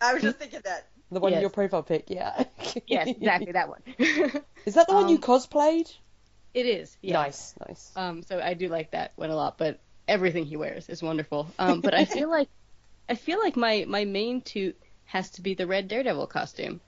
I 0.00 0.14
was 0.14 0.22
just 0.22 0.38
thinking 0.38 0.60
that. 0.64 0.88
The 1.10 1.20
one 1.20 1.32
in 1.34 1.40
your 1.40 1.50
profile 1.50 1.82
pic, 1.82 2.04
yeah. 2.08 2.44
Yes, 2.86 3.14
exactly 3.16 3.52
that 3.52 3.68
one. 3.68 3.82
Is 4.64 4.74
that 4.74 4.88
the 4.88 4.94
one 4.94 5.08
you 5.08 5.16
Um, 5.16 5.22
cosplayed? 5.22 5.92
it 6.54 6.66
is. 6.66 6.96
Yeah. 7.02 7.14
Nice, 7.14 7.54
nice. 7.66 7.92
Um, 7.96 8.22
so 8.22 8.40
I 8.40 8.54
do 8.54 8.68
like 8.68 8.92
that 8.92 9.12
one 9.16 9.30
a 9.30 9.36
lot, 9.36 9.58
but 9.58 9.80
everything 10.08 10.44
he 10.46 10.56
wears 10.56 10.88
is 10.88 11.02
wonderful. 11.02 11.54
Um, 11.58 11.80
but 11.80 11.94
I 11.94 12.04
feel 12.04 12.28
like 12.30 12.48
I 13.08 13.14
feel 13.14 13.38
like 13.40 13.56
my 13.56 13.84
my 13.88 14.04
main 14.04 14.42
toot 14.42 14.76
has 15.04 15.30
to 15.32 15.42
be 15.42 15.54
the 15.54 15.66
red 15.66 15.88
Daredevil 15.88 16.26
costume. 16.28 16.80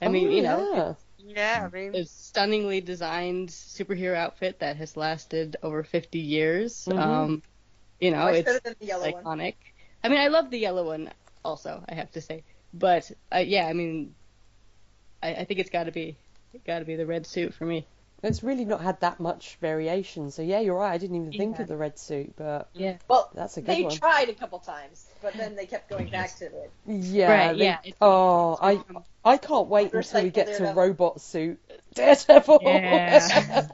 I 0.00 0.08
mean, 0.08 0.28
Oh, 0.28 0.30
you 0.30 0.42
know, 0.42 0.96
yeah. 1.26 1.60
Yeah, 1.60 1.68
I 1.72 1.76
mean, 1.76 1.94
a 1.94 2.04
stunningly 2.04 2.80
designed 2.80 3.48
superhero 3.48 4.14
outfit 4.16 4.60
that 4.60 4.76
has 4.76 4.96
lasted 4.96 5.56
over 5.62 5.82
50 5.82 6.18
years. 6.18 6.86
Mhm. 6.86 6.98
Um, 6.98 7.42
you 8.00 8.10
know, 8.10 8.24
Much 8.24 8.36
it's 8.36 8.46
better 8.46 8.60
than 8.60 8.76
the 8.78 8.86
yellow 8.86 9.10
one. 9.10 9.40
I 10.02 10.08
mean, 10.08 10.20
I 10.20 10.28
love 10.28 10.50
the 10.50 10.58
yellow 10.58 10.84
one 10.86 11.10
also, 11.44 11.82
I 11.88 11.94
have 11.94 12.10
to 12.12 12.20
say. 12.20 12.44
But 12.72 13.10
uh, 13.34 13.38
yeah, 13.38 13.66
I 13.66 13.72
mean, 13.72 14.14
I, 15.22 15.34
I 15.34 15.44
think 15.44 15.60
it's 15.60 15.70
got 15.70 15.84
to 15.84 15.92
be 15.92 16.16
got 16.66 16.80
to 16.80 16.84
be 16.84 16.96
the 16.96 17.06
red 17.06 17.26
suit 17.26 17.54
for 17.54 17.64
me. 17.64 17.86
It's 18.26 18.42
really 18.42 18.64
not 18.64 18.80
had 18.80 19.00
that 19.00 19.20
much 19.20 19.56
variation, 19.60 20.30
so 20.30 20.42
yeah, 20.42 20.60
you're 20.60 20.76
right. 20.76 20.92
I 20.92 20.98
didn't 20.98 21.16
even 21.16 21.32
think 21.32 21.58
of 21.60 21.68
the 21.68 21.76
red 21.76 21.98
suit, 21.98 22.34
but 22.36 22.68
Yeah. 22.74 22.96
Well, 23.08 23.30
that's 23.34 23.56
a 23.56 23.62
good 23.62 23.76
they 23.76 23.82
one. 23.84 23.94
tried 23.94 24.28
a 24.28 24.34
couple 24.34 24.58
times, 24.58 25.06
but 25.22 25.34
then 25.34 25.54
they 25.56 25.66
kept 25.66 25.88
going 25.88 26.08
back 26.10 26.36
to 26.38 26.46
it. 26.46 26.70
Yeah, 26.86 27.30
Right, 27.30 27.56
they- 27.56 27.64
yeah, 27.64 27.78
it's- 27.84 27.94
oh, 28.00 28.58
I 28.60 28.74
um, 28.74 29.04
I 29.24 29.36
can't 29.38 29.68
wait 29.68 29.92
until 29.94 30.22
we 30.22 30.30
get 30.30 30.46
to 30.46 30.52
Daredevil. 30.58 30.82
robot 30.82 31.20
suit 31.20 31.58
Daredevil. 31.94 32.58
Yeah. 32.62 33.66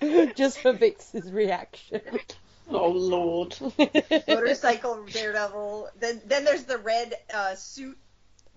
Just 0.36 0.58
for 0.60 0.72
Vix's 0.72 1.30
reaction. 1.30 2.00
Oh 2.70 2.88
lord. 2.90 3.56
Motorcycle 4.28 5.04
Daredevil. 5.06 5.88
Then 5.98 6.20
then 6.26 6.44
there's 6.44 6.64
the 6.64 6.78
red 6.78 7.14
uh, 7.32 7.54
suit. 7.54 7.96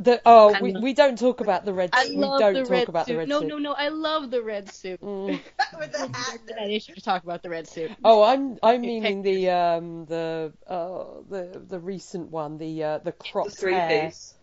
The, 0.02 0.22
oh, 0.26 0.58
we, 0.62 0.74
we 0.74 0.94
don't 0.94 1.18
talk 1.18 1.42
about 1.42 1.66
the 1.66 1.74
red 1.74 1.92
I 1.94 2.06
suit. 2.06 2.18
We 2.18 2.28
love 2.28 2.40
don't 2.40 2.54
the 2.54 2.64
talk 2.66 2.70
red 2.70 2.90
about 2.90 3.06
suit. 3.08 3.14
the 3.14 3.18
red 3.20 3.30
no, 3.30 3.40
suit. 3.42 3.48
no, 3.50 3.58
no, 3.60 3.74
I 3.74 3.90
love 3.90 4.32
the 4.32 4.42
red 4.42 4.70
suit. 4.70 5.02
Mm. 5.02 5.40
with 5.80 5.92
the 5.92 6.00
hat. 6.00 6.14
After 6.14 6.54
that 6.58 6.70
issue 6.70 6.94
to 6.96 7.02
talk 7.02 7.24
about 7.24 7.44
the 7.44 7.50
red 7.50 7.68
suit. 7.68 7.92
Oh, 8.04 8.24
I'm 8.24 8.58
I'm 8.64 8.82
meaning 8.82 9.22
the 9.22 9.50
um 9.50 10.06
the 10.06 10.54
uh 10.68 11.22
the 11.30 11.62
the 11.68 11.80
recent 11.80 12.30
one, 12.32 12.58
the 12.58 12.84
uh 12.84 12.98
the 13.00 13.14
The 13.44 13.52
cropped 13.52 13.52
three 13.52 13.74
hair. 13.74 14.08
piece. 14.10 14.36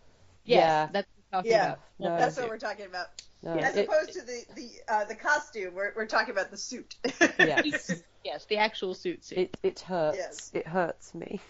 Yes, 0.44 0.58
Yeah. 0.60 0.88
that's 0.92 1.08
what 1.30 1.38
I'm 1.38 1.44
talking 1.44 1.50
Yeah. 1.52 1.64
about. 1.64 1.80
No, 1.98 2.16
That's 2.18 2.36
what 2.36 2.48
we're 2.48 2.58
talking 2.58 2.86
about. 2.86 3.08
No, 3.42 3.54
As 3.54 3.76
it- 3.76 3.88
opposed 3.88 4.12
to 4.14 4.22
the 4.22 4.44
the 4.56 4.70
uh, 4.88 5.04
the 5.04 5.14
costume, 5.14 5.74
we're 5.74 5.92
we're 5.94 6.06
talking 6.06 6.30
about 6.32 6.50
the 6.50 6.56
suit. 6.56 6.96
yes, 7.38 8.02
Yes, 8.24 8.44
the 8.46 8.56
actual 8.56 8.94
suit 8.94 9.24
suit. 9.24 9.38
it 9.38 9.56
it 9.62 9.80
hurts. 9.80 10.16
Yes. 10.18 10.50
It 10.54 10.66
hurts 10.66 11.14
me. 11.14 11.40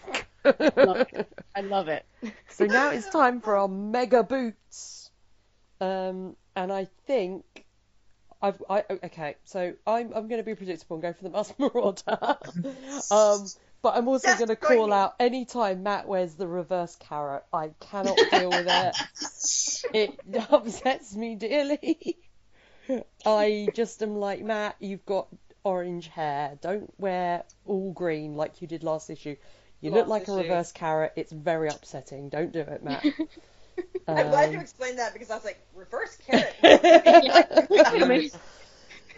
Love 0.45 1.07
I 1.55 1.61
love 1.61 1.87
it. 1.87 2.05
so 2.49 2.65
now 2.65 2.91
it's 2.91 3.09
time 3.09 3.41
for 3.41 3.57
our 3.57 3.67
mega 3.67 4.23
boots. 4.23 5.09
Um, 5.81 6.35
and 6.55 6.71
I 6.71 6.87
think 7.07 7.65
I've 8.41 8.61
I 8.69 8.83
okay. 9.05 9.35
So 9.45 9.73
I'm 9.87 10.13
I'm 10.13 10.27
going 10.27 10.39
to 10.39 10.43
be 10.43 10.55
predictable 10.55 10.97
and 10.97 11.01
go 11.03 11.13
for 11.13 11.23
the 11.23 11.29
Masked 11.31 11.59
Marauder. 11.59 12.37
um, 13.11 13.47
but 13.81 13.95
I'm 13.95 14.07
also 14.07 14.35
going 14.35 14.47
to 14.49 14.55
call 14.55 14.91
out 14.93 15.15
any 15.19 15.45
time 15.45 15.83
Matt 15.83 16.07
wears 16.07 16.35
the 16.35 16.47
reverse 16.47 16.95
carrot. 16.97 17.43
I 17.53 17.71
cannot 17.79 18.17
deal 18.31 18.49
with 18.49 18.67
it. 18.67 18.95
It 19.93 20.19
upsets 20.51 21.15
me 21.15 21.35
dearly. 21.35 22.17
I 23.25 23.69
just 23.75 24.01
am 24.03 24.15
like 24.17 24.41
Matt. 24.41 24.75
You've 24.79 25.05
got 25.05 25.27
orange 25.63 26.07
hair. 26.07 26.57
Don't 26.61 26.91
wear 26.99 27.43
all 27.65 27.91
green 27.93 28.35
like 28.35 28.61
you 28.61 28.67
did 28.67 28.83
last 28.83 29.09
issue. 29.09 29.35
You 29.81 29.91
look 29.91 30.07
Last 30.07 30.27
like 30.27 30.27
a 30.27 30.41
reverse 30.41 30.71
carrot. 30.73 31.13
It's 31.15 31.31
very 31.31 31.69
upsetting. 31.69 32.29
Don't 32.29 32.51
do 32.51 32.59
it, 32.59 32.83
Matt. 32.83 33.05
I'm 34.07 34.29
glad 34.29 34.51
you 34.51 34.57
Um, 34.57 34.61
explained 34.61 34.99
that 34.99 35.13
because 35.13 35.31
I 35.31 35.35
was 35.35 35.45
like, 35.45 35.57
reverse 35.73 36.17
carrot. 36.27 36.53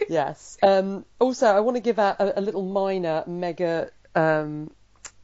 yes. 0.08 0.58
Um, 0.62 1.04
also, 1.18 1.46
I 1.48 1.60
want 1.60 1.76
to 1.76 1.80
give 1.82 1.98
out 1.98 2.20
a, 2.20 2.38
a 2.38 2.42
little 2.42 2.62
minor 2.62 3.24
mega, 3.26 3.90
um, 4.14 4.70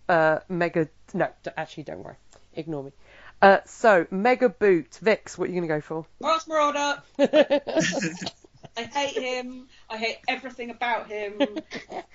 uh, 0.08 0.40
mega. 0.48 0.88
No, 1.14 1.28
d- 1.42 1.50
actually, 1.56 1.84
don't 1.84 2.02
worry. 2.02 2.16
Ignore 2.54 2.84
me. 2.84 2.92
Uh, 3.40 3.58
so, 3.66 4.06
mega 4.10 4.48
boot. 4.48 4.98
Vix, 5.00 5.38
what 5.38 5.44
are 5.48 5.52
you 5.52 5.60
going 5.60 5.68
to 5.68 5.74
go 5.74 5.80
for? 5.80 6.06
Masked 6.20 6.48
Marauder. 6.48 7.02
I 8.78 8.82
hate 8.82 9.14
him. 9.14 9.68
I 9.90 9.96
hate 9.96 10.18
everything 10.28 10.70
about 10.70 11.08
him. 11.08 11.62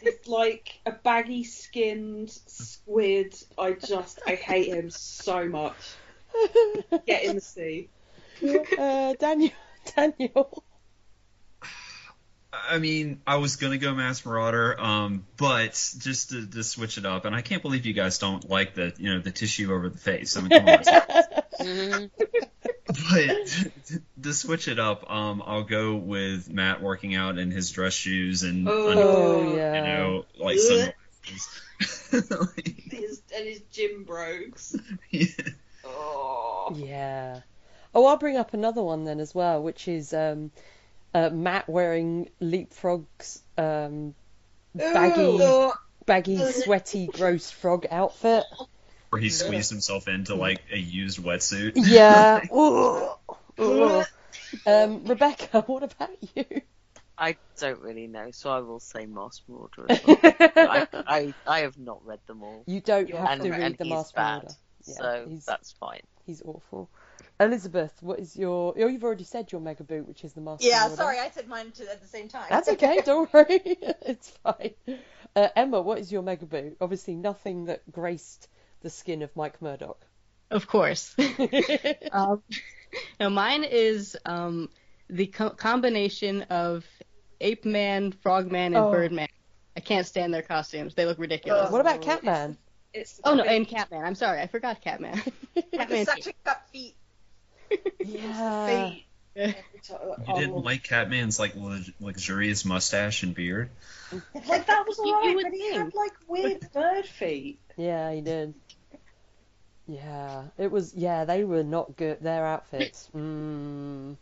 He's 0.01 0.27
like 0.27 0.79
a 0.85 0.91
baggy 0.91 1.43
skinned 1.43 2.29
squid. 2.29 3.35
I 3.57 3.73
just 3.73 4.21
I 4.27 4.35
hate 4.35 4.67
him 4.67 4.89
so 4.89 5.47
much. 5.47 5.75
Get 7.05 7.23
in 7.23 7.35
the 7.35 7.41
sea. 7.41 7.89
uh, 8.77 9.13
Daniel. 9.19 9.51
Daniel. 9.95 10.63
I 12.69 12.77
mean, 12.77 13.19
I 13.25 13.37
was 13.37 13.55
gonna 13.55 13.77
go 13.77 13.93
Masked 13.95 14.25
Marauder, 14.25 14.79
um, 14.79 15.25
but 15.37 15.71
just 15.97 16.29
to, 16.29 16.45
to 16.45 16.63
switch 16.63 16.97
it 16.97 17.05
up, 17.05 17.25
and 17.25 17.35
I 17.35 17.41
can't 17.41 17.61
believe 17.61 17.85
you 17.85 17.93
guys 17.93 18.19
don't 18.19 18.47
like 18.49 18.75
the 18.75 18.93
you 18.97 19.13
know 19.13 19.19
the 19.19 19.31
tissue 19.31 19.73
over 19.73 19.89
the 19.89 19.97
face. 19.97 20.37
I 20.37 20.41
mean, 20.41 20.49
come 20.49 20.67
on. 20.69 22.09
but 22.87 23.69
to 24.23 24.33
switch 24.33 24.67
it 24.67 24.79
up, 24.79 25.09
um, 25.09 25.41
I'll 25.45 25.63
go 25.63 25.95
with 25.95 26.49
Matt 26.49 26.81
working 26.81 27.15
out 27.15 27.37
in 27.37 27.51
his 27.51 27.71
dress 27.71 27.93
shoes 27.93 28.43
and 28.43 28.67
Oh. 28.67 28.89
under- 28.91 29.01
Oh 29.03 29.55
yeah. 29.55 29.75
you 29.75 29.81
know 29.97 30.25
like 30.37 30.57
Ugh. 30.57 30.93
sunglasses. 31.23 31.59
His 32.91 33.21
and 33.35 33.47
his 33.47 33.61
gym 33.71 34.03
brogues. 34.03 34.77
Yeah. 35.09 35.25
Oh. 35.83 36.73
Yeah. 36.75 37.39
Oh, 37.95 38.05
I'll 38.05 38.17
bring 38.17 38.37
up 38.37 38.53
another 38.53 38.83
one 38.83 39.03
then 39.05 39.19
as 39.19 39.33
well, 39.33 39.61
which 39.63 39.87
is 39.87 40.13
um, 40.13 40.51
uh, 41.13 41.29
Matt 41.29 41.67
wearing 41.69 42.29
Leapfrog's 42.41 43.41
um, 43.57 44.15
baggy, 44.75 45.37
Ugh. 45.41 45.73
baggy, 46.05 46.37
sweaty, 46.51 47.07
gross 47.07 47.51
frog 47.51 47.85
outfit. 47.91 48.43
Where 49.09 49.21
he 49.21 49.29
squeezed 49.29 49.69
himself 49.69 50.07
into 50.07 50.35
like 50.35 50.61
a 50.71 50.77
used 50.77 51.19
wetsuit. 51.21 51.73
Yeah. 51.75 52.41
Ugh. 52.51 53.17
Ugh. 53.59 54.05
Um, 54.65 55.05
Rebecca, 55.05 55.61
what 55.67 55.83
about 55.83 56.09
you? 56.35 56.45
I 57.15 57.37
don't 57.59 57.79
really 57.81 58.07
know, 58.07 58.31
so 58.31 58.49
I 58.49 58.59
will 58.61 58.79
say 58.79 59.05
Masked 59.05 59.47
Marauder 59.47 59.85
as 59.87 60.01
well. 60.05 60.17
I, 60.23 60.87
I, 60.93 61.33
I 61.45 61.59
have 61.59 61.77
not 61.77 62.03
read 62.05 62.19
them 62.25 62.41
all. 62.43 62.63
You 62.65 62.81
don't 62.81 63.07
Yeah. 63.07 63.21
have 63.21 63.29
and 63.33 63.41
to 63.43 63.49
read 63.51 63.61
and 63.61 63.77
the 63.77 63.83
he's 63.83 63.93
Masked 63.93 64.17
Marauder. 64.17 64.47
Yeah, 64.85 64.93
so 64.95 65.25
he's- 65.29 65.45
that's 65.45 65.71
fine. 65.73 66.01
He's 66.25 66.41
awful. 66.43 66.89
Elizabeth, 67.39 67.93
what 68.01 68.19
is 68.19 68.35
your? 68.37 68.73
Oh, 68.77 68.87
you've 68.87 69.03
already 69.03 69.23
said 69.23 69.51
your 69.51 69.59
mega 69.61 69.83
boot, 69.83 70.07
which 70.07 70.23
is 70.23 70.33
the 70.33 70.41
master. 70.41 70.65
Yeah, 70.67 70.79
Marauder. 70.81 70.95
sorry, 70.95 71.19
I 71.19 71.29
said 71.31 71.47
mine 71.47 71.71
too 71.71 71.85
at 71.91 72.01
the 72.01 72.07
same 72.07 72.27
time. 72.27 72.45
That's 72.49 72.69
okay. 72.69 72.99
Don't 73.03 73.31
worry. 73.33 73.47
it's 73.59 74.29
fine. 74.43 74.73
Uh, 75.35 75.47
Emma, 75.55 75.81
what 75.81 75.97
is 75.99 76.11
your 76.11 76.21
mega 76.21 76.45
boot? 76.45 76.77
Obviously, 76.79 77.15
nothing 77.15 77.65
that 77.65 77.81
graced 77.91 78.47
the 78.81 78.89
skin 78.89 79.23
of 79.23 79.35
Mike 79.35 79.61
Murdock. 79.61 80.05
Of 80.51 80.67
course. 80.67 81.15
um, 82.11 82.43
now 83.19 83.29
mine 83.29 83.63
is 83.63 84.15
um, 84.25 84.69
the 85.09 85.25
co- 85.27 85.49
combination 85.49 86.43
of 86.43 86.85
Ape 87.41 87.65
Man, 87.65 88.11
Frog 88.11 88.51
Man, 88.51 88.75
and 88.75 88.85
Oh. 88.85 88.91
Bird 88.91 89.11
Man. 89.11 89.27
I 89.75 89.79
can't 89.79 90.05
stand 90.05 90.31
their 90.33 90.43
costumes. 90.43 90.93
They 90.93 91.07
look 91.07 91.17
ridiculous. 91.17 91.71
what 91.71 91.81
about 91.81 92.01
Catman? 92.03 92.57
It's 92.93 93.19
Oh 93.23 93.33
no, 93.33 93.41
and 93.43 93.67
Catman. 93.67 94.03
I'm 94.05 94.13
sorry, 94.13 94.39
I 94.39 94.45
forgot 94.45 94.81
Catman. 94.81 95.19
With 95.55 95.71
the 95.71 95.77
Catman. 95.77 96.05
suction 96.05 96.33
cup 96.45 96.69
feet. 96.69 96.93
Yeah. 97.99 98.89
feet. 98.89 99.05
Every 99.35 99.55
time, 99.83 99.97
like, 100.09 100.27
You 100.27 100.33
didn't 100.39 100.63
like 100.63 100.83
Catman's 100.83 101.39
like 101.39 101.53
luxurious 101.99 102.65
mustache 102.65 103.23
and 103.23 103.33
beard. 103.33 103.69
Like 104.47 104.67
that 104.67 104.85
was 104.87 104.97
You- 104.99 105.05
you 105.07 105.13
alright, 105.15 105.43
but 105.43 105.53
he 105.53 105.59
think. 105.59 105.75
had 105.75 105.93
like 105.95 106.11
weird 106.27 106.71
bird 106.73 107.05
feet. 107.05 107.59
Yeah, 107.77 108.11
he 108.13 108.21
did. 108.21 108.53
Yeah, 109.87 110.43
it 110.57 110.71
was. 110.71 110.93
Yeah, 110.93 111.25
they 111.25 111.43
were 111.43 111.63
not 111.63 111.95
good. 111.97 112.21
Their 112.21 112.45
outfits. 112.45 113.09
Mm. 113.15 114.15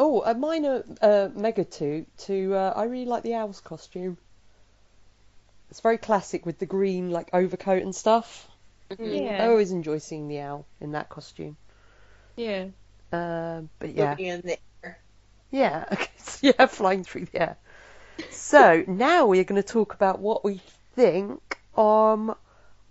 Oh, 0.00 0.22
a 0.22 0.32
minor 0.34 0.84
uh, 1.02 1.28
mega 1.34 1.64
toot 1.64 2.06
to. 2.18 2.54
Uh, 2.54 2.72
I 2.74 2.84
really 2.84 3.04
like 3.04 3.24
the 3.24 3.34
owl's 3.34 3.60
costume. 3.60 4.16
It's 5.70 5.80
very 5.80 5.98
classic 5.98 6.46
with 6.46 6.58
the 6.58 6.66
green 6.66 7.10
like 7.10 7.28
overcoat 7.34 7.82
and 7.82 7.94
stuff. 7.94 8.48
I 8.98 9.46
always 9.48 9.70
enjoy 9.70 9.98
seeing 9.98 10.28
the 10.28 10.40
owl 10.40 10.66
in 10.80 10.92
that 10.92 11.08
costume. 11.10 11.56
Yeah. 12.38 12.66
Uh, 13.12 13.62
but 13.78 13.94
yeah, 13.94 14.10
Moving 14.12 14.26
in 14.26 14.40
the 14.42 14.58
air. 14.84 14.98
yeah, 15.50 15.84
yeah, 16.40 16.66
flying 16.66 17.04
through 17.04 17.26
the 17.26 17.42
air. 17.42 17.56
So 18.30 18.84
now 18.88 19.26
we 19.26 19.40
are 19.40 19.44
going 19.44 19.60
to 19.62 19.68
talk 19.68 19.94
about 19.94 20.20
what 20.20 20.44
we 20.44 20.60
think 20.94 21.58
um 21.76 22.34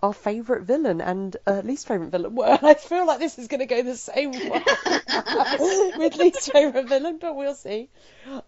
our 0.02 0.12
favourite 0.12 0.62
villain 0.62 1.00
and 1.00 1.36
uh, 1.46 1.60
least 1.64 1.88
favourite 1.88 2.12
villain. 2.12 2.34
Well, 2.34 2.58
I 2.62 2.74
feel 2.74 3.06
like 3.06 3.18
this 3.18 3.38
is 3.38 3.48
going 3.48 3.60
to 3.60 3.66
go 3.66 3.82
the 3.82 3.96
same 3.96 4.30
way 4.32 4.62
with 5.98 6.16
least 6.16 6.52
favourite 6.52 6.86
villain, 6.88 7.18
but 7.20 7.34
we'll 7.34 7.54
see. 7.54 7.88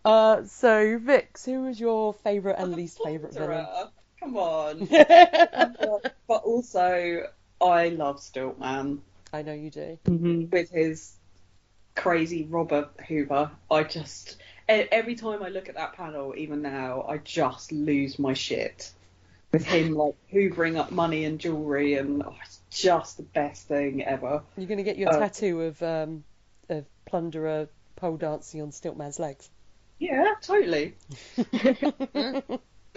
Uh, 0.04 0.44
so 0.44 0.98
Vix, 0.98 1.44
who 1.44 1.62
was 1.62 1.80
your 1.80 2.14
favourite 2.14 2.58
and 2.58 2.76
least 2.76 3.02
favourite 3.02 3.34
villain? 3.34 3.66
Come 4.20 4.36
on. 4.36 4.86
but, 4.86 6.14
but 6.28 6.42
also, 6.44 7.26
I 7.60 7.88
love 7.88 8.20
Stiltman 8.20 9.00
I 9.32 9.42
know 9.42 9.52
you 9.52 9.70
do. 9.70 9.98
hmm 10.06 10.44
with 10.50 10.70
his 10.70 11.14
crazy 11.94 12.44
Robert 12.44 12.88
Hoover. 13.08 13.50
I 13.70 13.82
just 13.84 14.36
every 14.68 15.14
time 15.16 15.42
I 15.42 15.48
look 15.48 15.68
at 15.68 15.74
that 15.74 15.94
panel, 15.94 16.34
even 16.36 16.62
now, 16.62 17.02
I 17.08 17.18
just 17.18 17.72
lose 17.72 18.18
my 18.18 18.34
shit 18.34 18.92
with 19.52 19.64
him 19.64 19.94
like 19.94 20.14
hoovering 20.32 20.78
up 20.78 20.92
money 20.92 21.24
and 21.24 21.38
jewelry, 21.40 21.94
and 21.94 22.22
oh, 22.22 22.36
it's 22.44 22.60
just 22.70 23.16
the 23.16 23.24
best 23.24 23.66
thing 23.66 24.04
ever. 24.04 24.42
You're 24.56 24.68
going 24.68 24.78
to 24.78 24.84
get 24.84 24.96
your 24.96 25.10
Uh, 25.10 25.18
tattoo 25.18 25.62
of 25.62 25.82
um 25.82 26.24
of 26.68 26.86
plunderer 27.04 27.68
pole 27.96 28.16
dancing 28.16 28.62
on 28.62 28.70
Stiltman's 28.70 29.18
legs. 29.18 29.50
Yeah, 29.98 30.34
totally. 30.40 30.94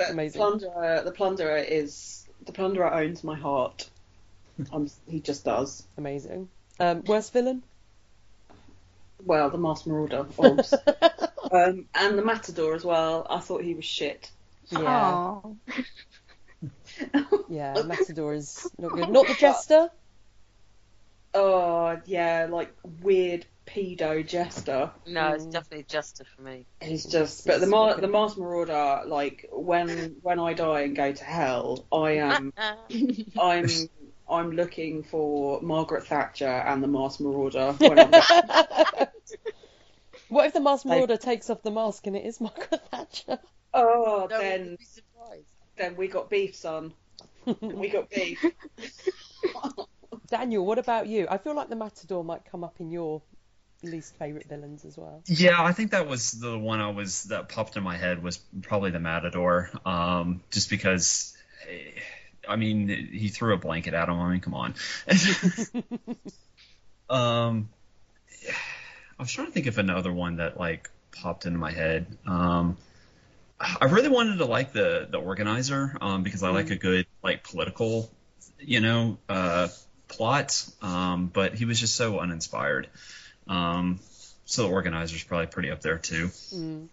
Amazing. 0.10 0.42
Plunderer, 0.42 1.04
the 1.04 1.12
plunderer 1.12 1.58
is 1.58 2.28
the 2.46 2.52
plunderer 2.54 2.94
owns 2.94 3.24
my 3.24 3.36
heart. 3.36 3.90
Um, 4.72 4.88
he 5.08 5.20
just 5.20 5.46
does. 5.46 5.88
Amazing. 5.98 6.48
Um, 6.80 7.04
worst 7.06 7.34
villain? 7.34 7.64
Well, 9.26 9.50
the 9.50 9.58
Masked 9.58 9.88
Marauder, 9.88 10.28
obs. 10.38 10.74
um, 11.52 11.86
and 11.96 12.18
the 12.18 12.24
Matador 12.24 12.76
as 12.76 12.84
well. 12.86 13.26
I 13.30 13.40
thought 13.40 13.64
he 13.64 13.74
was 13.74 13.86
shit. 13.86 14.30
Yeah. 14.70 15.40
Yeah, 17.50 17.82
Matador 17.86 18.34
is 18.34 18.72
not 18.80 18.92
good. 18.94 19.10
Not 19.10 19.28
the 19.28 19.34
Jester. 19.34 19.90
Oh 21.34 22.00
yeah, 22.06 22.48
like 22.50 22.74
weird 23.02 23.46
pedo 23.66 24.26
jester. 24.26 24.92
No, 25.08 25.34
it's 25.34 25.46
Mm. 25.46 25.52
definitely 25.52 25.86
Jester 25.90 26.26
for 26.36 26.42
me. 26.44 26.66
He's 26.82 27.06
just, 27.06 27.46
but 27.48 27.60
the 27.60 27.68
Ma- 27.68 27.96
the 27.96 28.08
Masked 28.08 28.38
Marauder, 28.38 29.02
like 29.08 29.50
when 29.52 30.16
when 30.22 30.40
I 30.40 30.54
die 30.54 30.82
and 30.82 30.96
go 30.96 31.12
to 31.12 31.24
hell, 31.24 31.86
I 31.92 32.12
am 32.18 32.54
I'm 33.40 33.68
I'm 34.30 34.52
looking 34.52 35.04
for 35.04 35.62
Margaret 35.62 36.06
Thatcher 36.08 36.48
and 36.48 36.82
the 36.84 36.88
Masked 36.88 37.22
Marauder. 37.22 37.74
When 37.74 37.98
what 40.30 40.46
if 40.48 40.54
the 40.54 40.62
Masked 40.62 40.86
Like- 40.86 40.98
Marauder 40.98 41.18
takes 41.18 41.50
off 41.50 41.62
the 41.64 41.72
mask 41.72 42.08
and 42.08 42.16
it 42.16 42.26
is 42.26 42.40
Margaret 42.42 42.82
Thatcher? 42.90 43.40
oh, 43.74 44.28
No, 44.30 44.40
then 44.40 44.66
you'd 44.72 44.80
be 44.80 44.86
surprised. 44.86 45.46
then 45.78 45.96
we 45.96 46.08
got 46.08 46.30
beef, 46.30 46.56
son. 46.56 46.94
We 47.62 47.90
got 47.90 48.10
beef. 48.10 48.44
Daniel, 50.30 50.66
what 50.66 50.80
about 50.80 51.08
you? 51.08 51.28
I 51.30 51.38
feel 51.38 51.56
like 51.56 51.70
the 51.70 51.76
Matador 51.76 52.24
might 52.24 52.46
come 52.46 52.64
up 52.64 52.76
in 52.80 52.90
your 52.90 53.22
least 53.84 54.16
favourite 54.18 54.48
villains 54.48 54.86
as 54.86 54.98
well. 54.98 55.22
Yeah, 55.26 55.62
I 55.62 55.74
think 55.74 55.92
that 55.92 56.08
was 56.08 56.32
the 56.32 56.58
one 56.58 56.80
I 56.80 56.92
was 56.92 57.26
that 57.26 57.50
popped 57.50 57.76
in 57.76 57.84
my 57.84 57.98
head 57.98 58.24
was 58.24 58.38
probably 58.62 58.92
the 58.92 59.00
Matador. 59.00 59.70
Um, 59.86 60.42
just 60.52 60.70
because, 60.70 61.36
eh, 61.70 62.00
I 62.48 62.56
mean, 62.56 62.90
he 62.90 63.30
threw 63.30 63.54
a 63.54 63.58
blanket 63.58 63.94
at 63.94 64.10
him. 64.10 64.20
I 64.20 64.32
mean, 64.32 64.42
come 64.42 64.54
on. 64.54 64.76
um, 67.10 67.70
I 69.18 69.22
was 69.22 69.32
trying 69.32 69.48
to 69.48 69.54
think 69.54 69.68
of 69.68 69.78
another 69.78 70.12
one 70.12 70.38
that 70.38 70.60
like 70.60 70.90
popped 71.12 71.46
into 71.46 71.60
my 71.60 71.72
head. 71.72 72.06
Um, 72.26 72.78
I 73.60 73.86
really 73.86 74.10
wanted 74.10 74.38
to 74.38 74.46
like 74.46 74.74
the 74.74 75.08
the 75.10 75.18
organizer 75.18 75.98
um, 76.02 76.24
because 76.24 76.44
I 76.44 76.50
like 76.50 76.70
a 76.70 76.76
good 76.76 77.06
like 77.24 77.44
political, 77.44 78.12
you 78.60 78.82
know, 78.82 79.18
uh, 79.30 79.70
plot. 80.08 80.68
Um, 80.82 81.28
but 81.28 81.54
he 81.54 81.66
was 81.66 81.80
just 81.80 81.96
so 81.96 82.20
uninspired. 82.20 82.90
Um, 83.48 84.00
so 84.46 84.64
the 84.64 84.70
organizer's 84.70 85.24
probably 85.24 85.48
pretty 85.48 85.72
up 85.72 85.82
there 85.82 85.98
too. 85.98 86.28
Mm. 86.54 86.88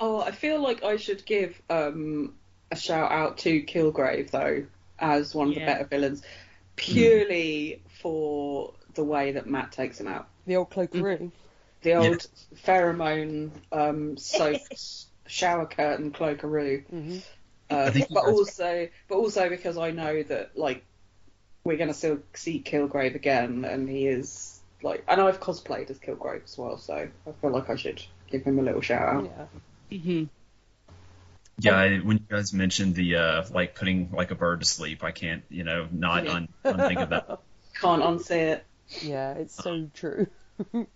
Oh, 0.00 0.20
I 0.20 0.30
feel 0.30 0.60
like 0.60 0.82
I 0.82 0.96
should 0.96 1.24
give 1.24 1.60
um, 1.68 2.34
a 2.70 2.76
shout 2.76 3.10
out 3.10 3.38
to 3.38 3.62
Kilgrave 3.62 4.30
though, 4.30 4.64
as 4.98 5.34
one 5.34 5.48
of 5.48 5.54
the 5.54 5.60
better 5.60 5.84
villains, 5.84 6.22
purely 6.76 7.82
for 8.00 8.74
the 8.94 9.04
way 9.04 9.32
that 9.32 9.46
Matt 9.46 9.72
takes 9.72 10.00
him 10.00 10.08
out. 10.08 10.28
The 10.46 10.56
old 10.56 10.70
cloakaroo. 10.70 11.30
The 11.82 11.94
old 11.94 12.26
pheromone 12.64 13.50
um, 13.72 14.16
soaked 14.16 15.06
shower 15.26 15.66
curtain 15.66 16.12
cloakaroo. 16.12 16.84
hmm 16.86 17.18
Uh, 17.70 17.90
but 18.10 18.24
also, 18.24 18.88
but 19.08 19.14
also 19.16 19.48
because 19.48 19.76
I 19.76 19.90
know 19.90 20.22
that 20.22 20.56
like 20.56 20.84
we're 21.64 21.76
gonna 21.76 21.94
still 21.94 22.20
see 22.34 22.62
Kilgrave 22.64 23.14
again, 23.14 23.64
and 23.64 23.88
he 23.88 24.06
is 24.06 24.60
like, 24.82 25.04
and 25.08 25.20
I've 25.20 25.40
cosplayed 25.40 25.90
as 25.90 25.98
Kilgrave 25.98 26.44
as 26.44 26.56
well, 26.56 26.78
so 26.78 26.94
I 26.94 27.32
feel 27.40 27.50
like 27.50 27.68
I 27.68 27.76
should 27.76 28.02
give 28.30 28.42
him 28.42 28.58
a 28.58 28.62
little 28.62 28.80
shout 28.80 29.08
out. 29.08 29.30
Yeah. 29.90 29.98
hmm 29.98 30.24
Yeah, 31.60 31.76
I, 31.76 31.96
when 31.98 32.18
you 32.18 32.24
guys 32.28 32.52
mentioned 32.52 32.94
the 32.94 33.16
uh, 33.16 33.44
like 33.50 33.74
putting 33.74 34.10
like 34.12 34.30
a 34.30 34.36
bird 34.36 34.60
to 34.60 34.66
sleep, 34.66 35.02
I 35.02 35.10
can't 35.10 35.42
you 35.48 35.64
know 35.64 35.88
not 35.90 36.26
un- 36.26 36.48
unthink 36.64 37.00
of 37.00 37.10
that. 37.10 37.40
Can't 37.80 38.02
unsee 38.02 38.54
it. 38.54 38.66
Yeah, 39.02 39.34
it's 39.34 39.54
so 39.54 39.88
true. 39.94 40.26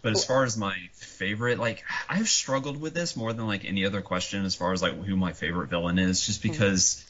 But 0.00 0.12
as 0.12 0.24
far 0.24 0.44
as 0.44 0.56
my 0.56 0.76
favorite, 0.92 1.58
like 1.58 1.84
I've 2.08 2.28
struggled 2.28 2.80
with 2.80 2.94
this 2.94 3.16
more 3.16 3.32
than 3.32 3.46
like 3.46 3.64
any 3.64 3.84
other 3.84 4.00
question 4.00 4.44
as 4.44 4.54
far 4.54 4.72
as 4.72 4.80
like 4.82 4.94
who 5.04 5.16
my 5.16 5.32
favorite 5.32 5.70
villain 5.70 5.98
is, 5.98 6.24
just 6.24 6.42
because 6.42 7.04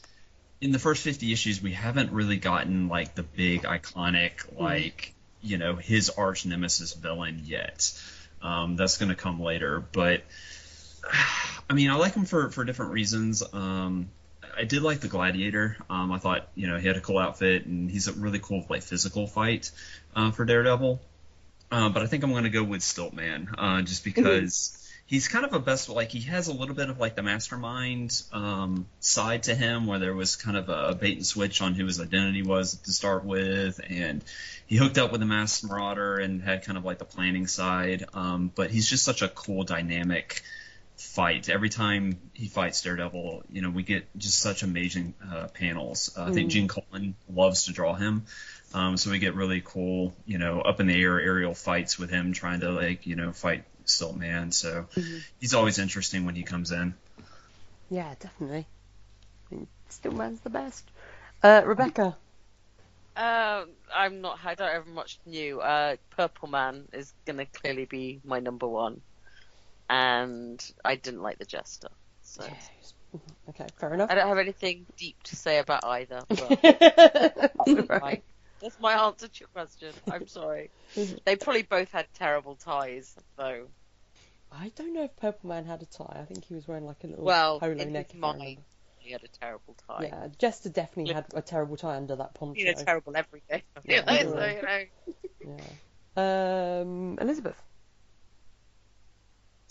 in 0.59 0.71
the 0.71 0.79
first 0.79 1.03
50 1.03 1.31
issues 1.31 1.61
we 1.61 1.71
haven't 1.71 2.11
really 2.11 2.37
gotten 2.37 2.87
like 2.87 3.15
the 3.15 3.23
big 3.23 3.63
iconic 3.63 4.31
like 4.59 5.13
you 5.41 5.57
know 5.57 5.75
his 5.75 6.09
arch 6.09 6.45
nemesis 6.45 6.93
villain 6.93 7.43
yet. 7.45 7.93
Um, 8.41 8.75
that's 8.75 8.97
going 8.97 9.09
to 9.09 9.15
come 9.15 9.41
later, 9.41 9.79
but 9.79 10.23
I 11.69 11.73
mean 11.73 11.89
I 11.89 11.95
like 11.95 12.13
him 12.13 12.25
for 12.25 12.49
for 12.49 12.63
different 12.63 12.91
reasons. 12.91 13.43
Um, 13.53 14.09
I 14.57 14.65
did 14.65 14.81
like 14.81 14.99
the 14.99 15.07
Gladiator. 15.07 15.77
Um, 15.89 16.11
I 16.11 16.17
thought 16.17 16.49
you 16.55 16.67
know 16.67 16.77
he 16.77 16.87
had 16.87 16.97
a 16.97 17.01
cool 17.01 17.17
outfit 17.17 17.65
and 17.65 17.89
he's 17.89 18.07
a 18.07 18.13
really 18.13 18.39
cool 18.39 18.65
like 18.69 18.81
physical 18.81 19.27
fight 19.27 19.71
uh, 20.15 20.31
for 20.31 20.45
Daredevil. 20.45 20.99
Uh, 21.71 21.89
but 21.89 22.01
I 22.01 22.07
think 22.07 22.23
I'm 22.23 22.31
going 22.31 22.45
to 22.45 22.49
go 22.49 22.63
with 22.63 22.81
Stiltman, 22.81 23.47
uh, 23.55 23.81
just 23.83 24.03
because 24.03 24.75
he's 25.05 25.27
kind 25.27 25.45
of 25.45 25.53
a 25.53 25.59
best. 25.59 25.87
Like 25.87 26.11
he 26.11 26.21
has 26.21 26.47
a 26.47 26.53
little 26.53 26.75
bit 26.75 26.89
of 26.89 26.99
like 26.99 27.15
the 27.15 27.21
mastermind 27.21 28.21
um, 28.33 28.87
side 28.99 29.43
to 29.43 29.55
him, 29.55 29.85
where 29.85 29.99
there 29.99 30.15
was 30.15 30.35
kind 30.35 30.57
of 30.57 30.69
a 30.69 30.95
bait 30.95 31.17
and 31.17 31.25
switch 31.25 31.61
on 31.61 31.75
who 31.75 31.85
his 31.85 31.99
identity 31.99 32.41
was 32.41 32.75
to 32.75 32.91
start 32.91 33.23
with, 33.23 33.79
and 33.87 34.23
he 34.65 34.77
hooked 34.77 34.97
up 34.97 35.11
with 35.11 35.19
the 35.19 35.27
Masked 35.27 35.63
Marauder 35.65 36.17
and 36.17 36.41
had 36.41 36.63
kind 36.63 36.77
of 36.77 36.85
like 36.85 36.97
the 36.97 37.05
planning 37.05 37.45
side. 37.45 38.05
Um, 38.13 38.51
but 38.53 38.71
he's 38.71 38.89
just 38.89 39.03
such 39.03 39.21
a 39.21 39.27
cool, 39.27 39.63
dynamic 39.63 40.41
fight. 40.99 41.49
Every 41.49 41.69
time 41.69 42.19
he 42.33 42.47
fights 42.47 42.81
Daredevil, 42.81 43.43
you 43.49 43.61
know, 43.61 43.69
we 43.69 43.83
get 43.83 44.05
just 44.17 44.39
such 44.39 44.63
amazing 44.63 45.13
uh, 45.31 45.47
panels. 45.47 46.13
Uh, 46.17 46.25
I 46.25 46.31
think 46.31 46.51
Gene 46.51 46.67
Colan 46.67 47.15
loves 47.33 47.65
to 47.65 47.73
draw 47.73 47.93
him. 47.93 48.25
Um, 48.73 48.97
so 48.97 49.09
we 49.09 49.19
get 49.19 49.33
really 49.33 49.61
cool, 49.63 50.13
you 50.25 50.37
know, 50.37 50.61
up 50.61 50.79
in 50.79 50.87
the 50.87 51.01
air 51.01 51.19
aerial 51.19 51.55
fights 51.55 51.97
with 51.97 52.09
him 52.09 52.33
trying 52.33 52.59
to 52.59 52.71
like, 52.71 53.07
you 53.07 53.15
know, 53.15 53.31
fight 53.31 53.63
Stilt 53.85 54.17
Man. 54.17 54.51
So 54.51 54.87
he's 55.39 55.53
always 55.53 55.79
interesting 55.79 56.25
when 56.25 56.35
he 56.35 56.43
comes 56.43 56.71
in. 56.71 56.93
Yeah, 57.89 58.13
definitely. 58.19 58.67
I 59.51 59.55
mean, 59.55 59.67
Stiltman's 59.89 60.41
the 60.41 60.51
best. 60.51 60.83
Uh, 61.41 61.63
Rebecca. 61.65 62.17
Uh, 63.15 63.65
I'm 63.93 64.21
not. 64.21 64.39
I 64.45 64.55
don't 64.55 64.71
have 64.71 64.87
much 64.87 65.19
new. 65.25 65.59
Uh, 65.61 65.95
Purple 66.11 66.49
Man 66.49 66.87
is 66.93 67.11
gonna 67.25 67.45
clearly 67.45 67.85
be 67.85 68.21
my 68.23 68.39
number 68.39 68.67
one, 68.67 69.01
and 69.89 70.63
I 70.85 70.95
didn't 70.95 71.21
like 71.21 71.39
the 71.39 71.45
Jester. 71.45 71.89
So 72.21 72.43
Okay, 73.49 73.65
fair 73.77 73.93
enough. 73.95 74.11
I 74.11 74.15
don't 74.15 74.27
have 74.27 74.37
anything 74.37 74.85
deep 74.97 75.21
to 75.23 75.35
say 75.35 75.57
about 75.57 75.83
either. 75.83 76.21
But 76.29 77.51
Right. 77.89 78.23
that's 78.61 78.79
my 78.79 78.93
answer 78.93 79.27
to 79.27 79.39
your 79.39 79.47
question. 79.49 79.93
I'm 80.11 80.27
sorry. 80.27 80.69
They 81.25 81.35
probably 81.35 81.63
both 81.63 81.91
had 81.91 82.05
terrible 82.13 82.55
ties, 82.55 83.15
though. 83.35 83.65
I 84.51 84.71
don't 84.75 84.93
know 84.93 85.03
if 85.05 85.15
Purple 85.17 85.49
Man 85.49 85.65
had 85.65 85.81
a 85.81 85.85
tie. 85.85 86.17
I 86.21 86.25
think 86.25 86.45
he 86.45 86.53
was 86.53 86.67
wearing 86.67 86.85
like 86.85 87.03
a 87.03 87.07
little 87.07 87.23
Well, 87.25 87.59
polo 87.59 87.71
in 87.73 87.93
neck. 87.93 88.11
his 88.11 88.17
if 88.17 88.23
I 88.23 88.27
mind, 88.27 88.39
remember. 88.41 88.61
he 88.99 89.11
had 89.11 89.23
a 89.23 89.27
terrible 89.27 89.75
tie. 89.87 90.03
Yeah, 90.03 90.27
Jester 90.37 90.69
definitely 90.69 91.13
had 91.13 91.25
a 91.33 91.41
terrible 91.41 91.77
tie 91.77 91.95
under 91.95 92.15
that 92.15 92.33
poncho. 92.35 92.59
You 92.59 92.65
know, 92.67 92.73
terrible 92.83 93.13
everything. 93.15 93.61
Yeah, 93.85 94.01
You 94.11 94.25
know, 94.25 94.35
yeah. 94.45 94.61
so, 94.61 95.13
you 95.41 95.47
know. 95.47 95.57
Yeah. 96.17 96.81
Um, 96.81 97.17
Elizabeth. 97.21 97.61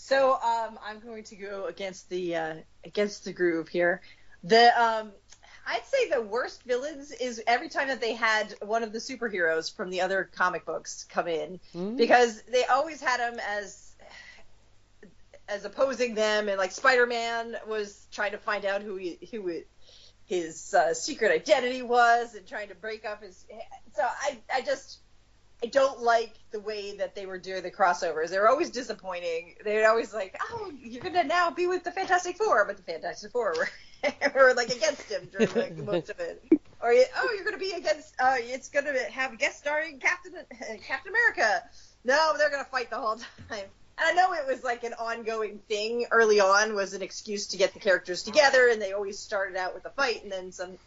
So 0.01 0.31
um, 0.31 0.79
I'm 0.81 1.01
going 1.01 1.25
to 1.25 1.35
go 1.35 1.65
against 1.65 2.09
the 2.09 2.35
uh, 2.35 2.55
against 2.85 3.25
the 3.25 3.33
groove 3.33 3.67
here. 3.67 4.01
The 4.45 4.67
um, 4.81 5.11
I'd 5.67 5.85
say 5.85 6.09
the 6.09 6.21
worst 6.21 6.63
villains 6.63 7.11
is 7.11 7.43
every 7.45 7.67
time 7.67 7.89
that 7.89 7.99
they 7.99 8.13
had 8.13 8.55
one 8.61 8.83
of 8.83 8.93
the 8.93 8.99
superheroes 8.99 9.75
from 9.75 9.89
the 9.89 9.99
other 10.01 10.29
comic 10.33 10.65
books 10.65 11.05
come 11.09 11.27
in 11.27 11.59
Mm. 11.75 11.97
because 11.97 12.41
they 12.43 12.63
always 12.63 13.01
had 13.01 13.19
them 13.19 13.39
as 13.45 13.93
as 15.49 15.65
opposing 15.65 16.15
them 16.15 16.47
and 16.47 16.57
like 16.57 16.71
Spider-Man 16.71 17.57
was 17.67 18.07
trying 18.09 18.31
to 18.31 18.37
find 18.37 18.63
out 18.65 18.81
who 18.81 18.95
he, 18.95 19.19
who 19.31 19.49
it, 19.49 19.67
his 20.25 20.73
uh, 20.73 20.93
secret 20.93 21.31
identity 21.31 21.81
was 21.81 22.35
and 22.35 22.47
trying 22.47 22.69
to 22.69 22.75
break 22.75 23.03
up 23.05 23.21
his 23.21 23.45
so 23.95 24.03
I 24.03 24.37
I 24.53 24.61
just 24.61 24.99
I 25.61 25.67
don't 25.67 26.01
like 26.01 26.33
the 26.51 26.59
way 26.59 26.95
that 26.97 27.15
they 27.15 27.25
were 27.25 27.37
doing 27.37 27.63
the 27.63 27.71
crossovers. 27.71 28.29
They 28.29 28.39
were 28.39 28.47
always 28.47 28.69
disappointing. 28.69 29.55
They 29.63 29.77
were 29.77 29.87
always 29.87 30.13
like, 30.13 30.39
"Oh, 30.41 30.71
you're 30.79 31.03
gonna 31.03 31.25
now 31.25 31.51
be 31.51 31.67
with 31.67 31.83
the 31.83 31.91
Fantastic 31.91 32.37
Four," 32.37 32.63
but 32.65 32.77
the 32.77 32.83
Fantastic 32.83 33.31
Four 33.31 33.55
were, 33.57 33.69
were 34.35 34.53
like 34.53 34.69
against 34.69 35.11
him 35.11 35.29
during 35.31 35.53
like, 35.53 35.77
most 35.77 36.09
of 36.09 36.19
it. 36.19 36.41
Or 36.81 36.93
oh, 36.93 37.33
you're 37.35 37.43
gonna 37.43 37.57
be 37.57 37.71
against. 37.71 38.15
Uh, 38.19 38.35
it's 38.37 38.69
gonna 38.69 38.97
have 39.11 39.37
guest 39.37 39.57
starring 39.57 39.99
Captain 39.99 40.33
Captain 40.87 41.11
America. 41.11 41.63
No, 42.05 42.35
they're 42.37 42.49
gonna 42.49 42.63
fight 42.63 42.89
the 42.89 42.95
whole 42.95 43.17
time. 43.17 43.65
And 43.97 44.07
I 44.07 44.13
know 44.13 44.33
it 44.33 44.47
was 44.47 44.63
like 44.63 44.85
an 44.85 44.93
ongoing 44.93 45.59
thing 45.67 46.05
early 46.09 46.39
on, 46.39 46.73
was 46.73 46.93
an 46.93 47.01
excuse 47.01 47.47
to 47.47 47.57
get 47.57 47.73
the 47.73 47.81
characters 47.81 48.23
together, 48.23 48.69
and 48.69 48.81
they 48.81 48.93
always 48.93 49.19
started 49.19 49.57
out 49.57 49.73
with 49.75 49.85
a 49.85 49.89
fight, 49.89 50.23
and 50.23 50.31
then 50.31 50.53
some 50.53 50.77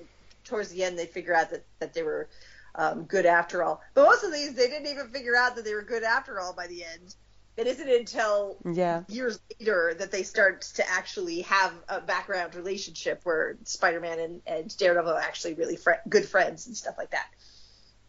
towards 0.44 0.70
the 0.70 0.82
end 0.82 0.98
they 0.98 1.06
figure 1.06 1.34
out 1.34 1.50
that 1.50 1.62
that 1.78 1.92
they 1.92 2.02
were 2.02 2.26
um, 2.74 3.04
good 3.04 3.26
after 3.26 3.62
all. 3.62 3.80
But 3.94 4.04
most 4.04 4.24
of 4.24 4.32
these, 4.32 4.54
they 4.54 4.68
didn't 4.68 4.88
even 4.88 5.08
figure 5.08 5.36
out 5.36 5.56
that 5.56 5.64
they 5.64 5.74
were 5.74 5.82
good 5.82 6.02
after 6.04 6.40
all 6.40 6.54
by 6.54 6.66
the 6.66 6.84
end. 6.84 7.14
It 7.56 7.66
isn't 7.66 7.88
until 7.88 8.60
Yeah. 8.64 9.04
years 9.08 9.40
later 9.60 9.94
that 9.98 10.10
they 10.12 10.22
start 10.22 10.62
to 10.76 10.88
actually 10.88 11.42
have 11.42 11.72
a 11.88 12.00
background 12.00 12.54
relationship 12.54 13.20
where 13.24 13.58
Spider-Man 13.64 14.18
and, 14.18 14.42
and 14.46 14.76
Daredevil 14.76 15.12
are 15.12 15.20
actually 15.20 15.54
really 15.54 15.76
fri 15.76 15.94
good 16.08 16.28
friends 16.28 16.66
and 16.66 16.76
stuff 16.76 16.96
like 16.98 17.10
that. 17.10 17.26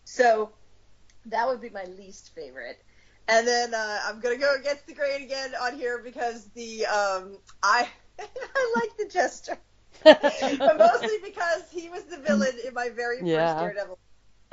So 0.05 0.51
that 1.25 1.47
would 1.47 1.61
be 1.61 1.69
my 1.69 1.85
least 1.85 2.33
favorite. 2.35 2.77
And 3.27 3.47
then 3.47 3.73
uh, 3.73 3.99
I'm 4.05 4.19
gonna 4.19 4.37
go 4.37 4.55
against 4.55 4.87
the 4.87 4.93
grain 4.93 5.23
again 5.23 5.53
on 5.61 5.77
here 5.77 5.99
because 6.03 6.49
the 6.51 6.85
um, 6.87 7.39
I 7.63 7.87
I 8.19 8.73
like 8.81 8.97
the 8.97 9.09
Jester, 9.11 9.57
but 10.65 10.77
mostly 10.79 11.15
because 11.23 11.69
he 11.71 11.89
was 11.89 12.03
the 12.05 12.17
villain 12.19 12.53
in 12.65 12.73
my 12.73 12.89
very 12.89 13.23
Yeah. 13.23 13.55
first 13.55 13.57
Daredevil 13.59 13.97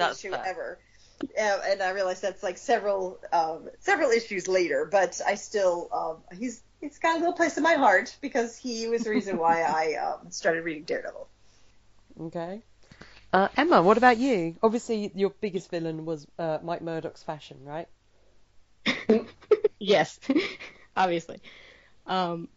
That's 0.01 0.25
issue 0.25 0.33
fair. 0.33 0.45
ever. 0.47 0.79
Yeah, 1.37 1.61
and 1.67 1.83
I 1.83 1.91
realize 1.91 2.21
that's 2.21 2.43
like 2.43 2.57
several 2.57 3.21
um, 3.33 3.69
several 3.81 4.11
issues 4.11 4.49
later, 4.49 4.89
but 4.91 5.21
I 5.27 5.35
still 5.35 5.89
um, 5.93 6.39
he's 6.39 6.63
he's 6.81 6.99
got 6.99 7.17
a 7.17 7.19
little 7.19 7.35
place 7.35 7.57
in 7.57 7.63
my 7.63 7.75
heart 7.75 8.17
because 8.21 8.57
he 8.57 8.89
was 8.89 9.05
the 9.05 9.11
reason 9.11 9.37
why 9.37 9.63
I 9.63 9.95
um, 9.97 10.31
started 10.31 10.65
reading 10.65 10.85
Daredevil. 10.85 11.29
Okay. 12.23 12.63
Uh, 13.33 13.49
Emma, 13.57 13.81
what 13.83 13.97
about 13.97 14.19
you? 14.19 14.57
Obviously, 14.63 15.13
your 15.15 15.31
biggest 15.31 15.71
villain 15.71 16.05
was 16.05 16.27
uh, 16.39 16.59
Mike 16.63 16.83
Murdock's 16.83 17.23
fashion, 17.23 17.59
right? 17.65 17.87
yes, 19.79 20.19
obviously. 20.97 21.41
Um, 22.07 22.49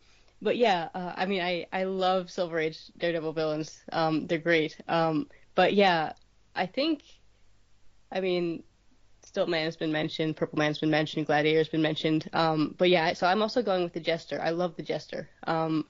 but 0.41 0.57
yeah, 0.57 0.89
uh, 0.93 1.13
I 1.15 1.25
mean, 1.25 1.41
I, 1.41 1.67
I 1.71 1.83
love 1.83 2.31
Silver 2.31 2.59
Age 2.59 2.79
Daredevil 2.97 3.33
villains. 3.33 3.79
Um, 3.91 4.25
they're 4.25 4.39
great. 4.39 4.75
Um, 4.87 5.27
but 5.53 5.73
yeah, 5.73 6.13
I 6.55 6.65
think, 6.65 7.03
I 8.13 8.21
mean, 8.21 8.63
Stilt 9.25 9.49
Man 9.49 9.65
has 9.65 9.75
been 9.75 9.91
mentioned, 9.91 10.35
Purple 10.35 10.59
Man's 10.59 10.79
been 10.79 10.91
mentioned, 10.91 11.25
Gladiator's 11.25 11.69
been 11.69 11.81
mentioned. 11.81 12.29
Um, 12.33 12.75
but 12.77 12.89
yeah, 12.89 13.13
so 13.13 13.25
I'm 13.25 13.41
also 13.41 13.61
going 13.61 13.83
with 13.83 13.93
the 13.93 13.99
Jester. 13.99 14.39
I 14.41 14.51
love 14.51 14.75
the 14.75 14.83
Jester. 14.83 15.29
Um, 15.47 15.85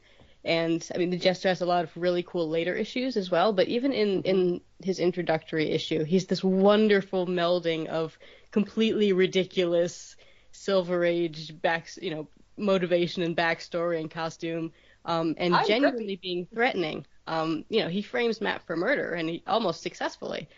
and 0.45 0.88
I 0.94 0.98
mean, 0.98 1.10
the 1.10 1.18
Jester 1.18 1.50
has 1.50 1.62
a 1.62 1.66
lot 1.66 1.84
of 1.84 1.95
really 1.95 2.24
cool 2.24 2.50
later 2.50 2.76
issues 2.76 3.18
as 3.18 3.32
well. 3.32 3.54
But 3.54 3.68
even 3.68 3.94
in 3.94 4.24
in 4.24 4.62
his 4.82 5.00
introductory 5.00 5.72
issue, 5.72 6.04
he's 6.04 6.28
this 6.28 6.44
wonderful 6.44 7.28
melding 7.28 7.88
of 7.88 8.18
completely 8.52 9.14
ridiculous 9.14 10.16
Silver 10.52 11.04
Age 11.04 11.60
back, 11.62 11.90
you 12.02 12.12
know, 12.12 12.28
motivation 12.58 13.24
and 13.24 13.36
backstory 13.36 14.00
and 14.00 14.12
costume, 14.12 14.72
um, 15.06 15.36
and 15.38 15.56
I'm 15.56 15.62
genuinely 15.64 16.16
being 16.18 16.46
threatening. 16.54 17.06
Um, 17.28 17.66
you 17.70 17.82
know, 17.82 17.90
he 17.90 18.02
frames 18.02 18.42
Matt 18.42 18.64
for 18.66 18.76
murder, 18.76 19.14
and 19.14 19.30
he 19.30 19.44
almost 19.48 19.82
successfully. 19.82 20.50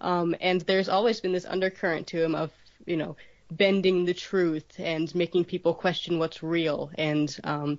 Um, 0.00 0.34
and 0.40 0.60
there's 0.62 0.88
always 0.88 1.20
been 1.20 1.32
this 1.32 1.44
undercurrent 1.46 2.06
to 2.08 2.22
him 2.22 2.34
of, 2.34 2.52
you 2.86 2.96
know, 2.96 3.16
bending 3.50 4.04
the 4.04 4.14
truth 4.14 4.78
and 4.78 5.14
making 5.14 5.44
people 5.44 5.74
question 5.74 6.18
what's 6.18 6.42
real 6.42 6.90
and 6.98 7.36
um, 7.44 7.78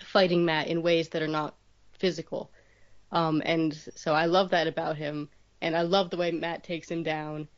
fighting 0.00 0.44
Matt 0.44 0.68
in 0.68 0.82
ways 0.82 1.08
that 1.10 1.22
are 1.22 1.28
not 1.28 1.56
physical. 1.92 2.50
Um, 3.12 3.42
and 3.44 3.74
so 3.74 4.12
I 4.14 4.26
love 4.26 4.50
that 4.50 4.66
about 4.66 4.96
him, 4.96 5.28
and 5.60 5.76
I 5.76 5.82
love 5.82 6.10
the 6.10 6.16
way 6.16 6.30
Matt 6.32 6.64
takes 6.64 6.90
him 6.90 7.02
down. 7.02 7.48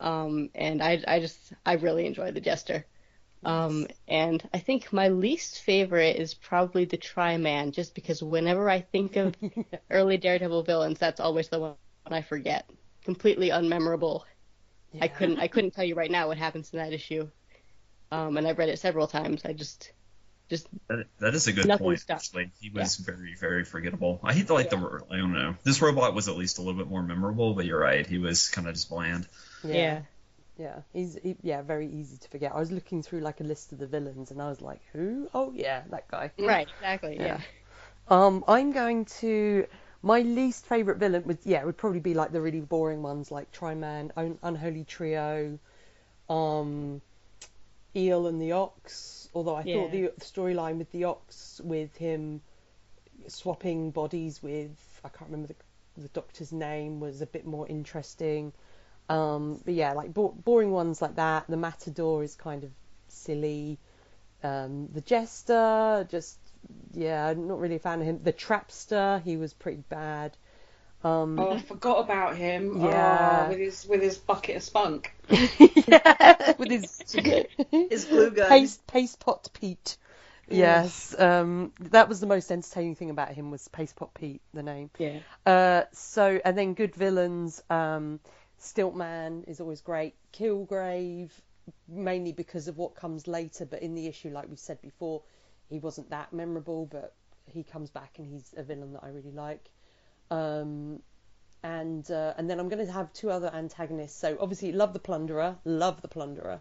Um, 0.00 0.50
and 0.54 0.82
I, 0.82 1.02
I 1.06 1.20
just, 1.20 1.52
I 1.64 1.74
really 1.74 2.06
enjoy 2.06 2.30
the 2.32 2.40
Jester. 2.40 2.86
Um, 3.46 3.86
and 4.08 4.46
I 4.52 4.58
think 4.58 4.92
my 4.92 5.08
least 5.08 5.62
favorite 5.62 6.16
is 6.16 6.34
probably 6.34 6.84
the 6.84 6.96
Tri-Man, 6.96 7.72
just 7.72 7.94
because 7.94 8.22
whenever 8.22 8.68
I 8.70 8.80
think 8.80 9.16
of 9.16 9.34
early 9.90 10.16
Daredevil 10.16 10.62
villains, 10.62 10.98
that's 10.98 11.20
always 11.20 11.48
the 11.48 11.58
one 11.60 11.74
I 12.06 12.22
forget. 12.22 12.68
Completely 13.04 13.50
unmemorable. 13.50 14.22
I 15.00 15.08
couldn't, 15.08 15.40
I 15.40 15.48
couldn't 15.48 15.72
tell 15.72 15.84
you 15.84 15.96
right 15.96 16.10
now 16.10 16.28
what 16.28 16.38
happens 16.38 16.70
in 16.72 16.78
that 16.78 16.92
issue. 16.92 17.28
Um, 18.12 18.36
and 18.36 18.46
I've 18.46 18.58
read 18.58 18.68
it 18.68 18.78
several 18.78 19.08
times. 19.08 19.44
I 19.44 19.52
just, 19.52 19.90
just 20.48 20.68
That, 20.88 21.06
that 21.18 21.34
is 21.34 21.48
a 21.48 21.52
good 21.52 21.68
point. 21.78 22.00
stuck. 22.00 22.18
Actually, 22.18 22.52
he 22.60 22.70
was 22.70 22.96
very, 22.96 23.34
very 23.34 23.64
forgettable. 23.64 24.20
I 24.22 24.34
hate 24.34 24.46
the 24.46 24.54
like 24.54 24.70
the 24.70 24.76
I 25.10 25.16
don't 25.16 25.32
know. 25.32 25.56
This 25.64 25.82
robot 25.82 26.14
was 26.14 26.28
at 26.28 26.36
least 26.36 26.58
a 26.58 26.62
little 26.62 26.78
bit 26.78 26.88
more 26.88 27.02
memorable, 27.02 27.54
but 27.54 27.64
you're 27.64 27.80
right. 27.80 28.06
He 28.06 28.18
was 28.18 28.48
kind 28.48 28.68
of 28.68 28.74
just 28.74 28.88
bland. 28.88 29.26
yeah. 29.64 30.02
Yeah, 30.56 30.82
he's 30.92 31.18
he, 31.22 31.36
yeah 31.42 31.62
very 31.62 31.88
easy 31.88 32.16
to 32.16 32.28
forget. 32.28 32.52
I 32.54 32.60
was 32.60 32.70
looking 32.72 33.02
through 33.02 33.20
like 33.20 33.40
a 33.40 33.44
list 33.44 33.72
of 33.72 33.78
the 33.78 33.86
villains, 33.86 34.30
and 34.30 34.40
I 34.40 34.48
was 34.48 34.60
like, 34.60 34.80
who? 34.92 35.28
Oh 35.34 35.52
yeah, 35.52 35.82
that 35.90 36.08
guy. 36.08 36.30
Right, 36.38 36.68
exactly. 36.68 37.18
Yeah. 37.20 37.38
Yeah. 37.38 37.40
Um, 38.08 38.44
I'm 38.48 38.72
going 38.72 39.06
to 39.20 39.66
my 40.02 40.20
least 40.20 40.66
favorite 40.66 40.98
villain 40.98 41.24
would 41.26 41.38
yeah 41.44 41.64
would 41.64 41.76
probably 41.78 42.00
be 42.00 42.14
like 42.14 42.32
the 42.32 42.40
really 42.40 42.60
boring 42.60 43.02
ones 43.02 43.30
like 43.30 43.50
Tri-Man, 43.52 44.12
Un- 44.16 44.38
Unholy 44.42 44.84
Trio, 44.84 45.58
um, 46.28 47.00
Eel 47.96 48.26
and 48.26 48.40
the 48.40 48.52
Ox. 48.52 49.28
Although 49.34 49.56
I 49.56 49.64
thought 49.64 49.90
the 49.90 50.02
Yeah. 50.02 50.08
storyline 50.20 50.78
with 50.78 50.90
the 50.92 51.04
Ox 51.04 51.60
with 51.64 51.96
him 51.96 52.40
swapping 53.28 53.90
bodies 53.90 54.42
with 54.42 55.00
I 55.04 55.08
can't 55.08 55.30
remember 55.30 55.48
the, 55.96 56.02
the 56.02 56.08
doctor's 56.08 56.52
name 56.52 57.00
was 57.00 57.20
a 57.22 57.26
bit 57.26 57.46
more 57.46 57.66
interesting. 57.68 58.52
Um, 59.08 59.60
but 59.64 59.74
yeah, 59.74 59.92
like 59.92 60.14
bo- 60.14 60.34
boring 60.44 60.70
ones 60.72 61.02
like 61.02 61.16
that. 61.16 61.46
The 61.48 61.56
Matador 61.56 62.22
is 62.24 62.34
kind 62.36 62.64
of 62.64 62.70
silly. 63.08 63.78
Um, 64.42 64.88
the 64.92 65.00
Jester, 65.00 66.06
just 66.10 66.38
yeah, 66.92 67.26
I'm 67.28 67.48
not 67.48 67.60
really 67.60 67.76
a 67.76 67.80
fan 67.80 68.00
of 68.00 68.06
him. 68.06 68.20
The 68.22 68.32
Trapster, 68.32 69.22
he 69.22 69.36
was 69.36 69.52
pretty 69.54 69.84
bad. 69.88 70.36
Um, 71.04 71.38
Oh, 71.38 71.52
I 71.52 71.58
forgot 71.60 71.98
about 72.00 72.36
him. 72.36 72.76
Yeah. 72.80 73.44
Oh, 73.44 73.48
with 73.48 73.58
his 73.58 73.86
with 73.86 74.02
his 74.02 74.18
bucket 74.18 74.56
of 74.56 74.62
spunk. 74.62 75.12
yeah, 75.88 76.54
with 76.58 76.70
his 76.70 77.04
His 77.90 78.04
glue 78.06 78.30
gun. 78.30 78.48
paste 78.58 78.86
paste 78.86 79.20
pot 79.20 79.48
Pete. 79.52 79.96
Yes, 80.50 81.14
um, 81.18 81.72
that 81.80 82.08
was 82.08 82.20
the 82.20 82.26
most 82.26 82.52
entertaining 82.52 82.94
thing 82.96 83.10
about 83.10 83.30
him 83.30 83.50
was 83.50 83.66
Paste 83.68 83.96
Pot 83.96 84.12
Pete, 84.14 84.42
the 84.52 84.62
name. 84.62 84.90
Yeah. 84.98 85.20
Uh, 85.46 85.84
so 85.92 86.40
and 86.44 86.56
then 86.56 86.74
good 86.74 86.94
villains. 86.94 87.62
Um, 87.70 88.20
Stiltman 88.64 89.46
is 89.46 89.60
always 89.60 89.80
great. 89.80 90.14
Kilgrave, 90.32 91.30
mainly 91.88 92.32
because 92.32 92.68
of 92.68 92.78
what 92.78 92.94
comes 92.94 93.26
later, 93.26 93.66
but 93.66 93.82
in 93.82 93.94
the 93.94 94.06
issue, 94.06 94.30
like 94.30 94.48
we 94.48 94.56
said 94.56 94.80
before, 94.80 95.22
he 95.68 95.78
wasn't 95.78 96.10
that 96.10 96.32
memorable, 96.32 96.86
but 96.86 97.14
he 97.46 97.62
comes 97.62 97.90
back 97.90 98.18
and 98.18 98.26
he's 98.26 98.54
a 98.56 98.62
villain 98.62 98.92
that 98.94 99.04
I 99.04 99.08
really 99.08 99.32
like. 99.32 99.70
Um, 100.30 101.00
and 101.62 102.10
uh, 102.10 102.34
and 102.36 102.48
then 102.48 102.60
I'm 102.60 102.68
going 102.68 102.84
to 102.84 102.92
have 102.92 103.12
two 103.12 103.30
other 103.30 103.50
antagonists. 103.52 104.18
So 104.18 104.36
obviously, 104.40 104.72
love 104.72 104.92
the 104.92 104.98
Plunderer, 104.98 105.56
love 105.64 106.02
the 106.02 106.08
Plunderer. 106.08 106.60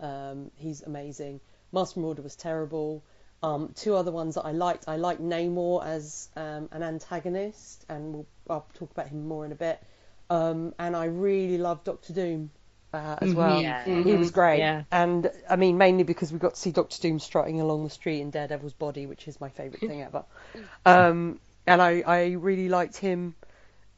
Um, 0.00 0.50
he's 0.56 0.82
amazing. 0.82 1.40
Masked 1.72 1.96
Marauder 1.96 2.22
was 2.22 2.36
terrible. 2.36 3.02
Um, 3.42 3.72
two 3.74 3.94
other 3.94 4.10
ones 4.10 4.34
that 4.34 4.42
I 4.42 4.52
liked. 4.52 4.88
I 4.88 4.96
liked 4.96 5.20
Namor 5.20 5.84
as 5.84 6.28
um, 6.36 6.68
an 6.72 6.82
antagonist, 6.82 7.84
and 7.88 8.14
we'll, 8.14 8.26
I'll 8.48 8.66
talk 8.74 8.90
about 8.90 9.08
him 9.08 9.26
more 9.28 9.44
in 9.44 9.52
a 9.52 9.56
bit. 9.56 9.80
Um, 10.30 10.74
and 10.78 10.94
I 10.96 11.06
really 11.06 11.58
loved 11.58 11.84
Doctor 11.84 12.12
Doom 12.12 12.50
uh, 12.92 13.16
as 13.20 13.34
well. 13.34 13.62
Yeah. 13.62 13.84
He 13.84 14.14
was 14.14 14.30
great. 14.30 14.58
Yeah. 14.58 14.84
And 14.90 15.30
I 15.48 15.56
mean, 15.56 15.78
mainly 15.78 16.04
because 16.04 16.32
we 16.32 16.38
got 16.38 16.54
to 16.54 16.60
see 16.60 16.70
Doctor 16.70 17.00
Doom 17.00 17.18
strutting 17.18 17.60
along 17.60 17.84
the 17.84 17.90
street 17.90 18.20
in 18.20 18.30
Daredevil's 18.30 18.72
body, 18.72 19.06
which 19.06 19.28
is 19.28 19.40
my 19.40 19.48
favourite 19.48 19.80
thing 19.80 20.02
ever. 20.02 20.24
Um, 20.86 21.40
and 21.66 21.82
I, 21.82 22.00
I 22.06 22.30
really 22.32 22.70
liked 22.70 22.96
him 22.96 23.34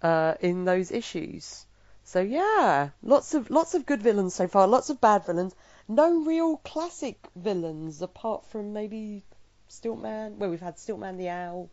uh, 0.03 0.35
in 0.41 0.65
those 0.65 0.91
issues. 0.91 1.65
So 2.05 2.21
yeah, 2.21 2.91
lots 3.03 3.35
of 3.35 3.51
lots 3.51 3.75
of 3.75 3.87
good 3.87 4.03
villains 4.03 4.35
so 4.35 4.49
far, 4.49 4.67
lots 4.67 4.91
of 4.91 5.01
bad 5.01 5.25
villains. 5.25 5.55
No 5.87 6.25
real 6.25 6.57
classic 6.57 7.19
villains 7.37 8.03
apart 8.03 8.45
from 8.47 8.73
maybe 8.73 9.23
Stiltman. 9.69 10.37
Well, 10.37 10.51
we've 10.51 10.61
had 10.61 10.77
Stiltman 10.77 11.19
the 11.19 11.29
Owl. 11.29 11.71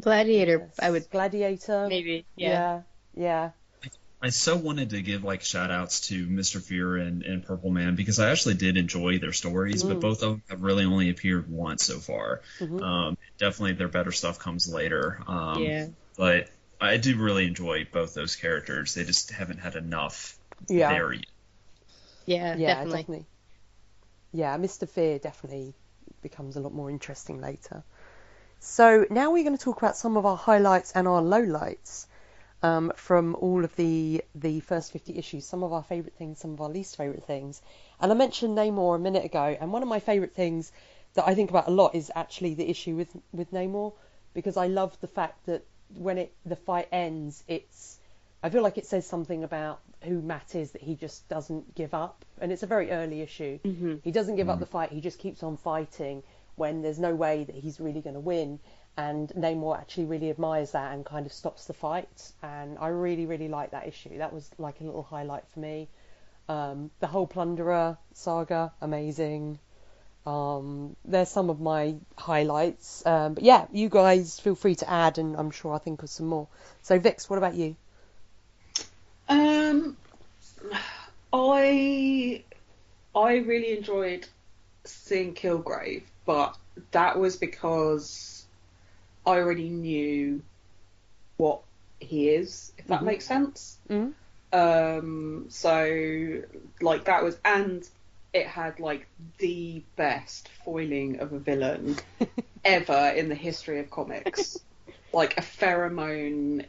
Gladiator, 0.00 0.70
I 0.78 0.92
would 0.92 1.10
Gladiator. 1.10 1.88
maybe. 1.88 2.24
Yeah. 2.36 2.48
yeah, 2.48 2.82
yeah. 3.18 3.50
I 4.20 4.30
so 4.30 4.56
wanted 4.56 4.90
to 4.90 5.00
give 5.02 5.22
like 5.22 5.42
shout 5.42 5.70
outs 5.70 6.08
to 6.08 6.26
Mr. 6.26 6.60
Fear 6.60 6.96
and, 6.96 7.22
and 7.22 7.44
Purple 7.44 7.70
Man 7.70 7.94
because 7.94 8.18
I 8.18 8.30
actually 8.30 8.54
did 8.54 8.76
enjoy 8.76 9.18
their 9.18 9.32
stories, 9.32 9.84
but 9.84 10.00
both 10.00 10.22
of 10.22 10.30
them 10.30 10.42
have 10.50 10.62
really 10.62 10.84
only 10.84 11.10
appeared 11.10 11.48
once 11.48 11.84
so 11.84 12.00
far. 12.00 12.42
Um, 12.60 13.16
definitely 13.38 13.74
their 13.74 13.88
better 13.88 14.10
stuff 14.10 14.40
comes 14.40 14.68
later. 14.68 15.20
Um, 15.28 15.62
Yeah. 15.62 15.86
But 16.16 16.48
I 16.80 16.96
do 16.96 17.16
really 17.16 17.46
enjoy 17.46 17.86
both 17.92 18.14
those 18.14 18.34
characters. 18.34 18.94
They 18.94 19.04
just 19.04 19.30
haven't 19.30 19.58
had 19.58 19.76
enough 19.76 20.36
Yeah. 20.68 20.88
there 20.88 21.12
yet. 21.12 21.26
Yeah, 22.26 22.56
Yeah, 22.56 22.84
definitely. 22.84 22.98
definitely. 22.98 23.26
Yeah, 24.32 24.56
Mr. 24.58 24.86
Fear 24.86 25.18
definitely 25.20 25.74
becomes 26.22 26.56
a 26.56 26.60
lot 26.60 26.72
more 26.74 26.90
interesting 26.90 27.40
later. 27.40 27.84
So 28.60 29.06
now 29.10 29.30
we're 29.32 29.44
going 29.44 29.56
to 29.56 29.64
talk 29.64 29.78
about 29.78 29.96
some 29.96 30.16
of 30.16 30.26
our 30.26 30.36
highlights 30.36 30.92
and 30.92 31.08
our 31.08 31.22
lowlights 31.22 32.07
um, 32.62 32.92
from 32.96 33.36
all 33.36 33.64
of 33.64 33.74
the 33.76 34.24
the 34.34 34.60
first 34.60 34.92
50 34.92 35.16
issues. 35.16 35.46
Some 35.46 35.62
of 35.62 35.72
our 35.72 35.82
favourite 35.82 36.14
things, 36.14 36.38
some 36.40 36.52
of 36.52 36.60
our 36.60 36.68
least 36.68 36.96
favourite 36.96 37.24
things. 37.24 37.62
And 38.00 38.10
I 38.10 38.14
mentioned 38.14 38.56
Namor 38.56 38.96
a 38.96 38.98
minute 38.98 39.24
ago, 39.24 39.56
and 39.60 39.72
one 39.72 39.82
of 39.82 39.88
my 39.88 40.00
favourite 40.00 40.34
things 40.34 40.72
that 41.14 41.26
I 41.26 41.34
think 41.34 41.50
about 41.50 41.68
a 41.68 41.72
lot 41.72 41.94
is 41.94 42.10
actually 42.14 42.54
the 42.54 42.68
issue 42.68 42.96
with 42.96 43.14
with 43.32 43.52
Namor 43.52 43.92
because 44.34 44.56
I 44.56 44.66
love 44.66 44.96
the 45.00 45.08
fact 45.08 45.46
that 45.46 45.64
when 45.96 46.18
it 46.18 46.32
the 46.44 46.56
fight 46.56 46.88
ends, 46.92 47.42
it's 47.48 47.98
I 48.42 48.50
feel 48.50 48.62
like 48.62 48.78
it 48.78 48.86
says 48.86 49.06
something 49.06 49.42
about 49.44 49.80
who 50.02 50.20
Matt 50.22 50.54
is 50.54 50.72
that 50.72 50.82
he 50.82 50.94
just 50.94 51.28
doesn't 51.28 51.74
give 51.74 51.92
up, 51.92 52.24
and 52.40 52.52
it's 52.52 52.62
a 52.62 52.66
very 52.66 52.90
early 52.90 53.20
issue. 53.20 53.58
Mm-hmm. 53.64 53.96
He 54.04 54.12
doesn't 54.12 54.36
give 54.36 54.48
up 54.48 54.60
the 54.60 54.66
fight. 54.66 54.90
He 54.90 55.00
just 55.00 55.18
keeps 55.18 55.42
on 55.42 55.56
fighting 55.56 56.22
when 56.54 56.82
there's 56.82 56.98
no 56.98 57.14
way 57.14 57.44
that 57.44 57.54
he's 57.54 57.80
really 57.80 58.00
going 58.00 58.14
to 58.14 58.20
win. 58.20 58.60
And 58.98 59.28
Namor 59.28 59.78
actually 59.78 60.06
really 60.06 60.28
admires 60.28 60.72
that 60.72 60.92
and 60.92 61.06
kind 61.06 61.24
of 61.24 61.32
stops 61.32 61.66
the 61.66 61.72
fight. 61.72 62.32
And 62.42 62.76
I 62.78 62.88
really, 62.88 63.26
really 63.26 63.46
like 63.48 63.70
that 63.70 63.86
issue. 63.86 64.18
That 64.18 64.32
was 64.32 64.50
like 64.58 64.80
a 64.80 64.84
little 64.84 65.04
highlight 65.04 65.46
for 65.54 65.60
me. 65.60 65.86
Um, 66.48 66.90
the 66.98 67.06
whole 67.06 67.26
Plunderer 67.28 67.96
saga, 68.14 68.72
amazing. 68.80 69.60
Um, 70.26 70.96
there's 71.04 71.28
some 71.28 71.48
of 71.48 71.60
my 71.60 71.94
highlights. 72.16 73.06
Um, 73.06 73.34
but 73.34 73.44
yeah, 73.44 73.66
you 73.72 73.88
guys 73.88 74.40
feel 74.40 74.56
free 74.56 74.74
to 74.74 74.90
add, 74.90 75.18
and 75.18 75.36
I'm 75.36 75.52
sure 75.52 75.72
I'll 75.72 75.78
think 75.78 76.02
of 76.02 76.10
some 76.10 76.26
more. 76.26 76.48
So, 76.82 76.98
Vix, 76.98 77.30
what 77.30 77.36
about 77.36 77.54
you? 77.54 77.76
Um, 79.28 79.96
I 81.32 82.42
I 83.14 83.36
really 83.36 83.76
enjoyed 83.76 84.26
seeing 84.84 85.34
Kilgrave, 85.34 86.02
but 86.26 86.56
that 86.90 87.18
was 87.18 87.36
because 87.36 88.44
I 89.28 89.40
already 89.40 89.68
knew 89.68 90.42
what 91.36 91.60
he 92.00 92.30
is, 92.30 92.72
if 92.78 92.86
that 92.86 93.02
Mhm. 93.02 93.04
makes 93.04 93.26
sense. 93.26 93.78
Mm? 93.90 94.14
Um, 94.52 95.46
so 95.50 96.42
like 96.80 97.04
that 97.04 97.22
was, 97.22 97.38
and 97.44 97.86
it 98.32 98.46
had 98.46 98.80
like 98.80 99.06
the 99.36 99.82
best 99.96 100.48
foiling 100.64 101.20
of 101.20 101.34
a 101.34 101.38
villain 101.38 101.96
ever 102.64 103.12
in 103.14 103.28
the 103.28 103.34
history 103.34 103.80
of 103.80 103.90
comics, 103.90 104.56
like 105.12 105.36
a 105.36 105.42
pheromone 105.42 106.64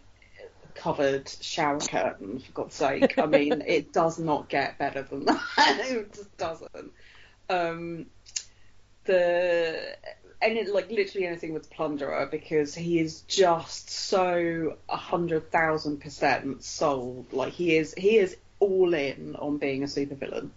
covered 0.75 1.29
shower 1.29 1.79
curtain 1.79 2.39
for 2.39 2.51
God's 2.51 2.75
sake. 2.75 3.17
I 3.17 3.25
mean, 3.25 3.61
it 3.67 3.93
does 3.93 4.19
not 4.19 4.49
get 4.49 4.77
better 4.77 5.03
than 5.03 5.25
that. 5.25 5.39
it 5.57 6.13
just 6.13 6.35
doesn't. 6.37 6.91
Um, 7.49 8.07
the 9.05 9.95
and 10.41 10.57
it, 10.57 10.73
like 10.73 10.89
literally 10.89 11.27
anything 11.27 11.53
with 11.53 11.69
Plunderer 11.69 12.29
because 12.29 12.73
he 12.73 12.99
is 12.99 13.21
just 13.21 13.89
so 13.89 14.77
a 14.87 14.97
hundred 14.97 15.51
thousand 15.51 16.01
percent 16.01 16.63
sold. 16.63 17.33
Like 17.33 17.53
he 17.53 17.75
is, 17.75 17.93
he 17.97 18.17
is 18.17 18.37
all 18.59 18.93
in 18.93 19.35
on 19.35 19.57
being 19.57 19.83
a 19.83 19.87
supervillain. 19.87 20.49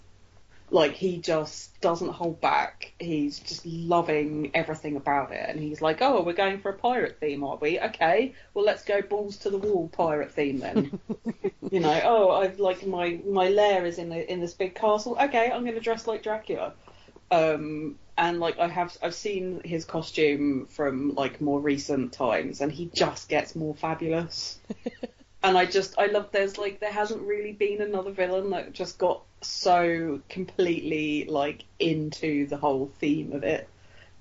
Like 0.70 0.92
he 0.92 1.18
just 1.18 1.78
doesn't 1.82 2.08
hold 2.08 2.40
back. 2.40 2.92
He's 2.98 3.38
just 3.40 3.66
loving 3.66 4.52
everything 4.54 4.96
about 4.96 5.30
it, 5.30 5.44
and 5.46 5.60
he's 5.60 5.82
like, 5.82 6.00
"Oh, 6.00 6.22
we're 6.22 6.32
going 6.32 6.60
for 6.60 6.70
a 6.70 6.78
pirate 6.78 7.18
theme, 7.20 7.44
are 7.44 7.56
we? 7.56 7.78
Okay, 7.78 8.34
well 8.54 8.64
let's 8.64 8.82
go 8.82 9.02
balls 9.02 9.36
to 9.38 9.50
the 9.50 9.58
wall 9.58 9.88
pirate 9.88 10.32
theme 10.32 10.60
then." 10.60 10.98
you 11.70 11.80
know, 11.80 12.00
oh, 12.04 12.30
I've 12.30 12.58
like 12.58 12.86
my 12.86 13.20
my 13.26 13.50
lair 13.50 13.84
is 13.84 13.98
in 13.98 14.08
the 14.08 14.32
in 14.32 14.40
this 14.40 14.54
big 14.54 14.74
castle. 14.74 15.18
Okay, 15.20 15.50
I'm 15.50 15.62
going 15.62 15.74
to 15.74 15.80
dress 15.80 16.06
like 16.06 16.22
Dracula. 16.22 16.72
Um, 17.32 17.98
and 18.18 18.40
like 18.40 18.58
I 18.58 18.68
have, 18.68 18.96
I've 19.02 19.14
seen 19.14 19.62
his 19.64 19.86
costume 19.86 20.66
from 20.66 21.14
like 21.14 21.40
more 21.40 21.58
recent 21.58 22.12
times, 22.12 22.60
and 22.60 22.70
he 22.70 22.90
just 22.92 23.30
gets 23.30 23.56
more 23.56 23.74
fabulous. 23.74 24.58
and 25.42 25.56
I 25.56 25.64
just, 25.64 25.98
I 25.98 26.06
love. 26.06 26.28
There's 26.30 26.58
like, 26.58 26.78
there 26.78 26.92
hasn't 26.92 27.22
really 27.22 27.52
been 27.52 27.80
another 27.80 28.10
villain 28.10 28.50
that 28.50 28.74
just 28.74 28.98
got 28.98 29.22
so 29.40 30.20
completely 30.28 31.24
like 31.24 31.64
into 31.78 32.46
the 32.46 32.58
whole 32.58 32.92
theme 32.98 33.32
of 33.32 33.44
it, 33.44 33.66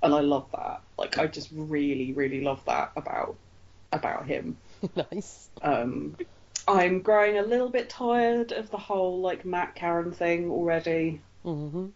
and 0.02 0.14
I 0.14 0.22
love 0.22 0.48
that. 0.54 0.82
Like, 0.98 1.18
I 1.18 1.28
just 1.28 1.50
really, 1.52 2.14
really 2.14 2.40
love 2.40 2.64
that 2.66 2.94
about 2.96 3.36
about 3.92 4.26
him. 4.26 4.56
nice. 4.96 5.50
Um, 5.62 6.16
I'm 6.66 7.02
growing 7.02 7.38
a 7.38 7.44
little 7.44 7.70
bit 7.70 7.90
tired 7.90 8.54
of 8.54 8.72
the 8.72 8.78
whole 8.78 9.20
like 9.20 9.44
Matt 9.44 9.76
Karen 9.76 10.14
thing 10.14 10.50
already. 10.50 11.20
hmm 11.44 11.88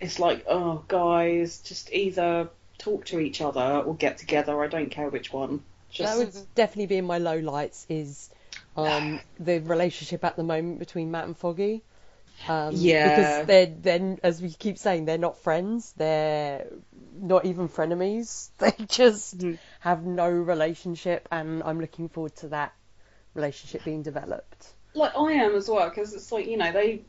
It's 0.00 0.18
like, 0.18 0.44
oh, 0.48 0.84
guys, 0.88 1.58
just 1.60 1.92
either 1.92 2.48
talk 2.78 3.06
to 3.06 3.18
each 3.20 3.40
other 3.40 3.82
or 3.86 3.94
get 3.94 4.18
together. 4.18 4.62
I 4.62 4.66
don't 4.66 4.90
care 4.90 5.08
which 5.08 5.32
one. 5.32 5.62
That 5.98 6.16
would 6.18 6.34
definitely 6.54 6.86
be 6.86 6.96
in 6.96 7.04
my 7.04 7.18
low 7.18 7.38
lights 7.38 7.86
is 7.88 8.28
um, 8.76 9.20
the 9.38 9.60
relationship 9.60 10.24
at 10.24 10.36
the 10.36 10.42
moment 10.42 10.78
between 10.80 11.10
Matt 11.10 11.26
and 11.26 11.36
Foggy. 11.36 11.82
Um, 12.48 12.74
Yeah. 12.74 13.16
Because 13.16 13.46
they're 13.46 13.66
then, 13.66 14.18
as 14.24 14.42
we 14.42 14.50
keep 14.50 14.76
saying, 14.78 15.04
they're 15.04 15.18
not 15.18 15.38
friends. 15.38 15.94
They're 15.96 16.66
not 17.14 17.44
even 17.44 17.68
frenemies. 17.68 18.48
They 18.58 18.72
just. 18.86 19.38
Mhm. 19.38 19.58
have 19.80 20.04
no 20.04 20.28
relationship, 20.28 21.28
and 21.30 21.62
I'm 21.62 21.80
looking 21.80 22.08
forward 22.08 22.34
to 22.36 22.48
that 22.48 22.72
relationship 23.34 23.84
being 23.84 24.02
developed. 24.02 24.66
like 24.94 25.16
I 25.16 25.32
am 25.32 25.54
as 25.54 25.68
well 25.68 25.88
because 25.88 26.12
it's 26.14 26.32
like 26.32 26.46
you 26.46 26.56
know 26.56 26.72
they. 26.72 27.02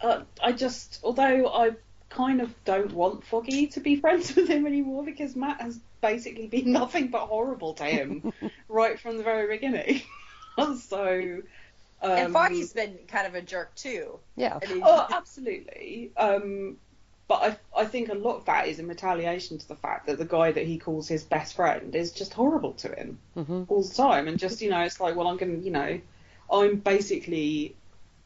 Uh, 0.00 0.22
I 0.42 0.52
just, 0.52 1.00
although 1.02 1.48
I 1.48 1.70
kind 2.08 2.40
of 2.40 2.52
don't 2.64 2.92
want 2.92 3.24
Foggy 3.24 3.68
to 3.68 3.80
be 3.80 3.96
friends 4.00 4.34
with 4.34 4.48
him 4.48 4.66
anymore 4.66 5.04
because 5.04 5.34
Matt 5.36 5.60
has 5.60 5.78
basically 6.00 6.46
been 6.46 6.72
nothing 6.80 7.08
but 7.08 7.26
horrible 7.26 7.74
to 7.74 7.84
him 7.84 8.32
right 8.68 8.98
from 8.98 9.16
the 9.16 9.24
very 9.24 9.56
beginning. 9.56 10.02
so. 10.88 11.40
Um, 12.02 12.10
and 12.10 12.32
Foggy's 12.32 12.72
been 12.72 12.98
kind 13.08 13.26
of 13.26 13.34
a 13.34 13.42
jerk 13.42 13.74
too. 13.74 14.18
Yeah. 14.36 14.58
I 14.62 14.66
mean, 14.66 14.82
Oh, 14.84 15.06
absolutely. 15.10 16.12
Um, 16.16 16.76
but 17.28 17.58
I, 17.76 17.80
I 17.82 17.84
think 17.86 18.08
a 18.08 18.14
lot 18.14 18.36
of 18.36 18.44
that 18.44 18.68
is 18.68 18.78
in 18.78 18.86
retaliation 18.86 19.58
to 19.58 19.68
the 19.68 19.74
fact 19.74 20.06
that 20.06 20.18
the 20.18 20.24
guy 20.24 20.52
that 20.52 20.66
he 20.66 20.78
calls 20.78 21.08
his 21.08 21.24
best 21.24 21.56
friend 21.56 21.94
is 21.94 22.12
just 22.12 22.32
horrible 22.34 22.72
to 22.74 22.88
him 22.94 23.18
hmm 23.34 23.64
all 23.68 23.82
the 23.82 23.94
time, 23.94 24.28
and 24.28 24.38
just 24.38 24.62
you 24.62 24.70
know, 24.70 24.80
it's 24.82 25.00
like, 25.00 25.16
well, 25.16 25.26
I'm 25.26 25.36
gonna, 25.36 25.58
you 25.58 25.72
know, 25.72 26.00
I'm 26.52 26.76
basically, 26.76 27.74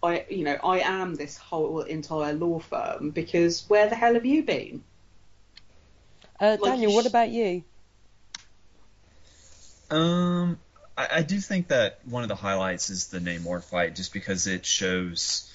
I, 0.02 0.26
you 0.30 0.44
know, 0.44 0.56
I 0.62 0.80
am 0.80 1.14
this 1.14 1.36
whole 1.36 1.82
entire 1.82 2.32
law 2.32 2.58
firm 2.58 3.10
because 3.10 3.68
where 3.68 3.88
the 3.88 3.94
hell 3.96 4.14
have 4.14 4.26
you 4.26 4.42
been? 4.44 4.84
Uh, 6.40 6.56
Like, 6.56 6.74
Daniel, 6.74 6.92
you 6.92 6.92
what 6.92 7.06
about 7.06 7.30
you? 7.30 7.64
Um, 9.90 10.58
I, 10.96 11.08
I 11.16 11.22
do 11.22 11.40
think 11.40 11.68
that 11.68 12.00
one 12.04 12.22
of 12.22 12.28
the 12.28 12.34
highlights 12.36 12.90
is 12.90 13.08
the 13.08 13.18
Namor 13.18 13.62
fight, 13.62 13.94
just 13.96 14.12
because 14.12 14.46
it 14.46 14.64
shows, 14.66 15.50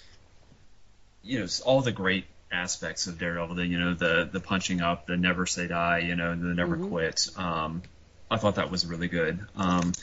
you 1.22 1.40
know, 1.40 1.48
all 1.66 1.82
the 1.82 1.92
great 1.92 2.26
aspects 2.52 3.08
of 3.08 3.18
Daredevil. 3.18 3.56
The 3.56 3.66
you 3.66 3.80
know 3.80 3.94
the 3.94 4.30
the 4.32 4.40
punching 4.40 4.82
up, 4.82 5.08
the 5.08 5.18
never 5.18 5.46
say 5.46 5.68
die, 5.68 6.00
you 6.00 6.16
know, 6.16 6.36
the 6.36 6.54
never 6.54 6.78
Mhm. 6.78 6.90
quit. 6.90 7.28
Um, 7.36 7.84
I 8.30 8.38
thought 8.38 8.56
that 8.56 8.72
was 8.72 8.86
really 8.86 9.08
good. 9.08 9.40
Um, 9.56 9.94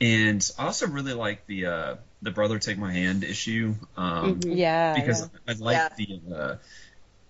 and 0.00 0.48
I 0.58 0.66
also 0.66 0.86
really 0.88 1.14
like 1.14 1.46
the 1.46 1.66
uh, 1.66 1.96
the 2.22 2.30
brother 2.30 2.58
take 2.58 2.78
my 2.78 2.92
hand 2.92 3.24
issue. 3.24 3.74
Um, 3.96 4.40
Mhm. 4.40 4.56
Yeah. 4.56 4.94
because 4.94 5.28
yeah. 5.46 5.54
I 5.54 5.58
like 5.58 5.96
the 5.96 6.20
uh, 6.34 6.56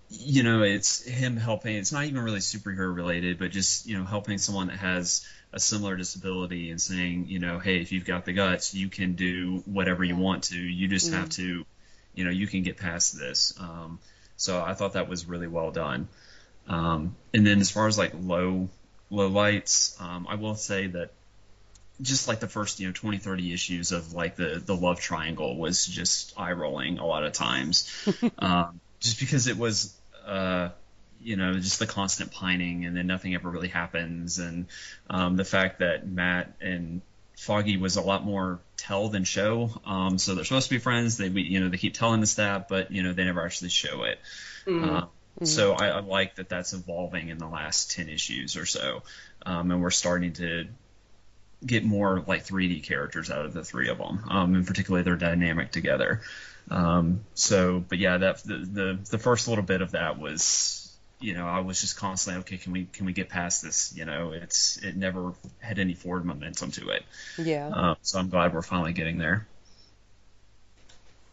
you 0.09 0.43
know 0.43 0.61
it's 0.63 1.03
him 1.03 1.37
helping 1.37 1.75
it's 1.75 1.91
not 1.91 2.05
even 2.05 2.21
really 2.21 2.39
superhero 2.39 2.93
related 2.95 3.39
but 3.39 3.51
just 3.51 3.87
you 3.87 3.97
know 3.97 4.03
helping 4.03 4.37
someone 4.37 4.67
that 4.67 4.77
has 4.77 5.25
a 5.51 5.59
similar 5.59 5.95
disability 5.95 6.69
and 6.69 6.79
saying 6.79 7.25
you 7.27 7.39
know 7.39 7.59
hey 7.59 7.81
if 7.81 7.91
you've 7.91 8.05
got 8.05 8.25
the 8.25 8.33
guts 8.33 8.73
you 8.73 8.89
can 8.89 9.13
do 9.13 9.63
whatever 9.65 10.03
you 10.03 10.15
want 10.15 10.43
to 10.43 10.57
you 10.57 10.87
just 10.87 11.11
have 11.11 11.29
to 11.29 11.65
you 12.13 12.23
know 12.23 12.29
you 12.29 12.47
can 12.47 12.63
get 12.63 12.77
past 12.77 13.17
this 13.17 13.53
um, 13.59 13.99
so 14.35 14.61
I 14.61 14.73
thought 14.73 14.93
that 14.93 15.09
was 15.09 15.25
really 15.25 15.47
well 15.47 15.71
done 15.71 16.07
um, 16.67 17.15
and 17.33 17.45
then 17.45 17.59
as 17.59 17.71
far 17.71 17.87
as 17.87 17.97
like 17.97 18.13
low 18.19 18.69
low 19.09 19.27
lights 19.27 19.97
um, 19.99 20.27
I 20.29 20.35
will 20.35 20.55
say 20.55 20.87
that 20.87 21.11
just 22.03 22.27
like 22.27 22.39
the 22.39 22.47
first 22.47 22.79
you 22.79 22.87
know 22.87 22.93
20 22.93 23.17
30 23.17 23.53
issues 23.53 23.91
of 23.91 24.13
like 24.13 24.35
the 24.35 24.61
the 24.63 24.75
love 24.75 24.99
triangle 24.99 25.57
was 25.57 25.85
just 25.85 26.33
eye 26.37 26.51
rolling 26.51 26.99
a 26.99 27.05
lot 27.05 27.23
of 27.23 27.33
times. 27.33 27.89
Um, 28.37 28.79
just 28.99 29.19
because 29.19 29.47
it 29.47 29.57
was 29.57 29.95
uh, 30.25 30.69
you 31.21 31.35
know 31.35 31.53
just 31.53 31.79
the 31.79 31.87
constant 31.87 32.31
pining 32.31 32.85
and 32.85 32.95
then 32.95 33.07
nothing 33.07 33.35
ever 33.35 33.49
really 33.49 33.67
happens. 33.69 34.39
And 34.39 34.67
um, 35.09 35.35
the 35.35 35.45
fact 35.45 35.79
that 35.79 36.07
Matt 36.07 36.53
and 36.61 37.01
Foggy 37.37 37.77
was 37.77 37.95
a 37.95 38.01
lot 38.01 38.23
more 38.23 38.59
tell 38.77 39.09
than 39.09 39.23
show. 39.23 39.69
Um, 39.85 40.17
so 40.17 40.35
they're 40.35 40.45
supposed 40.45 40.67
to 40.69 40.75
be 40.75 40.79
friends. 40.79 41.17
They 41.17 41.27
you 41.27 41.61
know 41.61 41.69
they 41.69 41.77
keep 41.77 41.93
telling 41.93 42.21
us 42.21 42.35
that 42.35 42.67
but 42.67 42.91
you 42.91 43.03
know 43.03 43.13
they 43.13 43.23
never 43.23 43.45
actually 43.45 43.69
show 43.69 44.03
it. 44.03 44.19
Mm. 44.65 45.03
uh, 45.03 45.05
so 45.43 45.73
I, 45.73 45.87
I 45.87 45.99
like 46.01 46.35
that 46.35 46.49
that's 46.49 46.73
evolving 46.73 47.29
in 47.29 47.37
the 47.37 47.47
last 47.47 47.91
10 47.91 48.07
issues 48.09 48.55
or 48.55 48.65
so. 48.65 49.01
Um, 49.45 49.71
and 49.71 49.81
we're 49.81 49.89
starting 49.89 50.33
to 50.33 50.67
get 51.65 51.83
more 51.83 52.23
like 52.27 52.45
3D 52.45 52.83
characters 52.83 53.29
out 53.31 53.45
of 53.45 53.53
the 53.53 53.63
three 53.63 53.89
of 53.89 53.97
them, 53.97 54.23
um, 54.29 54.55
and 54.55 54.67
particularly 54.67 55.03
their 55.03 55.15
dynamic 55.15 55.71
together. 55.71 56.21
Um, 56.69 57.21
so, 57.33 57.83
but 57.87 57.97
yeah, 57.97 58.17
that 58.17 58.43
the, 58.43 58.57
the 58.57 58.99
the 59.11 59.17
first 59.17 59.47
little 59.47 59.63
bit 59.63 59.81
of 59.81 59.91
that 59.91 60.17
was, 60.19 60.95
you 61.19 61.33
know, 61.33 61.47
I 61.47 61.59
was 61.59 61.81
just 61.81 61.97
constantly 61.97 62.41
okay. 62.41 62.57
Can 62.57 62.71
we 62.71 62.85
can 62.85 63.05
we 63.05 63.13
get 63.13 63.29
past 63.29 63.61
this? 63.61 63.93
You 63.95 64.05
know, 64.05 64.31
it's 64.31 64.77
it 64.77 64.95
never 64.95 65.33
had 65.59 65.79
any 65.79 65.93
forward 65.93 66.25
momentum 66.25 66.71
to 66.71 66.89
it. 66.89 67.03
Yeah. 67.37 67.67
Um, 67.67 67.95
so 68.01 68.19
I'm 68.19 68.29
glad 68.29 68.53
we're 68.53 68.61
finally 68.61 68.93
getting 68.93 69.17
there. 69.17 69.47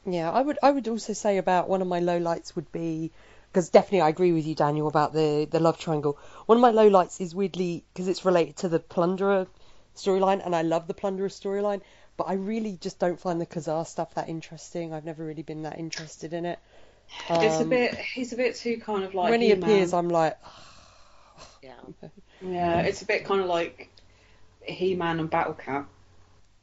Yeah, 0.07 0.31
I 0.31 0.41
would 0.41 0.59
I 0.63 0.71
would 0.71 0.89
also 0.89 1.13
say 1.13 1.39
about 1.39 1.69
one 1.69 1.83
of 1.83 1.89
my 1.89 2.01
lowlights 2.01 2.57
would 2.57 2.71
be 2.73 3.11
because 3.53 3.69
definitely 3.69 4.03
I 4.03 4.09
agree 4.09 4.33
with 4.33 4.47
you, 4.47 4.55
Daniel, 4.55 4.89
about 4.89 5.13
the 5.13 5.47
the 5.51 5.61
love 5.61 5.79
triangle. 5.79 6.19
One 6.47 6.59
of 6.59 6.63
my 6.63 6.73
lowlights 6.73 7.21
is 7.21 7.35
weirdly 7.35 7.85
because 7.93 8.09
it's 8.09 8.25
related 8.25 8.57
to 8.59 8.69
the 8.69 8.81
Plunderer 8.81 9.47
storyline, 10.05 10.45
and 10.45 10.55
I 10.55 10.63
love 10.63 10.87
the 10.87 10.95
Plunderer 10.95 11.29
storyline, 11.29 11.83
but 12.17 12.25
I 12.25 12.35
really 12.35 12.77
just 12.77 12.99
don't 12.99 13.21
find 13.21 13.41
the 13.41 13.47
Ka-Zar 13.47 13.85
stuff 13.87 14.15
that 14.15 14.29
interesting. 14.29 14.93
I've 14.95 15.05
never 15.05 15.25
really 15.25 15.43
been 15.43 15.63
that 15.63 15.79
interested 15.79 16.33
in 16.33 16.47
it. 16.47 16.59
it's 17.41 17.61
a 17.61 17.65
Um, 17.65 17.71
bit. 17.71 17.95
He's 17.97 18.33
a 18.33 18.37
bit 18.37 18.57
too 18.57 18.79
kind 18.79 19.05
of 19.05 19.15
like. 19.15 19.31
when 19.31 19.41
he 19.41 19.49
He-Man. 19.49 19.71
appears, 19.71 19.93
I'm 19.95 20.09
like, 20.09 20.39
Yeah. 21.63 21.81
Yeah, 22.43 22.81
it's 22.81 23.03
a 23.03 23.07
bit 23.07 23.25
kind 23.27 23.41
of 23.43 23.49
like 23.49 23.91
He-Man 24.63 25.21
and 25.21 25.29
Battle 25.31 25.55
Cat, 25.55 25.87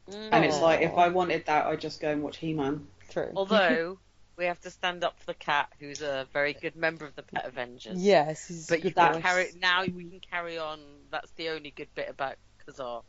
and 0.08 0.44
it's 0.44 0.60
like 0.60 0.80
if 0.82 0.94
I 0.94 1.08
wanted 1.08 1.46
that, 1.46 1.66
I'd 1.66 1.80
just 1.80 2.00
go 2.00 2.10
and 2.10 2.22
watch 2.22 2.38
He-Man. 2.38 2.86
true. 3.10 3.30
Although 3.36 3.98
we 4.36 4.46
have 4.46 4.60
to 4.60 4.70
stand 4.70 5.04
up 5.04 5.18
for 5.18 5.26
the 5.26 5.34
cat, 5.34 5.68
who's 5.78 6.00
a 6.02 6.26
very 6.32 6.52
good 6.54 6.76
member 6.76 7.04
of 7.06 7.14
the 7.14 7.22
Pet 7.22 7.44
Avengers. 7.44 7.98
Yes, 7.98 8.48
he's 8.48 8.66
But 8.68 8.78
you 8.78 8.90
good 8.90 8.94
can 8.94 9.22
carry 9.22 9.52
now. 9.60 9.82
We 9.84 10.04
can 10.04 10.20
carry 10.20 10.58
on. 10.58 10.80
That's 11.10 11.30
the 11.32 11.50
only 11.50 11.70
good 11.70 11.88
bit 11.94 12.08
about 12.08 12.36
Ka-Zar. 12.68 13.02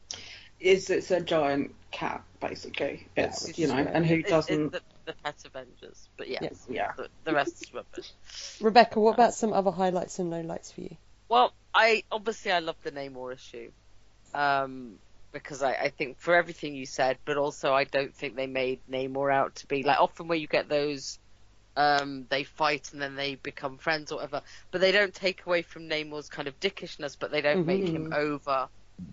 It's 0.60 0.90
it's 0.90 1.11
a 1.11 1.22
giant 1.22 1.73
cat 1.91 2.23
basically. 2.41 3.07
It's 3.15 3.48
which 3.48 3.57
you 3.60 3.68
know, 3.68 3.76
and 3.76 4.06
who 4.06 4.15
It- 4.15 4.19
it's 4.22 4.30
doesn't? 4.30 4.72
the, 4.72 4.81
the 5.06 5.14
Pet 5.23 5.36
Avengers. 5.45 6.10
But 6.18 6.27
yes, 6.30 6.40
Yes. 6.41 6.65
Yeah. 6.69 6.91
the, 6.98 7.07
the 7.23 7.34
rest 7.34 7.61
is 7.61 7.73
rubbish. 7.73 8.11
Rebecca, 8.61 8.99
what 8.99 9.14
about 9.14 9.34
some 9.34 9.53
other 9.53 9.72
highlights 9.72 10.19
and 10.19 10.31
lowlights 10.31 10.73
for 10.73 10.81
you? 10.81 10.95
Well, 11.30 11.53
I 11.73 12.03
obviously 12.11 12.52
I 12.52 12.60
love 12.60 12.76
the 12.84 12.91
Namor 12.91 13.34
issue, 13.34 13.72
um, 14.34 14.95
because 15.31 15.61
I, 15.64 15.73
I 15.73 15.90
think 15.90 16.19
for 16.19 16.36
everything 16.36 16.76
you 16.76 16.86
said, 16.86 17.18
but 17.23 17.38
also 17.38 17.73
I 17.73 17.84
don't 17.86 18.14
think 18.14 18.36
they 18.36 18.48
made 18.48 18.80
Namor 18.91 19.34
out 19.34 19.56
to 19.56 19.68
be 19.68 19.84
like 19.84 19.99
often 19.99 20.27
where 20.27 20.38
you 20.38 20.48
get 20.48 20.68
those, 20.68 21.19
um, 21.77 22.26
they 22.30 22.44
fight 22.44 22.90
and 22.91 23.02
then 23.02 23.15
they 23.15 23.36
become 23.36 23.77
friends 23.77 24.11
or 24.11 24.15
whatever, 24.15 24.41
but 24.72 24.81
they 24.81 24.91
don't 24.91 25.14
take 25.14 25.45
away 25.45 25.61
from 25.61 25.84
Namor's 25.88 26.27
kind 26.30 26.48
of 26.48 26.60
dickishness, 26.60 27.15
but 27.18 27.31
they 27.31 27.41
don't 27.41 27.65
make 27.65 27.88
him 27.88 28.11
over 28.14 28.68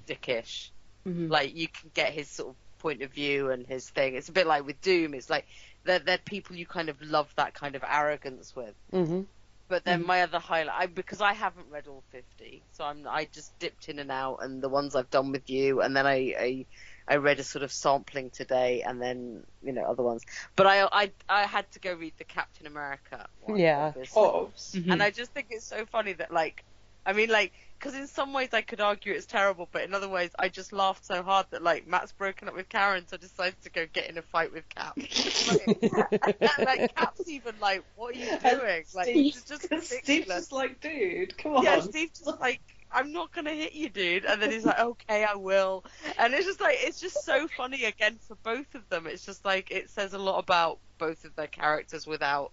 dickish. 0.06 0.70
Mhm. 1.06 1.30
Like 1.30 1.54
you 1.54 1.68
can 1.68 1.90
get 1.94 2.12
his 2.12 2.30
sort 2.30 2.50
of 2.50 2.56
point 2.78 3.02
of 3.02 3.12
view 3.12 3.50
and 3.50 3.66
his 3.66 3.88
thing. 3.90 4.14
It's 4.16 4.28
a 4.28 4.32
bit 4.32 4.46
like 4.46 4.64
with 4.66 4.80
Doom. 4.80 5.14
It's 5.14 5.30
like 5.30 5.46
they're, 5.84 5.98
they're 6.00 6.18
people 6.18 6.56
you 6.56 6.66
kind 6.66 6.88
of 6.88 7.00
love 7.02 7.32
that 7.36 7.54
kind 7.54 7.74
of 7.76 7.84
arrogance 7.88 8.54
with. 8.54 8.74
hmm 8.90 9.22
But 9.68 9.84
then 9.84 10.06
my 10.06 10.22
other 10.22 10.38
highlight, 10.38 10.76
I, 10.78 10.86
because 10.86 11.20
I 11.20 11.32
haven't 11.32 11.70
read 11.70 11.88
all 11.88 12.04
fifty, 12.10 12.64
so 12.72 12.84
I'm 12.84 13.06
I 13.08 13.24
just 13.32 13.58
dipped 13.58 13.88
in 13.88 13.98
and 13.98 14.12
out, 14.12 14.38
and 14.42 14.62
the 14.62 14.68
ones 14.68 14.94
I've 14.94 15.10
done 15.10 15.32
with 15.32 15.50
you, 15.50 15.80
and 15.80 15.96
then 15.96 16.06
I 16.06 16.34
I, 16.38 16.66
I 17.08 17.16
read 17.16 17.40
a 17.40 17.44
sort 17.44 17.64
of 17.64 17.72
sampling 17.72 18.30
today, 18.30 18.82
and 18.82 19.02
then 19.02 19.42
you 19.62 19.72
know 19.72 19.84
other 19.84 20.04
ones. 20.04 20.22
But 20.54 20.66
I 20.68 20.88
I 20.92 21.12
I 21.28 21.46
had 21.46 21.70
to 21.72 21.80
go 21.80 21.94
read 21.94 22.14
the 22.16 22.24
Captain 22.24 22.66
America. 22.66 23.26
One, 23.40 23.58
Yeah. 23.58 23.86
obviously. 23.88 24.22
Oh, 24.22 24.52
And 24.92 25.02
I 25.02 25.10
just 25.10 25.32
think 25.32 25.48
it's 25.50 25.66
so 25.66 25.84
funny 25.86 26.12
that 26.14 26.32
like, 26.32 26.64
I 27.04 27.12
mean 27.12 27.30
like, 27.30 27.52
because 27.78 27.94
in 27.94 28.06
some 28.06 28.32
ways 28.32 28.50
I 28.52 28.62
could 28.62 28.80
argue 28.80 29.12
it's 29.12 29.26
terrible, 29.26 29.68
but 29.70 29.82
in 29.82 29.94
other 29.94 30.08
ways 30.08 30.30
I 30.38 30.48
just 30.48 30.72
laughed 30.72 31.04
so 31.04 31.22
hard 31.22 31.46
that 31.50 31.62
like 31.62 31.86
Matt's 31.86 32.12
broken 32.12 32.48
up 32.48 32.54
with 32.54 32.68
Karen, 32.68 33.06
so 33.06 33.16
decided 33.16 33.60
to 33.62 33.70
go 33.70 33.86
get 33.92 34.08
in 34.08 34.18
a 34.18 34.22
fight 34.22 34.52
with 34.52 34.68
Cap. 34.68 34.96
like, 35.48 36.58
like 36.58 36.94
Cap's 36.94 37.28
even 37.28 37.54
like, 37.60 37.84
what 37.96 38.14
are 38.14 38.18
you 38.18 38.38
doing? 38.38 38.84
Like 38.94 39.06
Steve- 39.06 39.36
it's 39.36 39.44
just 39.44 39.84
Steve's 40.02 40.26
just 40.26 40.52
like, 40.52 40.80
dude, 40.80 41.36
come 41.36 41.56
on. 41.56 41.64
Yeah, 41.64 41.80
Steve's 41.80 42.20
just 42.20 42.40
like, 42.40 42.60
I'm 42.90 43.12
not 43.12 43.32
gonna 43.32 43.52
hit 43.52 43.74
you, 43.74 43.88
dude. 43.88 44.24
And 44.24 44.40
then 44.40 44.50
he's 44.50 44.64
like, 44.64 44.78
okay, 44.78 45.24
I 45.24 45.34
will. 45.34 45.84
And 46.18 46.32
it's 46.34 46.46
just 46.46 46.60
like, 46.60 46.78
it's 46.80 47.00
just 47.00 47.24
so 47.24 47.46
funny 47.56 47.84
again 47.84 48.18
for 48.26 48.36
both 48.36 48.74
of 48.74 48.88
them. 48.88 49.06
It's 49.06 49.26
just 49.26 49.44
like, 49.44 49.70
it 49.70 49.90
says 49.90 50.14
a 50.14 50.18
lot 50.18 50.38
about 50.38 50.78
both 50.98 51.24
of 51.24 51.34
their 51.36 51.46
characters 51.46 52.06
without, 52.06 52.52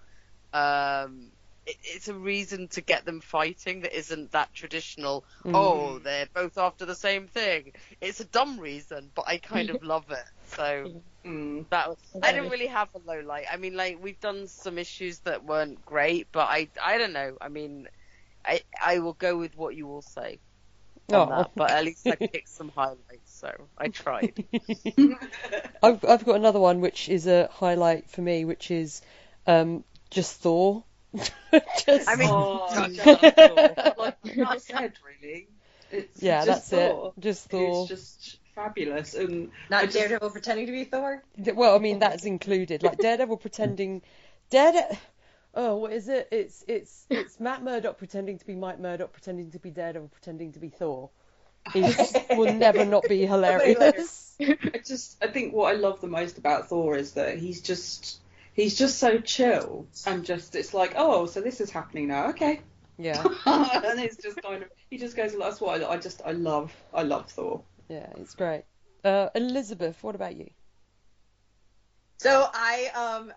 um, 0.53 1.31
it, 1.31 1.42
it's 1.65 2.07
a 2.07 2.13
reason 2.13 2.67
to 2.69 2.81
get 2.81 3.05
them 3.05 3.21
fighting 3.21 3.81
that 3.81 3.97
isn't 3.97 4.31
that 4.31 4.53
traditional. 4.53 5.25
Oh, 5.53 5.99
they're 5.99 6.27
both 6.33 6.57
after 6.57 6.85
the 6.85 6.95
same 6.95 7.27
thing. 7.27 7.73
It's 8.01 8.19
a 8.19 8.25
dumb 8.25 8.59
reason, 8.59 9.11
but 9.15 9.25
I 9.27 9.37
kind 9.37 9.69
of 9.69 9.81
love 9.83 10.05
it. 10.11 10.25
So 10.45 10.89
Mm. 11.25 11.65
that 11.71 11.89
was, 11.89 11.97
I 12.21 12.31
didn't 12.33 12.49
really 12.49 12.67
have 12.67 12.89
a 12.95 12.99
low 12.99 13.21
light. 13.21 13.45
I 13.51 13.57
mean, 13.57 13.75
like 13.75 13.97
we've 14.01 14.19
done 14.19 14.47
some 14.47 14.77
issues 14.77 15.19
that 15.21 15.45
weren't 15.45 15.83
great, 15.85 16.27
but 16.31 16.47
I, 16.49 16.69
I 16.81 16.97
don't 16.97 17.13
know. 17.13 17.37
I 17.41 17.49
mean, 17.49 17.87
I, 18.45 18.61
I 18.83 18.99
will 18.99 19.13
go 19.13 19.37
with 19.37 19.55
what 19.55 19.75
you 19.75 19.89
all 19.89 20.01
say 20.03 20.39
on 21.09 21.27
Oh. 21.27 21.29
that, 21.29 21.51
but 21.57 21.71
at 21.71 21.85
least 21.85 22.09
I 22.09 22.17
picked 22.31 22.49
some 22.49 22.69
highlights, 22.69 22.99
so 23.39 23.51
I 23.77 23.89
tried. 23.89 24.39
I've 25.83 26.03
I've 26.05 26.25
got 26.25 26.35
another 26.35 26.59
one 26.59 26.81
which 26.81 27.09
is 27.09 27.27
a 27.27 27.47
highlight 27.51 28.09
for 28.09 28.21
me, 28.21 28.45
which 28.45 28.71
is 28.71 29.01
um, 29.47 29.83
just 30.09 30.41
Thor. 30.41 30.83
just, 31.85 32.09
I 32.09 32.15
mean, 32.15 32.29
Oh, 32.31 32.67
Touch 32.73 32.91
yeah. 32.91 33.03
on 33.05 33.17
Thor. 33.95 34.13
like 34.35 34.47
I 34.47 34.57
said, 34.57 34.93
really. 35.05 35.47
It's 35.91 36.21
yeah, 36.23 36.45
just 36.45 36.71
that's 36.71 36.89
Thor. 36.91 37.13
it. 37.17 37.21
Just 37.21 37.49
Thor. 37.49 37.81
It's 37.81 37.89
just 37.89 38.37
fabulous, 38.55 39.13
and 39.13 39.51
I 39.69 39.69
Not 39.69 39.83
just- 39.85 39.97
Daredevil 39.97 40.29
pretending 40.31 40.65
to 40.67 40.71
be 40.71 40.83
Thor. 40.85 41.23
Well, 41.53 41.75
I 41.75 41.79
mean 41.79 41.99
that's 41.99 42.25
included. 42.25 42.81
Like 42.83 42.97
Daredevil 42.97 43.37
pretending, 43.37 44.01
Daredevil. 44.49 44.97
Oh, 45.55 45.75
what 45.75 45.93
is 45.93 46.07
it? 46.09 46.27
It's 46.31 46.65
it's 46.67 47.05
it's 47.11 47.39
Matt 47.39 47.61
Murdock 47.63 47.99
pretending 47.99 48.39
to 48.39 48.45
be 48.47 48.55
Mike 48.55 48.79
Murdock, 48.79 49.11
pretending 49.13 49.51
to 49.51 49.59
be 49.59 49.69
Daredevil, 49.69 50.07
pretending 50.07 50.53
to 50.53 50.59
be 50.59 50.69
Thor. 50.69 51.11
It 51.75 52.37
will 52.37 52.53
never 52.55 52.83
not 52.85 53.03
be 53.07 53.25
hilarious. 53.25 54.35
I 54.41 54.81
just 54.85 55.23
I 55.23 55.27
think 55.27 55.53
what 55.53 55.71
I 55.73 55.77
love 55.77 56.01
the 56.01 56.07
most 56.07 56.39
about 56.39 56.69
Thor 56.69 56.97
is 56.97 57.13
that 57.13 57.37
he's 57.37 57.61
just 57.61 58.19
he's 58.53 58.77
just 58.77 58.99
so 58.99 59.17
chill 59.19 59.87
and 60.07 60.23
just 60.25 60.55
it's 60.55 60.73
like 60.73 60.93
oh 60.95 61.25
so 61.25 61.41
this 61.41 61.59
is 61.61 61.69
happening 61.71 62.07
now 62.07 62.29
okay 62.29 62.61
Yeah, 62.97 63.21
and 63.45 63.99
it's 63.99 64.17
just 64.17 64.41
kind 64.41 64.63
of 64.63 64.69
he 64.89 64.97
just 64.97 65.15
goes 65.17 65.35
that's 65.37 65.59
what 65.59 65.81
I, 65.83 65.93
I 65.93 65.97
just 65.97 66.21
I 66.25 66.31
love 66.31 66.71
I 66.93 67.01
love 67.03 67.29
Thor. 67.31 67.63
yeah, 67.89 68.07
it's 68.17 68.35
great. 68.35 68.63
Uh, 69.03 69.29
Elizabeth, 69.35 70.01
what 70.03 70.15
about 70.15 70.35
you? 70.35 70.49
So 72.19 72.47
I, 72.53 72.89
um, 72.95 73.33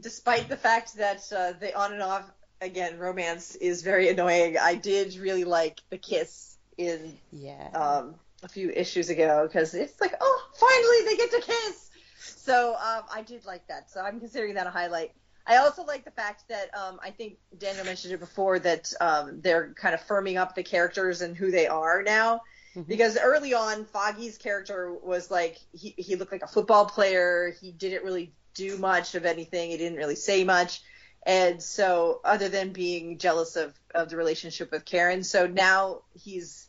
despite 0.00 0.48
the 0.48 0.56
fact 0.56 0.96
that 0.96 1.30
uh, 1.36 1.52
the 1.60 1.76
on 1.78 1.92
and 1.92 2.02
off 2.02 2.30
again, 2.62 2.98
romance 2.98 3.54
is 3.56 3.82
very 3.82 4.08
annoying. 4.08 4.56
I 4.56 4.74
did 4.76 5.16
really 5.16 5.44
like 5.44 5.80
the 5.90 5.98
kiss 5.98 6.56
in 6.78 7.18
Yeah. 7.30 7.68
um, 7.74 8.14
a 8.42 8.48
few 8.48 8.70
issues 8.70 9.10
ago 9.10 9.46
because 9.46 9.74
it's 9.74 10.00
like, 10.00 10.14
oh, 10.20 10.48
finally 10.54 11.04
they 11.10 11.16
get 11.16 11.30
to 11.32 11.40
kiss. 11.46 11.90
So 12.24 12.74
um, 12.74 13.02
I 13.12 13.22
did 13.22 13.44
like 13.44 13.66
that. 13.68 13.90
So 13.90 14.00
I'm 14.00 14.20
considering 14.20 14.54
that 14.54 14.66
a 14.66 14.70
highlight. 14.70 15.12
I 15.46 15.56
also 15.56 15.84
like 15.84 16.04
the 16.04 16.10
fact 16.12 16.44
that 16.48 16.70
um, 16.74 17.00
I 17.02 17.10
think 17.10 17.38
Daniel 17.58 17.84
mentioned 17.84 18.14
it 18.14 18.20
before 18.20 18.58
that 18.60 18.92
um, 19.00 19.40
they're 19.40 19.74
kind 19.74 19.94
of 19.94 20.00
firming 20.02 20.40
up 20.40 20.54
the 20.54 20.62
characters 20.62 21.20
and 21.20 21.36
who 21.36 21.50
they 21.50 21.66
are 21.66 22.02
now. 22.02 22.42
Mhm. 22.76 22.86
Because 22.86 23.18
early 23.18 23.52
on, 23.52 23.84
Foggy's 23.84 24.38
character 24.38 24.92
was 24.92 25.30
like 25.30 25.58
he 25.72 25.94
he 25.98 26.16
looked 26.16 26.32
like 26.32 26.42
a 26.42 26.46
football 26.46 26.86
player. 26.86 27.54
He 27.60 27.72
didn't 27.72 28.04
really 28.04 28.32
do 28.54 28.78
much 28.78 29.14
of 29.14 29.26
anything. 29.26 29.70
He 29.70 29.76
didn't 29.76 29.98
really 29.98 30.14
say 30.14 30.44
much. 30.44 30.82
And 31.24 31.62
so, 31.62 32.20
other 32.24 32.48
than 32.48 32.72
being 32.72 33.18
jealous 33.18 33.56
of, 33.56 33.74
of 33.94 34.08
the 34.08 34.16
relationship 34.16 34.72
with 34.72 34.84
Karen, 34.84 35.22
so 35.22 35.46
now 35.46 36.02
he's 36.14 36.66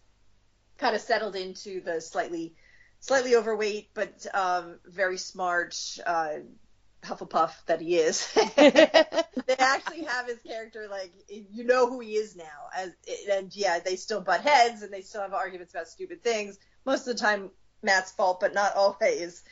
kind 0.78 0.96
of 0.96 1.02
settled 1.02 1.36
into 1.36 1.82
the 1.82 2.02
slightly 2.02 2.54
slightly 3.04 3.36
overweight 3.36 3.90
but 3.94 4.26
um, 4.34 4.80
very 4.86 5.18
smart 5.18 5.76
uh, 6.06 6.36
Hufflepuff 7.04 7.54
that 7.66 7.82
he 7.82 7.98
is. 7.98 8.32
they 8.56 9.56
actually 9.60 10.04
have 10.06 10.28
his 10.28 10.40
character 10.48 10.88
like 10.90 11.12
you 11.28 11.66
know 11.66 11.90
who 11.90 12.00
he 12.00 12.16
is 12.16 12.36
now, 12.36 12.70
as 12.74 12.92
and 13.30 13.54
yeah, 13.54 13.80
they 13.80 13.98
still 13.98 14.22
butt 14.22 14.42
heads 14.42 14.84
and 14.84 14.94
they 14.94 15.02
still 15.02 15.22
have 15.22 15.34
arguments 15.34 15.74
about 15.74 15.90
stupid 15.90 16.24
things. 16.24 16.58
Most 16.86 17.06
of 17.08 17.18
the 17.18 17.22
time, 17.22 17.52
Matt's 17.82 18.12
fault, 18.12 18.40
but 18.40 18.54
not 18.54 18.74
always. 18.78 19.44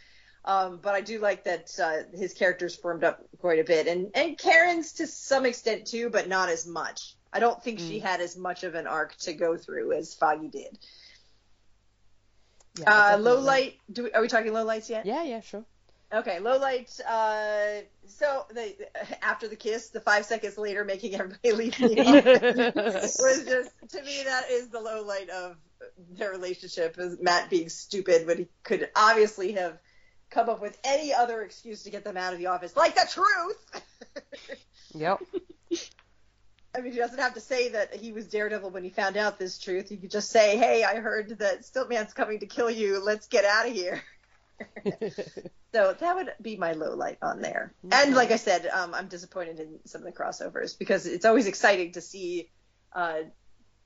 Um, 0.44 0.80
but 0.82 0.96
I 0.96 1.02
do 1.02 1.20
like 1.20 1.44
that 1.44 1.70
uh, 1.80 2.18
his 2.18 2.34
character's 2.34 2.76
firmed 2.76 3.04
up 3.04 3.22
quite 3.40 3.60
a 3.60 3.66
bit, 3.66 3.88
and 3.88 4.12
and 4.16 4.38
Karen's 4.38 4.94
to 4.94 5.08
some 5.08 5.46
extent 5.46 5.88
too, 5.88 6.10
but 6.10 6.30
not 6.30 6.48
as 6.48 6.66
much. 6.66 7.16
I 7.34 7.40
don't 7.40 7.62
think 7.62 7.80
she 7.80 8.00
had 8.00 8.22
as 8.22 8.36
much 8.38 8.64
of 8.64 8.76
an 8.76 8.88
arc 8.88 9.16
to 9.20 9.34
go 9.34 9.56
through 9.58 9.94
as 9.94 10.14
Foggy 10.14 10.48
did. 10.48 10.80
Yeah, 12.80 13.14
Uh, 13.14 13.18
low 13.18 13.40
light. 13.40 13.78
Do 13.92 14.04
we, 14.04 14.12
are 14.12 14.22
we 14.22 14.28
talking 14.28 14.54
low 14.54 14.64
lights 14.64 14.90
yet? 14.90 15.06
Yeah, 15.06 15.24
yeah, 15.24 15.42
sure. 15.42 15.66
Okay, 16.14 16.40
low 16.40 16.58
light. 16.58 16.92
Uh, 17.08 17.82
so 18.06 18.46
the 18.54 18.76
after 19.24 19.48
the 19.48 19.56
kiss, 19.56 19.90
the 19.90 20.02
five 20.02 20.26
seconds 20.26 20.58
later, 20.58 20.84
making 20.84 21.16
everybody 21.16 21.52
leave 21.54 21.78
the 21.78 22.02
office 22.78 23.18
was 23.22 23.46
just 23.46 23.72
to 23.90 24.04
me 24.04 24.24
that 24.26 24.50
is 24.52 24.70
the 24.70 24.80
low 24.80 25.04
light 25.04 25.30
of 25.30 25.56
their 26.12 26.32
relationship. 26.32 26.98
Is 26.98 27.18
Matt 27.22 27.50
being 27.50 27.70
stupid 27.70 28.28
when 28.28 28.38
he 28.40 28.48
could 28.64 28.90
obviously 28.96 29.54
have 29.54 29.78
come 30.30 30.50
up 30.50 30.62
with 30.62 30.78
any 30.84 31.14
other 31.14 31.42
excuse 31.42 31.84
to 31.84 31.90
get 31.90 32.04
them 32.04 32.18
out 32.18 32.34
of 32.34 32.40
the 32.40 32.48
office, 32.48 32.76
like 32.76 32.96
the 32.96 33.08
truth. 33.12 33.82
Yep. 34.94 35.20
I 36.74 36.82
mean, 36.82 36.94
he 36.94 37.00
doesn't 37.00 37.20
have 37.20 37.34
to 37.34 37.42
say 37.42 37.70
that 37.70 37.94
he 37.94 38.14
was 38.14 38.28
Daredevil 38.28 38.70
when 38.70 38.84
he 38.84 38.90
found 38.90 39.18
out 39.18 39.38
this 39.38 39.58
truth. 39.58 39.90
He 39.90 39.98
could 39.98 40.12
just 40.12 40.30
say, 40.30 40.58
"Hey, 40.58 40.84
I 40.84 40.96
heard 40.96 41.40
that 41.40 41.64
Stiltman's 41.64 42.14
coming 42.14 42.40
to 42.40 42.46
kill 42.46 42.70
you. 42.70 43.04
Let's 43.04 43.28
get 43.28 43.46
out 43.46 43.68
of 43.68 43.74
here." 43.74 44.02
So 45.74 45.96
that 45.98 46.16
would 46.16 46.34
be 46.42 46.58
my 46.58 46.74
low 46.74 46.96
light 46.96 47.18
on 47.22 47.42
there. 47.42 47.74
And 47.92 48.14
like 48.14 48.32
I 48.32 48.36
said, 48.36 48.68
um, 48.68 48.94
I'm 48.94 49.08
disappointed 49.08 49.60
in 49.60 49.80
some 49.86 50.02
of 50.02 50.06
the 50.06 50.12
crossovers 50.12 50.78
because 50.78 51.06
it's 51.06 51.24
always 51.24 51.48
exciting 51.48 51.94
to 51.94 52.02
see 52.02 52.50
uh, 52.94 53.20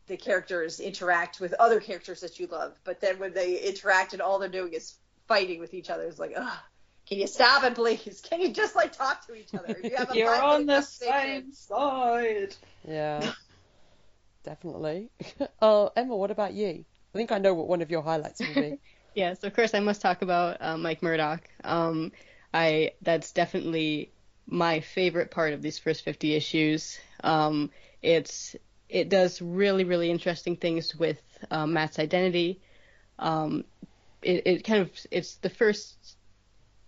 the 0.07 0.18
characters 0.18 0.80
interact 0.80 1.40
with 1.40 1.53
other 1.53 1.80
characters 1.80 2.22
that 2.22 2.40
you 2.40 2.48
love. 2.48 2.76
But 2.84 3.02
then 3.02 3.20
when 3.20 3.34
they 3.34 3.60
interact 3.60 4.14
and 4.14 4.22
all 4.22 4.40
they're 4.40 4.49
doing 4.49 4.74
is 4.74 4.95
fighting 5.28 5.60
with 5.60 5.76
each 5.76 5.91
other, 5.91 6.03
it's 6.06 6.18
like, 6.18 6.34
ugh, 6.36 6.57
can 7.07 7.19
you 7.19 7.27
stop 7.27 7.64
it, 7.64 7.76
please? 7.76 8.22
Can 8.27 8.41
you 8.41 8.52
just 8.52 8.76
like 8.76 8.95
talk 8.95 9.26
to 9.27 9.36
each 9.36 9.53
other? 9.53 9.77
You 9.84 9.95
have 9.95 10.11
a 10.11 10.18
You're 10.18 10.41
on 10.41 10.65
the 10.65 10.82
same 10.82 11.52
side. 11.52 12.56
yeah. 12.88 13.34
Definitely. 14.44 15.10
Uh, 15.61 15.86
Emma, 15.95 16.15
what 16.15 16.32
about 16.32 16.53
you? 16.53 16.86
I 17.14 17.18
think 17.18 17.32
I 17.32 17.40
know 17.40 17.53
what 17.53 17.68
one 17.68 17.82
of 17.82 17.90
your 17.90 18.02
highlights 18.02 18.40
would 18.40 18.56
be. 18.56 18.80
Yes, 19.15 19.45
of 19.45 19.53
course 19.56 19.73
I 19.73 19.80
must 19.80 20.02
talk 20.02 20.23
about 20.23 20.57
uh, 20.60 20.76
Mike 20.76 21.02
Murdock. 21.02 21.48
Um, 21.64 22.11
I 22.53 22.91
that's 23.02 23.32
definitely 23.32 24.11
my 24.45 24.82
favorite 24.82 25.32
part 25.32 25.53
of 25.53 25.61
these 25.61 25.80
first 25.80 26.03
50 26.03 26.34
issues. 26.36 26.99
Um, 27.23 27.72
it's 28.02 28.57
it 28.90 29.07
does 29.07 29.41
really 29.41 29.86
really 29.86 30.11
interesting 30.11 30.57
things 30.57 30.94
with 30.94 31.22
um, 31.49 31.72
Matt's 31.72 31.98
identity. 31.98 32.60
Um, 33.18 33.64
it, 34.22 34.45
it 34.45 34.64
kind 34.65 34.82
of 34.82 34.91
it's 35.11 35.36
the 35.36 35.49
first 35.49 36.18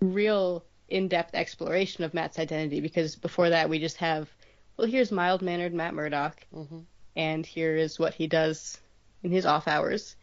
real 0.01 0.63
in-depth 0.89 1.35
exploration 1.35 2.03
of 2.03 2.13
Matt's 2.13 2.39
identity 2.39 2.79
because 2.79 3.15
before 3.15 3.49
that 3.49 3.69
we 3.69 3.79
just 3.79 3.97
have 3.97 4.29
well 4.77 4.87
here's 4.87 5.11
mild-mannered 5.11 5.73
Matt 5.73 5.93
Murdock 5.93 6.45
Mhm. 6.53 6.85
and 7.15 7.45
here 7.45 7.75
is 7.75 7.99
what 7.99 8.13
he 8.13 8.27
does 8.27 8.79
in 9.23 9.31
his 9.31 9.45
off 9.45 9.67
hours. 9.67 10.15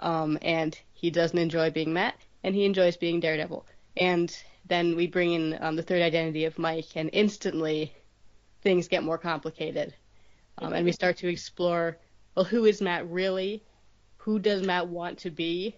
Um, 0.00 0.38
and 0.42 0.78
he 0.92 1.10
doesn't 1.10 1.38
enjoy 1.38 1.70
being 1.70 1.92
Matt, 1.92 2.14
and 2.44 2.54
he 2.54 2.64
enjoys 2.64 2.96
being 2.96 3.20
Daredevil. 3.20 3.66
And 3.96 4.36
then 4.66 4.94
we 4.94 5.06
bring 5.08 5.32
in 5.32 5.58
um, 5.60 5.76
the 5.76 5.82
third 5.82 6.02
identity 6.02 6.44
of 6.44 6.58
Mike, 6.58 6.96
and 6.96 7.10
instantly 7.12 7.92
things 8.62 8.86
get 8.88 9.02
more 9.02 9.18
complicated. 9.18 9.94
Um, 10.58 10.72
and 10.72 10.84
we 10.84 10.92
start 10.92 11.16
to 11.18 11.28
explore, 11.28 11.98
well, 12.34 12.44
who 12.44 12.64
is 12.64 12.80
Matt 12.80 13.08
really? 13.10 13.62
Who 14.18 14.38
does 14.38 14.62
Matt 14.62 14.88
want 14.88 15.18
to 15.18 15.30
be? 15.30 15.74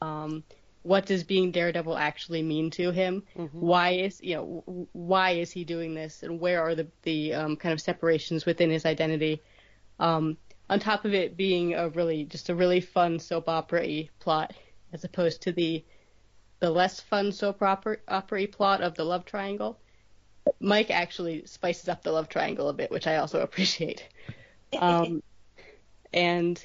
Um, 0.00 0.44
what 0.82 1.06
does 1.06 1.24
being 1.24 1.50
Daredevil 1.50 1.96
actually 1.96 2.42
mean 2.42 2.70
to 2.72 2.90
him? 2.90 3.22
Why 3.52 3.90
is 3.90 4.20
you 4.22 4.36
know 4.36 4.88
why 4.92 5.32
is 5.32 5.50
he 5.50 5.64
doing 5.64 5.94
this, 5.94 6.22
and 6.22 6.40
where 6.40 6.62
are 6.62 6.74
the 6.74 6.86
the 7.02 7.34
um, 7.34 7.56
kind 7.56 7.72
of 7.72 7.80
separations 7.80 8.46
within 8.46 8.70
his 8.70 8.86
identity? 8.86 9.42
Um, 9.98 10.36
on 10.70 10.80
top 10.80 11.04
of 11.04 11.14
it 11.14 11.36
being 11.36 11.74
a 11.74 11.88
really 11.88 12.24
just 12.24 12.48
a 12.48 12.54
really 12.54 12.80
fun 12.80 13.18
soap 13.18 13.48
opera 13.48 14.04
plot, 14.20 14.54
as 14.92 15.04
opposed 15.04 15.42
to 15.42 15.52
the 15.52 15.84
the 16.60 16.70
less 16.70 17.00
fun 17.00 17.32
soap 17.32 17.62
opera 17.62 17.98
opera 18.08 18.46
plot 18.46 18.82
of 18.82 18.94
the 18.94 19.04
love 19.04 19.24
triangle. 19.24 19.78
Mike 20.60 20.90
actually 20.90 21.44
spices 21.46 21.88
up 21.88 22.02
the 22.02 22.12
love 22.12 22.28
triangle 22.28 22.68
a 22.68 22.72
bit, 22.72 22.90
which 22.90 23.06
I 23.06 23.16
also 23.16 23.40
appreciate. 23.40 24.06
Um, 24.78 25.22
and 26.12 26.62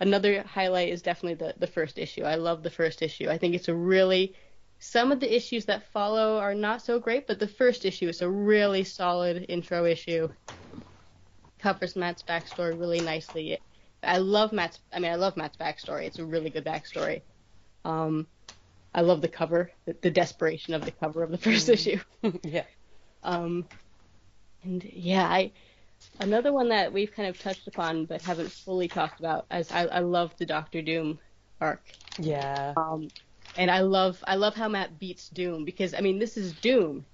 another 0.00 0.42
highlight 0.42 0.88
is 0.88 1.02
definitely 1.02 1.46
the, 1.46 1.54
the 1.58 1.66
first 1.66 1.98
issue. 1.98 2.22
I 2.22 2.36
love 2.36 2.62
the 2.62 2.70
first 2.70 3.02
issue. 3.02 3.28
I 3.28 3.38
think 3.38 3.54
it's 3.54 3.68
a 3.68 3.74
really 3.74 4.34
some 4.80 5.12
of 5.12 5.20
the 5.20 5.34
issues 5.34 5.66
that 5.66 5.86
follow 5.92 6.38
are 6.38 6.54
not 6.54 6.80
so 6.80 6.98
great, 6.98 7.26
but 7.26 7.38
the 7.38 7.46
first 7.46 7.84
issue 7.84 8.08
is 8.08 8.22
a 8.22 8.28
really 8.28 8.82
solid 8.82 9.44
intro 9.48 9.84
issue. 9.84 10.30
Covers 11.58 11.94
Matt's 11.94 12.22
backstory 12.22 12.78
really 12.78 13.00
nicely. 13.00 13.58
I 14.02 14.16
love 14.18 14.52
Matt's. 14.52 14.80
I 14.90 14.98
mean, 14.98 15.12
I 15.12 15.16
love 15.16 15.36
Matt's 15.36 15.58
backstory. 15.58 16.04
It's 16.04 16.18
a 16.18 16.24
really 16.24 16.48
good 16.48 16.64
backstory. 16.64 17.20
Um, 17.84 18.26
I 18.94 19.02
love 19.02 19.20
the 19.20 19.28
cover, 19.28 19.70
the, 19.84 19.94
the 20.00 20.10
desperation 20.10 20.72
of 20.72 20.86
the 20.86 20.92
cover 20.92 21.22
of 21.22 21.30
the 21.30 21.38
first 21.38 21.68
issue. 21.68 22.00
yeah. 22.42 22.64
Um, 23.22 23.66
and 24.62 24.82
yeah, 24.82 25.24
I 25.24 25.52
another 26.18 26.52
one 26.52 26.68
that 26.68 26.92
we've 26.92 27.12
kind 27.12 27.28
of 27.28 27.38
touched 27.38 27.66
upon 27.66 28.04
but 28.04 28.22
haven't 28.22 28.50
fully 28.50 28.88
talked 28.88 29.20
about. 29.20 29.46
As 29.50 29.70
I, 29.72 29.86
I 29.86 29.98
love 30.00 30.34
the 30.38 30.46
Doctor 30.46 30.82
Doom 30.82 31.18
arc. 31.60 31.82
Yeah. 32.18 32.74
Um, 32.76 33.08
and 33.56 33.70
I 33.70 33.80
love 33.80 34.22
I 34.26 34.36
love 34.36 34.54
how 34.54 34.68
Matt 34.68 34.98
beats 34.98 35.28
Doom 35.28 35.64
because 35.64 35.94
I 35.94 36.00
mean 36.00 36.18
this 36.18 36.36
is 36.36 36.52
Doom, 36.52 37.04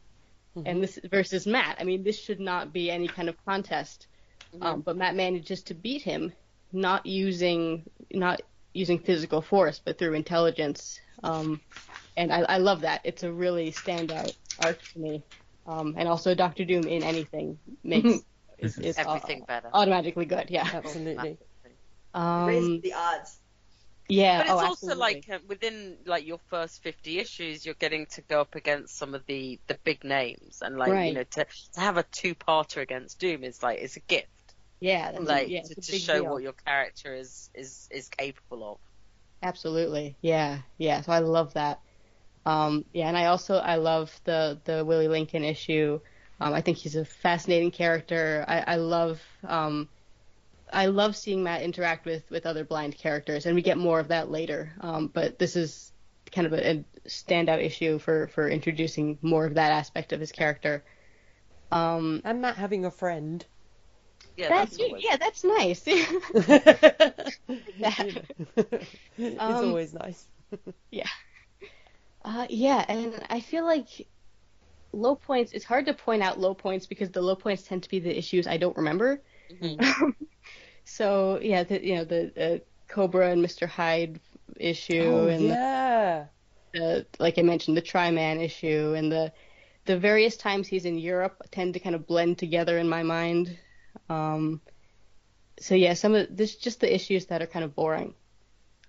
and 0.65 0.83
this 0.83 0.99
versus 1.11 1.47
Matt. 1.47 1.77
I 1.81 1.85
mean 1.85 2.03
this 2.03 2.19
should 2.19 2.41
not 2.41 2.73
be 2.73 2.91
any 2.91 3.09
kind 3.09 3.29
of 3.29 3.37
contest. 3.45 4.07
Um, 4.61 4.81
but 4.81 4.97
Matt 4.97 5.15
manages 5.15 5.63
to 5.65 5.75
beat 5.75 6.03
him, 6.03 6.33
not 6.73 7.05
using 7.05 7.85
not 8.13 8.43
using 8.73 8.99
physical 8.99 9.41
force, 9.41 9.81
but 9.83 9.99
through 9.99 10.15
intelligence. 10.15 11.01
Um, 11.23 11.61
and 12.17 12.33
I, 12.33 12.41
I 12.41 12.59
love 12.59 12.83
that. 12.83 13.01
It's 13.05 13.23
a 13.23 13.33
really 13.33 13.73
standout 13.73 14.35
arc 14.59 14.81
to 14.93 14.99
me. 14.99 15.23
Um, 15.67 15.95
and 15.97 16.09
also 16.09 16.35
Doctor 16.35 16.65
Doom 16.65 16.87
in 16.87 17.03
anything 17.03 17.59
makes 17.83 18.21
is, 18.59 18.79
is 18.79 18.99
Everything 18.99 19.43
au- 19.43 19.47
better. 19.47 19.71
automatically 19.73 20.25
good. 20.27 20.51
Yeah. 20.51 20.69
Absolutely. 20.73 21.39
Um, 22.15 22.47
Raise 22.47 22.81
the 22.83 22.93
odds. 22.95 23.39
yeah. 24.09 24.39
But 24.39 24.43
it's 24.47 24.51
oh, 24.51 24.55
also 24.55 24.71
absolutely. 24.73 25.01
like 25.01 25.25
uh, 25.31 25.39
within 25.47 25.99
like 26.07 26.27
your 26.27 26.39
first 26.49 26.83
50 26.83 27.19
issues, 27.19 27.67
you're 27.67 27.75
getting 27.75 28.07
to 28.07 28.23
go 28.23 28.41
up 28.41 28.55
against 28.55 28.97
some 28.97 29.15
of 29.15 29.27
the 29.27 29.59
the 29.67 29.79
big 29.85 30.05
names, 30.05 30.63
and 30.63 30.77
like 30.77 30.91
Right. 30.93 31.09
you 31.09 31.15
know 31.15 31.25
to 31.25 31.47
to 31.75 31.81
have 31.81 31.97
a 31.99 32.05
two-parter 32.05 32.81
against 32.81 33.19
Doom 33.19 33.45
is 33.45 33.63
like 33.63 33.81
it's 33.81 33.97
a 33.97 34.01
gift, 34.01 34.29
yeah, 34.81 35.13
that's 35.13 35.25
a- 35.25 35.29
like 35.29 35.49
yeah, 35.49 35.63
to, 35.63 35.75
to 35.75 35.99
show 35.99 36.23
deal. 36.23 36.31
what 36.33 36.43
your 36.43 36.55
character 36.55 37.15
is 37.15 37.51
is 37.55 37.89
is 37.91 38.09
capable 38.09 38.73
of. 38.73 38.79
Absolutely. 39.43 40.17
Yeah. 40.23 40.61
Yeah. 40.79 41.03
So 41.03 41.13
I 41.13 41.19
love 41.19 41.53
that. 41.55 41.81
Um, 42.47 42.85
yeah, 42.95 43.09
and 43.09 43.17
I 43.19 43.27
also 43.27 43.57
I 43.57 43.75
love 43.77 44.19
the 44.25 44.59
the 44.65 44.85
Willie 44.85 45.09
Lincoln 45.09 45.45
issue. 45.45 46.01
Um, 46.41 46.53
I 46.53 46.61
think 46.61 46.77
he's 46.79 46.97
a 46.97 47.05
fascinating 47.05 47.71
character. 47.71 48.45
I, 48.47 48.61
I 48.61 48.77
love 48.77 49.21
um, 49.45 49.89
I 50.73 50.87
love 50.87 51.17
seeing 51.17 51.43
Matt 51.43 51.63
interact 51.63 52.05
with 52.05 52.29
with 52.31 52.47
other 52.47 52.65
blind 52.65 52.97
characters, 52.99 53.47
and 53.47 53.55
we 53.55 53.63
get 53.63 53.79
more 53.79 54.01
of 54.01 54.09
that 54.09 54.31
later. 54.31 54.73
Um, 54.81 55.09
but 55.09 55.39
this 55.39 55.57
is 55.57 55.93
kind 56.33 56.47
of 56.47 56.53
a, 56.53 56.71
a 56.79 56.85
standout 57.09 57.65
issue 57.65 57.99
for 57.99 58.27
for 58.29 58.49
introducing 58.49 59.19
more 59.23 59.47
of 59.47 59.55
that 59.55 59.73
aspect 59.73 60.13
of 60.13 60.21
his 60.21 60.33
character. 60.33 60.85
Um, 61.73 62.21
And 62.25 62.43
Matt 62.43 62.57
having 62.57 62.85
a 62.85 62.91
friend. 62.91 63.45
Yeah, 64.37 64.49
That's 64.51 64.79
always- 64.79 65.03
yeah, 65.03 65.17
that's 65.17 65.45
nice. 65.45 65.83
it's 65.87 67.39
Um, 69.41 69.69
always 69.69 69.95
nice. 69.95 70.27
Uh, 72.25 72.47
yeah, 72.51 72.85
and 72.89 73.25
I 73.31 73.41
feel 73.41 73.65
like 73.65 74.07
low 74.93 75.17
points. 75.17 75.53
It's 75.53 75.65
hard 75.65 75.87
to 75.87 75.95
point 75.95 76.23
out 76.23 76.39
low 76.41 76.55
points 76.55 76.87
because 76.87 77.11
the 77.11 77.23
low 77.23 77.37
points 77.37 77.63
tend 77.65 77.83
to 77.85 77.89
be 77.89 77.99
the 78.01 78.17
issues 78.17 78.47
I 78.47 78.57
don't 78.57 78.77
remember. 78.77 79.23
Mhm. 79.51 79.87
so 80.85 81.39
yeah, 81.43 81.65
the, 81.65 81.85
you 81.85 81.97
know 81.97 82.05
the 82.05 82.55
uh, 82.57 82.59
Cobra 82.89 83.31
and 83.31 83.43
Mr. 83.43 83.67
Hyde 83.67 84.21
issue, 84.59 85.27
Oh 85.27 85.29
and 85.29 85.51
yeah. 85.51 86.29
the, 86.73 87.07
like 87.19 87.39
I 87.39 87.43
mentioned, 87.43 87.77
the 87.77 87.83
Tri-Man 87.83 88.41
issue, 88.41 88.95
and 88.97 89.11
the 89.11 89.33
the 89.87 89.99
various 89.99 90.37
times 90.37 90.67
he's 90.69 90.85
in 90.85 90.99
Europe 90.99 91.43
tend 91.53 91.75
to 91.75 91.81
kind 91.81 91.95
of 91.95 92.07
blend 92.07 92.39
together 92.39 92.79
in 92.79 92.89
my 92.89 93.03
mind. 93.05 93.57
Um, 94.09 94.61
so 95.61 95.75
yeah, 95.75 95.95
some 95.95 96.15
of 96.15 96.37
this 96.37 96.57
just 96.57 96.81
the 96.81 96.95
issues 96.95 97.27
that 97.27 97.43
are 97.43 97.47
kind 97.47 97.65
of 97.65 97.75
boring, 97.75 98.15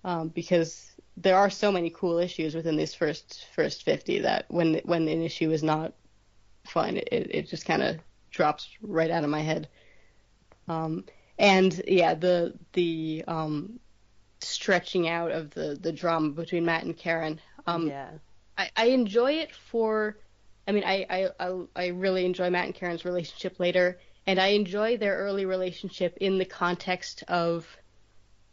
um, 0.04 0.30
because 0.30 0.92
there 1.22 1.36
are 1.36 1.50
so 1.50 1.72
many 1.72 1.90
cool 1.90 2.18
issues 2.18 2.54
within 2.54 2.76
these 2.76 2.94
first 2.94 3.46
first 3.54 3.82
50 3.82 4.20
that 4.20 4.46
when 4.48 4.80
when 4.84 5.08
an 5.08 5.22
issue 5.22 5.50
is 5.50 5.62
not 5.62 5.92
fun, 6.64 6.96
it 6.96 7.08
it 7.30 7.48
just 7.48 7.66
kind 7.66 7.82
of 7.82 7.98
drops 8.30 8.68
right 8.82 9.10
out 9.10 9.24
of 9.24 9.30
my 9.30 9.40
head. 9.40 9.68
Um, 10.68 11.04
and 11.38 11.80
yeah, 11.86 12.14
the 12.14 12.54
the 12.72 13.24
um, 13.26 13.80
stretching 14.40 15.08
out 15.08 15.32
of 15.32 15.50
the 15.50 15.78
the 15.80 15.92
drama 15.92 16.30
between 16.30 16.64
Matt 16.64 16.84
and 16.84 16.96
Karen. 16.96 17.40
Um, 17.66 17.88
yeah. 17.88 18.10
I, 18.56 18.70
I 18.76 18.84
enjoy 18.86 19.32
it 19.32 19.54
for 19.54 20.18
I 20.66 20.72
mean 20.72 20.84
I, 20.84 21.06
I, 21.08 21.28
I 21.40 21.64
I 21.76 21.86
really 21.88 22.24
enjoy 22.24 22.50
Matt 22.50 22.66
and 22.66 22.74
Karen's 22.74 23.04
relationship 23.04 23.58
later 23.58 23.98
and 24.26 24.38
I 24.38 24.48
enjoy 24.48 24.98
their 24.98 25.16
early 25.16 25.46
relationship 25.46 26.18
in 26.20 26.38
the 26.38 26.44
context 26.44 27.24
of 27.28 27.66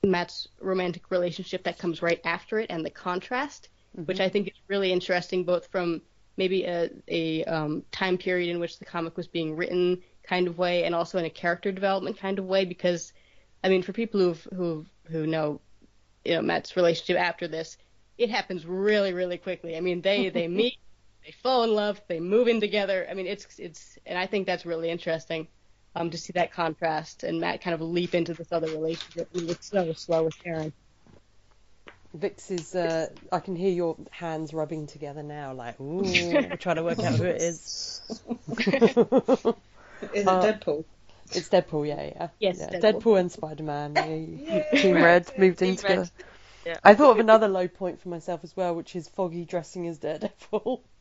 Matt's 0.05 0.47
romantic 0.59 1.11
relationship 1.11 1.63
that 1.63 1.77
comes 1.77 2.01
right 2.01 2.21
after 2.25 2.59
it 2.59 2.67
and 2.69 2.85
the 2.85 2.89
contrast 2.89 3.69
which 4.05 4.19
I 4.19 4.29
think 4.29 4.47
is 4.47 4.53
really 4.67 4.91
interesting 4.91 5.43
both 5.43 5.67
from 5.67 6.01
maybe 6.37 6.65
a, 6.65 6.89
a 7.07 7.45
um, 7.45 7.83
time 7.91 8.17
period 8.17 8.49
in 8.49 8.59
which 8.59 8.77
the 8.77 8.85
comic 8.85 9.15
was 9.15 9.27
being 9.27 9.55
written 9.55 10.01
kind 10.23 10.47
of 10.47 10.57
way 10.57 10.83
and 10.83 10.93
also 10.93 11.17
in 11.17 11.25
a 11.25 11.29
character 11.29 11.71
development 11.71 12.17
kind 12.17 12.39
of 12.39 12.45
way 12.45 12.65
because 12.65 13.13
I 13.63 13.69
mean 13.69 13.83
for 13.83 13.93
people 13.93 14.19
who've, 14.19 14.47
who 14.55 14.85
who 15.05 15.27
know 15.27 15.61
you 16.25 16.33
know 16.33 16.41
Matt's 16.41 16.75
relationship 16.75 17.17
after 17.17 17.47
this 17.47 17.77
it 18.17 18.29
happens 18.29 18.65
really 18.65 19.13
really 19.13 19.37
quickly. 19.37 19.77
I 19.77 19.81
mean 19.81 20.01
they 20.01 20.29
they 20.29 20.47
meet, 20.61 20.77
they 21.23 21.31
fall 21.31 21.63
in 21.63 21.73
love, 21.73 22.01
they 22.07 22.19
move 22.19 22.47
in 22.47 22.59
together. 22.59 23.07
I 23.09 23.13
mean 23.13 23.27
it's 23.27 23.47
it's 23.57 23.97
and 24.05 24.17
I 24.17 24.25
think 24.25 24.45
that's 24.45 24.65
really 24.65 24.89
interesting 24.89 25.47
um 25.95 26.09
to 26.09 26.17
see 26.17 26.33
that 26.33 26.51
contrast 26.51 27.23
and 27.23 27.39
Matt 27.39 27.61
kind 27.61 27.73
of 27.73 27.81
leap 27.81 28.13
into 28.15 28.33
this 28.33 28.51
other 28.51 28.67
relationship. 28.67 29.29
I 29.33 29.37
mean, 29.39 29.49
it's 29.49 29.67
so 29.67 29.93
slow 29.93 30.23
with 30.23 30.37
Karen. 30.43 30.73
Vix 32.13 32.49
is. 32.49 32.73
Uh, 32.75 33.07
I 33.31 33.39
can 33.39 33.55
hear 33.57 33.71
your 33.71 33.97
hands 34.09 34.53
rubbing 34.53 34.87
together 34.87 35.21
now, 35.23 35.53
like 35.53 35.79
ooh, 35.81 36.01
we're 36.03 36.55
trying 36.55 36.77
to 36.77 36.83
work 36.83 36.99
out 36.99 37.15
who 37.15 37.25
it 37.25 37.41
is. 37.41 38.01
Is 38.09 38.21
it 40.13 40.27
Uh, 40.27 40.41
Deadpool? 40.41 40.85
It's 41.31 41.49
Deadpool, 41.49 41.87
yeah, 41.87 42.03
yeah. 42.03 42.27
Yes, 42.39 42.57
yeah. 42.59 42.79
Deadpool. 42.79 43.01
Deadpool. 43.01 43.19
and 43.19 43.31
Spider-Man. 43.31 43.93
Team 44.73 44.95
Red 44.95 45.31
moved 45.37 45.61
in 45.61 45.69
Team 45.69 45.75
together. 45.75 46.01
Red. 46.01 46.11
Yeah. 46.65 46.77
I 46.83 46.95
thought 46.95 47.11
of 47.11 47.19
another 47.19 47.47
low 47.47 47.67
point 47.67 48.01
for 48.01 48.09
myself 48.09 48.41
as 48.43 48.55
well, 48.55 48.75
which 48.75 48.95
is 48.95 49.07
Foggy 49.09 49.45
dressing 49.45 49.87
as 49.87 49.97
Daredevil. 49.99 50.81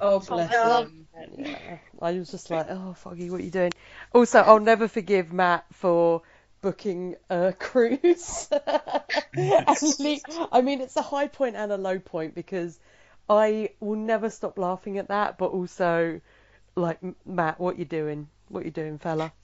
Oh, 0.00 0.20
bless 0.20 0.62
him. 0.62 1.06
Yeah, 1.36 1.78
I 2.00 2.12
was 2.12 2.30
just 2.30 2.50
like, 2.50 2.66
oh, 2.68 2.94
Foggy, 2.94 3.30
what 3.30 3.40
are 3.40 3.44
you 3.44 3.50
doing? 3.50 3.72
Also, 4.12 4.40
I'll 4.40 4.60
never 4.60 4.88
forgive 4.88 5.32
Matt 5.32 5.64
for 5.72 6.22
booking 6.60 7.16
a 7.30 7.52
cruise. 7.58 8.48
I 8.52 9.02
mean, 10.62 10.80
it's 10.80 10.96
a 10.96 11.02
high 11.02 11.28
point 11.28 11.56
and 11.56 11.72
a 11.72 11.76
low 11.76 11.98
point 11.98 12.34
because 12.34 12.78
I 13.28 13.70
will 13.80 13.96
never 13.96 14.30
stop 14.30 14.58
laughing 14.58 14.98
at 14.98 15.08
that, 15.08 15.38
but 15.38 15.52
also, 15.52 16.20
like, 16.76 16.98
Matt, 17.24 17.60
what 17.60 17.76
are 17.76 17.78
you 17.78 17.84
doing? 17.84 18.28
What 18.48 18.62
are 18.62 18.66
you 18.66 18.72
doing, 18.72 18.98
fella? 18.98 19.32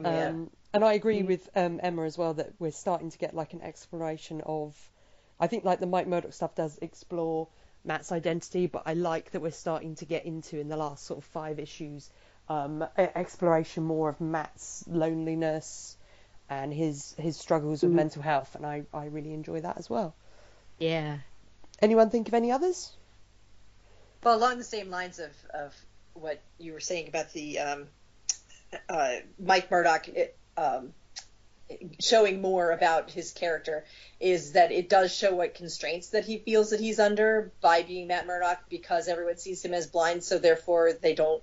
Yeah. 0.00 0.28
Um, 0.28 0.50
and 0.72 0.84
I 0.84 0.92
agree 0.92 1.24
with 1.24 1.48
um, 1.56 1.80
Emma 1.82 2.04
as 2.04 2.16
well 2.16 2.34
that 2.34 2.52
we're 2.60 2.70
starting 2.70 3.10
to 3.10 3.18
get 3.18 3.34
like 3.34 3.52
an 3.52 3.62
exploration 3.62 4.40
of. 4.46 4.76
I 5.40 5.48
think 5.48 5.64
like 5.64 5.80
the 5.80 5.86
Mike 5.86 6.06
Murdock 6.06 6.32
stuff 6.32 6.54
does 6.54 6.78
explore 6.80 7.48
Matt's 7.88 8.12
identity, 8.12 8.66
but 8.66 8.82
I 8.86 8.92
like 8.94 9.32
that 9.32 9.40
we're 9.40 9.50
starting 9.50 9.96
to 9.96 10.04
get 10.04 10.26
into 10.26 10.60
in 10.60 10.68
the 10.68 10.76
last 10.76 11.04
sort 11.06 11.18
of 11.18 11.24
five 11.24 11.58
issues 11.58 12.08
um, 12.48 12.86
exploration 12.96 13.82
more 13.82 14.08
of 14.08 14.20
Matt's 14.20 14.84
loneliness 14.86 15.96
and 16.48 16.72
his 16.72 17.14
his 17.18 17.36
struggles 17.36 17.82
with 17.82 17.92
Mhm. 17.92 17.96
mental 17.96 18.22
health, 18.22 18.54
and 18.54 18.64
I, 18.64 18.84
I 18.94 19.06
really 19.06 19.32
enjoy 19.34 19.60
that 19.62 19.78
as 19.78 19.90
well. 19.90 20.14
Yeah. 20.78 21.18
Anyone 21.80 22.10
think 22.10 22.28
of 22.28 22.34
any 22.34 22.52
others? 22.52 22.92
Well, 24.22 24.36
along 24.36 24.58
the 24.58 24.64
same 24.64 24.90
lines 24.90 25.18
of, 25.18 25.32
of 25.54 25.74
what 26.14 26.40
you 26.58 26.72
were 26.72 26.80
saying 26.80 27.08
about 27.08 27.32
the 27.32 27.58
um, 27.58 27.88
uh, 28.88 29.16
Mike 29.38 29.70
Murdock 29.70 30.08
it, 30.08 30.36
um, 30.56 30.92
showing 32.00 32.40
more 32.40 32.70
about 32.70 33.10
his 33.10 33.32
character 33.32 33.84
is 34.20 34.52
that 34.52 34.72
it 34.72 34.88
does 34.88 35.14
show 35.14 35.34
what 35.34 35.54
constraints 35.54 36.08
that 36.10 36.24
he 36.24 36.38
feels 36.38 36.70
that 36.70 36.80
he's 36.80 36.98
under 36.98 37.52
by 37.60 37.82
being 37.82 38.06
Matt 38.06 38.26
Murdock 38.26 38.58
because 38.68 39.08
everyone 39.08 39.36
sees 39.36 39.64
him 39.64 39.74
as 39.74 39.86
blind, 39.86 40.24
so 40.24 40.38
therefore 40.38 40.92
they 40.92 41.14
don't. 41.14 41.42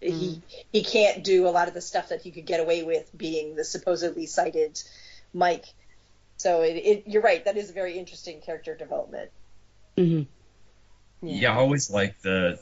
He 0.00 0.42
he 0.70 0.84
can't 0.84 1.24
do 1.24 1.48
a 1.48 1.50
lot 1.50 1.68
of 1.68 1.74
the 1.74 1.80
stuff 1.80 2.10
that 2.10 2.20
he 2.22 2.30
could 2.30 2.44
get 2.44 2.60
away 2.60 2.82
with 2.82 3.10
being 3.16 3.56
the 3.56 3.64
supposedly 3.64 4.26
sighted 4.26 4.80
Mike. 5.32 5.64
So 6.36 6.62
it, 6.62 6.74
it, 6.74 7.04
you're 7.06 7.22
right. 7.22 7.44
That 7.44 7.56
is 7.56 7.70
a 7.70 7.72
very 7.72 7.98
interesting 7.98 8.40
character 8.40 8.76
development. 8.76 9.30
hmm 9.96 10.22
Yeah, 11.22 11.52
I 11.52 11.56
always 11.56 11.90
like 11.90 12.20
the, 12.20 12.60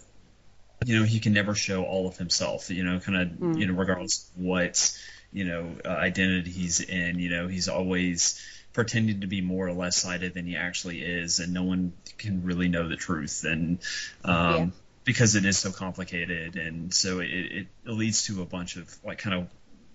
you 0.84 0.98
know, 1.00 1.04
he 1.04 1.18
can 1.20 1.32
never 1.32 1.54
show 1.54 1.82
all 1.84 2.06
of 2.06 2.16
himself. 2.16 2.70
You 2.70 2.84
know, 2.84 3.00
kind 3.00 3.18
of, 3.18 3.28
Mm. 3.28 3.58
you 3.58 3.66
know, 3.66 3.74
regardless 3.74 4.30
of 4.36 4.44
what, 4.44 4.96
you 5.32 5.44
know, 5.44 5.74
uh, 5.84 5.88
identity 5.88 6.50
he's 6.50 6.80
in. 6.80 7.18
You 7.18 7.30
know, 7.30 7.48
he's 7.48 7.68
always 7.68 8.40
pretending 8.72 9.20
to 9.20 9.26
be 9.26 9.40
more 9.40 9.66
or 9.66 9.72
less 9.72 9.96
sighted 9.96 10.34
than 10.34 10.46
he 10.46 10.56
actually 10.56 11.02
is, 11.02 11.38
and 11.38 11.52
no 11.52 11.62
one 11.62 11.92
can 12.18 12.44
really 12.44 12.68
know 12.68 12.88
the 12.88 12.96
truth. 12.96 13.44
And 13.44 13.78
um, 14.24 14.50
Yeah. 14.50 14.66
because 15.04 15.34
it 15.34 15.44
is 15.44 15.58
so 15.58 15.72
complicated, 15.72 16.56
and 16.56 16.92
so 16.92 17.20
it, 17.20 17.30
it, 17.30 17.66
it 17.84 17.90
leads 17.90 18.24
to 18.24 18.42
a 18.42 18.46
bunch 18.46 18.76
of 18.76 18.94
like 19.04 19.18
kind 19.18 19.34
of 19.34 19.48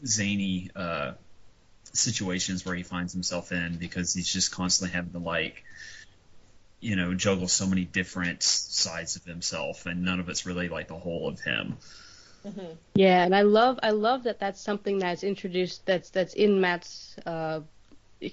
zany 0.05 0.69
uh, 0.75 1.13
situations 1.93 2.65
where 2.65 2.75
he 2.75 2.83
finds 2.83 3.13
himself 3.13 3.51
in 3.51 3.77
because 3.77 4.13
he's 4.13 4.31
just 4.31 4.51
constantly 4.51 4.93
having 4.93 5.11
to 5.11 5.19
like 5.19 5.63
you 6.79 6.95
know 6.95 7.13
juggle 7.13 7.47
so 7.47 7.65
many 7.65 7.83
different 7.83 8.43
sides 8.43 9.15
of 9.15 9.23
himself 9.25 9.85
and 9.85 10.03
none 10.03 10.19
of 10.19 10.29
it's 10.29 10.45
really 10.45 10.69
like 10.69 10.87
the 10.87 10.97
whole 10.97 11.27
of 11.27 11.39
him 11.39 11.77
Yeah, 12.95 13.23
and 13.23 13.35
I 13.35 13.41
love 13.43 13.79
I 13.83 13.91
love 13.91 14.23
that 14.23 14.39
that's 14.39 14.61
something 14.61 14.99
that's 14.99 15.23
introduced 15.23 15.85
that's 15.85 16.09
that's 16.09 16.33
in 16.33 16.59
Matt's 16.61 17.15
uh, 17.25 17.61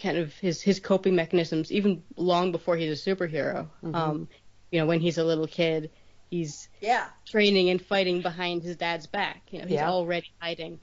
kind 0.03 0.19
of 0.19 0.33
his 0.39 0.63
his 0.63 0.81
coping 0.81 1.15
mechanisms 1.15 1.71
even 1.71 2.03
long 2.17 2.53
before 2.53 2.77
he's 2.77 3.07
a 3.07 3.11
superhero. 3.17 3.69
Um, 3.95 4.29
you 4.71 4.81
know, 4.81 4.87
when 4.87 5.01
he's 5.01 5.19
a 5.19 5.25
little 5.25 5.47
kid, 5.47 5.91
he's 6.31 6.69
Yeah. 6.81 7.07
training 7.27 7.71
and 7.71 7.81
fighting 7.81 8.23
behind 8.23 8.63
his 8.63 8.77
dad's 8.77 9.07
back. 9.07 9.43
You 9.51 9.61
know, 9.61 9.67
he's 9.67 9.75
Yeah. 9.77 9.91
already 9.91 10.31
hiding. 10.41 10.81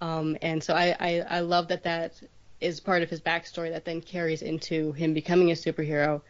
Um, 0.00 0.36
and 0.42 0.62
so 0.62 0.74
I, 0.74 0.96
I, 0.98 1.20
I 1.20 1.40
love 1.40 1.68
that 1.68 1.84
that 1.84 2.20
is 2.60 2.80
part 2.80 3.02
of 3.02 3.10
his 3.10 3.20
backstory 3.20 3.70
that 3.70 3.84
then 3.84 4.00
carries 4.00 4.42
into 4.42 4.92
him 4.92 5.14
becoming 5.14 5.50
a 5.50 5.54
superhero. 5.54 6.22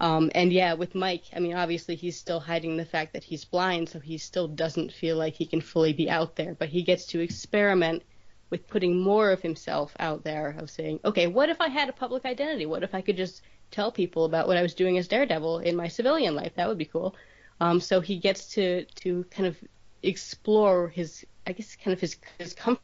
Um, 0.00 0.30
and 0.34 0.52
yeah, 0.52 0.74
with 0.74 0.94
Mike, 0.94 1.24
I 1.34 1.40
mean, 1.40 1.54
obviously 1.54 1.96
he's 1.96 2.16
still 2.16 2.38
hiding 2.38 2.76
the 2.76 2.84
fact 2.84 3.12
that 3.14 3.24
he's 3.24 3.44
blind, 3.44 3.88
so 3.88 3.98
he 3.98 4.18
still 4.18 4.46
doesn't 4.46 4.92
feel 4.92 5.16
like 5.16 5.34
he 5.34 5.46
can 5.46 5.60
fully 5.60 5.92
be 5.92 6.08
out 6.08 6.36
there. 6.36 6.54
But 6.54 6.68
he 6.68 6.82
gets 6.82 7.06
to 7.06 7.20
experiment 7.20 8.04
with 8.50 8.68
putting 8.68 8.98
more 8.98 9.30
of 9.30 9.42
himself 9.42 9.94
out 9.98 10.24
there, 10.24 10.56
of 10.58 10.70
saying, 10.70 11.00
okay, 11.04 11.26
what 11.26 11.48
if 11.48 11.60
I 11.60 11.68
had 11.68 11.88
a 11.88 11.92
public 11.92 12.24
identity? 12.24 12.64
What 12.66 12.82
if 12.82 12.94
I 12.94 13.00
could 13.00 13.16
just 13.16 13.42
tell 13.70 13.92
people 13.92 14.24
about 14.24 14.46
what 14.46 14.56
I 14.56 14.62
was 14.62 14.74
doing 14.74 14.98
as 14.98 15.08
Daredevil 15.08 15.58
in 15.60 15.76
my 15.76 15.88
civilian 15.88 16.34
life? 16.34 16.52
That 16.54 16.68
would 16.68 16.78
be 16.78 16.84
cool. 16.84 17.14
Um, 17.60 17.80
so 17.80 18.00
he 18.00 18.18
gets 18.18 18.48
to 18.54 18.84
to 18.84 19.24
kind 19.30 19.46
of 19.46 19.56
explore 20.02 20.88
his, 20.88 21.26
I 21.46 21.52
guess, 21.52 21.76
kind 21.76 21.92
of 21.92 22.00
his 22.00 22.16
his 22.38 22.54
comfort 22.54 22.80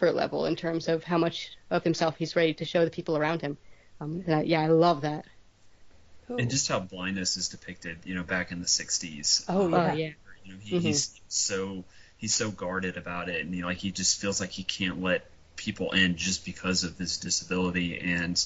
level 0.00 0.46
in 0.46 0.56
terms 0.56 0.88
of 0.88 1.02
how 1.02 1.18
much 1.18 1.56
of 1.70 1.82
himself 1.82 2.16
he's 2.16 2.36
ready 2.36 2.54
to 2.54 2.64
show 2.64 2.84
the 2.84 2.90
people 2.90 3.16
around 3.16 3.42
him. 3.42 3.58
Um, 4.00 4.24
I, 4.28 4.42
yeah, 4.42 4.60
I 4.60 4.68
love 4.68 5.00
that. 5.02 5.26
Cool. 6.32 6.40
and 6.40 6.50
just 6.50 6.68
how 6.68 6.80
blindness 6.80 7.36
is 7.36 7.48
depicted 7.48 7.98
you 8.04 8.14
know 8.14 8.22
back 8.22 8.52
in 8.52 8.60
the 8.60 8.68
60s 8.68 9.44
Oh, 9.48 9.64
um, 9.66 9.70
yeah. 9.70 9.92
Yeah. 9.92 10.10
you 10.44 10.52
know 10.52 10.58
he, 10.60 10.74
Mhm. 10.76 10.82
he's 10.82 11.20
so 11.28 11.84
he's 12.16 12.34
so 12.34 12.50
guarded 12.50 12.96
about 12.96 13.28
it 13.28 13.44
and 13.44 13.54
he 13.54 13.62
like 13.64 13.78
he 13.78 13.90
just 13.90 14.20
feels 14.20 14.40
like 14.40 14.50
he 14.50 14.64
can't 14.64 15.02
let 15.02 15.26
people 15.56 15.92
in 15.92 16.16
just 16.16 16.44
because 16.44 16.84
of 16.84 16.96
his 16.98 17.18
disability 17.18 17.98
and 18.00 18.44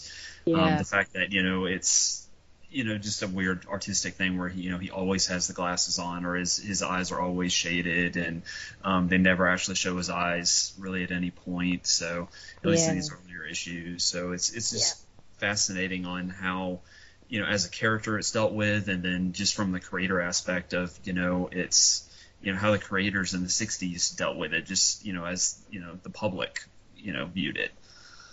um, 0.52 0.76
the 0.76 0.84
fact 0.84 1.14
that 1.14 1.32
you 1.32 1.42
know 1.42 1.66
it's 1.66 2.22
you 2.68 2.82
know, 2.84 2.98
just 2.98 3.22
a 3.22 3.28
weird 3.28 3.64
artistic 3.68 4.14
thing 4.14 4.38
where 4.38 4.48
he, 4.48 4.62
you 4.62 4.70
know, 4.70 4.78
he 4.78 4.90
always 4.90 5.28
has 5.28 5.46
the 5.46 5.52
glasses 5.52 5.98
on, 6.00 6.24
or 6.26 6.34
his 6.34 6.56
his 6.56 6.82
eyes 6.82 7.12
are 7.12 7.20
always 7.20 7.52
shaded, 7.52 8.16
and 8.16 8.42
um, 8.82 9.08
they 9.08 9.18
never 9.18 9.46
actually 9.46 9.76
show 9.76 9.96
his 9.96 10.10
eyes 10.10 10.74
really 10.76 11.04
at 11.04 11.12
any 11.12 11.30
point. 11.30 11.86
So 11.86 12.28
at 12.64 12.68
least 12.68 12.88
in 12.88 12.94
these 12.94 13.10
earlier 13.12 13.44
issues, 13.44 14.02
so 14.04 14.32
it's 14.32 14.50
it's 14.50 14.70
just 14.72 15.00
fascinating 15.38 16.06
on 16.06 16.28
how 16.28 16.80
you 17.28 17.40
know 17.40 17.46
as 17.46 17.66
a 17.66 17.70
character 17.70 18.18
it's 18.18 18.32
dealt 18.32 18.52
with, 18.52 18.88
and 18.88 19.02
then 19.02 19.32
just 19.32 19.54
from 19.54 19.72
the 19.72 19.80
creator 19.80 20.20
aspect 20.20 20.72
of 20.74 20.98
you 21.04 21.12
know 21.12 21.48
it's 21.52 22.08
you 22.40 22.52
know 22.52 22.58
how 22.58 22.72
the 22.72 22.78
creators 22.78 23.34
in 23.34 23.42
the 23.42 23.48
'60s 23.50 24.10
dealt 24.10 24.36
with 24.36 24.52
it, 24.54 24.66
just 24.66 25.04
you 25.04 25.12
know 25.12 25.24
as 25.24 25.58
you 25.70 25.80
know 25.80 25.98
the 26.02 26.10
public 26.10 26.60
you 26.96 27.12
know 27.12 27.26
viewed 27.26 27.56
it. 27.56 27.72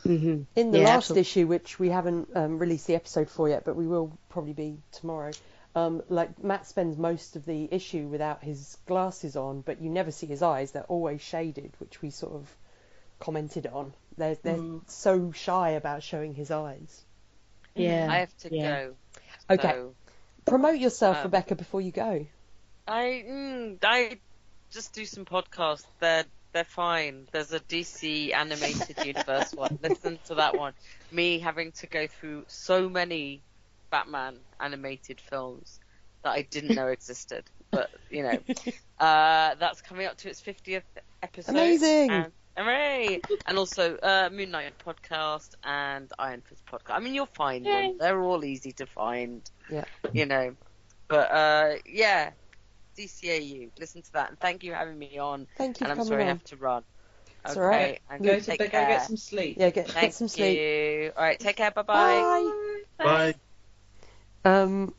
hmm 0.06 0.44
In 0.56 0.72
the 0.72 0.78
Yeah, 0.78 0.80
last 0.80 1.16
absolutely. 1.16 1.18
issue, 1.18 1.46
which 1.48 1.78
we 1.80 1.90
haven't 1.90 2.30
um, 2.36 2.58
released 2.60 2.88
the 2.88 2.96
episode 2.96 3.30
for 3.30 3.50
yet, 3.50 3.66
but 3.66 3.76
we 3.76 3.86
will 3.88 4.18
probably 4.30 4.54
be 4.54 4.78
tomorrow. 4.94 5.36
Um, 5.76 6.02
like 6.10 6.42
Matt 6.44 6.68
spends 6.68 6.98
most 6.98 7.36
of 7.36 7.46
the 7.46 7.68
issue 7.72 8.08
without 8.08 8.44
his 8.44 8.78
glasses 8.86 9.36
on, 9.36 9.62
but 9.62 9.82
you 9.82 9.90
never 9.90 10.12
see 10.12 10.28
his 10.28 10.42
eyes; 10.42 10.72
they're 10.72 10.84
always 10.84 11.22
shaded, 11.22 11.74
which 11.80 12.02
we 12.02 12.10
sort 12.12 12.34
of 12.34 12.56
commented 13.20 13.68
on. 13.68 13.94
They're 14.18 14.36
they're 14.44 14.62
Mm. 14.62 14.82
so 14.88 15.32
shy 15.34 15.72
about 15.72 16.04
showing 16.04 16.34
his 16.36 16.52
eyes. 16.52 17.04
Yeah. 17.76 18.08
I 18.10 18.18
have 18.18 18.38
to 18.40 18.56
yeah. 18.56 18.86
go. 18.86 18.96
Okay, 19.50 19.82
promote 20.46 20.80
yourself, 20.80 21.18
um, 21.18 21.24
Rebecca, 21.24 21.56
before 21.56 21.82
you 21.82 21.92
go. 21.92 22.26
I 22.88 23.26
mm, 23.28 23.78
I 23.84 24.18
just 24.72 24.94
do 24.94 25.06
some 25.06 25.26
podcasts. 25.26 25.86
They're 26.00 26.26
they're 26.54 26.64
fine. 26.64 27.28
There's 27.32 27.52
a 27.52 27.60
DC 27.60 28.34
animated 28.34 29.06
universe 29.06 29.54
one. 29.56 29.80
Listen 29.82 30.20
to 30.28 30.36
that 30.36 30.58
one. 30.58 30.74
Me 31.12 31.40
having 31.40 31.72
to 31.74 31.88
go 31.88 32.08
through 32.08 32.46
so 32.48 32.90
many 32.90 33.42
Batman 33.90 34.38
animated 34.60 35.20
films 35.20 35.80
that 36.24 36.32
I 36.32 36.44
didn't 36.44 36.76
know 36.76 36.88
existed. 36.98 37.44
But 37.72 37.90
you 38.10 38.24
know, 38.24 38.38
uh, 39.00 39.56
that's 39.56 39.82
coming 39.82 40.06
up 40.06 40.18
to 40.18 40.30
its 40.30 40.42
50th 40.42 40.84
episode. 41.22 41.52
Amazing. 41.52 42.26
And, 42.56 42.66
hooray! 42.66 43.22
and 43.48 43.58
also 43.58 43.98
uh, 43.98 44.30
Moon 44.32 44.52
Knight 44.52 44.74
podcast 44.86 45.56
and 45.64 46.12
Iron 46.20 46.42
Fist 46.42 46.64
podcast. 46.66 46.96
I 46.96 47.00
mean, 47.00 47.16
you'll 47.16 47.26
find 47.26 47.66
Yay. 47.66 47.72
them. 47.90 47.98
They're 48.00 48.22
all 48.22 48.44
easy 48.46 48.72
to 48.74 48.86
find. 48.86 49.42
Yeah. 49.70 49.86
You 50.12 50.26
know, 50.26 50.56
but 51.08 51.32
uh, 51.32 51.76
yeah, 51.86 52.32
DCAU. 52.98 53.72
Listen 53.80 54.02
to 54.04 54.14
that, 54.14 54.30
and 54.30 54.40
thank 54.40 54.64
you 54.64 54.72
for 54.72 54.78
having 54.78 54.98
me 55.00 55.18
on. 55.18 55.48
Thank 55.58 55.80
you 55.82 55.88
And 55.88 55.88
for 55.88 55.92
I'm 55.92 55.98
coming 55.98 56.08
sorry 56.10 56.24
I 56.24 56.28
have 56.28 56.44
to 56.46 56.58
run. 56.58 56.84
It's 57.46 57.58
okay, 57.58 57.60
all 57.62 57.68
right. 57.68 58.00
and 58.10 58.24
Go 58.24 58.40
to 58.40 58.46
take 58.46 58.60
bed, 58.60 58.72
go 58.72 58.86
get 58.86 59.06
some 59.06 59.18
sleep. 59.18 59.58
Yeah, 59.60 59.70
get, 59.72 59.94
get 59.94 60.14
some 60.14 60.28
sleep. 60.30 60.58
you. 60.58 61.12
All 61.18 61.24
right, 61.24 61.40
take 61.40 61.58
care. 61.58 61.72
Bye-bye. 61.72 62.52
Bye. 62.98 63.34
Um, 64.46 64.94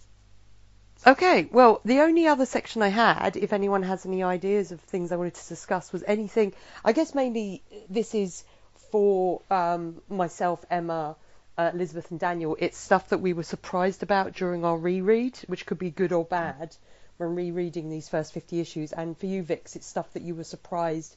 okay, 1.06 1.48
well, 1.50 1.80
the 1.84 2.00
only 2.00 2.26
other 2.26 2.46
section 2.46 2.82
I 2.82 2.88
had, 2.88 3.36
if 3.36 3.52
anyone 3.52 3.82
has 3.82 4.06
any 4.06 4.22
ideas 4.22 4.72
of 4.72 4.80
things 4.80 5.12
I 5.12 5.16
wanted 5.16 5.34
to 5.34 5.48
discuss, 5.48 5.92
was 5.92 6.02
anything. 6.06 6.52
I 6.84 6.92
guess 6.92 7.14
mainly 7.14 7.62
this 7.88 8.14
is 8.14 8.44
for 8.90 9.42
um, 9.50 10.00
myself, 10.08 10.64
Emma, 10.70 11.16
uh, 11.58 11.70
Elizabeth, 11.74 12.10
and 12.10 12.20
Daniel. 12.20 12.56
It's 12.58 12.78
stuff 12.78 13.08
that 13.10 13.18
we 13.18 13.32
were 13.32 13.42
surprised 13.42 14.02
about 14.02 14.34
during 14.34 14.64
our 14.64 14.76
reread, 14.76 15.36
which 15.46 15.66
could 15.66 15.78
be 15.78 15.90
good 15.90 16.12
or 16.12 16.24
bad 16.24 16.76
when 17.16 17.34
rereading 17.34 17.90
these 17.90 18.08
first 18.08 18.32
50 18.32 18.60
issues. 18.60 18.92
And 18.92 19.16
for 19.16 19.26
you, 19.26 19.42
Vix, 19.42 19.76
it's 19.76 19.86
stuff 19.86 20.12
that 20.14 20.22
you 20.22 20.34
were 20.34 20.44
surprised 20.44 21.16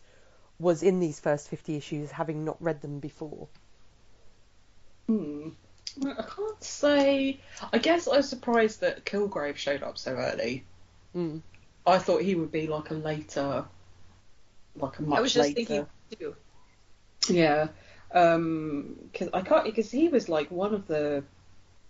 was 0.60 0.84
in 0.84 1.00
these 1.00 1.20
first 1.20 1.50
50 1.50 1.76
issues, 1.76 2.12
having 2.12 2.46
not 2.46 2.62
read 2.62 2.82
them 2.82 3.00
before. 3.00 3.48
Hmm. 5.08 5.50
Well, 5.98 6.16
I 6.18 6.24
can't 6.24 6.64
say. 6.64 7.40
I 7.74 7.78
guess 7.78 8.08
I 8.08 8.18
was 8.18 8.30
surprised 8.30 8.82
that 8.82 9.06
Kilgrave 9.06 9.56
showed 9.56 9.84
up 9.84 9.98
so 9.98 10.14
early. 10.16 10.64
Mm. 11.16 11.42
I 11.86 11.98
thought 11.98 12.22
he 12.22 12.36
would 12.36 12.52
be 12.52 12.68
like 12.68 12.92
a 12.92 12.96
later, 12.96 13.66
like 14.76 15.00
a 15.00 15.02
much 15.02 15.10
later. 15.10 15.18
I 15.18 15.22
was 15.22 15.34
just 15.34 15.50
later. 15.50 15.56
thinking 15.66 15.88
too. 16.20 16.36
Yeah, 17.30 17.68
um, 18.14 18.96
because 19.12 19.30
I 19.34 19.42
can't 19.42 19.64
because 19.66 19.90
he 19.92 20.10
was 20.10 20.30
like 20.30 20.52
one 20.52 20.74
of 20.74 20.88
the. 20.88 21.24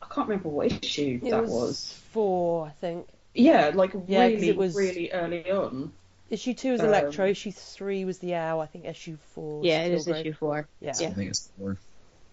I 0.01 0.05
can't 0.13 0.27
remember 0.27 0.49
what 0.49 0.71
issue 0.71 1.19
It 1.23 1.31
that 1.31 1.41
was, 1.43 1.51
was. 1.51 1.93
four, 2.11 2.67
I 2.67 2.71
think. 2.71 3.07
Yeah, 3.33 3.71
like 3.73 3.93
Yeah, 4.07 4.29
'cause 4.29 4.33
really, 4.35 4.49
it 4.49 4.57
was- 4.57 4.75
really 4.75 5.11
early 5.11 5.51
on. 5.51 5.91
Issue 6.29 6.53
two 6.53 6.71
was 6.73 6.81
Um, 6.81 6.87
Electro, 6.87 7.25
issue 7.27 7.51
three 7.51 8.03
was 8.05 8.19
the 8.19 8.35
Owl, 8.35 8.59
I 8.59 8.65
think 8.67 8.85
issue 8.85 9.17
four. 9.33 9.59
was 9.59 9.65
Yeah, 9.67 9.83
it 9.83 9.93
is 9.93 10.07
issue 10.07 10.33
four. 10.33 10.67
Yeah. 10.81 10.93
Yeah. 10.99 11.07
I 11.07 11.13
think 11.13 11.29
it's 11.29 11.49
four. 11.57 11.77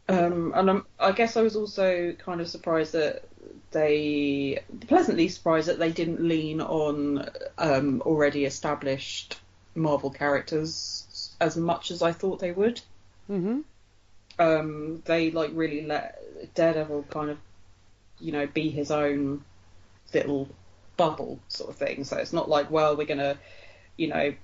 Um, 0.08 0.52
and 0.54 0.70
I'm, 0.70 0.86
I 0.98 1.12
guess 1.12 1.36
I 1.36 1.42
was 1.42 1.56
also 1.56 2.12
kind 2.12 2.40
of 2.40 2.48
surprised 2.48 2.92
that 2.92 3.24
they, 3.70 4.62
pleasantly 4.86 5.28
surprised 5.28 5.68
that 5.68 5.78
they 5.78 5.92
didn't 5.92 6.20
lean 6.20 6.60
on 6.60 7.28
um, 7.58 8.02
already 8.02 8.44
established 8.44 9.38
Marvel 9.74 10.10
characters 10.10 11.34
as 11.40 11.56
much 11.56 11.90
as 11.90 12.02
I 12.02 12.12
thought 12.12 12.38
they 12.38 12.52
would. 12.52 12.80
Mm-hmm. 13.30 13.60
Um, 14.38 15.02
they 15.04 15.30
like 15.30 15.50
really 15.54 15.86
let 15.86 16.54
Daredevil 16.54 17.04
kind 17.10 17.30
of, 17.30 17.38
you 18.20 18.32
know, 18.32 18.46
be 18.46 18.70
his 18.70 18.90
own 18.90 19.42
little 20.12 20.48
bubble 20.96 21.40
sort 21.48 21.70
of 21.70 21.76
thing. 21.76 22.04
So 22.04 22.16
it's 22.18 22.32
not 22.32 22.48
like, 22.48 22.70
well, 22.70 22.96
we're 22.96 23.06
gonna, 23.06 23.38
you 23.96 24.08
know, 24.08 24.34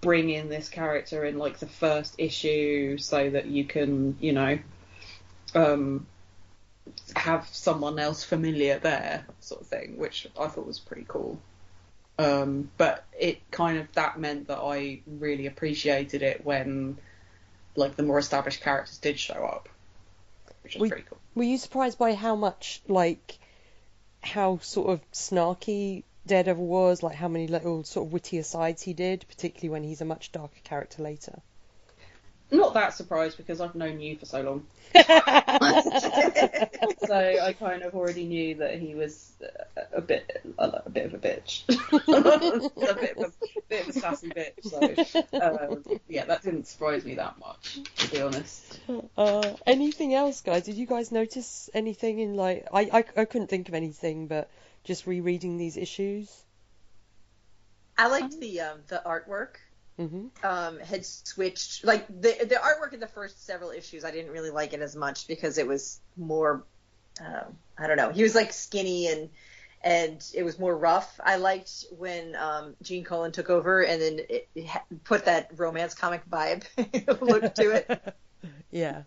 bring 0.00 0.30
in 0.30 0.48
this 0.48 0.68
character 0.68 1.24
in 1.24 1.38
like 1.38 1.58
the 1.58 1.66
first 1.66 2.14
issue 2.18 2.98
so 2.98 3.30
that 3.30 3.46
you 3.46 3.64
can, 3.64 4.16
you 4.20 4.32
know, 4.32 4.58
um, 5.54 6.06
have 7.16 7.48
someone 7.52 7.98
else 7.98 8.24
familiar 8.24 8.78
there, 8.78 9.26
sort 9.40 9.60
of 9.60 9.66
thing, 9.66 9.98
which 9.98 10.26
I 10.38 10.48
thought 10.48 10.66
was 10.66 10.78
pretty 10.78 11.04
cool. 11.08 11.40
Um, 12.18 12.70
but 12.76 13.04
it 13.18 13.48
kind 13.50 13.78
of 13.78 13.92
that 13.92 14.18
meant 14.18 14.48
that 14.48 14.58
I 14.58 15.00
really 15.06 15.46
appreciated 15.46 16.22
it 16.22 16.44
when 16.44 16.98
like 17.76 17.94
the 17.94 18.02
more 18.02 18.18
established 18.18 18.60
characters 18.60 18.98
did 18.98 19.18
show 19.18 19.44
up, 19.44 19.68
which 20.62 20.74
was 20.74 20.82
We- 20.82 20.88
pretty 20.88 21.04
cool. 21.08 21.18
Were 21.34 21.44
you 21.44 21.58
surprised 21.58 21.98
by 21.98 22.14
how 22.14 22.34
much, 22.34 22.82
like, 22.88 23.38
how 24.20 24.58
sort 24.58 24.90
of 24.90 25.12
snarky 25.12 26.02
Daredevil 26.26 26.66
was? 26.66 27.02
Like, 27.04 27.14
how 27.14 27.28
many 27.28 27.46
little 27.46 27.84
sort 27.84 28.06
of 28.08 28.12
witty 28.12 28.38
asides 28.38 28.82
he 28.82 28.92
did, 28.92 29.24
particularly 29.28 29.68
when 29.68 29.84
he's 29.84 30.00
a 30.00 30.04
much 30.04 30.32
darker 30.32 30.58
character 30.64 31.02
later? 31.02 31.40
Not 32.50 32.72
that 32.74 32.94
surprised 32.94 33.36
because 33.36 33.60
I've 33.60 33.74
known 33.74 34.00
you 34.00 34.16
for 34.16 34.24
so 34.24 34.40
long, 34.40 34.66
so 34.94 35.04
I 37.14 37.54
kind 37.58 37.82
of 37.82 37.94
already 37.94 38.24
knew 38.24 38.54
that 38.54 38.78
he 38.78 38.94
was 38.94 39.32
a, 39.76 39.98
a 39.98 40.00
bit 40.00 40.42
a, 40.56 40.82
a 40.86 40.88
bit 40.88 41.06
of 41.06 41.14
a 41.14 41.18
bitch, 41.18 41.64
a 41.68 42.94
bit 42.94 43.18
of 43.18 43.24
a, 43.24 43.32
bit 43.68 43.82
of 43.82 43.96
a 43.96 44.00
sassy 44.00 44.30
bitch. 44.30 44.62
So 44.62 44.80
um, 45.38 46.00
yeah, 46.08 46.24
that 46.24 46.42
didn't 46.42 46.66
surprise 46.66 47.04
me 47.04 47.16
that 47.16 47.38
much, 47.38 47.80
to 47.96 48.10
be 48.10 48.22
honest. 48.22 48.80
Uh, 49.18 49.52
anything 49.66 50.14
else, 50.14 50.40
guys? 50.40 50.62
Did 50.64 50.76
you 50.76 50.86
guys 50.86 51.12
notice 51.12 51.68
anything 51.74 52.18
in 52.18 52.34
like 52.34 52.66
I, 52.72 52.80
I 52.80 53.04
I 53.14 53.24
couldn't 53.26 53.48
think 53.48 53.68
of 53.68 53.74
anything, 53.74 54.26
but 54.26 54.48
just 54.84 55.06
rereading 55.06 55.58
these 55.58 55.76
issues. 55.76 56.34
I 57.98 58.06
liked 58.06 58.40
the 58.40 58.60
um, 58.60 58.78
the 58.88 59.02
artwork. 59.04 59.56
Hmm 59.98 60.28
Um, 60.42 60.78
had 60.80 61.04
switched 61.04 61.84
like 61.84 62.06
the 62.06 62.46
the 62.46 62.54
artwork 62.56 62.92
in 62.94 63.00
the 63.00 63.08
first 63.08 63.44
several 63.44 63.70
issues. 63.70 64.04
I 64.04 64.10
didn't 64.10 64.30
really 64.32 64.50
like 64.50 64.72
it 64.72 64.80
as 64.80 64.94
much 64.96 65.26
because 65.26 65.58
it 65.58 65.66
was 65.66 66.00
more. 66.16 66.64
Uh, 67.20 67.44
I 67.76 67.86
don't 67.88 67.96
know. 67.96 68.10
He 68.10 68.22
was 68.22 68.34
like 68.34 68.52
skinny 68.52 69.08
and 69.08 69.30
and 69.82 70.24
it 70.34 70.42
was 70.42 70.58
more 70.58 70.76
rough. 70.76 71.20
I 71.22 71.36
liked 71.36 71.84
when 71.90 72.34
um, 72.36 72.76
Gene 72.82 73.04
Colan 73.04 73.32
took 73.32 73.50
over 73.50 73.82
and 73.82 74.00
then 74.00 74.20
it, 74.28 74.48
it 74.54 74.66
ha- 74.66 74.84
put 75.04 75.24
that 75.26 75.50
romance 75.56 75.94
comic 75.94 76.22
vibe 76.28 76.64
look 77.20 77.54
to 77.54 77.70
it. 77.72 78.16
yeah. 78.70 79.02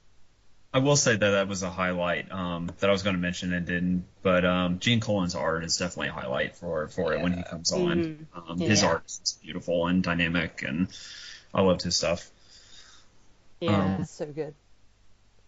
I 0.73 0.80
will 0.80 0.95
say 0.95 1.15
that 1.15 1.30
that 1.31 1.48
was 1.49 1.64
a 1.64 1.69
highlight 1.69 2.31
um, 2.31 2.69
that 2.80 2.89
I 2.89 2.93
was 2.93 3.03
going 3.03 3.15
to 3.15 3.22
mention 3.22 3.52
and 3.53 3.65
didn't. 3.65 4.06
But 4.23 4.45
um, 4.45 4.80
Gene 4.80 5.02
Colan's 5.02 5.35
art 5.35 5.65
is 5.65 5.77
definitely 5.77 6.10
a 6.10 6.14
highlight 6.14 6.56
for 6.56 6.88
for 6.88 7.14
it 7.14 7.22
when 7.22 7.34
he 7.34 7.43
comes 7.43 7.73
on. 7.73 8.27
Um, 8.34 8.57
His 8.57 8.84
art 8.84 9.03
is 9.06 9.38
beautiful 9.43 9.88
and 9.88 10.02
dynamic, 10.02 10.64
and 10.65 10.88
I 11.53 11.61
loved 11.61 11.81
his 11.81 11.98
stuff. 11.98 12.30
Yeah. 13.60 13.95
Um, 13.98 14.06
so 14.06 14.26
good. 14.26 14.53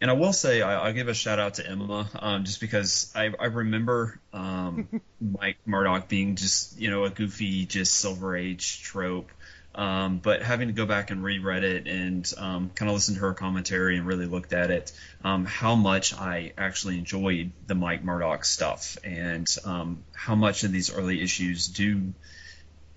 And 0.01 0.11
I 0.11 0.15
will 0.15 0.33
say, 0.33 0.61
I, 0.61 0.85
I'll 0.85 0.93
give 0.93 1.07
a 1.07 1.13
shout 1.13 1.39
out 1.39 1.53
to 1.55 1.65
Emma, 1.65 2.09
um, 2.19 2.43
just 2.43 2.59
because 2.59 3.09
I, 3.15 3.31
I 3.39 3.45
remember 3.45 4.19
um, 4.33 5.01
Mike 5.21 5.59
Murdock 5.65 6.09
being 6.09 6.35
just, 6.35 6.77
you 6.77 6.89
know, 6.89 7.05
a 7.05 7.09
goofy, 7.09 7.65
just 7.65 7.93
Silver 7.93 8.35
Age 8.35 8.81
trope. 8.81 9.31
Um, 9.75 10.19
but 10.19 10.43
having 10.43 10.67
to 10.67 10.73
go 10.73 10.85
back 10.85 11.09
and 11.09 11.23
reread 11.23 11.63
it 11.63 11.87
and 11.87 12.31
um, 12.37 12.69
kind 12.75 12.89
of 12.89 12.95
listen 12.95 13.15
to 13.15 13.21
her 13.21 13.33
commentary 13.33 13.97
and 13.97 14.05
really 14.05 14.27
looked 14.27 14.53
at 14.53 14.69
it, 14.69 14.91
um, 15.23 15.45
how 15.45 15.73
much 15.73 16.13
I 16.13 16.53
actually 16.57 16.99
enjoyed 16.99 17.51
the 17.65 17.73
Mike 17.73 18.03
Murdock 18.03 18.45
stuff 18.45 18.97
and 19.03 19.47
um, 19.65 20.03
how 20.13 20.35
much 20.35 20.63
of 20.63 20.71
these 20.71 20.93
early 20.93 21.21
issues 21.21 21.67
do 21.67 22.13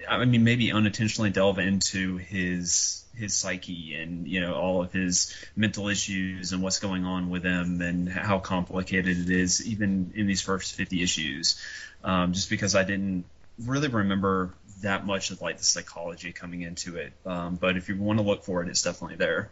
I 0.08 0.24
mean, 0.24 0.44
maybe 0.44 0.72
unintentionally 0.72 1.30
delve 1.30 1.58
into 1.58 2.16
his 2.16 3.04
his 3.14 3.34
psyche 3.34 3.94
and 3.94 4.28
you 4.28 4.42
know 4.42 4.54
all 4.54 4.82
of 4.82 4.92
his 4.92 5.34
mental 5.56 5.88
issues 5.88 6.52
and 6.52 6.62
what's 6.62 6.80
going 6.80 7.04
on 7.04 7.30
with 7.30 7.44
him 7.44 7.80
and 7.80 8.08
how 8.08 8.38
complicated 8.38 9.18
it 9.18 9.30
is, 9.30 9.66
even 9.66 10.12
in 10.14 10.26
these 10.26 10.42
first 10.42 10.74
50 10.74 11.02
issues. 11.02 11.60
Um, 12.04 12.32
just 12.32 12.50
because 12.50 12.74
I 12.74 12.84
didn't 12.84 13.24
really 13.58 13.88
remember 13.88 14.52
that 14.82 15.06
much 15.06 15.30
of 15.30 15.40
like 15.40 15.58
the 15.58 15.64
psychology 15.64 16.32
coming 16.32 16.62
into 16.62 16.96
it. 16.96 17.12
Um, 17.24 17.56
but 17.56 17.76
if 17.76 17.88
you 17.88 17.96
want 17.96 18.18
to 18.18 18.24
look 18.24 18.44
for 18.44 18.62
it, 18.62 18.68
it's 18.68 18.82
definitely 18.82 19.16
there. 19.16 19.50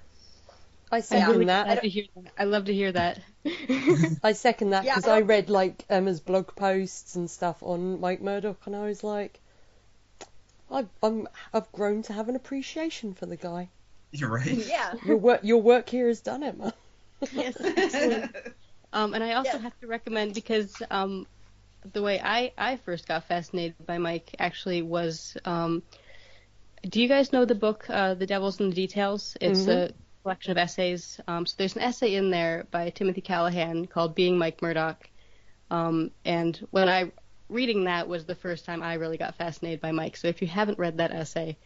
I 0.91 1.01
Yeah, 1.11 1.29
second 1.29 1.33
Really 1.33 1.45
that. 1.47 1.67
glad 1.67 1.81
to 1.83 1.89
hear 1.89 2.05
that. 2.15 2.33
I 2.39 2.45
love 2.45 2.65
to 2.67 2.75
hear 2.75 2.93
that. 2.93 3.21
I 4.23 4.33
second 4.33 4.71
that 4.71 4.83
Yeah, 4.85 4.95
because 4.95 5.07
I 5.07 5.17
I 5.17 5.21
read 5.21 5.51
like 5.51 5.85
Emma's 5.91 6.21
blog 6.21 6.55
posts 6.57 7.17
and 7.17 7.31
stuff 7.31 7.63
on 7.63 8.01
Mike 8.01 8.23
Murdock, 8.23 8.67
and 8.67 8.75
I 8.77 8.87
was 8.87 9.05
like, 9.05 9.41
I've, 10.71 10.89
I'm, 11.03 11.29
I've 11.53 11.71
grown 11.73 12.03
to 12.03 12.13
have 12.13 12.29
an 12.29 12.37
appreciation 12.37 13.15
for 13.15 13.27
the 13.27 13.37
guy. 13.37 13.71
You're 14.13 14.31
right. 14.31 14.59
Yeah. 14.69 14.95
Your 15.05 15.17
work, 15.17 15.41
your 15.43 15.61
work 15.63 15.89
here 15.89 16.09
has 16.09 16.21
done 16.21 16.43
it, 16.43 16.57
man. 16.59 16.73
yes, 17.33 17.57
excellent. 17.77 18.27
Um, 18.93 19.15
and 19.15 19.25
I 19.25 19.33
also 19.35 19.57
Yeah. 19.57 19.63
have 19.63 19.79
to 19.81 19.87
recommend 19.89 20.35
because 20.35 20.81
um, 20.91 21.27
the 21.93 22.03
way 22.03 22.21
I, 22.23 22.53
I 22.59 22.77
first 22.77 23.07
got 23.09 23.25
fascinated 23.25 23.77
by 23.87 23.99
Mike 23.99 24.35
actually 24.39 24.83
was. 24.83 25.37
Um, 25.45 25.83
do 26.89 27.01
you 27.01 27.09
guys 27.09 27.33
know 27.33 27.45
the 27.45 27.55
book 27.55 27.87
uh, 27.89 28.15
The 28.15 28.27
Devil's 28.27 28.61
in 28.61 28.69
the 28.71 28.75
Details? 28.75 29.37
It's 29.41 29.67
Mhm. 29.67 29.69
a 29.69 29.91
collection 30.23 30.53
of 30.53 30.59
essays. 30.59 31.21
Um, 31.27 31.47
so 31.47 31.55
there's 31.59 31.77
an 31.77 31.83
essay 31.83 32.15
in 32.15 32.31
there 32.31 32.67
by 32.71 32.91
Timothy 32.91 33.21
Callahan 33.21 33.87
called 33.87 34.15
Being 34.15 34.39
Mike 34.39 34.63
Murdock. 34.63 35.09
Um, 35.71 36.11
and 36.25 36.57
when 36.71 36.89
I 36.89 37.13
reading 37.49 37.85
that 37.85 38.09
was 38.09 38.25
the 38.27 38.35
first 38.35 38.65
time 38.65 38.83
I 38.83 38.95
really 38.95 39.19
got 39.19 39.37
fascinated 39.37 39.81
by 39.81 39.93
Mike. 39.93 40.17
So 40.17 40.29
if 40.29 40.41
you 40.43 40.49
haven't 40.49 40.79
read 40.79 40.99
that 40.99 41.13
essay, 41.13 41.59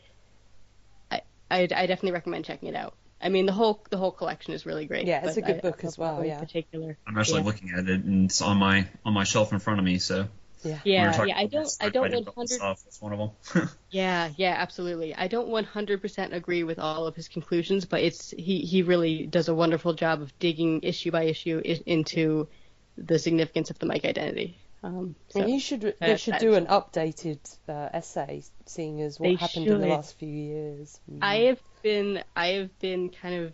I 1.11 1.23
I, 1.51 1.61
I 1.63 1.87
definitely 1.87 2.13
recommend 2.13 2.45
checking 2.45 2.69
it 2.69 2.75
out. 2.75 2.95
I 3.21 3.29
mean 3.31 3.47
the 3.47 3.53
whole 3.53 3.83
the 3.91 3.97
whole 3.97 4.13
collection 4.13 4.55
is 4.55 4.65
really 4.67 4.87
great. 4.87 5.07
Yeah, 5.07 5.27
it's 5.27 5.37
a 5.37 5.43
good 5.43 5.57
I- 5.57 5.61
book 5.61 5.81
I 5.85 5.87
as 5.89 5.99
well, 5.99 6.25
yeah. 6.25 6.35
In 6.35 6.41
particular. 6.41 6.97
I'm 7.07 7.19
actually 7.19 7.41
Yeah. 7.41 7.47
looking 7.47 7.71
at 7.71 7.89
it 7.89 8.05
and 8.05 8.27
it's 8.27 8.41
on 8.43 8.57
my 8.59 8.87
on 9.05 9.13
my 9.13 9.25
shelf 9.25 9.53
in 9.53 9.59
front 9.59 9.79
of 9.81 9.85
me. 9.85 9.99
So 9.99 10.29
Yeah. 10.65 10.79
Yeah, 10.85 11.25
yeah. 11.27 11.37
I 11.39 11.47
don't, 11.47 11.63
this, 11.65 11.79
I 11.81 11.89
don't 11.89 12.11
100. 12.11 12.25
built. 12.35 12.49
That's 12.85 13.01
one 13.01 13.13
of 13.13 13.19
them. 13.55 13.69
Yeah, 13.91 14.31
yeah, 14.37 14.55
absolutely. 14.59 15.15
I 15.15 15.29
don't 15.29 15.49
100% 15.49 16.33
agree 16.33 16.65
with 16.65 16.79
all 16.81 17.07
of 17.07 17.15
his 17.17 17.29
conclusions, 17.29 17.85
but 17.87 18.01
it's 18.03 18.31
he 18.33 18.61
he 18.61 18.83
really 18.83 19.27
does 19.27 19.49
a 19.49 19.55
wonderful 19.55 19.95
job 19.95 20.21
of 20.23 20.37
digging 20.39 20.81
issue 20.83 21.11
by 21.11 21.23
issue 21.25 21.63
i- 21.65 21.83
into 21.87 22.49
the 22.97 23.19
significance 23.19 23.71
of 23.71 23.79
the 23.79 23.87
Mike 23.87 24.05
identity. 24.05 24.59
Um, 24.83 25.15
so, 25.31 25.41
And 25.41 25.51
you 25.51 25.59
should, 25.59 25.81
they 25.81 25.93
that- 26.01 26.21
should 26.21 26.39
do 26.39 26.55
an 26.55 26.67
updated 26.67 27.39
uh, 27.69 27.89
essay, 27.93 28.43
seeing 28.67 29.01
as 29.01 29.19
what 29.19 29.29
They 29.29 29.35
happened 29.35 29.67
in 29.67 29.81
the 29.81 29.87
last 29.89 30.17
few 30.19 30.29
years. 30.29 31.01
Mm. 31.11 31.19
I 31.23 31.37
have 31.51 31.61
been 31.89 32.23
I 32.37 32.47
have 32.49 32.79
been 32.81 33.11
kind 33.11 33.35
of 33.35 33.53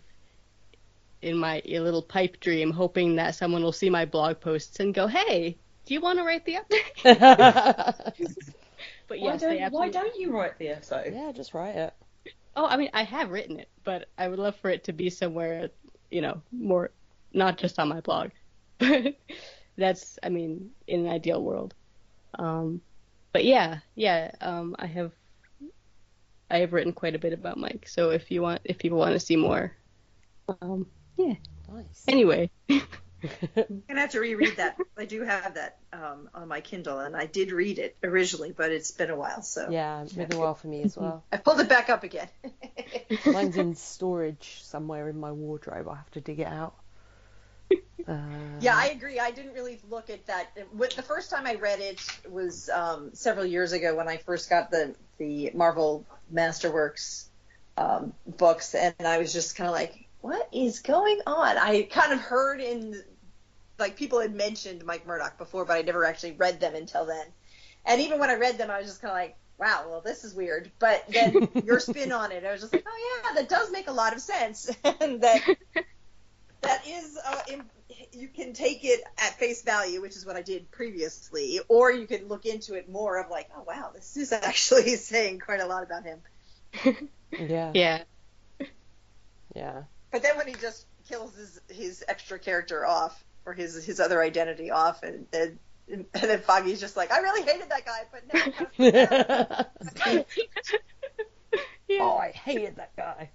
in 1.23 1.37
my 1.39 1.63
little 1.65 2.03
pipe 2.03 2.41
dream, 2.41 2.71
hoping 2.71 3.17
that 3.17 3.35
someone 3.35 3.63
will 3.63 3.73
see 3.73 3.91
my 3.91 4.05
blog 4.05 4.41
posts 4.41 4.81
and 4.81 4.93
go, 4.93 5.07
"Hey, 5.07 5.57
do 5.87 5.95
you 5.95 6.01
want 6.01 6.19
to 6.19 6.25
write 6.25 6.45
the 6.45 6.57
update?" 6.61 7.95
But 9.07 9.21
why, 9.21 9.33
yes, 9.33 9.41
don't, 9.43 9.51
why 9.51 9.65
absolutely. 9.65 9.91
don't 9.91 10.17
you 10.19 10.33
write 10.33 10.59
the 10.59 10.69
essay? 10.71 11.13
yeah, 11.15 11.31
just 11.33 11.53
write 11.55 11.77
it. 11.77 11.95
Oh, 12.57 12.67
I 12.67 12.77
mean, 12.77 12.89
I 12.95 13.03
have 13.05 13.31
written 13.31 13.61
it, 13.61 13.69
but 13.85 14.09
I 14.17 14.29
would 14.29 14.39
love 14.39 14.57
for 14.57 14.71
it 14.71 14.85
to 14.85 14.93
be 14.93 15.11
somewhere, 15.11 15.69
you 16.11 16.23
know, 16.23 16.41
more, 16.51 16.91
not 17.33 17.59
just 17.59 17.79
on 17.79 17.89
my 17.89 18.01
blog. 18.01 18.31
That's, 19.77 20.19
I 20.23 20.29
mean, 20.31 20.71
in 20.87 21.05
an 21.07 21.13
ideal 21.13 21.43
world. 21.43 21.75
Um, 22.39 22.81
but 23.33 23.45
yeah, 23.45 23.81
yeah, 23.95 24.31
um, 24.41 24.75
I 24.79 24.87
have, 24.87 25.13
I 26.51 26.59
have 26.59 26.73
written 26.73 26.93
quite 26.93 27.15
a 27.15 27.19
bit 27.19 27.33
about 27.33 27.57
Mike. 27.57 27.89
So 27.89 28.11
if 28.11 28.31
you 28.31 28.43
want, 28.43 28.61
if 28.65 28.79
people 28.79 28.99
want 28.99 29.13
to 29.13 29.21
see 29.21 29.37
more, 29.37 29.73
um, 30.61 30.87
yeah. 31.17 31.35
Nice. 31.73 32.05
Anyway, 32.07 32.51
I'm 32.71 33.83
gonna 33.89 34.01
have 34.01 34.11
to 34.11 34.21
reread 34.21 34.57
that. 34.59 34.77
I 34.99 35.07
do 35.07 35.23
have 35.23 35.55
that 35.55 35.79
um, 35.93 36.29
on 36.35 36.47
my 36.49 36.61
Kindle, 36.61 36.99
and 36.99 37.17
I 37.17 37.27
did 37.27 37.51
read 37.53 37.79
it 37.79 37.97
originally, 38.05 38.53
but 38.53 38.71
it's 38.71 38.91
been 38.91 39.11
a 39.11 39.17
while, 39.17 39.43
so 39.43 39.71
Yeah, 39.71 40.03
it's 40.03 40.13
been 40.13 40.33
a 40.33 40.39
while 40.39 40.55
for 40.55 40.67
me 40.69 40.83
as 40.83 40.97
well. 40.97 41.25
I 41.33 41.39
pulled 41.39 41.61
it 41.61 41.69
back 41.69 41.89
up 41.89 42.03
again. 42.05 42.29
Mine's 43.27 43.57
in 43.57 43.75
storage 43.75 44.61
somewhere 44.63 45.09
in 45.09 45.19
my 45.19 45.33
wardrobe. 45.33 45.89
I 45.89 45.95
have 45.97 46.11
to 46.13 46.21
dig 46.21 46.41
it 46.41 46.47
out. 46.47 46.75
Uh, 48.07 48.59
yeah, 48.61 48.75
I 48.77 48.89
agree. 48.89 49.19
I 49.19 49.31
didn't 49.31 49.55
really 49.55 49.81
look 49.89 50.11
at 50.11 50.27
that. 50.27 50.49
With- 50.75 50.95
The 50.95 51.01
first 51.01 51.31
time 51.31 51.47
I 51.47 51.55
read 51.55 51.81
it 51.81 51.99
was 52.29 52.69
um, 52.69 53.15
several 53.15 53.47
years 53.47 53.73
ago 53.73 53.95
when 53.95 54.09
I 54.09 54.19
first 54.19 54.51
got 54.51 54.71
the 54.71 54.95
the 55.17 55.53
Marvel 55.55 56.05
Masterworks 56.33 57.27
um, 57.77 58.13
books, 58.27 58.75
and 58.75 58.95
I 59.05 59.19
was 59.19 59.33
just 59.33 59.57
kind 59.57 59.69
of 59.69 59.75
like, 59.75 60.07
"What 60.21 60.49
is 60.53 60.81
going 60.81 61.21
on?" 61.27 61.59
I 61.59 61.83
kind 61.83 62.13
of 62.13 62.21
heard 62.21 62.61
in 62.61 63.03
like 63.79 63.97
people 63.97 64.21
had 64.21 64.35
mentioned 64.35 64.85
Mike 64.85 65.07
Murdock 65.07 65.39
before, 65.39 65.65
but 65.65 65.77
I 65.77 65.83
never 65.83 66.05
actually 66.05 66.33
read 66.33 66.61
them 66.61 66.75
until 66.75 67.07
then. 67.07 67.27
And 67.85 68.01
even 68.01 68.19
when 68.19 68.31
I 68.31 68.35
read 68.35 68.59
them, 68.59 68.71
I 68.71 68.79
was 68.79 68.87
just 68.87 69.03
kind 69.03 69.11
of 69.11 69.17
like, 69.17 69.37
"Wow, 69.59 69.87
well, 69.89 70.01
this 70.01 70.25
is 70.25 70.35
weird." 70.35 70.71
But 70.79 71.05
then 71.09 71.49
your 71.65 71.81
spin 71.81 72.13
on 72.13 72.33
it, 72.33 72.45
I 72.45 72.53
was 72.53 72.61
just 72.61 72.73
like, 72.73 72.87
"Oh 72.87 73.23
yeah, 73.25 73.35
that 73.35 73.49
does 73.49 73.71
make 73.71 73.89
a 73.89 73.93
lot 73.93 74.13
of 74.13 74.21
sense," 74.21 74.71
and 74.85 75.21
that 75.21 75.43
that 76.63 76.87
is 76.87 77.19
uh, 77.25 77.41
you 78.13 78.29
can 78.29 78.53
take 78.53 78.85
it 78.85 79.03
at 79.19 79.39
face 79.39 79.63
value, 79.63 80.01
which 80.01 80.17
is 80.17 80.25
what 80.25 80.37
I 80.37 80.43
did 80.43 80.71
previously, 80.71 81.61
or 81.69 81.93
you 81.93 82.07
can 82.07 82.29
look 82.29 82.47
into 82.47 82.75
it 82.75 82.89
more 82.91 83.21
of 83.21 83.31
like, 83.31 83.51
oh 83.57 83.63
wow, 83.67 83.91
this 83.95 84.17
is 84.17 84.33
actually 84.33 84.97
saying 84.97 85.41
quite 85.41 85.61
a 85.61 85.67
lot 85.67 85.83
about 85.83 86.05
him. 86.05 86.21
yeah, 87.33 87.71
yeah. 87.75 88.03
yeah. 89.55 89.83
But 90.11 90.23
then 90.23 90.37
when 90.37 90.47
he 90.47 90.55
just 90.55 90.87
kills 91.09 91.35
his 91.37 91.61
his 91.69 92.05
extra 92.09 92.39
character 92.39 92.87
off 92.87 93.23
or 93.45 93.53
his 93.53 93.85
his 93.85 94.01
other 94.01 94.23
identity 94.23 94.71
off, 94.71 95.03
and 95.03 95.27
and, 95.33 95.59
and 95.89 96.07
then 96.13 96.41
Foggy's 96.41 96.81
just 96.81 96.97
like, 96.97 97.13
I 97.13 97.19
really 97.19 97.43
hated 97.43 97.69
that 97.71 97.85
guy, 97.85 98.01
but 98.11 98.23
now 98.33 99.67
I'm 99.81 99.89
kind 99.89 100.19
of 100.21 100.27
yeah. 101.89 101.99
oh, 102.01 102.17
I 102.17 102.31
hated 102.31 102.77
that 102.77 102.97
guy. 102.97 103.31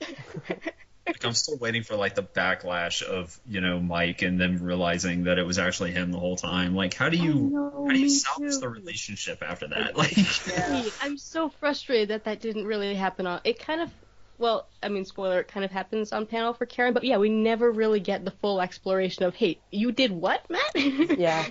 like 1.06 1.24
I'm 1.24 1.34
still 1.34 1.56
waiting 1.58 1.82
for 1.82 1.96
like 1.96 2.14
the 2.14 2.22
backlash 2.22 3.02
of 3.02 3.38
you 3.46 3.60
know 3.60 3.80
Mike 3.80 4.22
and 4.22 4.40
them 4.40 4.62
realizing 4.62 5.24
that 5.24 5.38
it 5.38 5.46
was 5.46 5.58
actually 5.58 5.92
him 5.92 6.12
the 6.12 6.18
whole 6.18 6.36
time. 6.36 6.74
Like 6.74 6.94
how 6.94 7.08
do 7.08 7.16
you 7.16 7.32
oh, 7.32 7.48
know, 7.48 7.84
how 7.86 7.92
do 7.92 7.98
you 7.98 8.08
salvage 8.08 8.54
too. 8.54 8.60
the 8.60 8.68
relationship 8.68 9.42
after 9.42 9.68
that? 9.68 9.96
Like 9.96 10.16
Yeah. 10.48 10.84
I'm 11.02 11.18
so 11.18 11.48
frustrated 11.48 12.08
that 12.08 12.24
that 12.24 12.40
didn't 12.40 12.66
really 12.66 12.94
happen 12.94 13.26
on. 13.26 13.40
It 13.44 13.58
kind 13.58 13.80
of, 13.80 13.90
well, 14.38 14.66
I 14.82 14.88
mean, 14.88 15.04
spoiler, 15.04 15.40
it 15.40 15.48
kind 15.48 15.64
of 15.64 15.70
happens 15.70 16.12
on 16.12 16.26
panel 16.26 16.54
for 16.54 16.66
Karen, 16.66 16.94
but 16.94 17.04
yeah, 17.04 17.18
we 17.18 17.28
never 17.28 17.70
really 17.70 18.00
get 18.00 18.24
the 18.24 18.30
full 18.30 18.60
exploration 18.60 19.24
of, 19.24 19.34
hey, 19.34 19.58
you 19.70 19.92
did 19.92 20.10
what, 20.10 20.48
Matt? 20.50 20.74
Yeah, 21.18 21.46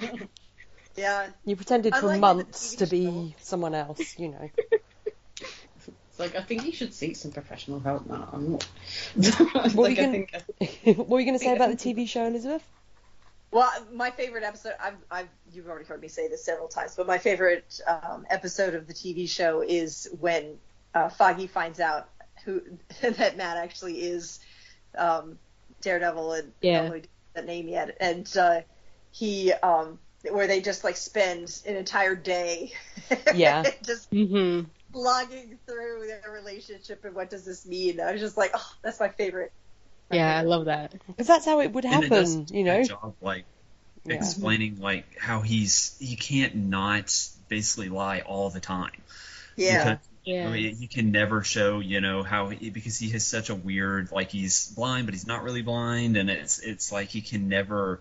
yeah. 0.96 1.28
you 1.46 1.56
pretended 1.56 1.96
for 1.96 2.12
Unlike 2.12 2.22
months 2.22 2.76
to 2.76 2.88
be 2.88 3.36
someone 3.40 3.76
else, 3.76 4.18
you 4.18 4.30
know. 4.30 4.50
It's 6.24 6.34
like 6.34 6.42
I 6.44 6.46
think 6.46 6.66
you 6.66 6.72
should 6.72 6.94
seek 6.94 7.16
some 7.16 7.32
professional 7.32 7.80
help, 7.80 8.06
Matt. 8.08 8.30
I'm 8.32 8.52
not. 8.54 8.68
What 9.16 9.76
were 9.76 9.84
like, 9.84 9.98
you 9.98 10.04
gonna- 10.04 10.12
think 10.66 10.98
what 10.98 11.10
were 11.10 11.20
you 11.20 11.26
going 11.26 11.38
to 11.38 11.44
say 11.44 11.56
about 11.56 11.70
the 11.70 11.76
TV 11.78 12.08
show, 12.08 12.26
Elizabeth? 12.26 12.64
Well, 13.52 13.70
my 13.94 14.10
favorite 14.10 14.44
episode, 14.44 14.74
I've, 14.82 14.96
I've, 15.12 15.28
you've 15.52 15.68
already 15.68 15.86
heard 15.86 16.02
me 16.02 16.08
say 16.08 16.28
this 16.28 16.44
several 16.44 16.68
times, 16.70 16.96
but 16.96 17.06
my 17.06 17.20
favorite 17.20 17.80
um, 17.88 18.26
episode 18.28 18.74
of 18.74 18.88
the 18.88 18.94
TV 18.96 19.30
show 19.30 19.62
is 19.62 20.08
when 20.20 20.58
uh, 20.96 21.10
Foggy 21.10 21.46
finds 21.46 21.80
out 21.80 22.10
who 22.46 22.62
that 23.02 23.38
Matt 23.38 23.58
actually 23.58 24.02
is 24.02 24.40
um, 24.98 25.38
Daredevil 25.82 26.34
and 26.34 26.52
Yeah. 26.62 26.82
I 26.82 26.90
know 26.90 27.02
that 27.36 27.46
name 27.46 27.68
yet, 27.68 27.96
and 28.00 28.38
uh, 28.38 28.62
he 29.12 29.54
um, 29.54 30.00
where 30.32 30.48
they 30.48 30.62
just 30.62 30.84
like 30.84 30.98
spend 30.98 31.62
an 31.68 31.76
entire 31.76 32.16
day, 32.16 32.74
Yeah. 33.36 33.66
just 33.86 34.10
hmm 34.10 34.62
blogging 34.94 35.58
through 35.66 36.08
their 36.08 36.32
relationship 36.32 37.04
and 37.06 37.16
what 37.16 37.30
does 37.30 37.46
this 37.46 37.66
mean. 37.66 38.00
I 38.00 38.12
was 38.12 38.22
just 38.22 38.38
like, 38.38 38.52
oh, 38.54 38.74
that's 38.82 39.00
my 39.00 39.10
favorite. 39.10 39.52
my 40.10 40.18
Yeah, 40.18 40.38
I 40.38 40.44
love 40.44 40.66
that. 40.66 40.94
Because 41.08 41.28
that's 41.28 41.46
how 41.46 41.60
it 41.62 41.72
would 41.74 41.86
and 41.86 42.04
it 42.04 42.10
does 42.10 42.36
happen, 42.36 42.56
you 42.56 42.64
know. 42.64 42.84
job, 42.84 43.16
like 43.22 43.46
Yeah. 44.06 44.16
explaining 44.16 44.80
like 44.80 45.18
how 45.18 45.42
he's 45.42 45.96
he 46.00 46.16
can't 46.16 46.56
not 46.56 47.14
basically 47.50 47.90
lie 47.90 48.22
all 48.22 48.50
the 48.50 48.60
time. 48.60 49.02
Yeah. 49.56 49.96
Because 49.96 50.08
Yeah. 50.26 50.48
I 50.48 50.52
mean, 50.52 50.78
you 50.80 50.88
can 50.88 51.12
never 51.12 51.44
show, 51.44 51.80
you 51.80 52.00
know, 52.00 52.24
how 52.24 52.50
he, 52.50 52.70
because 52.70 52.98
he 52.98 53.10
has 53.10 53.26
such 53.26 53.50
a 53.50 53.56
weird, 53.56 54.12
like 54.12 54.32
he's 54.32 54.68
blind, 54.68 55.06
but 55.06 55.14
he's 55.14 55.28
not 55.28 55.44
really 55.44 55.62
blind, 55.62 56.16
and 56.16 56.30
it's 56.30 56.60
it's 56.60 56.92
like 56.92 57.10
he 57.10 57.22
can 57.22 57.50
never, 57.50 58.00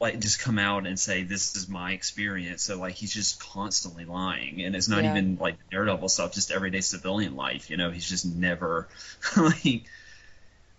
like, 0.00 0.20
just 0.20 0.40
come 0.40 0.58
out 0.58 0.86
and 0.86 0.98
say 0.98 1.24
this 1.24 1.56
is 1.56 1.68
my 1.68 1.92
experience. 1.92 2.62
So 2.62 2.78
like 2.78 2.94
he's 2.94 3.12
just 3.12 3.40
constantly 3.40 4.04
lying, 4.04 4.62
and 4.62 4.76
it's 4.76 4.88
not 4.88 5.04
Yeah. 5.04 5.10
even 5.10 5.36
like 5.40 5.56
Daredevil 5.70 6.08
stuff, 6.08 6.32
just 6.34 6.50
everyday 6.50 6.80
civilian 6.80 7.36
life. 7.36 7.70
You 7.70 7.76
know, 7.76 7.90
he's 7.90 8.08
just 8.08 8.26
never 8.26 8.88
like 9.36 9.84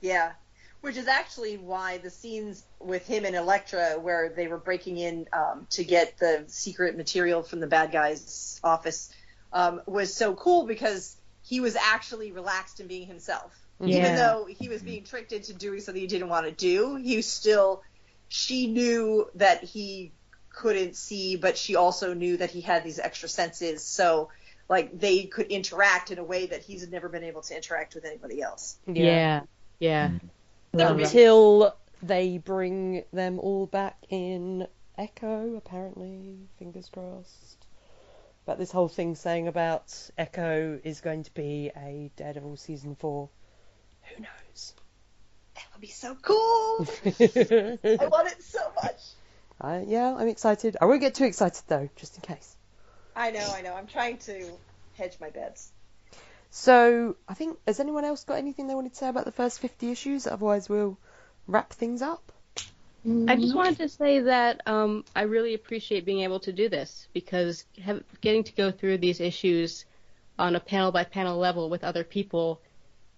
Yeah, 0.01 0.33
which 0.81 0.97
is 0.97 1.07
actually 1.07 1.57
why 1.57 1.97
the 1.97 2.09
scenes 2.09 2.65
with 2.79 3.05
him 3.05 3.25
and 3.25 3.35
Elektra, 3.35 3.99
where 3.99 4.29
they 4.29 4.47
were 4.47 4.57
breaking 4.57 4.97
in 4.97 5.27
um, 5.33 5.67
to 5.71 5.83
get 5.83 6.17
the 6.17 6.45
secret 6.47 6.95
material 6.97 7.43
from 7.43 7.59
the 7.59 7.67
bad 7.67 7.91
guy's 7.91 8.59
office, 8.63 9.11
um, 9.51 9.81
was 9.87 10.13
so 10.15 10.35
cool 10.35 10.65
because 10.65 11.17
he 11.41 11.59
was 11.59 11.75
actually 11.75 12.31
relaxed 12.31 12.79
in 12.79 12.87
being 12.87 13.07
himself. 13.07 13.53
Mhm. 13.81 13.89
Even 13.89 14.15
though 14.15 14.45
he 14.49 14.69
was 14.69 14.83
being 14.83 15.03
tricked 15.05 15.31
into 15.31 15.53
doing 15.53 15.79
something 15.81 16.01
he 16.01 16.07
didn't 16.07 16.29
want 16.29 16.45
to 16.45 16.51
do, 16.51 16.95
he 16.95 17.15
was 17.15 17.31
still, 17.31 17.81
she 18.29 18.67
knew 18.67 19.29
that 19.35 19.63
he 19.63 20.11
couldn't 20.49 20.95
see, 20.95 21.35
but 21.35 21.57
she 21.57 21.75
also 21.75 22.13
knew 22.13 22.37
that 22.37 22.51
he 22.51 22.61
had 22.61 22.83
these 22.83 22.99
extra 22.99 23.27
senses. 23.27 23.83
So, 23.83 24.29
like, 24.69 24.97
they 24.97 25.23
could 25.25 25.47
interact 25.47 26.11
in 26.11 26.19
a 26.19 26.23
way 26.23 26.45
that 26.47 26.61
he's 26.61 26.87
never 26.89 27.09
been 27.09 27.23
able 27.23 27.41
to 27.41 27.55
interact 27.55 27.95
with 27.95 28.05
anybody 28.05 28.41
else. 28.41 28.77
Yeah. 28.87 29.41
Yeah. 29.79 30.11
That 30.73 30.89
would 30.89 30.97
be- 30.97 31.03
Until 31.03 31.75
they 32.01 32.37
bring 32.37 33.03
them 33.11 33.39
all 33.39 33.65
back 33.65 33.97
in 34.09 34.67
Echo, 34.97 35.55
apparently. 35.55 36.37
Fingers 36.57 36.89
crossed. 36.89 37.65
But 38.45 38.57
this 38.57 38.71
whole 38.71 38.87
thing 38.89 39.15
saying 39.15 39.47
about 39.47 39.95
Echo 40.17 40.79
is 40.83 41.01
going 41.01 41.23
to 41.23 41.33
be 41.33 41.71
a 41.75 42.11
Daredevil 42.15 42.57
season 42.57 42.95
four. 42.95 43.29
Who 44.03 44.23
knows? 44.23 44.73
That 45.59 45.73
would 45.73 45.81
be 45.81 45.87
so 45.87 46.15
cool. 46.21 46.87
I 47.05 48.07
want 48.07 48.31
it 48.31 48.41
so 48.41 48.59
much. 48.81 49.01
I, 49.59 49.83
yeah, 49.85 50.15
I'm 50.15 50.29
excited. 50.29 50.77
I 50.79 50.85
won't 50.85 51.01
get 51.01 51.15
too 51.15 51.25
excited 51.25 51.61
though, 51.67 51.89
just 51.97 52.15
in 52.15 52.21
case. 52.21 52.55
I 53.13 53.31
know, 53.31 53.45
I 53.53 53.61
know. 53.61 53.73
I'm 53.73 53.87
trying 53.87 54.19
to 54.19 54.45
hedge 54.97 55.17
my 55.19 55.29
bets. 55.29 55.71
So, 56.49 57.17
I 57.27 57.33
think, 57.33 57.59
has 57.67 57.79
anyone 57.79 58.05
else 58.05 58.23
got 58.23 58.35
anything 58.37 58.67
they 58.67 58.75
wanted 58.75 58.93
to 58.93 58.97
say 58.97 59.09
about 59.09 59.25
the 59.25 59.31
first 59.31 59.59
50 59.59 59.91
issues? 59.91 60.27
Otherwise, 60.27 60.69
we'll 60.69 60.97
wrap 61.45 61.73
things 61.73 62.01
up. 62.01 62.31
I 63.05 63.35
just 63.35 63.55
wanted 63.55 63.77
to 63.77 63.89
say 63.89 64.21
that 64.21 64.61
um, 64.65 65.05
I 65.15 65.21
really 65.23 65.53
appreciate 65.53 66.05
being 66.05 66.21
able 66.21 66.39
to 66.41 66.51
do 66.51 66.67
this 66.67 67.07
because 67.13 67.65
have, 67.81 68.03
getting 68.21 68.43
to 68.43 68.53
go 68.53 68.71
through 68.71 68.97
these 68.97 69.19
issues 69.21 69.85
on 70.37 70.55
a 70.55 70.59
panel 70.59 70.91
by 70.91 71.05
panel 71.05 71.37
level 71.37 71.69
with 71.69 71.83
other 71.83 72.03
people, 72.03 72.61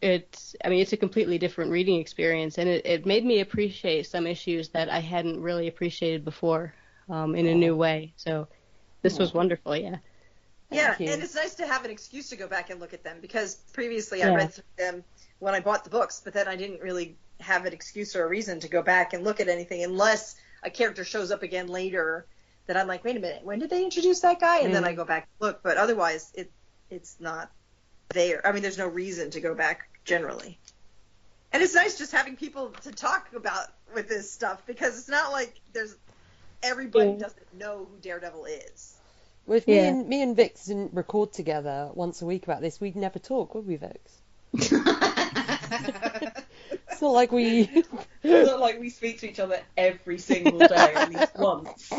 it's 0.02 0.56
I 0.65 0.69
mean 0.69 0.80
it's 0.82 0.94
a 0.94 0.98
completely 0.98 1.38
different 1.38 1.72
reading 1.72 1.99
experience, 1.99 2.57
and 2.57 2.68
it, 2.68 2.86
it 2.86 3.06
made 3.06 3.26
me 3.26 3.40
appreciate 3.40 4.07
some 4.07 4.26
issues 4.28 4.69
that 4.69 4.90
I 4.90 4.99
hadn't 4.99 5.41
really 5.41 5.68
appreciated 5.68 6.26
before 6.26 6.73
um, 7.10 7.36
in 7.36 7.45
a 7.48 7.56
new 7.56 7.76
way. 7.76 8.14
So 8.15 8.48
this 9.02 9.19
was 9.19 9.34
wonderful, 9.34 9.76
yeah. 9.76 9.98
Yeah, 10.72 10.95
you. 10.99 11.11
and 11.11 11.22
it's 11.22 11.36
nice 11.36 11.56
to 11.56 11.68
have 11.68 11.84
an 11.86 11.91
excuse 11.91 12.30
to 12.30 12.38
go 12.38 12.48
back 12.48 12.69
and 12.69 12.80
look 12.80 12.94
at 12.94 13.03
them 13.03 13.18
because 13.22 13.56
previously 13.73 14.19
Yeah. 14.19 14.32
I 14.32 14.36
read 14.36 14.53
through 14.53 14.64
them 14.78 15.03
when 15.40 15.53
I 15.53 15.60
bought 15.60 15.84
the 15.84 15.90
books, 15.90 16.22
but 16.23 16.34
then 16.34 16.48
I 16.48 16.56
didn't 16.56 16.82
really 16.82 17.18
have 17.41 17.65
an 17.65 17.73
excuse 17.73 18.15
or 18.15 18.23
a 18.23 18.28
reason 18.30 18.60
to 18.61 18.69
go 18.69 18.82
back 18.82 19.14
and 19.14 19.23
look 19.23 19.40
at 19.40 19.49
anything 19.49 19.84
unless 19.84 20.36
a 20.64 20.69
character 20.69 21.03
shows 21.03 21.32
up 21.32 21.44
again 21.44 21.68
later 21.68 22.26
that 22.68 22.78
I'm 22.78 22.88
like, 22.88 23.03
wait 23.03 23.18
a 23.18 23.19
minute, 23.19 23.44
when 23.44 23.60
did 23.60 23.69
they 23.69 23.84
introduce 23.84 24.22
that 24.22 24.40
guy? 24.40 24.60
And 24.60 24.73
then 24.73 24.84
Mm. 24.84 24.88
I 24.88 24.94
go 24.94 25.03
back 25.03 25.28
and 25.28 25.48
look, 25.48 25.61
but 25.64 25.78
otherwise 25.78 26.32
it 26.36 26.52
it's 26.90 27.19
not 27.19 27.52
there. 28.14 28.45
I 28.45 28.52
mean, 28.52 28.61
there's 28.61 28.78
no 28.78 28.88
reason 28.88 29.32
to 29.32 29.41
go 29.41 29.56
back 29.56 29.90
generally. 30.06 30.57
And 31.53 31.61
it's 31.61 31.73
nice 31.76 31.98
just 31.98 32.11
having 32.11 32.38
people 32.38 32.69
to 32.84 32.91
talk 32.91 33.30
about 33.36 33.65
with 33.94 34.07
this 34.07 34.32
stuff 34.32 34.65
because 34.65 34.98
it's 34.98 35.10
not 35.10 35.32
like 35.32 35.60
there's 35.73 35.95
everybody 36.64 37.11
Yeah. 37.11 37.18
doesn't 37.18 37.53
know 37.53 37.88
who 37.91 37.98
Daredevil 38.02 38.45
is. 38.45 38.95
Well, 39.45 39.57
if 39.57 39.68
me 39.68 39.80
and 39.80 40.07
me 40.07 40.22
and 40.22 40.36
Vix 40.36 40.65
didn't 40.65 40.94
record 40.94 41.34
together 41.34 41.90
once 41.94 42.22
a 42.22 42.26
week 42.26 42.44
about 42.44 42.61
this, 42.61 42.80
we'd 42.80 42.95
never 42.95 43.19
talk, 43.19 43.56
would 43.56 43.68
we, 43.68 43.76
Vix? 43.78 44.22
It's 46.91 47.02
not 47.02 47.14
like 47.14 47.32
we. 47.32 47.61
It's 48.23 48.48
not 48.52 48.60
like 48.60 48.80
we 48.80 48.90
speak 48.91 49.22
to 49.22 49.30
each 49.30 49.40
other 49.40 49.60
every 49.76 50.19
single 50.19 50.60
day, 50.60 50.94
at 50.94 51.10
least 51.10 51.36
once. 51.36 51.91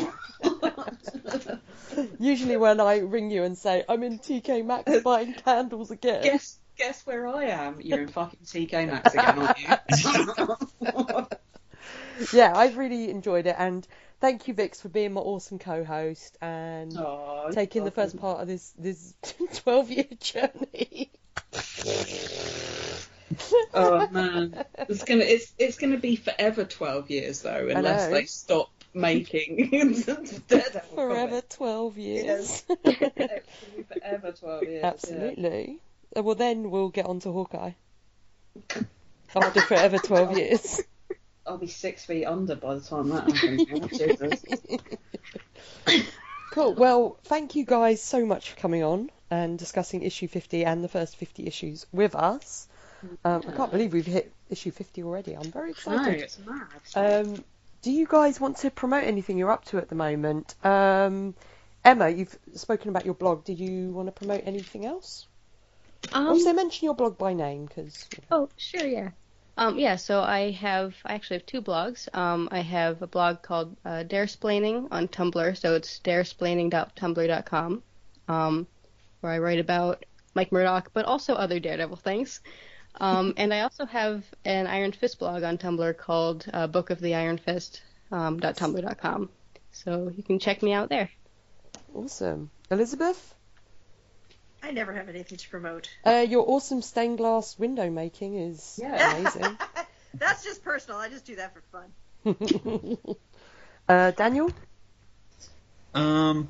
Usually, 2.21 2.57
when 2.57 2.79
I 2.79 2.99
ring 2.99 3.31
you 3.31 3.43
and 3.43 3.59
say 3.59 3.85
I'm 3.89 4.03
in 4.05 4.19
TK 4.21 4.65
Maxx 4.65 5.03
buying 5.03 5.33
candles 5.35 5.91
again, 5.91 6.23
guess 6.23 6.59
guess 6.83 7.07
where 7.07 7.27
I 7.29 7.45
am? 7.45 7.81
You're 7.81 8.03
in 8.03 8.09
fucking 8.19 8.41
TK 8.45 8.89
Maxx 8.89 9.15
again, 9.15 9.39
aren't 9.39 9.59
you? 9.59 11.27
yeah, 12.39 12.57
I've 12.57 12.77
really 12.77 13.09
enjoyed 13.11 13.47
it, 13.47 13.55
and 13.59 13.87
thank 14.21 14.49
you, 14.49 14.55
Vix, 14.55 14.81
for 14.81 14.89
being 14.89 15.13
my 15.13 15.21
awesome 15.21 15.59
co-host 15.59 16.37
and 16.41 16.97
Aw, 16.97 17.51
taking 17.51 17.85
the 17.85 17.91
first 17.91 18.19
part 18.19 18.41
of 18.41 18.49
this 18.49 18.73
this 18.79 19.15
12 19.55 19.91
year 19.91 20.07
journey. 20.19 21.11
Oh 23.75 24.09
man, 24.11 24.65
it's 24.77 25.05
gonna 25.05 25.25
it's 25.25 25.55
it's 25.59 25.79
gonna 25.79 25.99
be 25.99 26.17
forever 26.17 26.65
twelve 26.65 27.11
years 27.11 27.43
though, 27.43 27.69
unless 27.69 28.11
they 28.11 28.25
stop 28.27 28.71
making 28.93 29.71
Daredevil 29.71 30.81
Forever 30.95 31.29
comics. 31.29 31.57
12 31.57 31.99
years. 31.99 32.65
It's 32.69 32.99
gonna 32.99 33.41
be 33.77 33.83
forever 33.85 34.33
twelve 34.33 34.63
years. 34.65 34.85
Absolutely. 34.85 35.79
Uh, 35.81 35.92
Well, 36.15 36.35
then 36.35 36.71
we'll 36.71 36.91
get 36.91 37.07
on 37.07 37.21
to 37.21 37.33
Hawkeye. 37.33 37.73
After 39.35 39.61
forever 39.63 39.99
12 39.99 40.37
years. 40.37 40.81
I'll 41.47 41.59
be 41.59 41.67
six 41.67 42.05
feet 42.05 42.25
under 42.25 42.55
by 42.55 42.75
the 42.75 42.81
time 42.81 43.09
that 43.09 43.31
happens. 43.31 44.45
Cool. 46.53 46.75
Well, 46.75 47.17
thank 47.25 47.57
you 47.57 47.65
guys 47.65 48.03
so 48.03 48.27
much 48.27 48.51
for 48.51 48.61
coming 48.61 48.83
on 48.83 49.11
and 49.31 49.59
discussing 49.59 50.03
issue 50.03 50.29
50 50.29 50.67
and 50.67 50.85
the 50.85 50.89
first 50.89 51.17
50 51.17 51.47
issues 51.47 51.87
with 51.93 52.15
us. 52.15 52.69
Um, 53.25 53.43
I 53.49 53.53
can't 53.53 53.71
believe 53.71 53.95
we've 53.95 54.05
hit 54.05 54.31
issue 54.51 54.71
50 54.71 55.03
already. 55.03 55.35
I'm 55.35 55.51
very 55.51 55.71
excited. 55.71 56.19
No, 56.19 56.23
it's 56.25 56.39
mad. 56.95 57.25
Um, 57.25 57.43
do 57.81 57.91
you 57.91 58.07
guys 58.07 58.39
want 58.39 58.59
to 58.59 58.71
promote 58.71 59.05
anything 59.05 59.39
you're 59.39 59.51
up 59.51 59.65
to 59.67 59.79
at 59.79 59.89
the 59.89 59.95
moment? 59.95 60.55
Um, 60.63 61.35
Emma, 61.83 62.11
you've 62.11 62.39
spoken 62.55 62.91
about 62.91 63.07
your 63.07 63.15
blog. 63.15 63.45
Did 63.45 63.59
you 63.59 63.89
want 63.89 64.09
to 64.09 64.13
promote 64.13 64.43
anything 64.45 64.85
else? 64.85 65.27
Um, 66.13 66.29
also, 66.29 66.53
mention 66.53 66.87
your 66.87 66.95
blog 66.95 67.19
by 67.19 67.33
name 67.33 67.67
because. 67.67 68.09
Oh, 68.31 68.49
sure, 68.57 68.87
yeah. 68.87 69.11
Um, 69.57 69.79
yeah, 69.79 69.97
so 69.97 70.21
I 70.21 70.51
have, 70.53 70.95
I 71.05 71.15
actually 71.15 71.37
have 71.39 71.47
two 71.47 71.61
blogs. 71.61 72.09
Um, 72.17 72.49
I 72.51 72.61
have 72.61 73.03
a 73.03 73.07
blog 73.07 73.43
called 73.43 73.77
uh, 73.85 74.05
Daresplaining 74.07 74.89
on 74.91 75.09
Tumblr, 75.09 75.57
so 75.59 75.75
it's 75.75 76.01
daresplaining.tumblr.com, 76.03 77.83
um, 78.29 78.67
where 79.21 79.33
I 79.33 79.39
write 79.39 79.61
about 79.61 80.05
Mike 80.35 80.53
Murdock, 80.53 80.91
but 80.95 81.05
also 81.05 81.35
other 81.35 81.61
Daredevil 81.61 81.97
things. 81.97 82.41
Um, 82.99 83.35
and 83.39 83.53
I 83.53 83.61
also 83.61 83.85
have 83.85 84.25
an 84.45 84.67
Iron 84.67 84.93
Fist 84.93 85.19
blog 85.19 85.43
on 85.43 85.59
Tumblr 85.59 85.97
called 85.99 86.47
uh, 86.53 86.67
Book 86.67 86.89
of 86.89 87.01
the 87.01 87.15
Iron 87.15 87.37
Fist 87.37 87.83
um, 88.11 88.41
.tumblr.com. 88.41 89.29
So 89.73 90.13
you 90.15 90.23
can 90.23 90.39
check 90.39 90.63
me 90.63 90.73
out 90.73 90.89
there. 90.89 91.11
Awesome. 91.95 92.51
Elizabeth, 92.71 93.35
I 94.63 94.71
never 94.71 94.93
have 94.93 95.09
anything 95.09 95.39
to 95.39 95.49
promote. 95.49 95.89
uh, 96.07 96.25
your 96.29 96.45
awesome 96.49 96.83
stained 96.83 97.19
glass 97.19 97.59
window 97.59 97.91
making 97.91 98.37
is 98.39 98.79
Yeah. 98.81 99.17
amazing. 99.17 99.59
That's 100.15 100.45
just 100.45 100.63
personal. 100.63 100.99
I 101.01 101.09
just 101.09 101.25
do 101.25 101.37
that 101.37 101.53
for 101.55 101.63
fun. 101.73 102.97
uh, 103.89 104.11
Daniel? 104.13 104.51
Um, 105.95 106.49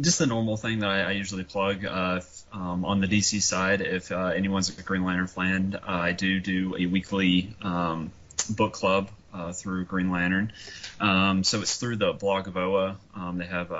just 0.00 0.18
the 0.18 0.26
normal 0.26 0.56
thing 0.56 0.80
that 0.80 0.90
I, 0.90 1.00
I 1.02 1.10
usually 1.12 1.44
plug. 1.44 1.84
Uh, 1.84 2.16
if, 2.18 2.44
um, 2.52 2.84
on 2.84 3.00
the 3.00 3.06
DC 3.06 3.42
side, 3.42 3.80
if 3.80 4.12
uh, 4.12 4.26
anyone's 4.34 4.68
a 4.76 4.82
Green 4.82 5.04
Lantern 5.04 5.26
fan, 5.26 5.74
uh, 5.76 5.80
I 5.90 6.12
do 6.12 6.40
do 6.40 6.76
a 6.78 6.86
weekly 6.86 7.54
um, 7.62 8.12
book 8.50 8.72
club 8.74 9.10
uh, 9.34 9.52
through 9.52 9.84
Green 9.86 10.10
Lantern. 10.10 10.52
Um, 11.00 11.44
so 11.44 11.60
it's 11.60 11.76
through 11.76 11.96
the 11.96 12.12
blog 12.12 12.48
of 12.48 12.56
Oa. 12.56 12.96
Um, 13.14 13.38
they 13.38 13.46
have 13.46 13.70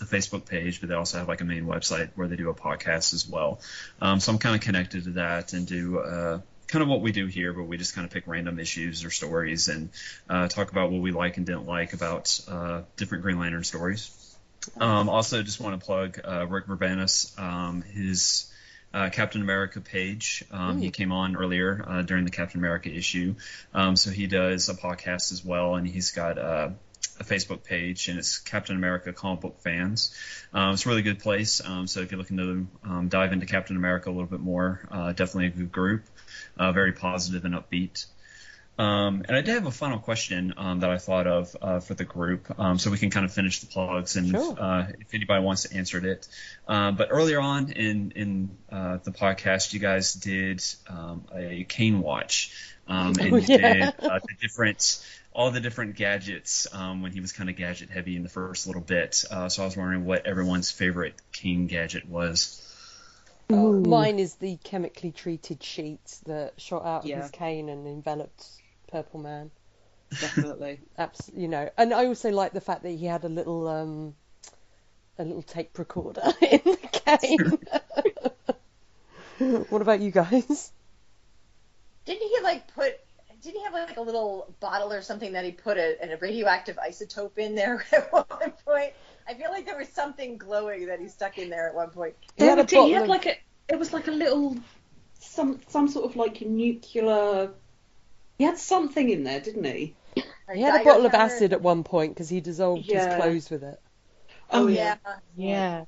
a, 0.00 0.04
a 0.04 0.06
Facebook 0.06 0.46
page, 0.46 0.80
but 0.80 0.88
they 0.88 0.94
also 0.94 1.18
have 1.18 1.28
like 1.28 1.40
a 1.40 1.44
main 1.44 1.66
website 1.66 2.10
where 2.14 2.28
they 2.28 2.36
do 2.36 2.50
a 2.50 2.54
podcast 2.54 3.14
as 3.14 3.28
well. 3.28 3.60
Um, 4.00 4.20
so 4.20 4.32
I'm 4.32 4.38
kind 4.38 4.54
of 4.54 4.60
connected 4.60 5.04
to 5.04 5.10
that 5.10 5.52
and 5.52 5.66
do. 5.66 5.98
Uh, 5.98 6.40
Kind 6.68 6.84
of 6.84 6.88
what 6.88 7.00
we 7.00 7.10
do 7.10 7.26
here, 7.26 7.52
but 7.52 7.64
we 7.64 7.78
just 7.78 7.96
kind 7.96 8.04
of 8.04 8.12
pick 8.12 8.28
random 8.28 8.60
issues 8.60 9.04
or 9.04 9.10
stories 9.10 9.66
and 9.66 9.90
uh, 10.28 10.46
talk 10.46 10.70
about 10.70 10.92
what 10.92 11.02
we 11.02 11.10
like 11.10 11.36
and 11.36 11.44
didn't 11.44 11.66
like 11.66 11.94
about 11.94 12.40
uh, 12.46 12.82
different 12.96 13.24
Green 13.24 13.40
Lantern 13.40 13.64
stories. 13.64 14.36
Um, 14.76 15.08
also, 15.08 15.42
just 15.42 15.60
want 15.60 15.80
to 15.80 15.84
plug 15.84 16.20
uh, 16.24 16.46
Rick 16.46 16.68
Verbanis, 16.68 17.36
um, 17.40 17.82
his 17.82 18.52
uh, 18.94 19.10
Captain 19.10 19.42
America 19.42 19.80
page. 19.80 20.44
Um, 20.52 20.80
he 20.80 20.90
came 20.92 21.10
on 21.10 21.34
earlier 21.34 21.84
uh, 21.84 22.02
during 22.02 22.24
the 22.24 22.30
Captain 22.30 22.60
America 22.60 22.88
issue, 22.88 23.34
um, 23.74 23.96
so 23.96 24.12
he 24.12 24.28
does 24.28 24.68
a 24.68 24.74
podcast 24.74 25.32
as 25.32 25.44
well, 25.44 25.74
and 25.74 25.88
he's 25.88 26.12
got 26.12 26.38
uh, 26.38 26.68
a 27.20 27.24
Facebook 27.24 27.62
page, 27.62 28.08
and 28.08 28.18
it's 28.18 28.38
Captain 28.38 28.74
America 28.74 29.12
Comic 29.12 29.40
Book 29.42 29.60
Fans. 29.60 30.14
Um, 30.52 30.72
it's 30.72 30.86
a 30.86 30.88
really 30.88 31.02
good 31.02 31.18
place. 31.20 31.60
Um, 31.64 31.86
so 31.86 32.00
if 32.00 32.10
you're 32.10 32.18
looking 32.18 32.38
to 32.38 32.66
um, 32.84 33.08
dive 33.08 33.32
into 33.32 33.46
Captain 33.46 33.76
America 33.76 34.08
a 34.08 34.12
little 34.12 34.26
bit 34.26 34.40
more, 34.40 34.80
uh, 34.90 35.12
definitely 35.12 35.46
a 35.46 35.50
good 35.50 35.70
group. 35.72 36.04
Uh, 36.56 36.72
very 36.72 36.92
positive 36.92 37.44
and 37.44 37.54
upbeat. 37.54 38.06
Um, 38.78 39.24
and 39.28 39.36
I 39.36 39.42
did 39.42 39.54
have 39.54 39.66
a 39.66 39.70
final 39.70 39.98
question 39.98 40.54
um, 40.56 40.80
that 40.80 40.88
I 40.88 40.96
thought 40.96 41.26
of 41.26 41.54
uh, 41.60 41.80
for 41.80 41.92
the 41.92 42.04
group, 42.04 42.58
um, 42.58 42.78
so 42.78 42.90
we 42.90 42.96
can 42.96 43.10
kind 43.10 43.26
of 43.26 43.32
finish 43.32 43.60
the 43.60 43.66
plugs 43.66 44.16
and 44.16 44.30
Sure. 44.30 44.56
uh, 44.58 44.86
if 44.98 45.12
anybody 45.12 45.44
wants 45.44 45.64
to 45.64 45.76
answer 45.76 45.98
it. 46.06 46.26
Uh, 46.66 46.90
but 46.92 47.08
earlier 47.10 47.40
on 47.40 47.72
in 47.72 48.12
in 48.16 48.50
uh, 48.72 48.96
the 49.04 49.10
podcast, 49.10 49.74
you 49.74 49.80
guys 49.80 50.14
did 50.14 50.64
um, 50.88 51.26
a 51.34 51.64
cane 51.64 52.00
watch, 52.00 52.54
um, 52.90 53.14
and 53.20 53.32
Oh, 53.32 53.36
yeah. 53.36 53.56
did 53.56 53.82
uh, 54.00 54.18
the 54.18 54.34
different 54.40 55.04
all 55.32 55.50
the 55.52 55.60
different 55.60 55.94
gadgets 55.96 56.66
um, 56.74 57.02
when 57.02 57.12
he 57.12 57.20
was 57.20 57.32
kind 57.32 57.48
of 57.48 57.54
gadget 57.56 57.88
heavy 57.88 58.16
in 58.16 58.24
the 58.24 58.28
first 58.28 58.66
little 58.66 58.82
bit. 58.82 59.24
Uh, 59.30 59.48
so 59.48 59.62
I 59.62 59.64
was 59.66 59.76
wondering 59.76 60.04
what 60.04 60.26
everyone's 60.26 60.72
favorite 60.72 61.14
cane 61.32 61.68
gadget 61.68 62.08
was. 62.08 62.66
Ooh. 63.52 63.80
Mine 63.80 64.18
is 64.18 64.34
the 64.34 64.58
chemically 64.64 65.12
treated 65.12 65.62
sheet 65.62 66.18
that 66.26 66.54
shot 66.60 66.84
out 66.84 67.04
of 67.04 67.10
his 67.10 67.30
cane 67.30 67.68
and 67.68 67.86
enveloped 67.86 68.46
Purple 68.90 69.20
Man. 69.20 69.50
Definitely. 70.20 70.80
Abs- 70.98 71.30
you 71.34 71.46
know, 71.48 71.70
and 71.78 71.94
I 71.94 72.06
also 72.06 72.30
like 72.30 72.52
the 72.52 72.60
fact 72.60 72.82
that 72.82 72.90
he 72.90 73.06
had 73.06 73.24
a 73.24 73.28
little 73.28 73.68
um, 73.68 74.14
a 75.18 75.24
little 75.24 75.42
tape 75.42 75.78
recorder 75.78 76.22
in 76.42 76.60
the 76.64 76.78
cane. 77.06 77.58
what 79.68 79.82
about 79.82 80.00
you 80.00 80.10
guys? 80.10 80.72
Didn't 82.04 82.28
he 82.28 82.40
like 82.42 82.72
put? 82.74 82.98
Didn't 83.42 83.56
he 83.58 83.64
have 83.64 83.72
like 83.72 83.96
a 83.96 84.00
little 84.02 84.54
bottle 84.60 84.92
or 84.92 85.00
something 85.02 85.32
that 85.32 85.44
he 85.44 85.52
put 85.52 85.78
a, 85.78 85.96
a 86.12 86.16
radioactive 86.18 86.76
isotope 86.76 87.38
in 87.38 87.54
there 87.54 87.84
at 87.92 88.12
one 88.12 88.24
point? 88.64 88.92
I 89.28 89.34
feel 89.34 89.50
like 89.50 89.64
there 89.66 89.78
was 89.78 89.88
something 89.88 90.36
glowing 90.36 90.86
that 90.86 91.00
he 91.00 91.08
stuck 91.08 91.38
in 91.38 91.50
there 91.50 91.68
at 91.68 91.74
one 91.74 91.90
point. 91.90 92.14
He 92.36 92.44
had 92.44 92.58
a 92.58 92.64
he 92.64 92.92
had 92.92 93.02
of- 93.02 93.08
like 93.08 93.26
a. 93.26 93.36
It 93.68 93.78
was 93.78 93.92
like 93.92 94.08
a 94.08 94.12
little, 94.12 94.56
some 95.20 95.60
some 95.68 95.86
sort 95.88 96.04
of 96.10 96.16
like 96.16 96.40
nuclear. 96.40 97.50
He 98.36 98.44
had 98.44 98.58
something 98.58 99.08
in 99.10 99.22
there, 99.22 99.40
didn't 99.40 99.64
he? 99.64 99.94
He 100.52 100.60
had 100.60 100.80
a 100.80 100.84
bottle 100.84 101.06
of 101.06 101.14
acid 101.14 101.52
at 101.52 101.62
one 101.62 101.84
point 101.84 102.14
because 102.14 102.28
he 102.28 102.40
dissolved 102.40 102.90
his 102.90 103.06
clothes 103.06 103.50
with 103.50 103.62
it. 103.62 103.80
Oh 104.50 104.64
Oh, 104.64 104.66
yeah. 104.66 104.96
Yeah. 105.36 105.84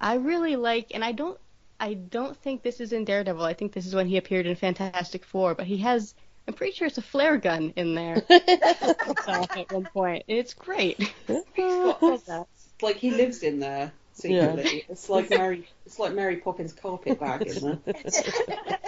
I 0.00 0.14
really 0.14 0.56
like, 0.56 0.92
and 0.94 1.04
I 1.04 1.12
don't, 1.12 1.38
I 1.78 1.94
don't 1.94 2.36
think 2.36 2.62
this 2.62 2.80
is 2.80 2.92
in 2.92 3.04
Daredevil. 3.04 3.44
I 3.44 3.54
think 3.54 3.72
this 3.72 3.86
is 3.86 3.94
when 3.94 4.06
he 4.06 4.16
appeared 4.16 4.46
in 4.46 4.56
Fantastic 4.56 5.24
Four. 5.24 5.54
But 5.54 5.66
he 5.66 5.78
has, 5.78 6.14
I'm 6.48 6.54
pretty 6.54 6.72
sure 6.72 6.86
it's 6.86 6.98
a 6.98 7.02
flare 7.02 7.36
gun 7.36 7.72
in 7.76 7.94
there 7.94 8.24
at 8.30 9.70
one 9.70 9.86
point. 9.86 10.24
It's 10.28 10.54
great. 10.54 10.98
It's 11.28 12.32
like 12.82 12.96
he 12.96 13.10
lives 13.10 13.42
in 13.42 13.60
there 13.60 13.92
secretly. 14.12 14.84
It's 14.88 15.08
like 15.08 15.30
Mary. 15.30 15.68
It's 15.84 15.98
like 15.98 16.12
Mary 16.14 16.36
Poppins 16.36 16.72
carpet 16.72 17.18
bag 17.18 17.46
in 17.46 17.54
there. 17.60 17.78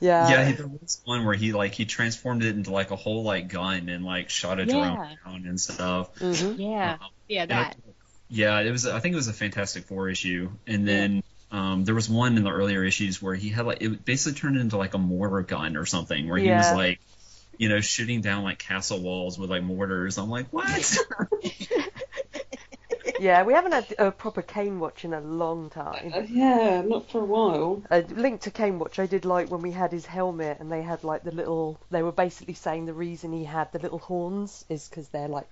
Yeah. 0.00 0.30
yeah, 0.30 0.52
there 0.52 0.66
was 0.66 1.02
one 1.04 1.26
where 1.26 1.34
he 1.34 1.52
like 1.52 1.74
he 1.74 1.84
transformed 1.84 2.42
it 2.42 2.56
into 2.56 2.70
like 2.70 2.90
a 2.90 2.96
whole 2.96 3.22
like 3.22 3.48
gun 3.48 3.90
and 3.90 4.02
like 4.02 4.30
shot 4.30 4.58
it 4.58 4.72
Yeah. 4.72 4.96
around 5.26 5.44
and 5.46 5.60
stuff. 5.60 6.16
hmm 6.18 6.52
Yeah, 6.56 6.92
Um, 6.92 7.10
yeah, 7.28 7.44
that. 7.46 7.76
Yeah, 8.30 8.60
it 8.60 8.70
was. 8.70 8.86
I 8.86 9.00
think 9.00 9.12
it 9.14 9.16
was 9.16 9.28
a 9.28 9.32
Fantastic 9.32 9.84
Four 9.84 10.08
issue, 10.08 10.50
and 10.66 10.86
then 10.86 11.22
um, 11.50 11.84
there 11.84 11.94
was 11.94 12.08
one 12.08 12.36
in 12.36 12.44
the 12.44 12.50
earlier 12.50 12.84
issues 12.84 13.20
where 13.20 13.34
he 13.34 13.48
had 13.48 13.66
like 13.66 13.82
it 13.82 14.04
basically 14.04 14.38
turned 14.38 14.56
into 14.56 14.76
like 14.76 14.94
a 14.94 14.98
mortar 14.98 15.42
gun 15.42 15.76
or 15.76 15.84
something, 15.84 16.28
where 16.28 16.38
he 16.38 16.50
was 16.50 16.72
like, 16.72 17.00
you 17.58 17.68
know, 17.68 17.80
shooting 17.80 18.20
down 18.20 18.44
like 18.44 18.58
castle 18.58 19.00
walls 19.00 19.38
with 19.38 19.50
like 19.50 19.62
mortars. 19.62 20.16
I'm 20.16 20.30
like, 20.30 20.46
what? 20.50 20.98
Yeah, 23.20 23.42
we 23.42 23.52
haven't 23.52 23.72
had 23.72 23.94
a 23.98 24.10
proper 24.10 24.40
Cane 24.40 24.80
watch 24.80 25.04
in 25.04 25.12
a 25.12 25.20
long 25.20 25.68
time. 25.68 26.10
Uh, 26.14 26.20
yeah, 26.20 26.80
not 26.80 27.10
for 27.10 27.20
a 27.20 27.24
while. 27.24 27.82
A 27.90 28.00
link 28.00 28.40
to 28.42 28.50
Cane 28.50 28.78
Watch 28.78 28.98
I 28.98 29.04
did 29.04 29.26
like 29.26 29.50
when 29.50 29.60
we 29.60 29.72
had 29.72 29.92
his 29.92 30.06
helmet 30.06 30.56
and 30.58 30.72
they 30.72 30.80
had 30.80 31.04
like 31.04 31.22
the 31.22 31.30
little 31.30 31.78
they 31.90 32.02
were 32.02 32.12
basically 32.12 32.54
saying 32.54 32.86
the 32.86 32.94
reason 32.94 33.30
he 33.30 33.44
had 33.44 33.70
the 33.72 33.78
little 33.78 33.98
horns 33.98 34.64
is 34.70 34.88
because 34.88 35.08
they're 35.08 35.28
like 35.28 35.50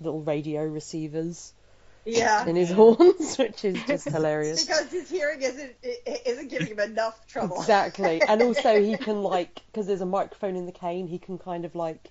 little 0.00 0.20
radio 0.20 0.66
receivers 0.66 1.52
Yeah. 2.06 2.46
in 2.46 2.56
his 2.56 2.70
horns, 2.70 3.36
which 3.38 3.64
is 3.64 3.82
just 3.84 4.08
hilarious. 4.08 4.64
Because 4.64 4.90
his 4.90 5.10
hearing 5.10 5.42
isn't 5.42 5.74
isn't 6.24 6.48
giving 6.48 6.68
him 6.68 6.80
enough 6.80 7.26
trouble. 7.26 7.58
Exactly, 7.60 8.22
and 8.22 8.40
also 8.42 8.80
he 8.80 8.96
can 9.06 9.22
like 9.22 9.62
because 9.66 9.86
there's 9.86 10.00
a 10.00 10.06
microphone 10.06 10.56
in 10.56 10.66
the 10.66 10.72
cane, 10.72 11.06
he 11.08 11.18
can 11.18 11.38
kind 11.38 11.64
of 11.64 11.74
like 11.74 12.10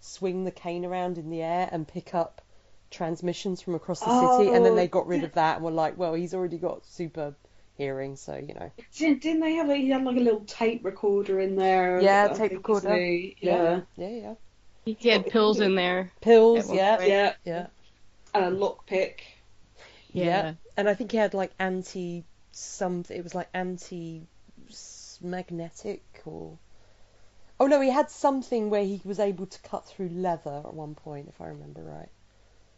swing 0.00 0.44
the 0.44 0.50
cane 0.50 0.84
around 0.84 1.18
in 1.18 1.30
the 1.30 1.42
air 1.42 1.68
and 1.72 1.86
pick 1.88 2.14
up 2.14 2.42
transmissions 2.90 3.60
from 3.60 3.74
across 3.74 4.00
the 4.00 4.36
city. 4.38 4.50
And 4.54 4.64
then 4.64 4.72
Oh, 4.72 4.76
they 4.76 4.86
got 4.88 5.06
rid 5.06 5.24
of 5.24 5.32
that 5.34 5.56
and 5.56 5.64
were 5.64 5.70
like, 5.70 5.96
well, 5.98 6.14
he's 6.14 6.34
already 6.34 6.58
got 6.58 6.84
super 6.86 7.34
hearing, 7.76 8.16
so 8.16 8.36
you 8.36 8.54
know. 8.54 8.70
Didn't, 8.96 9.22
didn't 9.22 9.40
they 9.40 9.54
have? 9.54 9.68
A, 9.68 9.76
he 9.76 9.90
had 9.90 10.04
like 10.04 10.16
a 10.16 10.20
little 10.20 10.44
tape 10.46 10.84
recorder 10.84 11.40
in 11.40 11.56
there. 11.56 12.00
Yeah, 12.00 12.28
I 12.30 12.34
tape 12.34 12.52
recorder. 12.52 12.94
isn't? 12.94 13.34
Yeah. 13.40 13.80
Yeah, 13.96 14.08
yeah. 14.08 14.34
He 14.84 15.10
had 15.10 15.26
pills 15.26 15.60
in 15.60 15.74
there. 15.74 16.12
Pills, 16.20 16.70
At 16.70 16.76
yeah. 16.76 17.02
Yeah. 17.04 17.32
yeah. 17.44 17.66
And 18.34 18.44
a 18.44 18.50
lockpick. 18.50 19.20
Yeah. 20.24 20.54
And 20.76 20.88
I 20.88 20.94
think 20.94 21.12
he 21.12 21.18
had 21.18 21.34
like 21.34 21.52
anti 21.58 22.24
something. 22.52 23.16
It 23.16 23.24
was 23.24 23.34
like 23.34 23.48
anti 23.54 24.26
magnetic 25.20 26.02
or. 26.24 26.58
Oh 27.58 27.66
no, 27.66 27.80
he 27.80 27.90
had 27.90 28.10
something 28.10 28.68
where 28.68 28.84
he 28.84 29.00
was 29.04 29.18
able 29.18 29.46
to 29.46 29.58
cut 29.62 29.86
through 29.86 30.10
leather 30.10 30.62
at 30.64 30.74
one 30.74 30.94
point, 30.94 31.28
if 31.28 31.40
I 31.40 31.48
remember 31.48 31.82
right. 31.82 32.08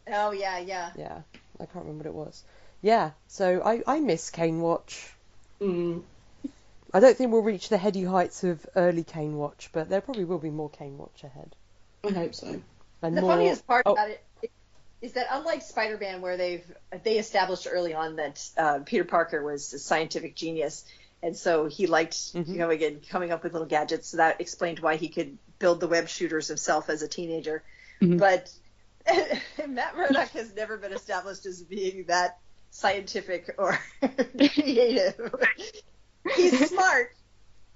Oh 0.07 0.31
yeah, 0.31 0.59
yeah. 0.59 0.91
Yeah, 0.97 1.21
I 1.59 1.65
can't 1.65 1.85
remember 1.85 2.09
what 2.09 2.25
it 2.25 2.27
was. 2.27 2.43
Yeah, 2.81 3.11
so 3.27 3.61
I 3.63 3.83
I 3.85 3.99
miss 3.99 4.29
Cane 4.29 4.61
Watch. 4.61 5.13
Mm. 5.59 6.03
I 6.93 6.99
don't 6.99 7.15
think 7.15 7.31
we'll 7.31 7.43
reach 7.43 7.69
the 7.69 7.77
heady 7.77 8.03
heights 8.03 8.43
of 8.43 8.65
early 8.75 9.03
Cane 9.03 9.37
Watch, 9.37 9.69
but 9.73 9.89
there 9.89 10.01
probably 10.01 10.23
will 10.23 10.39
be 10.39 10.49
more 10.49 10.69
Cane 10.69 10.97
Watch 10.97 11.23
ahead. 11.23 11.55
I 12.03 12.11
hope 12.11 12.33
so. 12.33 12.61
And 13.01 13.15
the 13.15 13.21
more... 13.21 13.31
funniest 13.31 13.67
part 13.67 13.83
oh, 13.85 13.93
about 13.93 14.09
it 14.09 14.23
is 15.01 15.13
that 15.13 15.27
unlike 15.31 15.61
Spider-Man, 15.61 16.21
where 16.21 16.37
they've 16.37 16.65
they 17.03 17.17
established 17.17 17.67
early 17.71 17.93
on 17.93 18.17
that 18.17 18.49
uh, 18.57 18.79
Peter 18.85 19.03
Parker 19.05 19.43
was 19.43 19.73
a 19.73 19.79
scientific 19.79 20.35
genius, 20.35 20.83
and 21.23 21.35
so 21.37 21.65
he 21.67 21.87
liked 21.87 22.13
Mhm. 22.33 22.47
you 22.47 22.57
know 22.57 22.69
again 22.69 23.01
coming 23.09 23.31
up 23.31 23.43
with 23.43 23.53
little 23.53 23.67
gadgets. 23.67 24.09
So 24.09 24.17
that 24.17 24.41
explained 24.41 24.79
why 24.79 24.95
he 24.97 25.09
could 25.09 25.37
build 25.57 25.79
the 25.79 25.87
web 25.87 26.07
shooters 26.09 26.47
himself 26.47 26.89
as 26.89 27.01
a 27.01 27.07
teenager. 27.07 27.63
Mhm. 28.01 28.19
But 28.19 28.51
Matt 29.67 29.95
Murdock 29.95 30.29
has 30.31 30.53
never 30.53 30.77
been 30.77 30.93
established 30.93 31.45
as 31.45 31.61
being 31.63 32.05
that 32.07 32.37
scientific 32.71 33.55
or 33.57 33.79
creative. 34.53 35.33
He's 36.35 36.69
smart. 36.69 37.13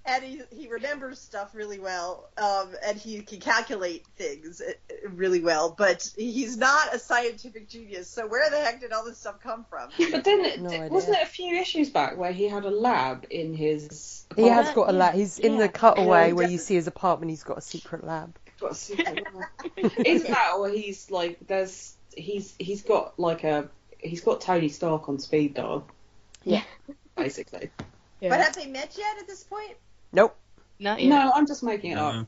And 0.06 0.22
he, 0.24 0.42
he 0.52 0.68
remembers 0.68 1.20
stuff 1.20 1.56
really 1.56 1.80
well, 1.80 2.30
um, 2.38 2.76
and 2.86 2.98
he 2.98 3.22
can 3.22 3.40
calculate 3.40 4.06
things 4.18 4.60
uh, 4.60 4.74
really 5.10 5.40
well, 5.40 5.74
but 5.78 6.12
he's 6.18 6.58
not 6.58 6.94
a 6.94 7.00
scientific 7.00 7.70
genius. 7.70 8.10
So 8.10 8.28
where 8.28 8.50
the 8.50 8.58
heck 8.58 8.82
did 8.82 8.92
all 8.92 9.06
this 9.06 9.18
stuff 9.18 9.40
come 9.42 9.66
from? 9.70 9.90
But 10.12 10.26
then, 10.26 10.64
No 10.64 10.88
wasn't 10.90 11.18
it 11.18 11.24
a 11.24 11.28
few 11.28 11.56
issues 11.56 11.90
back 11.90 12.18
where 12.18 12.34
he 12.34 12.50
had 12.50 12.66
a 12.66 12.70
lab 12.70 13.26
in 13.30 13.54
his? 13.54 14.26
He 14.36 14.48
has 14.48 14.72
got 14.72 14.90
a 14.90 14.92
lab. 14.92 15.16
He's 15.16 15.40
in 15.40 15.58
the 15.58 15.70
cutaway 15.70 16.34
where 16.34 16.50
you 16.50 16.58
see 16.58 16.76
his 16.76 16.88
apartment. 16.88 17.30
He's 17.30 17.44
got 17.44 17.58
a 17.58 17.62
secret 17.62 18.04
lab. 18.04 18.36
Got 18.60 18.72
a 18.72 18.76
secret 18.76 19.26
lab. 19.34 19.92
Is 20.06 20.24
that 20.26 20.54
or 20.58 20.70
he's 20.70 21.10
like 21.12 21.40
there's 21.48 21.96
he's 22.16 22.54
he's 22.60 22.82
got 22.82 23.18
like 23.20 23.44
a 23.46 23.70
he's 24.00 24.22
got 24.22 24.42
Tony 24.42 24.70
Stark 24.70 25.08
on 25.08 25.20
speed 25.20 25.54
dial. 25.54 25.88
Yeah. 26.44 26.64
Basically. 27.16 27.70
Yeah. 28.20 28.30
But 28.30 28.42
have 28.42 28.56
they 28.56 28.68
met 28.68 28.96
yet 28.98 29.18
at 29.20 29.28
this 29.28 29.44
point? 29.44 29.76
Nope. 30.14 30.35
Not 30.80 31.02
yet. 31.02 31.10
No, 31.10 31.31
I'm 31.34 31.48
just 31.48 31.64
making 31.64 31.91
it 31.91 31.98
Uh, 31.98 32.22
up. 32.22 32.27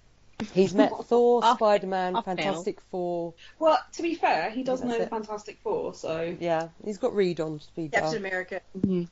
He's 0.54 0.74
met 0.74 0.92
Thor, 1.06 1.44
Off- 1.46 1.58
Spider-Man, 1.58 2.16
off 2.18 2.26
panel. 2.26 2.44
Fantastic 2.44 2.82
Four. 2.92 3.34
Well, 3.60 3.78
to 3.94 4.02
be 4.02 4.16
fair, 4.16 4.50
he 4.50 4.64
does 4.64 4.82
That's 4.82 4.92
know 4.92 5.00
the. 5.00 5.08
Fantastic 5.10 5.60
Four, 5.64 5.94
so 5.94 6.36
Yeah, 6.40 6.70
he's 6.84 6.98
got 6.98 7.16
Reed 7.16 7.40
on 7.40 7.60
speed 7.62 7.92
dial. 7.92 8.02
Captain 8.02 8.20
America. 8.20 8.62
Mhm. 8.78 9.08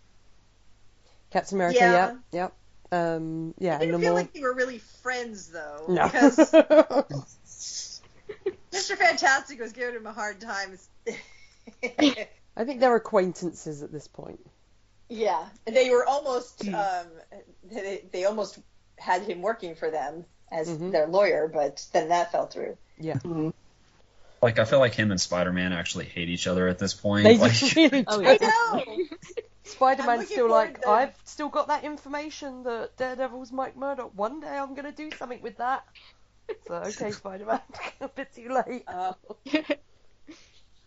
Captain 1.31 1.57
America. 1.57 1.77
Yeah. 1.79 2.15
Yeah. 2.31 2.49
Yep. 2.91 2.91
Um. 2.91 3.53
Yeah. 3.57 3.77
I 3.77 3.79
didn't 3.79 4.01
feel 4.01 4.09
more. 4.11 4.19
like 4.19 4.33
they 4.33 4.41
were 4.41 4.53
really 4.53 4.77
friends 4.79 5.47
though, 5.47 5.85
No. 5.87 6.03
because 6.05 6.37
Mr. 8.71 8.97
Fantastic 8.97 9.59
was 9.59 9.71
giving 9.71 9.95
him 9.95 10.05
a 10.05 10.13
hard 10.13 10.39
time. 10.41 10.77
I 12.57 12.65
think 12.65 12.81
they're 12.81 12.95
acquaintances 12.95 13.81
at 13.81 13.91
this 13.91 14.07
point. 14.07 14.45
Yeah, 15.09 15.45
they 15.65 15.89
were 15.89 16.05
almost 16.05 16.63
Hmm. 16.63 16.75
um, 16.75 17.07
they, 17.63 18.03
they 18.11 18.25
almost 18.25 18.59
had 18.97 19.21
him 19.23 19.41
working 19.41 19.75
for 19.75 19.89
them 19.91 20.25
as 20.51 20.69
Mhm. 20.69 20.91
their 20.91 21.07
lawyer, 21.07 21.47
but 21.47 21.85
then 21.93 22.09
that 22.09 22.31
fell 22.31 22.47
through. 22.47 22.77
Yeah. 22.99 23.17
like 24.41 24.59
I 24.59 24.65
feel 24.65 24.80
like 24.80 24.93
him 24.93 25.09
and 25.11 25.19
Spider-Man 25.19 25.73
actually 25.73 26.05
hate 26.05 26.30
each 26.30 26.47
other 26.47 26.67
at 26.67 26.77
this 26.80 26.93
point. 26.93 27.23
They 27.23 27.38
like, 27.38 27.53
really 27.75 28.03
Oh, 28.07 28.17
do. 28.17 28.23
yeah. 28.23 28.38
I 28.41 28.84
know. 28.85 29.05
Spider-Man's 29.63 30.27
still 30.30 30.49
like, 30.49 30.81
to- 30.81 30.89
I've 30.89 31.15
still 31.23 31.49
got 31.49 31.67
that 31.69 31.84
information 31.85 32.63
that 32.63 32.95
Daredevil's 32.97 33.51
Mike 33.51 33.75
Murdock. 33.77 34.11
One 34.15 34.41
day 34.41 34.55
I'm 34.57 34.75
gonna 34.75 34.91
do 34.91 35.09
something 35.17 35.41
with 35.41 35.57
that. 35.57 35.85
So 36.67 36.75
okay, 36.88 37.11
Spider-Man, 37.11 37.61
a 38.01 38.07
bit 38.09 38.34
too 38.35 38.49
late. 38.49 38.84
Uh, 38.88 39.13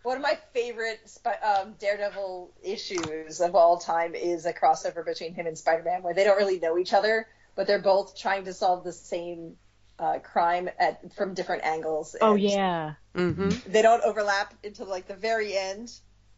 one 0.06 0.16
of 0.16 0.22
my 0.22 0.38
favorite 0.52 1.00
um, 1.42 1.74
Daredevil 1.80 2.52
issues 2.62 3.40
of 3.40 3.56
all 3.56 3.76
time 3.78 4.14
is 4.14 4.46
a 4.46 4.52
crossover 4.52 5.04
between 5.04 5.34
him 5.34 5.48
and 5.48 5.58
Spider-Man, 5.58 6.04
where 6.04 6.14
they 6.14 6.22
don't 6.22 6.36
really 6.36 6.60
know 6.60 6.78
each 6.78 6.92
other, 6.92 7.26
but 7.56 7.66
they're 7.66 7.82
both 7.82 8.16
trying 8.16 8.44
to 8.44 8.54
solve 8.54 8.84
the 8.84 8.92
same 8.92 9.56
uh, 9.98 10.20
crime 10.20 10.70
at 10.78 11.12
from 11.16 11.34
different 11.34 11.64
angles. 11.64 12.14
Oh 12.20 12.34
and 12.34 12.40
yeah, 12.40 12.94
hmm 13.16 13.48
They 13.66 13.82
don't 13.82 14.02
overlap 14.04 14.54
until 14.62 14.86
like 14.86 15.08
the 15.08 15.16
very 15.16 15.56
end, 15.56 15.92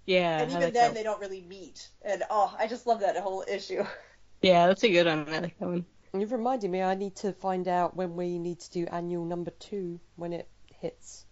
yeah. 0.06 0.40
and 0.40 0.50
even 0.50 0.62
like 0.62 0.72
then 0.72 0.88
that. 0.88 0.94
they 0.94 1.02
don't 1.02 1.20
really 1.20 1.42
meet. 1.42 1.86
And 2.00 2.22
oh, 2.30 2.56
I 2.58 2.68
just 2.68 2.86
love 2.86 3.00
that 3.00 3.18
whole 3.18 3.44
issue. 3.46 3.84
Yeah, 4.40 4.68
that's 4.68 4.84
a 4.84 4.88
good 4.88 5.06
one. 5.06 5.28
I 5.28 5.40
like 5.40 5.58
that 5.58 5.66
one. 5.66 5.84
You've 6.14 6.30
reminded 6.30 6.70
me. 6.70 6.80
I 6.80 6.94
need 6.94 7.16
to 7.16 7.32
find 7.32 7.66
out 7.66 7.96
when 7.96 8.14
we 8.14 8.38
need 8.38 8.60
to 8.60 8.70
do 8.70 8.86
annual 8.86 9.24
number 9.24 9.50
two 9.50 9.98
when 10.14 10.32
it 10.32 10.46
hits. 10.80 11.26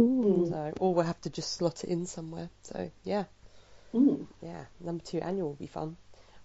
Ooh. 0.00 0.46
So, 0.48 0.72
or 0.80 0.94
we'll 0.94 1.04
have 1.04 1.20
to 1.22 1.30
just 1.30 1.52
slot 1.52 1.84
it 1.84 1.90
in 1.90 2.06
somewhere. 2.06 2.50
So 2.62 2.90
yeah, 3.04 3.24
Ooh. 3.94 4.26
yeah. 4.42 4.64
Number 4.80 5.02
two 5.04 5.18
annual 5.18 5.48
will 5.48 5.54
be 5.54 5.66
fun. 5.66 5.96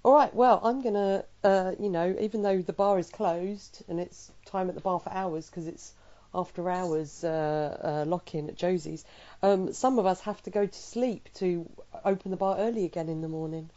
All 0.04 0.14
right. 0.14 0.34
Well, 0.34 0.60
I'm 0.64 0.82
gonna, 0.82 1.26
uh, 1.44 1.74
you 1.80 1.90
know, 1.90 2.16
even 2.20 2.42
though 2.42 2.62
the 2.62 2.74
bar 2.74 3.00
is 3.00 3.10
closed 3.10 3.84
and 3.88 4.00
it's 4.00 4.32
time 4.46 4.70
at 4.70 4.76
the 4.76 4.82
bar 4.82 5.00
for 5.00 5.12
hours 5.12 5.48
because 5.48 5.68
it's 5.68 5.94
after 6.34 6.70
hours 6.70 7.24
uh, 7.24 8.04
uh, 8.06 8.10
lock 8.10 8.36
in 8.36 8.50
at 8.50 8.56
Josie's. 8.56 9.04
Um, 9.42 9.74
some 9.74 10.00
of 10.00 10.06
us 10.06 10.22
have 10.22 10.42
to 10.44 10.52
go 10.52 10.66
to 10.66 10.78
sleep 10.78 11.30
to 11.36 11.70
open 12.06 12.32
the 12.32 12.38
bar 12.38 12.58
early 12.60 12.86
again 12.86 13.10
in 13.10 13.22
the 13.22 13.28
morning. 13.28 13.70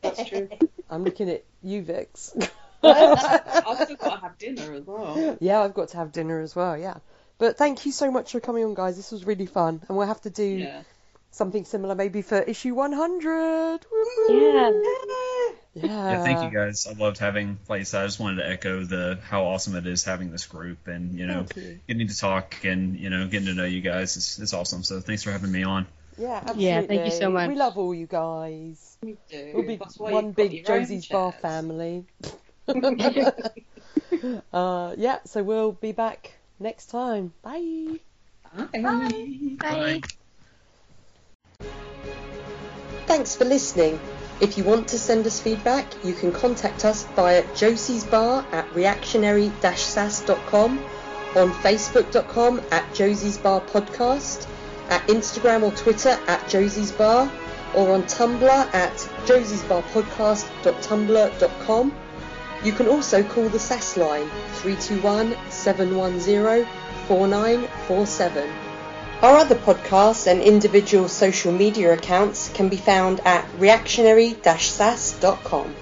That's 0.00 0.28
true. 0.28 0.48
I'm 0.90 1.04
looking 1.04 1.28
at 1.30 1.44
you, 1.62 1.82
Vix. 1.82 2.36
I've 2.82 3.78
still 3.84 3.96
got 3.96 4.16
to 4.16 4.20
have 4.20 4.38
dinner 4.38 4.72
as 4.74 4.84
well. 4.84 5.38
Yeah, 5.40 5.60
I've 5.60 5.74
got 5.74 5.88
to 5.88 5.96
have 5.98 6.12
dinner 6.12 6.40
as 6.40 6.56
well, 6.56 6.76
yeah. 6.76 6.98
But 7.42 7.58
thank 7.58 7.86
you 7.86 7.90
so 7.90 8.08
much 8.12 8.30
for 8.30 8.38
coming 8.38 8.62
on, 8.62 8.74
guys. 8.74 8.94
This 8.94 9.10
was 9.10 9.26
really 9.26 9.46
fun. 9.46 9.82
And 9.88 9.98
we'll 9.98 10.06
have 10.06 10.20
to 10.20 10.30
do 10.30 10.44
Yeah. 10.44 10.82
something 11.32 11.64
similar 11.64 11.96
maybe 11.96 12.22
for 12.22 12.40
issue 12.40 12.72
100. 12.72 13.80
Yeah. 14.28 14.70
Yeah. 15.74 15.82
Yeah, 15.82 16.22
thank 16.22 16.44
you 16.44 16.56
guys. 16.56 16.86
I 16.86 16.92
loved 16.92 17.18
having, 17.18 17.56
place. 17.56 17.94
I 17.94 18.04
just 18.06 18.20
wanted 18.20 18.36
to 18.42 18.48
echo 18.48 18.84
the 18.84 19.18
how 19.28 19.46
awesome 19.46 19.74
it 19.74 19.88
is 19.88 20.04
having 20.04 20.30
this 20.30 20.46
group 20.46 20.86
and 20.86 21.18
you 21.18 21.26
know 21.26 21.46
you. 21.56 21.80
getting 21.88 22.06
to 22.06 22.16
talk 22.16 22.64
and 22.64 22.96
you 22.96 23.10
know 23.10 23.26
getting 23.26 23.48
to 23.48 23.54
know 23.54 23.64
you 23.64 23.80
guys. 23.80 24.16
It's, 24.16 24.38
it's 24.38 24.54
awesome. 24.54 24.84
So 24.84 25.00
thanks 25.00 25.24
for 25.24 25.32
having 25.32 25.50
me 25.50 25.64
on. 25.64 25.88
Yeah, 26.16 26.36
absolutely. 26.36 26.64
Yeah, 26.64 26.82
thank 26.82 27.06
you 27.06 27.10
so 27.10 27.28
much. 27.28 27.48
We 27.48 27.56
love 27.56 27.76
all 27.76 27.92
you 27.92 28.06
guys. 28.06 28.98
We 29.02 29.16
do. 29.28 29.50
We'll 29.52 29.66
be 29.66 29.80
one 29.96 30.30
big 30.30 30.64
Josie's 30.64 31.06
Bar 31.06 31.32
family. 31.32 32.04
uh, 34.52 34.94
yeah, 34.96 35.18
so 35.24 35.42
we'll 35.42 35.72
be 35.72 35.90
back 35.90 36.34
next 36.62 36.86
time. 36.86 37.34
Bye. 37.42 38.00
Bye. 38.72 39.56
Bye. 39.58 40.00
Thanks 43.06 43.36
for 43.36 43.44
listening. 43.44 44.00
If 44.40 44.56
you 44.58 44.64
want 44.64 44.88
to 44.88 44.98
send 44.98 45.24
us 45.26 45.40
feedback, 45.40 45.86
you 46.04 46.14
can 46.14 46.32
contact 46.32 46.84
us 46.84 47.04
via 47.14 47.44
Josie's 47.54 48.02
Bar 48.04 48.44
at 48.52 48.74
reactionary-sass.com, 48.74 50.78
on 51.36 51.52
facebook.com 51.52 52.60
at 52.70 52.94
Josie's 52.94 53.38
Bar 53.38 53.60
Podcast, 53.60 54.48
at 54.88 55.06
Instagram 55.08 55.62
or 55.62 55.70
Twitter 55.72 56.18
at 56.26 56.48
Josie's 56.48 56.92
Bar, 56.92 57.30
or 57.74 57.92
on 57.92 58.02
Tumblr 58.04 58.74
at 58.74 58.94
josiesbarpodcast.tumblr.com. 59.26 61.92
You 62.64 62.72
can 62.72 62.88
also 62.88 63.22
call 63.24 63.48
the 63.48 63.58
SAS 63.58 63.96
line 63.96 64.30
321 64.62 65.34
710 65.50 66.66
4947. 67.08 68.48
Our 69.22 69.36
other 69.36 69.56
podcasts 69.56 70.26
and 70.26 70.40
individual 70.40 71.08
social 71.08 71.52
media 71.52 71.92
accounts 71.92 72.48
can 72.50 72.68
be 72.68 72.76
found 72.76 73.20
at 73.24 73.44
reactionary-sas.com. 73.58 75.74